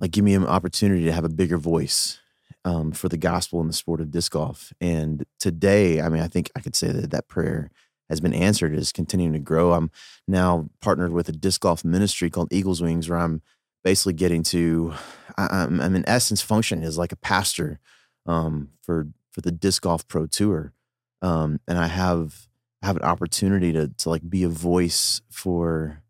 like 0.00 0.12
give 0.12 0.24
me 0.24 0.34
an 0.34 0.46
opportunity 0.46 1.04
to 1.04 1.12
have 1.12 1.24
a 1.24 1.28
bigger 1.28 1.58
voice 1.58 2.20
um, 2.64 2.92
for 2.92 3.08
the 3.08 3.16
gospel 3.16 3.60
in 3.60 3.66
the 3.66 3.72
sport 3.72 4.00
of 4.00 4.10
disc 4.10 4.32
golf. 4.32 4.72
And 4.80 5.24
today, 5.40 6.00
I 6.00 6.08
mean, 6.08 6.22
I 6.22 6.28
think 6.28 6.50
I 6.54 6.60
could 6.60 6.76
say 6.76 6.92
that 6.92 7.10
that 7.10 7.28
prayer 7.28 7.70
has 8.08 8.20
been 8.20 8.32
answered 8.32 8.74
is 8.74 8.92
continuing 8.92 9.32
to 9.34 9.38
grow. 9.38 9.72
I'm 9.72 9.90
now 10.26 10.70
partnered 10.80 11.12
with 11.12 11.28
a 11.28 11.32
disc 11.32 11.60
golf 11.60 11.84
ministry 11.84 12.30
called 12.30 12.52
Eagles 12.52 12.80
Wings, 12.80 13.08
where 13.08 13.18
I'm 13.18 13.42
basically 13.88 14.12
getting 14.12 14.42
to, 14.42 14.92
I'm, 15.38 15.80
I'm 15.80 15.96
in 15.96 16.06
essence 16.06 16.42
functioning 16.42 16.84
as 16.84 16.98
like 16.98 17.10
a 17.10 17.16
pastor 17.16 17.80
um, 18.26 18.68
for 18.82 19.08
for 19.30 19.40
the 19.40 19.50
disc 19.50 19.82
golf 19.82 20.06
pro 20.06 20.26
tour, 20.26 20.74
um, 21.22 21.58
and 21.66 21.78
I 21.78 21.86
have 21.86 22.48
have 22.82 22.96
an 22.96 23.02
opportunity 23.02 23.72
to 23.72 23.88
to 23.88 24.10
like 24.10 24.28
be 24.28 24.42
a 24.42 24.48
voice 24.50 25.22
for 25.30 26.02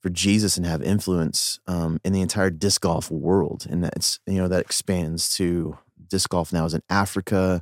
for 0.00 0.08
Jesus 0.08 0.56
and 0.56 0.64
have 0.64 0.82
influence 0.82 1.58
um, 1.66 1.98
in 2.04 2.12
the 2.12 2.20
entire 2.20 2.50
disc 2.50 2.82
golf 2.82 3.10
world, 3.10 3.66
and 3.68 3.82
that's 3.82 4.20
you 4.28 4.38
know 4.38 4.46
that 4.46 4.60
expands 4.60 5.34
to 5.36 5.76
disc 6.08 6.30
golf 6.30 6.52
now 6.52 6.64
is 6.64 6.74
in 6.74 6.82
Africa, 6.88 7.60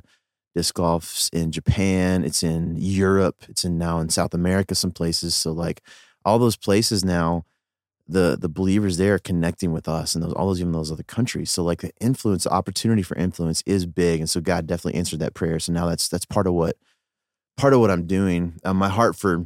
disc 0.53 0.75
golf's 0.75 1.27
in 1.29 1.51
Japan, 1.51 2.23
it's 2.23 2.43
in 2.43 2.75
Europe, 2.77 3.45
it's 3.49 3.65
in 3.65 3.79
now 3.79 3.97
in 3.99 4.09
South 4.09 4.35
America, 4.35 4.75
some 4.75 4.91
places. 4.91 5.33
So 5.33 5.51
like 5.51 5.81
all 6.23 6.37
those 6.37 6.55
places 6.55 7.03
now, 7.03 7.45
the 8.09 8.37
the 8.39 8.49
believers 8.49 8.97
there 8.97 9.15
are 9.15 9.19
connecting 9.19 9.71
with 9.71 9.87
us 9.87 10.15
and 10.15 10.23
those 10.23 10.33
all 10.33 10.47
those 10.47 10.59
even 10.59 10.71
those 10.71 10.91
other 10.91 11.03
countries. 11.03 11.51
So 11.51 11.63
like 11.63 11.81
the 11.81 11.91
influence, 12.01 12.43
the 12.43 12.51
opportunity 12.51 13.03
for 13.03 13.15
influence 13.15 13.61
is 13.65 13.85
big, 13.85 14.19
and 14.19 14.29
so 14.29 14.41
God 14.41 14.67
definitely 14.67 14.97
answered 14.97 15.19
that 15.19 15.35
prayer. 15.35 15.59
So 15.59 15.71
now 15.71 15.87
that's 15.87 16.07
that's 16.09 16.25
part 16.25 16.47
of 16.47 16.53
what 16.53 16.75
part 17.55 17.73
of 17.73 17.79
what 17.79 17.91
I'm 17.91 18.07
doing. 18.07 18.59
Um, 18.65 18.77
my 18.77 18.89
heart 18.89 19.15
for 19.15 19.45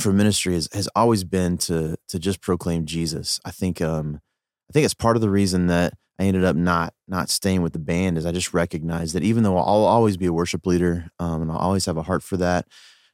for 0.00 0.12
ministry 0.12 0.54
has, 0.54 0.68
has 0.72 0.88
always 0.96 1.22
been 1.24 1.56
to 1.58 1.96
to 2.08 2.18
just 2.18 2.40
proclaim 2.40 2.84
Jesus. 2.84 3.40
I 3.44 3.52
think 3.52 3.80
um 3.80 4.20
I 4.68 4.72
think 4.72 4.84
it's 4.84 4.94
part 4.94 5.16
of 5.16 5.22
the 5.22 5.30
reason 5.30 5.68
that 5.68 5.94
I 6.18 6.24
ended 6.24 6.44
up 6.44 6.56
not 6.56 6.94
not 7.06 7.30
staying 7.30 7.62
with 7.62 7.72
the 7.72 7.78
band 7.78 8.18
is 8.18 8.26
I 8.26 8.32
just 8.32 8.52
recognized 8.52 9.14
that 9.14 9.22
even 9.22 9.44
though 9.44 9.56
I'll 9.56 9.84
always 9.84 10.16
be 10.16 10.26
a 10.26 10.32
worship 10.32 10.66
leader 10.66 11.10
um, 11.18 11.42
and 11.42 11.50
I'll 11.50 11.58
always 11.58 11.86
have 11.86 11.96
a 11.96 12.02
heart 12.02 12.22
for 12.22 12.36
that, 12.38 12.66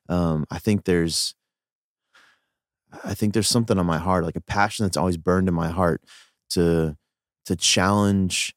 um, 0.08 0.46
I 0.50 0.58
think 0.58 0.84
there's 0.84 1.34
I 3.04 3.14
think 3.14 3.34
there's 3.34 3.48
something 3.48 3.78
on 3.78 3.86
my 3.86 3.98
heart, 3.98 4.24
like 4.24 4.36
a 4.36 4.40
passion 4.40 4.84
that's 4.84 4.96
always 4.96 5.16
burned 5.16 5.48
in 5.48 5.54
my 5.54 5.68
heart 5.68 6.02
to 6.50 6.96
to 7.46 7.56
challenge 7.56 8.54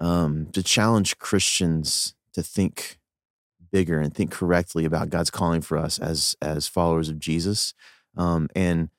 um, 0.00 0.46
to 0.52 0.62
challenge 0.62 1.18
Christians 1.18 2.14
to 2.34 2.42
think 2.42 2.98
bigger 3.72 4.00
and 4.00 4.14
think 4.14 4.30
correctly 4.30 4.84
about 4.84 5.10
God's 5.10 5.30
calling 5.30 5.60
for 5.60 5.78
us 5.78 5.98
as 5.98 6.36
as 6.42 6.68
followers 6.68 7.08
of 7.08 7.18
Jesus. 7.18 7.74
Um, 8.16 8.48
and 8.54 8.90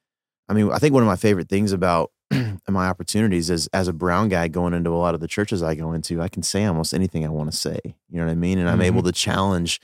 I 0.49 0.53
mean, 0.53 0.71
I 0.71 0.79
think 0.79 0.93
one 0.93 1.03
of 1.03 1.07
my 1.07 1.15
favorite 1.15 1.49
things 1.49 1.71
about 1.71 2.11
my 2.69 2.87
opportunities 2.87 3.49
is 3.49 3.67
as 3.67 3.87
a 3.87 3.93
brown 3.93 4.29
guy 4.29 4.47
going 4.47 4.73
into 4.73 4.91
a 4.91 4.97
lot 4.97 5.15
of 5.15 5.21
the 5.21 5.27
churches 5.27 5.63
I 5.63 5.75
go 5.75 5.93
into, 5.93 6.21
I 6.21 6.27
can 6.29 6.43
say 6.43 6.65
almost 6.65 6.93
anything 6.93 7.25
I 7.25 7.29
want 7.29 7.51
to 7.51 7.57
say. 7.57 7.79
You 8.09 8.19
know 8.19 8.25
what 8.25 8.31
I 8.31 8.35
mean? 8.35 8.59
And 8.59 8.69
I'm 8.69 8.79
Mhm. 8.79 8.85
able 8.85 9.03
to 9.03 9.11
challenge 9.11 9.79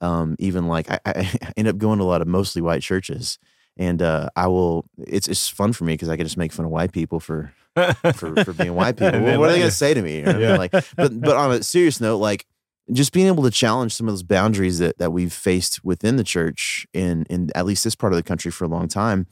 um, 0.00 0.36
even 0.38 0.66
like 0.66 0.90
I, 0.90 0.98
I 1.06 1.52
end 1.56 1.68
up 1.68 1.78
going 1.78 1.98
to 1.98 2.04
a 2.04 2.06
lot 2.06 2.22
of 2.22 2.28
mostly 2.28 2.62
white 2.62 2.82
churches. 2.82 3.38
And 3.76 4.02
uh, 4.02 4.28
I 4.36 4.48
will. 4.48 4.84
It's 4.98 5.28
it's 5.28 5.48
fun 5.48 5.72
for 5.72 5.84
me 5.84 5.94
because 5.94 6.08
I 6.08 6.16
can 6.16 6.26
just 6.26 6.36
make 6.36 6.52
fun 6.52 6.66
of 6.66 6.70
white 6.70 6.92
people 6.92 7.20
for 7.20 7.52
for, 8.14 8.44
for 8.44 8.52
being 8.52 8.74
white 8.74 8.96
people. 8.96 9.20
Well, 9.20 9.40
what 9.40 9.48
are 9.48 9.52
they 9.52 9.58
going 9.58 9.70
to 9.70 9.76
say 9.76 9.94
to 9.94 10.02
me? 10.02 10.18
You 10.18 10.22
know 10.24 10.32
what 10.32 10.36
I 10.36 10.38
mean? 10.38 10.48
Yeah. 10.48 10.56
Like, 10.56 10.72
but 10.96 11.20
but 11.20 11.36
on 11.36 11.52
a 11.52 11.62
serious 11.62 12.00
note, 12.00 12.18
like 12.18 12.46
just 12.92 13.12
being 13.12 13.26
able 13.28 13.42
to 13.44 13.50
challenge 13.50 13.94
some 13.94 14.08
of 14.08 14.12
those 14.12 14.22
boundaries 14.22 14.78
that 14.78 14.98
that 14.98 15.12
we've 15.12 15.32
faced 15.32 15.84
within 15.84 16.16
the 16.16 16.24
church 16.24 16.86
in 16.92 17.24
in 17.30 17.50
at 17.54 17.64
least 17.64 17.84
this 17.84 17.94
part 17.94 18.12
of 18.12 18.16
the 18.16 18.22
country 18.22 18.50
for 18.50 18.64
a 18.64 18.68
long 18.68 18.88
time, 18.88 19.26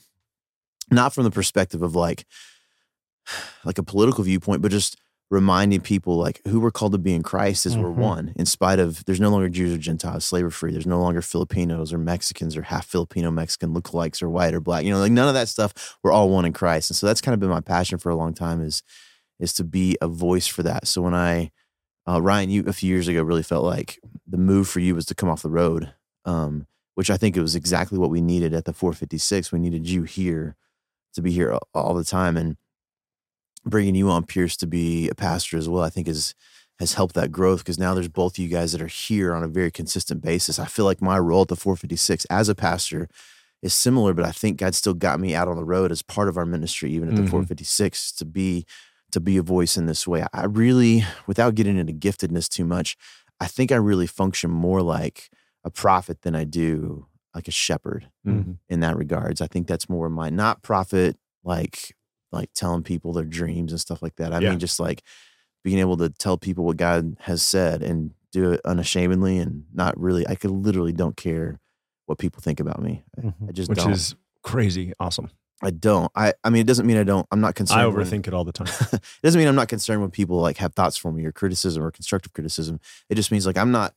not 0.91 1.13
from 1.13 1.25
the 1.25 1.31
perspective 1.31 1.83
of 1.83 1.95
like 1.95 2.25
like 3.65 3.79
a 3.79 3.83
political 3.83 4.25
viewpoint, 4.25 4.63
but 4.63 4.71
just 4.71 4.97
reminding 5.31 5.81
people 5.81 6.17
like 6.17 6.41
who 6.49 6.59
we're 6.59 6.73
called 6.73 6.91
to 6.93 6.99
be 6.99 7.15
in 7.15 7.23
Christ 7.23 7.65
is 7.65 7.77
we're 7.79 7.89
Mhm. 7.91 7.95
one. 7.95 8.33
In 8.37 8.47
spite 8.47 8.81
of 8.81 9.05
there's 9.05 9.21
no 9.21 9.31
longer 9.31 9.49
Jews 9.49 9.73
or 9.73 9.79
Gentiles, 9.79 10.25
slavery 10.25 10.51
free. 10.51 10.73
There's 10.73 10.87
no 10.87 11.01
longer 11.01 11.23
Filipinos 11.23 11.93
or 11.93 11.99
Mexicans 11.99 12.57
or 12.57 12.63
half 12.63 12.87
Filipino 12.87 13.31
Mexican 13.31 13.73
lookalikes 13.73 14.23
or 14.23 14.29
white 14.29 14.55
or 14.55 14.61
black. 14.61 14.85
You 14.85 14.91
know, 14.91 14.99
like 14.99 15.13
none 15.13 15.29
of 15.29 15.35
that 15.35 15.49
stuff. 15.49 15.97
We're 16.03 16.11
all 16.13 16.31
one 16.31 16.45
in 16.45 16.53
Christ, 16.53 16.91
and 16.91 16.97
so 16.97 17.07
that's 17.07 17.21
kind 17.21 17.33
of 17.33 17.39
been 17.41 17.49
my 17.49 17.61
passion 17.61 17.99
for 17.99 18.11
a 18.11 18.17
long 18.17 18.35
time 18.35 18.61
is 18.61 18.83
is 19.39 19.53
to 19.55 19.65
be 19.65 19.97
a 20.03 20.09
voice 20.09 20.47
for 20.47 20.63
that. 20.65 20.87
So 20.89 21.01
when 21.03 21.15
I 21.15 21.51
uh, 22.09 22.21
Ryan, 22.21 22.51
you 22.51 22.65
a 22.67 22.73
few 22.73 22.89
years 22.89 23.07
ago 23.09 23.23
really 23.23 23.43
felt 23.43 23.63
like 23.65 24.01
the 24.27 24.39
move 24.39 24.67
for 24.69 24.81
you 24.81 24.95
was 24.97 25.07
to 25.07 25.15
come 25.15 25.29
off 25.29 25.43
the 25.43 25.51
road, 25.51 25.93
um, 26.25 26.67
which 26.97 27.09
I 27.11 27.17
think 27.17 27.37
it 27.37 27.41
was 27.43 27.55
exactly 27.55 27.99
what 27.99 28.11
we 28.11 28.21
needed 28.21 28.53
at 28.53 28.65
the 28.65 28.73
456. 28.73 29.53
We 29.53 29.59
needed 29.61 29.89
you 29.89 30.03
here 30.03 30.57
to 31.15 31.23
be 31.23 31.31
here 31.31 31.57
all 31.73 31.95
the 31.95 32.03
time, 32.05 32.37
and 32.37 32.57
bringing 33.65 33.95
you 33.95 34.11
on 34.11 34.25
Pierce 34.25 34.57
to 34.59 34.67
be 34.67 35.09
a 35.09 35.15
pastor 35.15 35.57
as 35.57 35.69
well. 35.69 35.83
I 35.83 35.91
think 35.91 36.09
is 36.09 36.35
has 36.79 36.95
helped 36.95 37.15
that 37.15 37.31
growth 37.31 37.59
because 37.59 37.79
now 37.79 37.93
there's 37.93 38.09
both 38.09 38.33
of 38.35 38.39
you 38.39 38.49
guys 38.49 38.73
that 38.73 38.81
are 38.81 38.87
here 38.87 39.35
on 39.35 39.43
a 39.43 39.49
very 39.49 39.71
consistent 39.71 40.23
basis. 40.23 40.59
I 40.59 40.65
feel 40.65 40.87
like 40.87 41.03
my 41.03 41.19
role 41.19 41.43
at 41.43 41.49
the 41.49 41.57
456 41.57 42.25
as 42.31 42.49
a 42.49 42.55
pastor 42.55 43.07
is 43.61 43.75
similar, 43.75 44.15
but 44.15 44.25
I 44.25 44.31
think 44.33 44.57
God 44.57 44.75
still 44.75 44.95
got 44.95 45.21
me 45.21 45.35
out 45.35 45.47
on 45.47 45.57
the 45.57 45.65
road 45.65 45.93
as 45.93 46.01
part 46.01 46.29
of 46.31 46.39
our 46.39 46.47
ministry, 46.47 46.91
even 46.93 47.11
at 47.11 47.17
the 47.17 47.23
Mhm. 47.23 47.29
456, 47.31 48.13
to 48.13 48.25
be 48.25 48.65
to 49.13 49.21
be 49.21 49.37
a 49.37 49.43
voice 49.43 49.77
in 49.77 49.87
this 49.87 50.07
way. 50.07 50.25
I 50.33 50.45
really, 50.45 51.05
without 51.27 51.57
getting 51.57 51.77
into 51.77 51.93
giftedness 51.93 52.49
too 52.49 52.65
much, 52.65 52.97
I 53.41 53.47
think 53.49 53.73
I 53.73 53.77
really 53.77 54.07
function 54.07 54.51
more 54.53 54.83
like 54.83 55.31
a 55.65 55.71
prophet 55.71 56.23
than 56.23 56.37
I 56.37 56.45
do 56.45 57.07
like 57.35 57.49
a 57.49 57.51
shepherd 57.51 58.09
Mhm. 58.25 58.59
in 58.69 58.81
that 58.81 58.97
regards. 58.97 59.41
I 59.41 59.49
think 59.49 59.67
that's 59.67 59.89
more 59.89 60.09
my 60.09 60.31
not 60.31 60.63
prophet 60.63 61.17
like 61.43 61.95
like 62.33 62.51
telling 62.55 62.83
people 62.83 63.13
their 63.13 63.25
dreams 63.25 63.73
and 63.73 63.81
stuff 63.81 64.03
like 64.03 64.17
that. 64.17 64.33
I 64.33 64.39
Yeah. 64.41 64.51
mean 64.51 64.59
just 64.59 64.79
like 64.81 65.03
being 65.65 65.79
able 65.79 65.97
to 65.99 66.09
tell 66.09 66.39
people 66.39 66.65
what 66.65 66.77
God 66.77 67.17
has 67.21 67.43
said 67.43 67.83
and 67.83 68.13
do 68.33 68.53
it 68.53 68.61
unashamedly 68.65 69.39
and 69.39 69.65
not 69.75 69.99
really 70.01 70.27
I 70.29 70.35
could 70.37 70.51
literally 70.53 70.93
don't 70.93 71.17
care 71.17 71.59
what 72.07 72.19
people 72.19 72.41
think 72.41 72.61
about 72.61 72.81
me. 72.81 73.03
I- 73.19 73.21
Mhm. 73.23 73.49
I 73.49 73.53
just 73.53 73.69
which 73.69 73.79
don't. 73.79 73.93
is 73.93 74.15
crazy 74.43 74.93
awesome. 75.01 75.31
I 75.63 75.71
don't. 75.71 76.11
I 76.15 76.33
I 76.45 76.49
mean 76.51 76.61
it 76.63 76.67
doesn't 76.67 76.87
mean 76.87 76.97
I 76.97 77.03
don't 77.05 77.27
I'm 77.31 77.41
not 77.41 77.55
concerned. 77.55 77.81
I 77.83 77.87
when- 77.87 77.97
overthink 78.07 78.27
it 78.29 78.33
all 78.35 78.45
the 78.45 78.53
time. 78.53 78.69
it 78.93 79.03
doesn't 79.23 79.39
mean 79.39 79.49
I'm 79.49 79.55
not 79.57 79.69
concerned 79.69 80.01
when 80.01 80.11
people 80.11 80.41
like 80.41 80.57
have 80.59 80.75
thoughts 80.75 80.97
for 80.97 81.13
me 81.13 81.25
or 81.27 81.33
criticism 81.33 81.83
or 81.83 81.91
constructive 81.91 82.33
criticism. 82.33 82.81
It 83.11 83.17
just 83.17 83.31
means 83.31 83.47
like 83.47 83.59
I'm 83.59 83.71
not. 83.73 83.95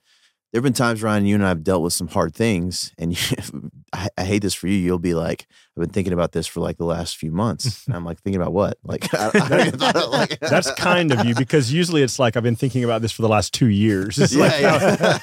There 0.54 0.60
have 0.60 0.64
been 0.66 0.74
times, 0.74 1.02
Ryan, 1.02 1.26
you 1.26 1.34
and 1.34 1.44
I 1.44 1.48
have 1.48 1.64
dealt 1.64 1.82
with 1.82 1.94
some 1.94 2.08
hard 2.08 2.36
things, 2.36 2.94
and 3.00 3.12
you, 3.12 3.38
I, 3.94 4.08
I 4.20 4.24
hate 4.24 4.44
this 4.44 4.54
for 4.54 4.68
you. 4.68 4.76
You'll 4.76 5.00
be 5.00 5.16
like, 5.16 5.48
I've 5.76 5.82
been 5.82 5.90
thinking 5.90 6.14
about 6.14 6.32
this 6.32 6.46
for 6.46 6.60
like 6.60 6.78
the 6.78 6.86
last 6.86 7.18
few 7.18 7.32
months. 7.32 7.86
And 7.88 7.96
I'm 7.96 8.06
like, 8.06 8.22
thinking 8.22 8.40
about 8.40 8.54
what? 8.54 8.78
Like, 8.84 9.12
I, 9.16 9.32
I 9.34 9.92
don't 9.92 10.12
like 10.12 10.40
That's 10.42 10.72
kind 10.74 11.12
of 11.12 11.26
you 11.26 11.34
because 11.34 11.74
usually 11.74 12.04
it's 12.04 12.20
like 12.20 12.38
I've 12.38 12.44
been 12.44 12.56
thinking 12.56 12.84
about 12.84 13.02
this 13.02 13.12
for 13.12 13.24
the 13.24 13.28
last 13.30 13.52
two 13.52 13.66
years. 13.66 14.20
It's 14.20 14.36
yeah, 14.36 14.44
like, 14.44 14.62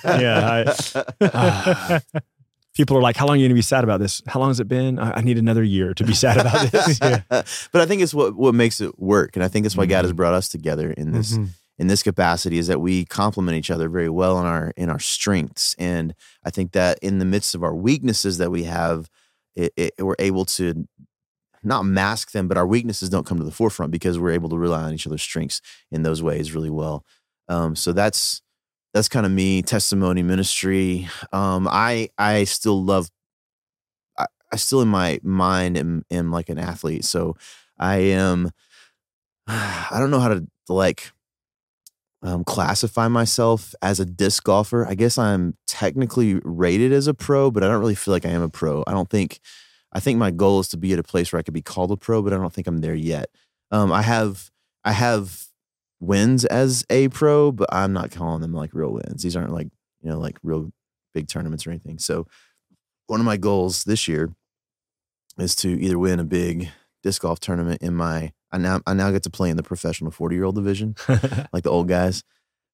yeah. 0.05 0.20
yeah, 0.20 0.74
Ah. 1.33 2.01
people 2.74 2.97
are 2.97 3.03
like, 3.03 3.16
"How 3.16 3.26
long 3.26 3.35
are 3.35 3.39
you 3.39 3.45
going 3.45 3.51
to 3.51 3.55
be 3.55 3.62
sad 3.62 3.85
about 3.85 4.01
this? 4.01 4.22
How 4.26 4.41
long 4.41 4.51
has 4.51 4.59
it 4.59 4.66
been? 4.66 4.99
I, 4.99 5.18
I 5.18 5.20
need 5.20 5.39
another 5.39 5.62
year 5.62 5.95
to 5.95 6.03
be 6.05 6.12
sad 6.12 6.39
about 6.39 6.72
this." 6.72 6.99
but 6.99 7.81
I 7.81 7.87
think 7.87 8.03
it's 8.03 8.12
what 8.14 8.35
what 8.35 8.55
makes 8.55 8.81
it 8.81 8.99
work, 8.99 9.37
and 9.37 9.45
I 9.45 9.49
think 9.49 9.62
that's 9.64 9.76
why 9.76 9.87
God 9.87 10.05
has 10.05 10.12
brought 10.12 10.35
us 10.35 10.49
together 10.49 10.91
in 10.91 11.12
this 11.12 11.39
Mhm. 11.39 11.51
In 11.81 11.87
this 11.87 12.03
capacity 12.03 12.59
is 12.59 12.66
that 12.66 12.83
we 12.83 13.07
complement 13.07 13.57
each 13.57 13.70
other 13.70 13.89
very 13.89 14.11
well 14.11 14.39
in 14.39 14.45
our 14.45 14.72
in 14.76 14.91
our 14.91 15.01
strengths. 15.01 15.74
And 15.78 16.14
i 16.45 16.51
think 16.51 16.72
that 16.72 16.99
in 17.01 17.18
the 17.18 17.24
midst 17.24 17.55
of 17.55 17.64
our 17.64 17.74
weaknesses 17.74 18.37
that 18.39 18.51
we 18.51 18.64
have 18.64 19.09
it, 19.57 19.72
it, 19.76 19.95
we're 19.99 20.14
able 20.18 20.45
to 20.45 20.87
not 21.62 21.85
mask 21.85 22.33
them 22.33 22.49
but 22.49 22.59
our 22.59 22.66
weaknesses 22.66 23.09
don't 23.09 23.26
come 23.26 23.39
to 23.39 23.45
the 23.45 23.51
forefront 23.51 23.91
because 23.91 24.18
we're 24.18 24.31
able 24.31 24.51
to 24.51 24.59
rely 24.59 24.83
on 24.83 24.93
each 24.93 25.07
other's 25.07 25.22
strengths 25.22 25.62
in 25.91 26.03
those 26.03 26.22
ways 26.22 26.55
really 26.55 26.70
well. 26.70 27.05
Um, 27.49 27.74
so 27.74 27.93
that's 27.93 28.43
that's 28.93 29.09
kind 29.09 29.24
of 29.24 29.33
me 29.33 29.62
testimony 29.62 30.22
ministry. 30.22 31.09
Um, 31.33 31.66
i 31.70 32.11
i 32.18 32.45
still 32.45 32.85
love 32.85 33.11
I, 34.18 34.26
I 34.53 34.57
still 34.57 34.83
in 34.83 34.89
my 34.89 35.18
mind 35.22 35.78
am, 35.78 36.05
am 36.11 36.31
like 36.31 36.51
an 36.51 36.59
athlete. 36.59 37.07
So 37.07 37.37
i 37.78 37.97
am 37.97 38.51
i 39.47 39.97
don't 39.99 40.11
know 40.11 40.20
how 40.20 40.28
to 40.28 40.47
like 40.68 41.12
um, 42.23 42.45
classify 42.45 43.09
myself 43.09 43.75
as 43.83 43.99
a 43.99 44.05
disc 44.05 44.45
golfer. 44.45 44.87
I 44.87 44.95
guess 44.95 45.16
I'm 45.16 45.57
technically 45.66 46.41
rated 46.45 46.93
as 46.93 47.07
a 47.07 47.14
pro, 47.14 47.51
but 47.51 47.62
I 47.64 47.68
don't 47.68 47.81
really 47.81 47.95
feel 47.95 48.12
like 48.12 48.27
I 48.27 48.31
am 48.31 48.43
a 48.43 48.49
pro. 48.49 48.85
I 48.87 48.93
don't 48.93 49.09
think. 49.09 49.41
I 49.93 49.99
think 49.99 50.18
my 50.18 50.31
goal 50.31 50.61
is 50.61 50.68
to 50.68 50.77
be 50.77 50.93
at 50.93 51.01
a 51.01 51.03
place 51.03 51.33
where 51.33 51.41
I 51.41 51.43
could 51.43 51.55
be 51.55 51.62
called 51.62 51.91
a 51.91 51.97
pro, 51.97 52.23
but 52.23 52.33
I 52.33 52.37
don't 52.37 52.53
think 52.53 52.68
I'm 52.68 52.79
there 52.79 52.95
yet. 52.95 53.29
Um, 53.73 53.91
I 53.91 54.03
have 54.03 54.51
I 54.85 54.93
have 54.93 55.47
wins 55.99 56.45
as 56.45 56.85
a 56.91 57.09
pro, 57.09 57.51
but 57.51 57.68
I'm 57.73 57.93
not 57.93 58.11
calling 58.11 58.41
them 58.41 58.55
like 58.55 58.73
real 58.73 58.93
wins. 58.93 59.23
These 59.23 59.35
aren't 59.35 59.53
like 59.53 59.68
you 60.03 60.11
know 60.11 60.18
like 60.18 60.39
real 60.43 60.71
big 61.12 61.29
tournaments 61.29 61.66
or 61.66 61.71
anything. 61.71 61.99
So 61.99 62.27
one 63.07 63.21
of 63.21 63.27
my 63.27 63.37
goals 63.37 63.85
this 63.85 64.07
year 64.07 64.33
is 65.39 65.57
to 65.57 65.68
either 65.68 65.99
win 65.99 66.21
a 66.21 66.25
big 66.25 66.68
disc 67.03 67.23
golf 67.23 67.41
tournament 67.41 67.83
in 67.83 67.95
my 67.95 68.33
I 68.53 68.59
now 68.59 68.80
I 68.86 68.94
now 68.94 69.11
get 69.11 69.22
to 69.24 69.30
play 69.30 69.51
in 69.51 69.57
the 69.57 69.62
professional 69.62 70.11
40 70.11 70.34
year 70.36 70.44
old 70.44 70.55
division 70.57 70.96
like 71.53 71.62
the 71.64 71.70
old 71.70 71.88
guys. 71.88 72.22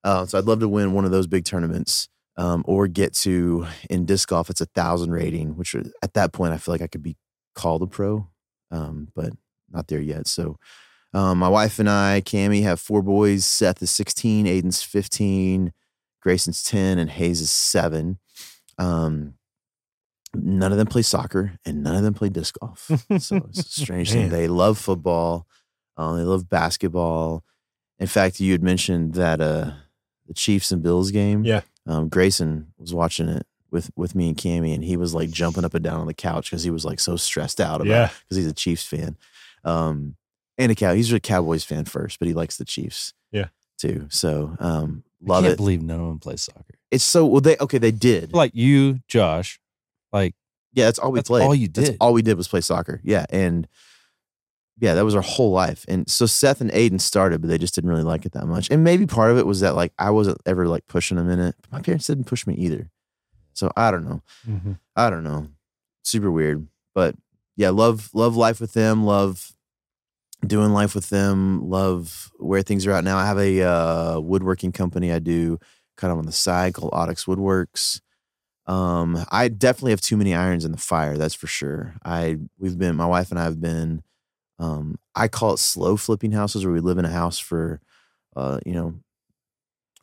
Uh, 0.04 0.24
so 0.26 0.38
I'd 0.38 0.44
love 0.44 0.60
to 0.60 0.68
win 0.68 0.92
one 0.92 1.04
of 1.04 1.10
those 1.10 1.26
big 1.26 1.44
tournaments, 1.44 2.08
um, 2.36 2.62
or 2.66 2.86
get 2.86 3.12
to 3.14 3.66
in 3.90 4.04
disc 4.06 4.28
golf. 4.28 4.48
It's 4.50 4.60
a 4.60 4.66
thousand 4.66 5.10
rating, 5.10 5.56
which 5.56 5.74
are- 5.74 5.84
at 6.02 6.14
that 6.14 6.32
point 6.32 6.52
I 6.54 6.58
feel 6.58 6.72
like 6.74 6.82
I 6.82 6.86
could 6.86 7.02
be 7.02 7.16
called 7.54 7.82
a 7.82 7.86
pro, 7.86 8.28
um, 8.70 9.08
but 9.16 9.30
not 9.72 9.88
there 9.88 10.00
yet. 10.00 10.26
So 10.28 10.58
um, 11.12 11.38
my 11.38 11.48
wife 11.48 11.78
and 11.78 11.88
I, 11.90 12.22
Cami, 12.24 12.62
have 12.62 12.78
four 12.78 13.02
boys. 13.02 13.44
Seth 13.44 13.82
is 13.82 13.90
16, 13.90 14.46
Aiden's 14.46 14.82
15, 14.82 15.72
Grayson's 16.22 16.62
10, 16.62 16.98
and 16.98 17.10
Hayes 17.10 17.40
is 17.40 17.50
seven. 17.50 18.18
Um, 18.78 19.34
none 20.34 20.70
of 20.72 20.78
them 20.78 20.86
play 20.86 21.02
soccer 21.02 21.58
and 21.64 21.82
none 21.82 21.96
of 21.96 22.02
them 22.02 22.14
play 22.14 22.28
disc 22.28 22.56
golf. 22.60 22.90
so 23.18 23.36
it's 23.36 23.58
a 23.58 23.62
strange 23.62 24.12
thing. 24.12 24.28
They 24.28 24.46
love 24.48 24.78
football. 24.78 25.46
Um, 25.96 26.16
they 26.18 26.24
love 26.24 26.48
basketball. 26.48 27.44
In 27.98 28.06
fact, 28.06 28.40
you 28.40 28.52
had 28.52 28.62
mentioned 28.62 29.14
that 29.14 29.40
uh, 29.40 29.72
the 30.26 30.34
Chiefs 30.34 30.70
and 30.72 30.82
Bills 30.82 31.10
game. 31.10 31.44
Yeah. 31.44 31.62
Um, 31.86 32.08
Grayson 32.08 32.72
was 32.78 32.92
watching 32.92 33.28
it 33.28 33.46
with 33.70 33.90
with 33.96 34.14
me 34.14 34.28
and 34.28 34.36
Cammy, 34.36 34.74
and 34.74 34.84
he 34.84 34.96
was 34.96 35.14
like 35.14 35.30
jumping 35.30 35.64
up 35.64 35.74
and 35.74 35.82
down 35.84 36.00
on 36.00 36.06
the 36.06 36.14
couch 36.14 36.50
because 36.50 36.62
he 36.64 36.70
was 36.70 36.84
like 36.84 37.00
so 37.00 37.16
stressed 37.16 37.60
out 37.60 37.80
about 37.80 37.88
Yeah. 37.90 38.10
because 38.24 38.36
he's 38.36 38.46
a 38.46 38.52
Chiefs 38.54 38.84
fan. 38.84 39.16
Um, 39.64 40.16
and 40.58 40.72
a 40.72 40.74
cow. 40.74 40.94
He's 40.94 41.12
a 41.12 41.20
Cowboys 41.20 41.64
fan 41.64 41.84
first, 41.84 42.18
but 42.18 42.28
he 42.28 42.34
likes 42.34 42.56
the 42.56 42.64
Chiefs. 42.64 43.12
Yeah. 43.32 43.46
Too. 43.78 44.06
So 44.10 44.56
um, 44.58 45.04
I 45.26 45.32
love 45.32 45.42
can't 45.44 45.52
it. 45.54 45.56
believe 45.58 45.82
none 45.82 46.00
of 46.00 46.06
them 46.06 46.18
play 46.18 46.36
soccer. 46.36 46.78
It's 46.90 47.04
so 47.04 47.26
well. 47.26 47.40
They 47.40 47.56
okay. 47.58 47.78
They 47.78 47.90
did. 47.92 48.32
Like 48.32 48.52
you, 48.54 49.00
Josh, 49.08 49.60
like 50.12 50.34
Yeah, 50.72 50.86
that's 50.86 50.98
all 50.98 51.12
we 51.12 51.18
That's 51.18 51.28
played. 51.28 51.42
all 51.44 51.54
you 51.54 51.68
That's 51.68 51.90
did. 51.90 51.96
all 52.00 52.12
we 52.14 52.22
did 52.22 52.36
was 52.36 52.48
play 52.48 52.60
soccer. 52.62 53.00
Yeah, 53.04 53.26
and 53.30 53.68
yeah, 54.78 54.94
that 54.94 55.04
was 55.04 55.14
our 55.14 55.22
whole 55.22 55.50
life. 55.52 55.84
And 55.88 56.08
so 56.10 56.26
Seth 56.26 56.60
and 56.60 56.70
Aiden 56.70 57.00
started, 57.00 57.40
but 57.40 57.48
they 57.48 57.58
just 57.58 57.74
didn't 57.74 57.90
really 57.90 58.02
like 58.02 58.26
it 58.26 58.32
that 58.32 58.46
much. 58.46 58.70
And 58.70 58.84
maybe 58.84 59.06
part 59.06 59.30
of 59.30 59.38
it 59.38 59.46
was 59.46 59.60
that 59.60 59.74
like 59.74 59.92
I 59.98 60.10
wasn't 60.10 60.38
ever 60.46 60.68
like 60.68 60.86
pushing 60.86 61.16
them 61.16 61.30
in 61.30 61.38
it. 61.40 61.54
My 61.72 61.80
parents 61.80 62.06
didn't 62.06 62.24
push 62.24 62.46
me 62.46 62.54
either. 62.54 62.90
So 63.54 63.72
I 63.76 63.90
don't 63.90 64.04
know. 64.04 64.22
Mhm. 64.46 64.78
I 64.94 65.08
don't 65.08 65.24
know. 65.24 65.48
Super 66.02 66.30
weird. 66.30 66.68
But 66.94 67.14
yeah, 67.56 67.70
love 67.70 68.10
love 68.12 68.36
life 68.36 68.60
with 68.60 68.74
them. 68.74 69.04
Love 69.04 69.52
doing 70.46 70.72
life 70.72 70.94
with 70.94 71.08
them. 71.08 71.68
Love 71.68 72.30
where 72.38 72.62
things 72.62 72.86
are 72.86 72.92
at 72.92 73.04
now. 73.04 73.16
I 73.16 73.26
have 73.26 73.38
a 73.38 73.62
uh, 73.62 74.20
woodworking 74.20 74.72
company 74.72 75.10
I 75.10 75.18
do 75.18 75.58
kind 75.96 76.12
of 76.12 76.18
on 76.18 76.26
the 76.26 76.32
side 76.32 76.74
called 76.74 76.92
Onyx 76.92 77.24
Woodworks. 77.24 78.02
Um, 78.66 79.24
I 79.30 79.48
definitely 79.48 79.92
have 79.92 80.00
too 80.02 80.16
many 80.18 80.34
irons 80.34 80.64
in 80.66 80.72
the 80.72 80.78
fire. 80.78 81.16
That's 81.16 81.34
for 81.34 81.46
sure. 81.46 81.94
I 82.04 82.36
we've 82.58 82.76
been 82.76 82.94
my 82.96 83.06
wife 83.06 83.30
and 83.30 83.40
I 83.40 83.44
have 83.44 83.60
been. 83.60 84.02
Um, 84.58 84.98
I 85.14 85.28
call 85.28 85.52
it 85.54 85.58
slow 85.58 85.96
flipping 85.96 86.32
houses, 86.32 86.64
where 86.64 86.72
we 86.74 86.80
live 86.80 86.98
in 86.98 87.04
a 87.04 87.10
house 87.10 87.38
for, 87.38 87.80
uh, 88.34 88.58
you 88.64 88.72
know, 88.72 88.94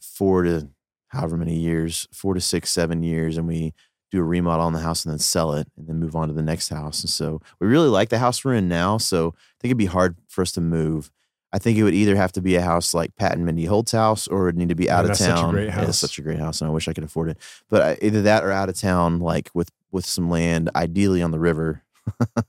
four 0.01 0.43
to 0.43 0.69
however 1.09 1.37
many 1.37 1.55
years, 1.55 2.07
four 2.11 2.33
to 2.33 2.41
six, 2.41 2.69
seven 2.69 3.03
years, 3.03 3.37
and 3.37 3.47
we 3.47 3.73
do 4.11 4.19
a 4.19 4.23
remodel 4.23 4.65
on 4.65 4.73
the 4.73 4.79
house 4.79 5.05
and 5.05 5.11
then 5.11 5.19
sell 5.19 5.53
it 5.53 5.67
and 5.77 5.87
then 5.87 5.99
move 5.99 6.15
on 6.15 6.27
to 6.27 6.33
the 6.33 6.41
next 6.43 6.69
house. 6.69 7.01
And 7.01 7.09
so 7.09 7.41
we 7.59 7.67
really 7.67 7.87
like 7.89 8.09
the 8.09 8.19
house 8.19 8.43
we're 8.45 8.53
in 8.53 8.67
now. 8.67 8.97
So 8.99 9.29
I 9.29 9.55
think 9.59 9.69
it'd 9.71 9.77
be 9.77 9.85
hard 9.87 10.17
for 10.27 10.43
us 10.43 10.51
to 10.53 10.61
move. 10.61 11.11
I 11.51 11.57
think 11.59 11.77
it 11.77 11.83
would 11.83 11.93
either 11.95 12.15
have 12.15 12.31
to 12.33 12.41
be 12.41 12.55
a 12.55 12.61
house 12.61 12.93
like 12.93 13.15
Pat 13.15 13.33
and 13.33 13.45
Mindy 13.45 13.65
Holt's 13.65 13.91
house 13.91 14.27
or 14.27 14.49
it'd 14.49 14.57
need 14.57 14.69
to 14.69 14.75
be 14.75 14.89
out 14.89 14.97
Man, 14.97 15.05
of 15.05 15.07
that's 15.09 15.19
such 15.19 15.29
a 15.29 15.33
town. 15.41 15.51
great 15.51 15.65
Yeah, 15.67 15.77
It's 15.79 15.85
house. 15.87 15.99
such 15.99 16.19
a 16.19 16.21
great 16.21 16.39
house 16.39 16.61
and 16.61 16.69
I 16.69 16.73
wish 16.73 16.87
I 16.87 16.93
could 16.93 17.03
afford 17.03 17.29
it. 17.29 17.37
But 17.69 17.81
I, 17.81 17.97
either 18.03 18.21
that 18.23 18.43
or 18.43 18.51
out 18.51 18.69
of 18.69 18.75
town, 18.75 19.19
like 19.19 19.49
with 19.53 19.69
with 19.91 20.05
some 20.05 20.29
land, 20.29 20.69
ideally 20.75 21.21
on 21.21 21.29
the 21.31 21.39
river, 21.39 21.82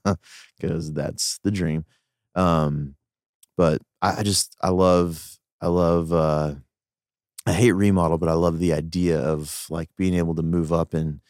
because 0.59 0.93
that's 0.93 1.39
the 1.43 1.51
dream. 1.51 1.85
Um, 2.35 2.95
but 3.57 3.81
I, 4.01 4.17
I 4.17 4.23
just 4.23 4.55
I 4.61 4.69
love 4.69 5.37
I 5.61 5.67
love 5.67 6.11
uh 6.11 6.55
I 7.47 7.53
hate 7.53 7.73
remodel, 7.73 8.17
but 8.17 8.29
I 8.29 8.33
love 8.33 8.59
the 8.59 8.73
idea 8.73 9.19
of 9.19 9.67
like 9.69 9.89
being 9.97 10.15
able 10.15 10.35
to 10.35 10.41
move 10.41 10.73
up 10.73 10.93
in 10.93 11.21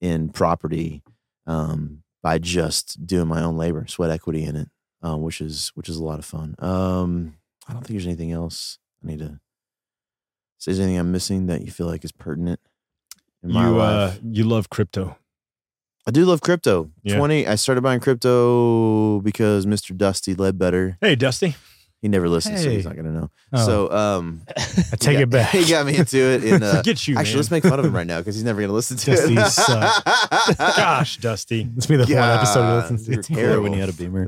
in 0.00 0.28
property 0.28 1.02
um, 1.46 2.02
by 2.22 2.38
just 2.38 3.06
doing 3.06 3.26
my 3.26 3.42
own 3.42 3.56
labor, 3.56 3.86
sweat 3.86 4.10
equity 4.10 4.44
in 4.44 4.56
it, 4.56 4.68
um, 5.02 5.22
which 5.22 5.40
is 5.40 5.72
which 5.74 5.88
is 5.88 5.96
a 5.96 6.04
lot 6.04 6.18
of 6.18 6.24
fun. 6.24 6.54
Um, 6.58 7.34
I 7.66 7.72
don't 7.72 7.82
think 7.82 7.96
there's 7.96 8.06
anything 8.06 8.32
else 8.32 8.78
I 9.02 9.08
need 9.08 9.18
to. 9.20 9.40
Say 10.58 10.72
is 10.72 10.80
anything 10.80 10.98
I'm 10.98 11.12
missing 11.12 11.46
that 11.46 11.62
you 11.62 11.70
feel 11.70 11.86
like 11.86 12.04
is 12.04 12.12
pertinent 12.12 12.60
in 13.42 13.52
my 13.52 13.66
You 13.66 13.80
uh, 13.80 14.14
you 14.22 14.44
love 14.44 14.70
crypto. 14.70 15.16
I 16.06 16.10
do 16.10 16.24
love 16.26 16.40
crypto. 16.42 16.90
Yeah. 17.02 17.16
Twenty. 17.16 17.46
I 17.46 17.54
started 17.54 17.80
buying 17.80 18.00
crypto 18.00 19.20
because 19.20 19.64
Mr. 19.66 19.96
Dusty 19.96 20.34
Ledbetter. 20.34 20.98
Hey, 21.00 21.14
Dusty. 21.16 21.56
He 22.02 22.08
never 22.08 22.28
listens, 22.28 22.62
so 22.62 22.68
he's 22.68 22.84
not 22.84 22.96
gonna 22.96 23.12
know. 23.12 23.30
Oh. 23.54 23.64
So 23.66 23.90
um, 23.90 24.42
I 24.54 24.60
take 24.98 25.14
got- 25.14 25.22
it 25.22 25.30
back. 25.30 25.50
He 25.54 25.64
got 25.70 25.86
me 25.86 25.96
into 25.96 26.18
it. 26.18 26.44
In, 26.44 26.62
uh, 26.62 26.82
Get 26.82 27.08
you, 27.08 27.16
actually, 27.16 27.32
man. 27.32 27.36
let's 27.38 27.50
make 27.50 27.62
fun 27.62 27.78
of 27.78 27.84
him 27.86 27.96
right 27.96 28.06
now 28.06 28.18
because 28.18 28.34
he's 28.34 28.44
never 28.44 28.60
gonna 28.60 28.74
listen 28.74 28.98
to 28.98 29.10
Dusty 29.12 29.34
it. 29.38 29.46
sucks. 29.50 30.56
Gosh, 30.76 31.16
Dusty. 31.16 31.64
This 31.74 31.88
will 31.88 31.96
be 32.04 32.04
the 32.04 32.14
one 32.14 32.28
episode 32.28 32.60
he 32.60 32.66
God, 32.66 32.82
listens 32.90 33.08
you're 33.08 33.22
to. 33.22 33.34
terrible. 33.34 33.62
when 33.62 33.72
you 33.72 33.80
had 33.80 33.88
a 33.88 33.92
beamer. 33.94 34.26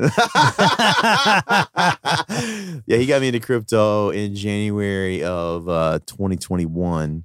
yeah, 2.87 2.97
he 2.97 3.05
got 3.05 3.21
me 3.21 3.29
into 3.29 3.41
crypto 3.41 4.09
in 4.09 4.35
January 4.35 5.23
of 5.23 5.69
uh, 5.69 5.99
2021. 6.07 7.25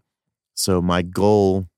So 0.55 0.81
my 0.81 1.01
goal 1.01 1.69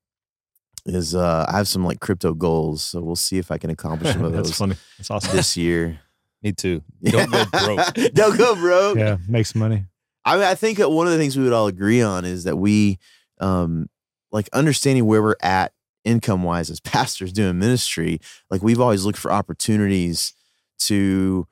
is 0.85 1.15
uh, 1.15 1.45
I 1.47 1.57
have 1.57 1.67
some 1.67 1.85
like 1.85 1.99
crypto 1.99 2.33
goals. 2.33 2.83
So 2.83 3.01
we'll 3.01 3.15
see 3.15 3.37
if 3.37 3.51
I 3.51 3.57
can 3.57 3.69
accomplish 3.69 4.13
some 4.13 4.23
of 4.23 4.33
That's 4.33 4.49
those 4.49 4.57
funny. 4.57 4.75
That's 4.97 5.09
awesome. 5.11 5.35
this 5.35 5.55
year. 5.57 5.99
Me 6.41 6.51
too. 6.51 6.81
Don't 7.03 7.31
go 7.31 7.45
broke. 7.45 7.93
Don't 8.13 8.37
go 8.37 8.55
broke. 8.55 8.97
yeah, 8.97 9.17
makes 9.27 9.55
money. 9.55 9.85
I 10.25 10.35
mean, 10.35 10.45
I 10.45 10.55
think 10.55 10.77
that 10.79 10.89
one 10.89 11.07
of 11.07 11.13
the 11.13 11.19
things 11.19 11.37
we 11.37 11.43
would 11.43 11.53
all 11.53 11.67
agree 11.67 12.01
on 12.01 12.25
is 12.25 12.43
that 12.45 12.57
we, 12.57 12.97
um, 13.39 13.89
like 14.31 14.49
understanding 14.53 15.05
where 15.05 15.21
we're 15.21 15.35
at 15.41 15.73
income 16.05 16.43
wise 16.43 16.69
as 16.69 16.79
pastors 16.81 17.31
doing 17.31 17.59
ministry. 17.59 18.19
Like 18.49 18.61
we've 18.61 18.79
always 18.81 19.05
looked 19.05 19.19
for 19.19 19.31
opportunities 19.31 20.33
to, 20.79 21.47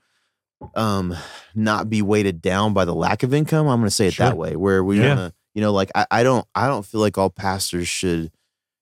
um, 0.75 1.15
not 1.55 1.89
be 1.89 2.01
weighted 2.01 2.41
down 2.41 2.73
by 2.73 2.85
the 2.85 2.93
lack 2.95 3.23
of 3.23 3.33
income. 3.33 3.67
I'm 3.67 3.79
going 3.79 3.87
to 3.87 3.95
say 3.95 4.07
it 4.07 4.13
Sure. 4.13 4.25
that 4.27 4.37
way, 4.37 4.55
where 4.55 4.83
we 4.83 4.99
Yeah. 4.99 5.07
want 5.15 5.19
to, 5.19 5.33
you 5.53 5.61
know, 5.61 5.71
like 5.73 5.89
I, 5.95 6.05
I 6.11 6.23
don't, 6.23 6.45
I 6.53 6.67
don't 6.67 6.85
feel 6.85 7.01
like 7.01 7.17
all 7.17 7.29
pastors 7.29 7.87
should 7.87 8.31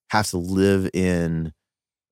have 0.10 0.30
to 0.30 0.38
live 0.38 0.90
in 0.94 1.54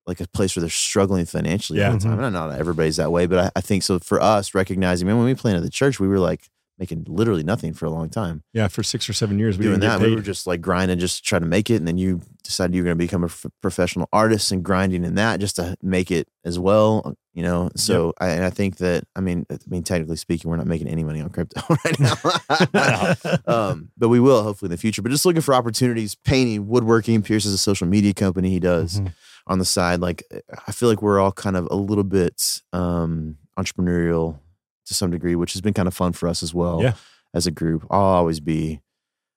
like 0.06 0.20
a 0.20 0.28
place 0.28 0.56
where 0.56 0.62
they're 0.62 0.70
struggling 0.70 1.26
financially 1.26 1.84
all 1.84 1.92
the 1.92 1.98
time. 1.98 2.12
And 2.14 2.26
I 2.26 2.30
know 2.30 2.48
not 2.48 2.58
everybody's 2.58 2.96
that 2.96 3.12
way, 3.12 3.26
but 3.26 3.38
I, 3.38 3.50
I 3.56 3.60
think 3.60 3.82
so 3.82 3.98
for 3.98 4.20
us, 4.20 4.54
recognizing, 4.54 5.06
man, 5.06 5.18
when 5.18 5.26
we 5.26 5.34
planted 5.34 5.60
the 5.60 5.70
church, 5.70 6.00
we 6.00 6.08
were 6.08 6.18
like 6.18 6.48
making 6.78 7.04
literally 7.08 7.42
nothing 7.42 7.74
for 7.74 7.86
a 7.86 7.90
long 7.90 8.08
time. 8.08 8.42
Yeah, 8.54 8.68
for 8.68 8.82
six 8.82 9.08
or 9.08 9.12
seven 9.12 9.38
years 9.38 9.58
we 9.58 9.64
Doing 9.66 9.80
that, 9.80 10.00
we 10.00 10.14
were 10.14 10.22
just 10.22 10.46
like 10.46 10.60
grinding, 10.60 10.98
just 10.98 11.18
to 11.18 11.22
try 11.22 11.38
to 11.38 11.46
make 11.46 11.68
it. 11.68 11.76
And 11.76 11.86
then 11.86 11.98
you 11.98 12.22
decided 12.48 12.74
you 12.74 12.82
were 12.82 12.86
going 12.86 12.98
to 12.98 13.04
become 13.04 13.22
a 13.22 13.26
f- 13.26 13.46
professional 13.62 14.08
artist 14.12 14.50
and 14.52 14.64
grinding 14.64 15.04
in 15.04 15.14
that 15.16 15.38
just 15.38 15.56
to 15.56 15.76
make 15.82 16.10
it 16.10 16.26
as 16.44 16.58
well, 16.58 17.14
you 17.34 17.42
know? 17.42 17.70
So 17.76 18.12
I, 18.18 18.30
and 18.30 18.44
I 18.44 18.50
think 18.50 18.78
that, 18.78 19.04
I 19.14 19.20
mean, 19.20 19.46
I 19.50 19.56
mean, 19.68 19.82
technically 19.82 20.16
speaking, 20.16 20.50
we're 20.50 20.56
not 20.56 20.66
making 20.66 20.88
any 20.88 21.04
money 21.04 21.20
on 21.20 21.28
crypto 21.30 21.60
right 21.84 22.00
now. 22.74 23.36
um, 23.46 23.90
but 23.96 24.08
we 24.08 24.18
will 24.20 24.42
hopefully 24.42 24.68
in 24.68 24.70
the 24.72 24.76
future. 24.76 25.02
But 25.02 25.10
just 25.12 25.24
looking 25.26 25.42
for 25.42 25.54
opportunities, 25.54 26.14
painting, 26.14 26.68
woodworking. 26.68 27.22
Pierce 27.22 27.44
is 27.44 27.54
a 27.54 27.58
social 27.58 27.86
media 27.86 28.14
company 28.14 28.50
he 28.50 28.60
does 28.60 29.00
Mhm. 29.00 29.12
on 29.46 29.58
the 29.58 29.64
side. 29.64 30.00
Like 30.00 30.22
I 30.66 30.72
feel 30.72 30.88
like 30.88 31.02
we're 31.02 31.20
all 31.20 31.32
kind 31.32 31.56
of 31.56 31.68
a 31.70 31.76
little 31.76 32.04
bit 32.04 32.62
um, 32.72 33.36
entrepreneurial 33.58 34.38
to 34.86 34.94
some 34.94 35.10
degree, 35.10 35.34
which 35.36 35.52
has 35.52 35.60
been 35.60 35.74
kind 35.74 35.86
of 35.88 35.94
fun 35.94 36.12
for 36.12 36.28
us 36.28 36.42
as 36.42 36.54
well 36.54 36.80
Yeah. 36.82 36.94
as 37.34 37.46
a 37.46 37.50
group. 37.50 37.86
I'll 37.90 38.00
always 38.00 38.40
be 38.40 38.80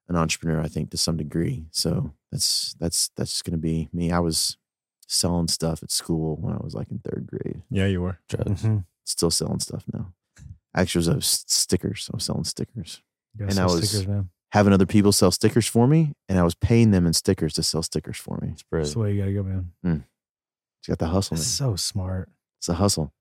an 0.08 0.16
entrepreneur, 0.16 0.62
I 0.62 0.68
think, 0.68 0.92
to 0.92 0.98
some 0.98 1.18
degree. 1.18 1.66
So 1.72 2.14
that's 2.32 2.74
that's 2.80 3.10
that's 3.16 3.32
just 3.32 3.46
gonna 3.46 3.58
be 3.58 3.90
me. 3.94 4.12
I 4.12 4.20
was 4.20 4.58
selling 5.08 5.48
stuff 5.48 5.84
at 5.84 5.92
school 5.92 6.38
when 6.38 6.54
I 6.54 6.60
was 6.64 6.74
like 6.74 6.90
in 6.90 7.00
third 7.00 7.28
grade. 7.28 7.62
yeah, 7.70 7.86
you 7.86 8.02
were. 8.02 8.20
Drugs. 8.30 8.64
Mhm. 8.64 8.86
Still 9.06 9.32
selling 9.32 9.60
stuff 9.60 9.84
now. 9.92 10.14
Actually, 10.76 11.06
it 11.12 11.16
was 11.16 11.26
s- 11.26 11.44
stickers. 11.48 12.10
I 12.14 12.16
was 12.16 12.24
selling 12.24 12.46
stickers 12.46 13.02
And 13.38 13.60
I 13.60 13.66
was- 13.66 13.90
stickers, 13.90 14.08
man. 14.08 14.30
having 14.52 14.72
other 14.72 14.86
people 14.86 15.12
sell 15.12 15.32
stickers 15.32 15.68
for 15.68 15.86
me, 15.88 16.14
and 16.30 16.40
I 16.40 16.44
was 16.44 16.56
paying 16.56 16.92
them 16.92 17.06
in 17.06 17.12
stickers 17.14 17.54
to 17.56 17.64
sell 17.64 17.84
stickers 17.84 18.18
for 18.18 18.38
me. 18.42 18.54
Spread. 18.58 18.84
That's 18.84 18.94
the 18.94 19.00
way 19.00 19.14
you 19.14 19.20
gotta 19.22 19.34
go, 19.34 19.44
man. 19.84 20.06
It's 20.80 20.88
got 20.88 21.00
the 21.00 21.08
hustle. 21.08 21.36
That's 21.36 21.60
Man. 21.60 21.70
so 21.72 21.76
smart, 21.76 22.30
It's 22.60 22.70
a 22.70 22.76
hustle. 22.76 23.14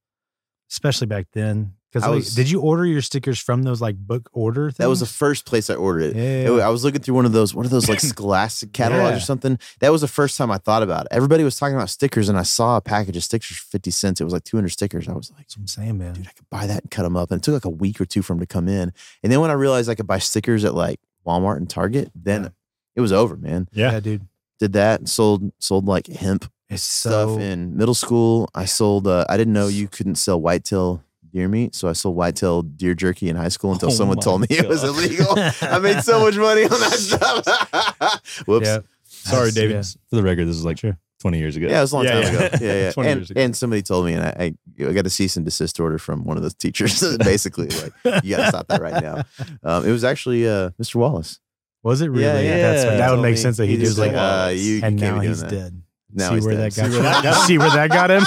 especially 0.71 1.09
back 1.09 1.27
then. 1.33 1.75
Because 1.93 2.07
like, 2.07 2.15
was- 2.17 2.35
did 2.37 2.49
you 2.49 2.61
order 2.61 2.87
your 2.87 3.03
stickers 3.03 3.39
from 3.41 3.65
those 3.65 3.81
like 3.81 3.97
book 3.97 4.29
order? 4.33 4.67
Things? 4.71 4.77
That 4.79 4.89
was 4.89 5.01
the 5.01 5.07
first 5.07 5.45
place 5.45 5.69
I 5.71 5.75
ordered 5.75 6.15
it. 6.15 6.17
yeah. 6.17 6.53
It- 6.55 6.61
I 6.61 6.69
was 6.69 6.85
looking 6.85 7.01
through 7.01 7.17
one 7.17 7.27
of 7.27 7.33
those, 7.33 7.53
one 7.55 7.65
of 7.65 7.73
those 7.73 7.89
like 7.89 7.99
Scholastic 8.15 8.73
catalogs 8.73 9.11
Yeah. 9.11 9.17
or 9.17 9.21
something. 9.21 9.59
That 9.81 9.91
was 9.91 10.01
the 10.01 10.09
first 10.09 10.39
time 10.39 10.51
I 10.53 10.59
thought 10.59 10.83
about 10.85 11.07
it. 11.07 11.09
Everybody 11.11 11.43
was 11.43 11.57
talking 11.57 11.75
about 11.75 11.91
stickers, 11.91 12.29
and 12.29 12.39
I 12.39 12.45
saw 12.45 12.77
a 12.77 12.81
package 12.81 13.17
of 13.17 13.25
stickers 13.25 13.57
for 13.57 13.67
fifty 13.67 13.91
cents. 13.91 14.21
It 14.21 14.25
was 14.25 14.33
like 14.33 14.45
two 14.45 14.57
hundred 14.57 14.69
stickers. 14.69 15.09
I 15.09 15.13
was 15.15 15.31
like, 15.33 15.39
That's 15.41 15.57
what 15.57 15.63
I'm 15.63 15.67
saying, 15.67 15.99
man. 15.99 16.13
dude, 16.15 16.29
I 16.29 16.33
could 16.33 16.49
buy 16.51 16.67
that 16.67 16.83
and 16.83 16.91
cut 16.91 17.03
them 17.03 17.17
up. 17.17 17.31
And 17.33 17.41
it 17.41 17.43
took 17.45 17.55
like 17.55 17.65
a 17.65 17.71
week 17.71 18.01
or 18.01 18.07
two 18.07 18.23
for 18.23 18.35
them 18.35 18.41
to 18.41 18.47
come 18.47 18.69
in. 18.69 18.93
And 19.23 19.33
then 19.33 19.41
when 19.41 19.51
I 19.51 19.55
realized 19.55 19.89
I 19.91 19.95
could 19.97 20.07
buy 20.07 20.19
stickers 20.21 20.65
at 20.65 20.75
like 20.75 21.01
Walmart 21.27 21.57
and 21.57 21.69
Target, 21.69 22.13
then 22.15 22.43
Yeah. 22.45 22.49
it 22.97 23.01
was 23.01 23.13
over, 23.13 23.37
man. 23.37 23.69
Yeah. 23.73 23.93
yeah, 23.93 24.01
dude. 24.01 24.27
Did 24.61 24.75
that 24.75 25.01
and 25.01 25.09
sold 25.09 25.53
sold 25.59 25.87
like 25.87 26.07
hemp 26.07 26.51
It's 26.69 26.83
stuff 26.83 27.31
so 27.31 27.39
in 27.41 27.77
middle 27.77 27.95
school. 27.95 28.49
I 28.55 28.67
sold. 28.67 29.07
Uh, 29.09 29.25
I 29.29 29.37
didn't 29.37 29.55
know 29.55 29.67
you 29.69 29.89
couldn't 29.89 30.15
sell 30.17 30.41
whitetail 30.41 31.03
deer 31.33 31.49
meat, 31.49 31.75
so 31.75 31.89
I 31.89 31.93
sold 31.93 32.17
whitetail 32.17 32.63
deer 32.63 32.95
jerky 32.95 33.29
in 33.29 33.37
high 33.37 33.49
school 33.49 33.73
until 33.73 33.89
Oh 33.91 33.93
someone 33.93 34.19
told 34.19 34.43
me 34.43 34.47
it 34.51 34.69
was 34.69 34.83
illegal. 34.85 35.27
I 35.63 35.79
made 35.79 36.03
so 36.03 36.21
much 36.25 36.37
money 36.37 36.65
on 36.65 36.71
that 36.71 36.93
stuff. 36.93 38.43
Whoops. 38.47 38.67
Yeah. 38.67 38.75
Yeah. 38.75 38.81
Sorry, 39.07 39.51
That's- 39.51 39.55
David. 39.55 39.75
yeah. 39.77 39.83
For 40.11 40.17
the 40.17 40.23
record, 40.23 40.47
this 40.47 40.57
is 40.57 40.65
like 40.65 40.79
Sure. 40.79 40.97
20 41.21 41.39
years 41.39 41.55
ago. 41.57 41.67
Yeah, 41.69 41.79
it 41.79 41.81
was 41.83 41.93
a 41.93 41.97
long 41.97 42.05
Yeah, 42.07 42.13
time 42.13 42.23
yeah. 42.35 42.41
ago. 42.41 42.57
Yeah, 42.63 42.73
yeah. 42.85 42.93
20 42.93 43.11
and, 43.11 43.21
years 43.21 43.31
ago. 43.31 43.41
and 43.43 43.57
somebody 43.57 43.83
told 43.83 44.07
me, 44.07 44.15
and 44.15 44.25
I, 44.25 44.55
I, 44.81 44.89
I 44.89 44.93
got 44.93 45.05
a 45.07 45.11
cease 45.11 45.37
and 45.37 45.45
desist 45.45 45.79
order 45.79 45.99
from 45.99 46.25
one 46.25 46.37
of 46.39 46.43
those 46.43 46.55
teachers. 46.55 47.17
Basically, 47.19 47.69
like 47.69 48.25
you 48.25 48.37
got 48.37 48.43
to 48.45 48.49
stop 48.49 48.69
that 48.69 48.81
right 48.81 49.03
now. 49.03 49.23
Um, 49.63 49.87
it 49.87 49.93
was 49.93 50.03
actually 50.05 50.49
uh, 50.49 50.71
Mr. 50.81 50.95
Wallace. 50.97 51.39
Was 51.83 52.01
it 52.01 52.09
really? 52.09 52.23
Yeah, 52.25 52.41
yeah. 52.41 52.57
That's 52.73 52.83
He 52.85 52.89
that 52.99 53.11
would 53.11 53.21
make 53.21 53.33
me- 53.33 53.37
sense 53.37 53.57
that 53.59 53.67
he, 53.67 53.73
he 53.73 53.77
did 53.79 53.85
just 53.87 53.99
like, 53.99 54.13
like, 54.13 54.47
uh, 54.47 54.51
you, 54.55 54.59
you 54.77 54.81
and 54.83 54.99
can't 54.99 55.17
now 55.17 55.21
he's 55.23 55.41
that. 55.43 55.51
dead. 55.51 55.83
Now 56.13 56.29
see 56.31 56.35
he's 56.37 56.45
where 56.47 56.57
dead. 56.57 56.73
that 56.73 56.77
got 56.83 56.91
See 56.91 56.99
where 56.99 57.03
that 57.11 57.23
got 57.23 57.35
him? 57.41 57.47
see 57.47 57.59
where 57.59 57.71
that 57.71 57.91
got 57.91 58.11
him. 58.11 58.23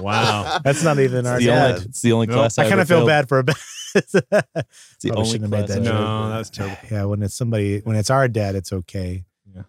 Wow. 0.00 0.58
That's 0.64 0.82
not 0.82 0.98
even 0.98 1.26
our 1.26 1.36
It's 1.36 1.44
the 1.44 1.50
dad. 1.50 1.70
only, 1.74 1.84
it's 1.86 2.00
the 2.02 2.12
only 2.12 2.26
No, 2.26 2.34
class 2.34 2.58
I 2.58 2.64
I, 2.66 2.68
kind 2.68 2.80
of 2.80 2.88
feel 2.88 2.98
failed. 2.98 3.08
bad 3.08 3.28
for 3.28 3.38
a 3.38 3.44
bit. 3.44 3.56
It's 3.92 4.12
the 4.12 4.22
Probably 4.30 5.10
only 5.10 5.24
shouldn't 5.30 5.42
have 5.42 5.50
made 5.50 5.66
class 5.66 5.78
that 5.78 5.84
joke. 5.84 5.94
No, 5.94 5.98
failed. 6.00 6.32
that's 6.32 6.50
terrible. 6.50 6.76
yeah, 6.92 7.04
when 7.04 7.22
it's 7.24 7.34
somebody, 7.34 7.80
when 7.80 7.96
it's 7.96 8.08
our 8.10 8.28
dad, 8.28 8.54
it's 8.54 8.72
okay. 8.72 9.24
Yeah. 9.52 9.62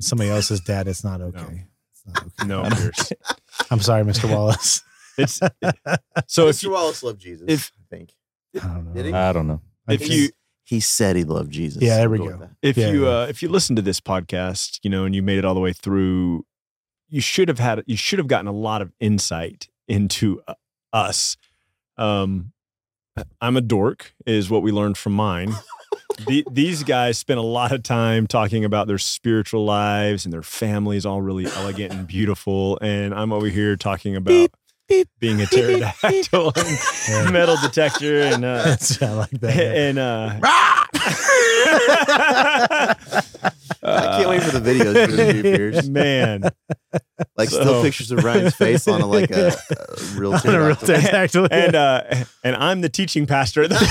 Somebody 0.00 0.30
else's 0.30 0.60
dad, 0.60 0.86
it's 0.86 1.02
not 1.02 1.20
okay. 1.20 1.66
It's 1.92 2.02
not 2.06 2.18
okay. 2.24 2.46
No, 2.46 2.62
I 2.62 2.68
don't 2.68 2.78
Pierce. 2.78 3.12
I'm 3.72 3.80
sorry, 3.80 4.04
Mr. 4.04 4.30
Wallace. 4.30 4.82
It's 5.18 5.32
so 6.28 6.46
if 6.48 6.56
Mr. 6.56 6.62
you, 6.64 6.70
Wallace 6.70 7.02
loved 7.02 7.20
Jesus. 7.20 7.46
if- 7.48 7.72
I 7.80 7.96
think 7.96 8.12
I 8.54 8.58
don't 8.68 8.84
know. 8.86 8.92
Did 8.92 9.06
he? 9.06 9.12
I 9.12 9.32
don't 9.32 9.46
know. 9.48 9.60
if 9.88 10.08
you 10.08 10.28
he 10.62 10.78
said 10.80 11.16
he 11.16 11.24
loved 11.24 11.50
Jesus. 11.50 11.82
Yeah, 11.82 11.96
there 11.96 12.10
we 12.10 12.20
We'll 12.20 12.36
go. 12.38 12.48
if 12.62 12.76
Yeah, 12.76 12.90
you 12.92 13.04
yeah. 13.06 13.10
uh 13.22 13.26
if 13.28 13.42
you 13.42 13.48
listen 13.48 13.74
to 13.76 13.82
this 13.82 14.00
podcast, 14.00 14.78
you 14.84 14.90
know, 14.90 15.04
and 15.04 15.14
you 15.16 15.22
made 15.22 15.38
it 15.38 15.44
all 15.44 15.54
the 15.54 15.60
way 15.60 15.72
through, 15.72 16.46
you 17.14 17.20
should 17.20 17.46
have 17.48 17.60
had 17.60 17.82
you 17.86 17.96
should 17.96 18.18
have 18.18 18.26
gotten 18.26 18.48
a 18.48 18.52
lot 18.52 18.82
of 18.82 18.92
insight 18.98 19.68
into 19.86 20.42
uh, 20.48 20.54
us. 20.92 21.36
Um 21.96 22.52
I'm 23.40 23.56
a 23.56 23.60
dork 23.60 24.12
is 24.26 24.50
what 24.50 24.62
we 24.62 24.72
learned 24.72 24.98
from 24.98 25.12
mine. 25.12 25.54
the, 26.26 26.44
these 26.50 26.82
guys 26.82 27.16
spent 27.16 27.38
a 27.38 27.42
lot 27.44 27.70
of 27.70 27.84
time 27.84 28.26
talking 28.26 28.64
about 28.64 28.88
their 28.88 28.98
spiritual 28.98 29.64
lives 29.64 30.24
and 30.26 30.32
their 30.32 30.42
families 30.42 31.06
all 31.06 31.22
really 31.22 31.46
elegant 31.46 31.92
and 31.92 32.06
beautiful 32.08 32.78
and 32.82 33.14
I'm 33.14 33.32
over 33.32 33.46
here 33.46 33.76
talking 33.76 34.16
about 34.16 34.50
being 35.20 35.40
a 35.40 35.46
pterodactyl 35.46 36.52
and 36.56 36.78
Yeah. 37.08 37.30
metal 37.30 37.56
detector 37.62 38.22
and 38.22 38.44
uh 38.44 38.76
I 39.00 39.12
like 39.12 39.30
that. 39.40 39.76
and 39.76 39.98
uh 39.98 40.40
I 43.84 44.16
can't 44.18 44.28
wait 44.30 44.42
for 44.42 44.58
the 44.58 44.70
videos 44.70 44.94
you're 44.94 45.06
gonna 45.16 45.42
Pierce. 45.42 45.86
man 45.88 46.42
Like 47.36 47.50
So- 47.50 47.60
still 47.60 47.82
pictures 47.82 48.10
of 48.10 48.24
Ryan's 48.24 48.54
face 48.54 48.88
on 48.88 49.00
a, 49.00 49.06
like 49.06 49.30
a, 49.30 49.48
a 49.48 49.54
real 50.16 50.34
On 50.34 50.40
a 50.46 50.66
real 50.66 50.74
pterodactyl. 50.76 51.48
pterodactyl. 51.48 51.48
and 51.50 51.74
uh 51.74 52.02
and 52.42 52.56
I'm 52.56 52.80
the 52.80 52.88
teaching 52.88 53.26
pastor 53.26 53.62
at 53.64 53.70
the 53.70 53.78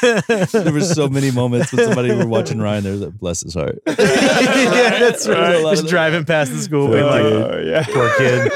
Normandy 0.00 0.54
There 0.64 0.72
were 0.72 0.80
so 0.80 1.08
many 1.08 1.30
moments 1.30 1.72
when 1.72 1.84
somebody 1.86 2.14
were 2.14 2.26
watching 2.26 2.60
Ryan 2.60 2.84
there 2.84 2.96
that 2.98 3.18
bless 3.18 3.40
his 3.42 3.54
heart. 3.54 3.80
yeah, 3.86 3.94
that's 3.96 5.26
Right. 5.28 5.38
right. 5.38 5.54
A 5.56 5.60
lot 5.60 5.70
Just 5.72 5.84
of- 5.84 5.90
driving 5.90 6.24
past 6.24 6.52
the 6.52 6.58
school, 6.58 6.88
being 6.88 7.04
like, 7.04 7.22
Oh, 7.22 7.58
yeah. 7.64 7.84
poor 7.84 8.10
kid. 8.18 8.52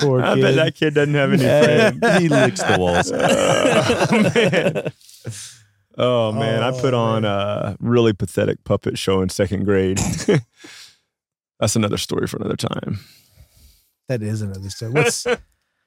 Poor 0.00 0.22
I 0.22 0.34
kid. 0.34 0.42
bet 0.42 0.54
that 0.56 0.74
kid 0.74 0.94
doesn't 0.94 1.14
have 1.14 1.32
any 1.32 1.42
friends. 1.42 2.18
He 2.22 2.28
licks 2.28 2.62
the 2.62 2.76
walls. 2.78 3.10
Oh, 3.12 4.22
man. 4.34 4.92
Oh 5.96 6.32
man, 6.32 6.62
I 6.62 6.68
oh, 6.70 6.80
put 6.80 6.94
Oh, 6.94 6.98
on 6.98 7.22
man. 7.22 7.30
a 7.32 7.76
really 7.80 8.12
pathetic 8.12 8.62
puppet 8.64 8.98
show 8.98 9.22
in 9.22 9.28
second 9.28 9.64
grade. 9.64 9.98
That's 11.60 11.74
another 11.76 11.96
story 11.96 12.26
for 12.26 12.36
another 12.36 12.56
time. 12.56 13.00
that 14.08 14.22
is 14.22 14.42
another 14.42 14.68
story. 14.70 14.92
What's 14.92 15.26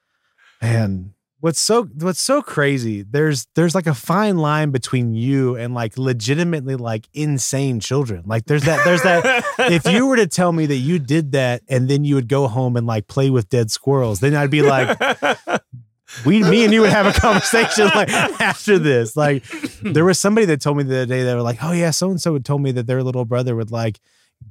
man? 0.62 1.14
What's 1.42 1.58
so 1.60 1.84
what's 1.84 2.20
so 2.20 2.42
crazy? 2.42 3.00
There's 3.02 3.46
there's 3.54 3.74
like 3.74 3.86
a 3.86 3.94
fine 3.94 4.36
line 4.36 4.72
between 4.72 5.14
you 5.14 5.56
and 5.56 5.72
like 5.74 5.96
legitimately 5.96 6.76
like 6.76 7.08
insane 7.14 7.80
children. 7.80 8.24
Like 8.26 8.44
there's 8.44 8.64
that 8.64 8.84
there's 8.84 9.02
that. 9.04 9.42
if 9.58 9.86
you 9.90 10.06
were 10.06 10.16
to 10.16 10.26
tell 10.26 10.52
me 10.52 10.66
that 10.66 10.74
you 10.76 10.98
did 10.98 11.32
that 11.32 11.62
and 11.66 11.88
then 11.88 12.04
you 12.04 12.16
would 12.16 12.28
go 12.28 12.46
home 12.46 12.76
and 12.76 12.86
like 12.86 13.06
play 13.06 13.30
with 13.30 13.48
dead 13.48 13.70
squirrels, 13.70 14.20
then 14.20 14.34
I'd 14.34 14.50
be 14.50 14.60
like, 14.60 14.98
we, 16.24 16.42
me 16.42 16.64
and 16.64 16.72
you 16.72 16.80
would 16.80 16.90
have 16.90 17.06
a 17.06 17.18
conversation 17.18 17.86
like 17.86 18.10
after 18.40 18.78
this. 18.78 19.16
Like 19.16 19.44
there 19.82 20.04
was 20.04 20.18
somebody 20.18 20.46
that 20.46 20.60
told 20.60 20.76
me 20.76 20.82
the 20.82 20.96
other 21.02 21.06
day 21.06 21.22
they 21.22 21.34
were 21.34 21.42
like, 21.42 21.62
oh 21.62 21.72
yeah, 21.72 21.90
so 21.90 22.10
and 22.10 22.20
so 22.20 22.32
had 22.32 22.44
told 22.44 22.62
me 22.62 22.72
that 22.72 22.86
their 22.86 23.02
little 23.02 23.24
brother 23.24 23.56
would 23.56 23.70
like 23.70 24.00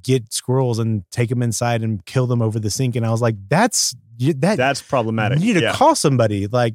get 0.02 0.32
squirrels 0.32 0.78
and 0.78 1.04
take 1.10 1.28
them 1.28 1.42
inside 1.42 1.82
and 1.82 2.04
kill 2.06 2.26
them 2.26 2.40
over 2.42 2.58
the 2.58 2.70
sink, 2.70 2.96
and 2.96 3.04
I 3.04 3.10
was 3.10 3.22
like, 3.22 3.36
that's 3.48 3.94
that 4.18 4.56
That's 4.56 4.82
problematic. 4.82 5.40
you 5.40 5.46
need 5.46 5.60
to 5.60 5.66
yeah. 5.66 5.72
call 5.72 5.94
somebody 5.94 6.46
like. 6.46 6.74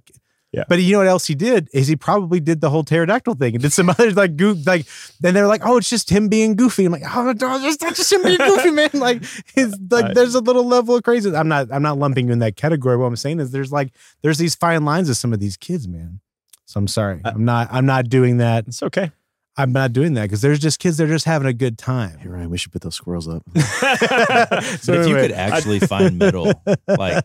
Yeah. 0.56 0.64
But 0.70 0.82
you 0.82 0.92
know 0.94 1.00
what 1.00 1.08
else 1.08 1.26
he 1.28 1.36
did 1.36 1.70
is 1.74 1.88
he 1.88 1.96
probably 1.96 2.40
did 2.40 2.62
the 2.62 2.70
whole 2.70 2.84
pterodactyl 2.84 3.36
thing 3.36 3.56
and 3.56 3.62
did 3.62 3.74
some 3.74 3.90
other 3.92 4.12
like 4.12 4.38
goof 4.38 4.66
like 4.66 4.86
then 5.20 5.34
they're 5.34 5.48
like 5.48 5.62
oh 5.66 5.78
it's 5.78 5.90
just 5.90 6.10
him 6.10 6.30
being 6.30 6.56
goofy. 6.56 6.86
I'm 6.86 6.92
like 6.92 7.04
oh 7.16 7.34
no 7.34 7.66
it's 7.68 7.82
not 7.82 7.96
just 7.96 8.12
him 8.12 8.24
being 8.24 8.38
goofy 8.38 8.72
man. 8.72 8.90
Like 8.94 9.24
it's 9.56 9.76
like 9.92 10.14
there's 10.14 10.36
a 10.36 10.40
little 10.40 10.66
level 10.66 10.96
of 10.96 11.04
crazy. 11.04 11.36
I'm 11.36 11.48
not 11.48 11.68
I'm 11.72 11.82
not 11.84 11.98
lumping 11.98 12.28
you 12.28 12.34
in 12.34 12.40
that 12.40 12.56
category. 12.56 12.96
What 12.98 13.06
I'm 13.08 13.16
saying 13.16 13.40
is 13.40 13.52
there's 13.52 13.72
like 13.72 13.94
there's 14.22 14.38
these 14.38 14.56
fine 14.56 14.86
lines 14.86 15.10
of 15.10 15.18
some 15.18 15.34
of 15.34 15.40
these 15.40 15.58
kids 15.58 15.88
man. 15.88 16.20
So 16.66 16.80
I'm 16.80 16.88
sorry. 16.88 17.22
I- 17.26 17.30
I'm 17.32 17.46
not 17.46 17.68
I'm 17.72 17.86
not 17.86 18.10
doing 18.10 18.38
that. 18.38 18.68
It's 18.68 18.82
okay. 18.84 19.12
I'm 19.58 19.72
not 19.72 19.94
doing 19.94 20.16
that 20.16 20.24
because 20.24 20.42
there's 20.42 20.60
just 20.60 20.80
kids 20.80 20.98
that 20.98 21.06
are 21.06 21.14
just 21.14 21.26
having 21.26 21.48
a 21.48 21.54
good 21.54 21.78
time 21.78 22.18
Hey 22.20 22.28
Ryan, 22.30 22.50
we 22.50 22.58
should 22.58 22.72
put 22.74 22.82
those 22.82 22.96
squirrels 22.96 23.28
up. 23.28 23.44
So 23.56 24.94
But 24.94 25.00
if 25.02 25.08
you 25.08 25.16
could 25.16 25.32
actually 25.32 25.80
find 25.94 26.18
metal, 26.20 26.52
like 26.88 27.24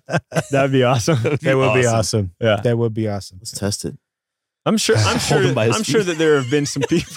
That'd 0.51 0.71
be 0.73 0.85
awesome. 0.85 1.19
that 1.23 1.55
would 1.57 1.75
be 1.75 1.87
awesome 1.87 2.33
Yeah. 2.41 2.57
that 2.63 2.79
would 2.79 2.95
be 2.95 3.09
awesome 3.09 3.39
Let's 3.41 3.53
test 3.53 3.85
it. 3.85 3.97
I'm 4.67 4.77
sure. 4.77 4.97
I'm 4.97 5.19
sure. 5.19 5.41
him 5.43 5.55
by 5.55 5.67
his 5.67 5.77
I'm 5.77 5.83
sure 5.83 6.03
that 6.03 6.19
there 6.19 6.37
have 6.41 6.51
been 6.51 6.67
some 6.67 6.83
people. 6.83 7.15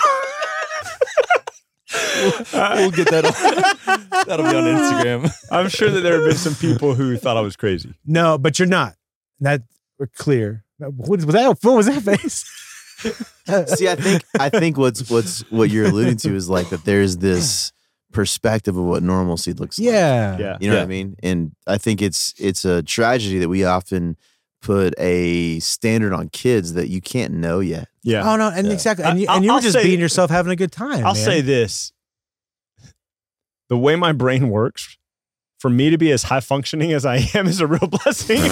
we'll 2.53 2.91
get 2.91 3.09
that. 3.11 3.25
On, 3.25 4.07
that'll 4.27 4.49
be 4.49 4.55
on 4.57 4.63
Instagram. 4.63 5.31
I'm 5.51 5.67
sure 5.69 5.89
that 5.91 6.01
there 6.01 6.15
have 6.19 6.25
been 6.25 6.37
some 6.37 6.55
people 6.55 6.95
who 6.95 7.17
thought 7.17 7.37
I 7.37 7.41
was 7.41 7.55
crazy. 7.55 7.93
no 8.05 8.37
but 8.37 8.57
you're 8.59 8.67
not 8.67 8.95
that 9.41 9.61
we're 9.99 10.07
clear 10.07 10.63
what 10.79 11.09
was 11.09 11.25
that 11.25 11.57
what 11.61 11.75
was 11.75 11.85
that 11.87 12.01
face 12.01 12.45
See, 13.75 13.87
I 13.89 13.95
think 13.95 14.23
I 14.39 14.49
think 14.49 14.77
what's 14.77 15.09
what's 15.09 15.41
what 15.51 15.69
you're 15.69 15.85
alluding 15.87 16.17
to 16.17 16.35
is 16.35 16.49
like 16.49 16.69
that 16.69 16.85
there's 16.85 17.17
this 17.17 17.71
perspective 18.11 18.77
of 18.77 18.83
what 18.85 19.01
normalcy 19.03 19.53
looks 19.53 19.79
like. 19.79 19.87
yeah 19.87 20.37
Yeah. 20.37 20.57
You 20.61 20.69
know 20.69 20.75
what 20.77 20.83
I 20.83 20.87
mean? 20.87 21.15
And 21.23 21.51
I 21.67 21.77
think 21.77 22.01
it's 22.01 22.33
it's 22.37 22.63
a 22.65 22.83
tragedy 22.83 23.39
that 23.39 23.49
we 23.49 23.63
often 23.65 24.17
put 24.61 24.93
a 24.97 25.59
standard 25.59 26.13
on 26.13 26.29
kids 26.29 26.73
that 26.73 26.87
you 26.87 27.01
can't 27.01 27.33
know 27.33 27.59
yet. 27.59 27.87
Yeah. 28.03 28.31
Oh 28.31 28.35
no, 28.37 28.49
and 28.49 28.67
Yeah. 28.67 28.73
exactly, 28.73 29.03
and 29.05 29.19
you, 29.19 29.27
I- 29.27 29.35
and 29.35 29.43
you 29.43 29.51
were 29.51 29.55
I'll 29.55 29.61
just 29.61 29.73
say- 29.73 29.83
being 29.83 29.99
yourself, 29.99 30.29
having 30.31 30.51
a 30.51 30.55
good 30.55 30.71
time. 30.71 31.05
I'll 31.05 31.13
man. 31.15 31.25
say 31.25 31.41
this: 31.41 31.91
the 33.69 33.77
way 33.77 33.95
my 33.95 34.11
brain 34.13 34.49
works, 34.49 34.97
for 35.59 35.69
me 35.69 35.89
to 35.89 35.97
be 35.97 36.11
as 36.11 36.23
high 36.23 36.39
functioning 36.39 36.93
as 36.93 37.05
I 37.05 37.27
am, 37.33 37.47
is 37.47 37.59
a 37.59 37.67
real 37.67 37.87
blessing. 37.87 38.39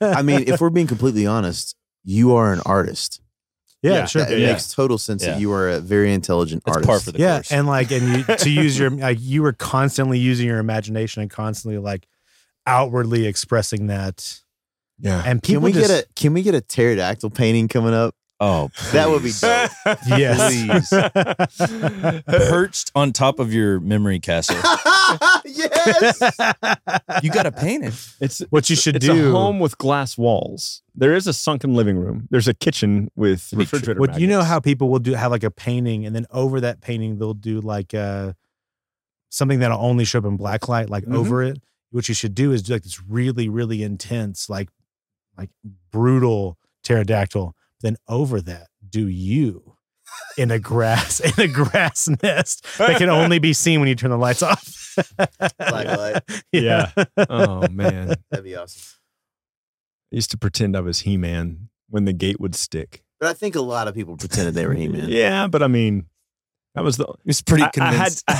I 0.00 0.22
mean, 0.22 0.44
if 0.46 0.60
we're 0.60 0.70
being 0.70 0.86
completely 0.86 1.26
honest, 1.26 1.74
you 2.06 2.34
are 2.34 2.52
an 2.54 2.60
artist. 2.64 3.20
yeah, 3.82 3.92
yeah, 3.92 4.04
sure, 4.06 4.22
That- 4.22 4.32
It 4.32 4.38
Yeah. 4.40 4.52
makes 4.52 4.72
total 4.72 4.96
sense 4.96 5.22
Yeah. 5.22 5.32
that 5.32 5.40
you 5.40 5.52
are 5.52 5.68
a 5.68 5.80
very 5.80 6.12
intelligent 6.14 6.62
It's 6.66 6.74
artist. 6.76 6.88
par 6.88 6.98
for 7.00 7.12
the 7.12 7.18
yeah, 7.18 7.36
course. 7.36 7.52
and 7.52 7.66
like, 7.66 7.90
and 7.92 8.08
you 8.08 8.24
to 8.36 8.50
use 8.50 8.78
your 8.78 8.88
like, 8.90 9.18
you 9.20 9.42
were 9.42 9.52
constantly 9.52 10.18
using 10.18 10.46
your 10.46 10.58
imagination 10.58 11.20
and 11.22 11.30
constantly 11.30 11.78
like 11.78 12.06
outwardly 12.66 13.26
expressing 13.26 13.86
that, 13.88 14.40
yeah. 14.98 15.22
and 15.26 15.42
Can 15.42 15.60
we 15.60 15.72
just, 15.72 15.88
get 15.88 16.04
a 16.04 16.08
Can 16.14 16.32
we 16.32 16.42
get 16.42 16.54
a 16.54 16.60
pterodactyl 16.60 17.30
painting 17.30 17.68
coming 17.68 17.92
up? 17.94 18.14
Oh, 18.40 18.70
That 18.92 19.08
would 19.08 19.22
be 19.22 19.30
please. 19.32 19.40
dope. 19.40 19.70
yes, 20.06 20.90
perched 22.26 22.92
on 22.94 23.12
top 23.12 23.38
of 23.38 23.52
your 23.52 23.80
memory 23.80 24.20
castle. 24.20 24.56
yes. 25.44 26.20
You 27.22 27.30
got 27.30 27.44
to 27.44 27.52
paint 27.52 27.84
it. 27.84 27.94
It's 28.20 28.40
what 28.50 28.68
you 28.70 28.76
should 28.76 28.96
it's 28.96 29.06
do. 29.06 29.28
a 29.28 29.32
home 29.32 29.58
with 29.60 29.78
glass 29.78 30.16
walls. 30.18 30.82
There 30.94 31.14
is 31.14 31.26
a 31.26 31.32
sunken 31.32 31.74
living 31.74 31.96
room. 31.98 32.28
There's 32.30 32.48
a 32.48 32.54
kitchen 32.54 33.10
with 33.16 33.52
refrigerator. 33.54 34.00
What 34.00 34.18
you 34.20 34.26
know 34.26 34.42
how 34.42 34.60
people 34.60 34.88
will 34.88 34.98
do 34.98 35.12
have 35.14 35.30
like 35.30 35.44
a 35.44 35.50
painting, 35.50 36.06
and 36.06 36.14
then 36.14 36.26
over 36.30 36.60
that 36.60 36.80
painting 36.80 37.18
they'll 37.18 37.34
do 37.34 37.60
like 37.60 37.94
uh 37.94 38.32
something 39.28 39.58
that'll 39.58 39.80
only 39.80 40.04
show 40.04 40.18
up 40.20 40.24
in 40.24 40.36
black 40.36 40.68
light, 40.68 40.88
like 40.88 41.04
Mhm. 41.04 41.16
over 41.16 41.42
it. 41.42 41.60
What 41.90 42.08
you 42.08 42.14
should 42.14 42.34
do 42.34 42.52
is 42.52 42.62
do 42.62 42.72
like 42.74 42.82
this 42.82 43.00
really, 43.02 43.48
really 43.48 43.82
intense, 43.82 44.48
like 44.50 44.68
like 45.36 45.50
brutal 45.90 46.58
pterodactyl. 46.82 47.54
Then 47.80 47.96
over 48.08 48.40
that, 48.40 48.68
do 48.88 49.06
you 49.06 49.76
in 50.36 50.50
a 50.50 50.58
grass 50.58 51.20
in 51.38 51.44
a 51.44 51.48
grass 51.48 52.08
nest 52.22 52.66
that 52.78 52.98
can 52.98 53.08
only 53.08 53.38
be 53.38 53.52
seen 53.52 53.80
when 53.80 53.88
you 53.88 53.94
turn 53.94 54.10
the 54.10 54.18
lights 54.18 54.42
off. 54.42 54.96
Black 55.58 55.86
light. 55.86 56.22
Yeah. 56.52 56.90
oh 57.28 57.68
man, 57.68 58.14
That'd 58.30 58.44
be 58.44 58.56
awesome. 58.56 58.82
I 60.12 60.16
used 60.16 60.30
to 60.30 60.38
pretend 60.38 60.76
I 60.76 60.80
was 60.80 61.00
He-Man 61.00 61.68
when 61.88 62.04
the 62.04 62.12
gate 62.12 62.40
would 62.40 62.54
stick. 62.54 63.02
But 63.20 63.28
I 63.28 63.32
think 63.34 63.56
a 63.56 63.60
lot 63.60 63.88
of 63.88 63.94
people 63.94 64.16
pretended 64.16 64.54
they 64.54 64.66
were 64.66 64.74
He 64.74 64.88
Man. 64.88 65.08
Yeah, 65.08 65.48
but 65.48 65.62
I 65.62 65.66
mean, 65.66 66.06
that 66.74 66.84
was 66.84 66.96
the 66.96 67.12
It's 67.24 67.42
pretty 67.42 67.64
I, 67.64 67.66
I 67.66 67.68
had 67.68 67.72
convinced. 67.72 68.24
I 68.28 68.32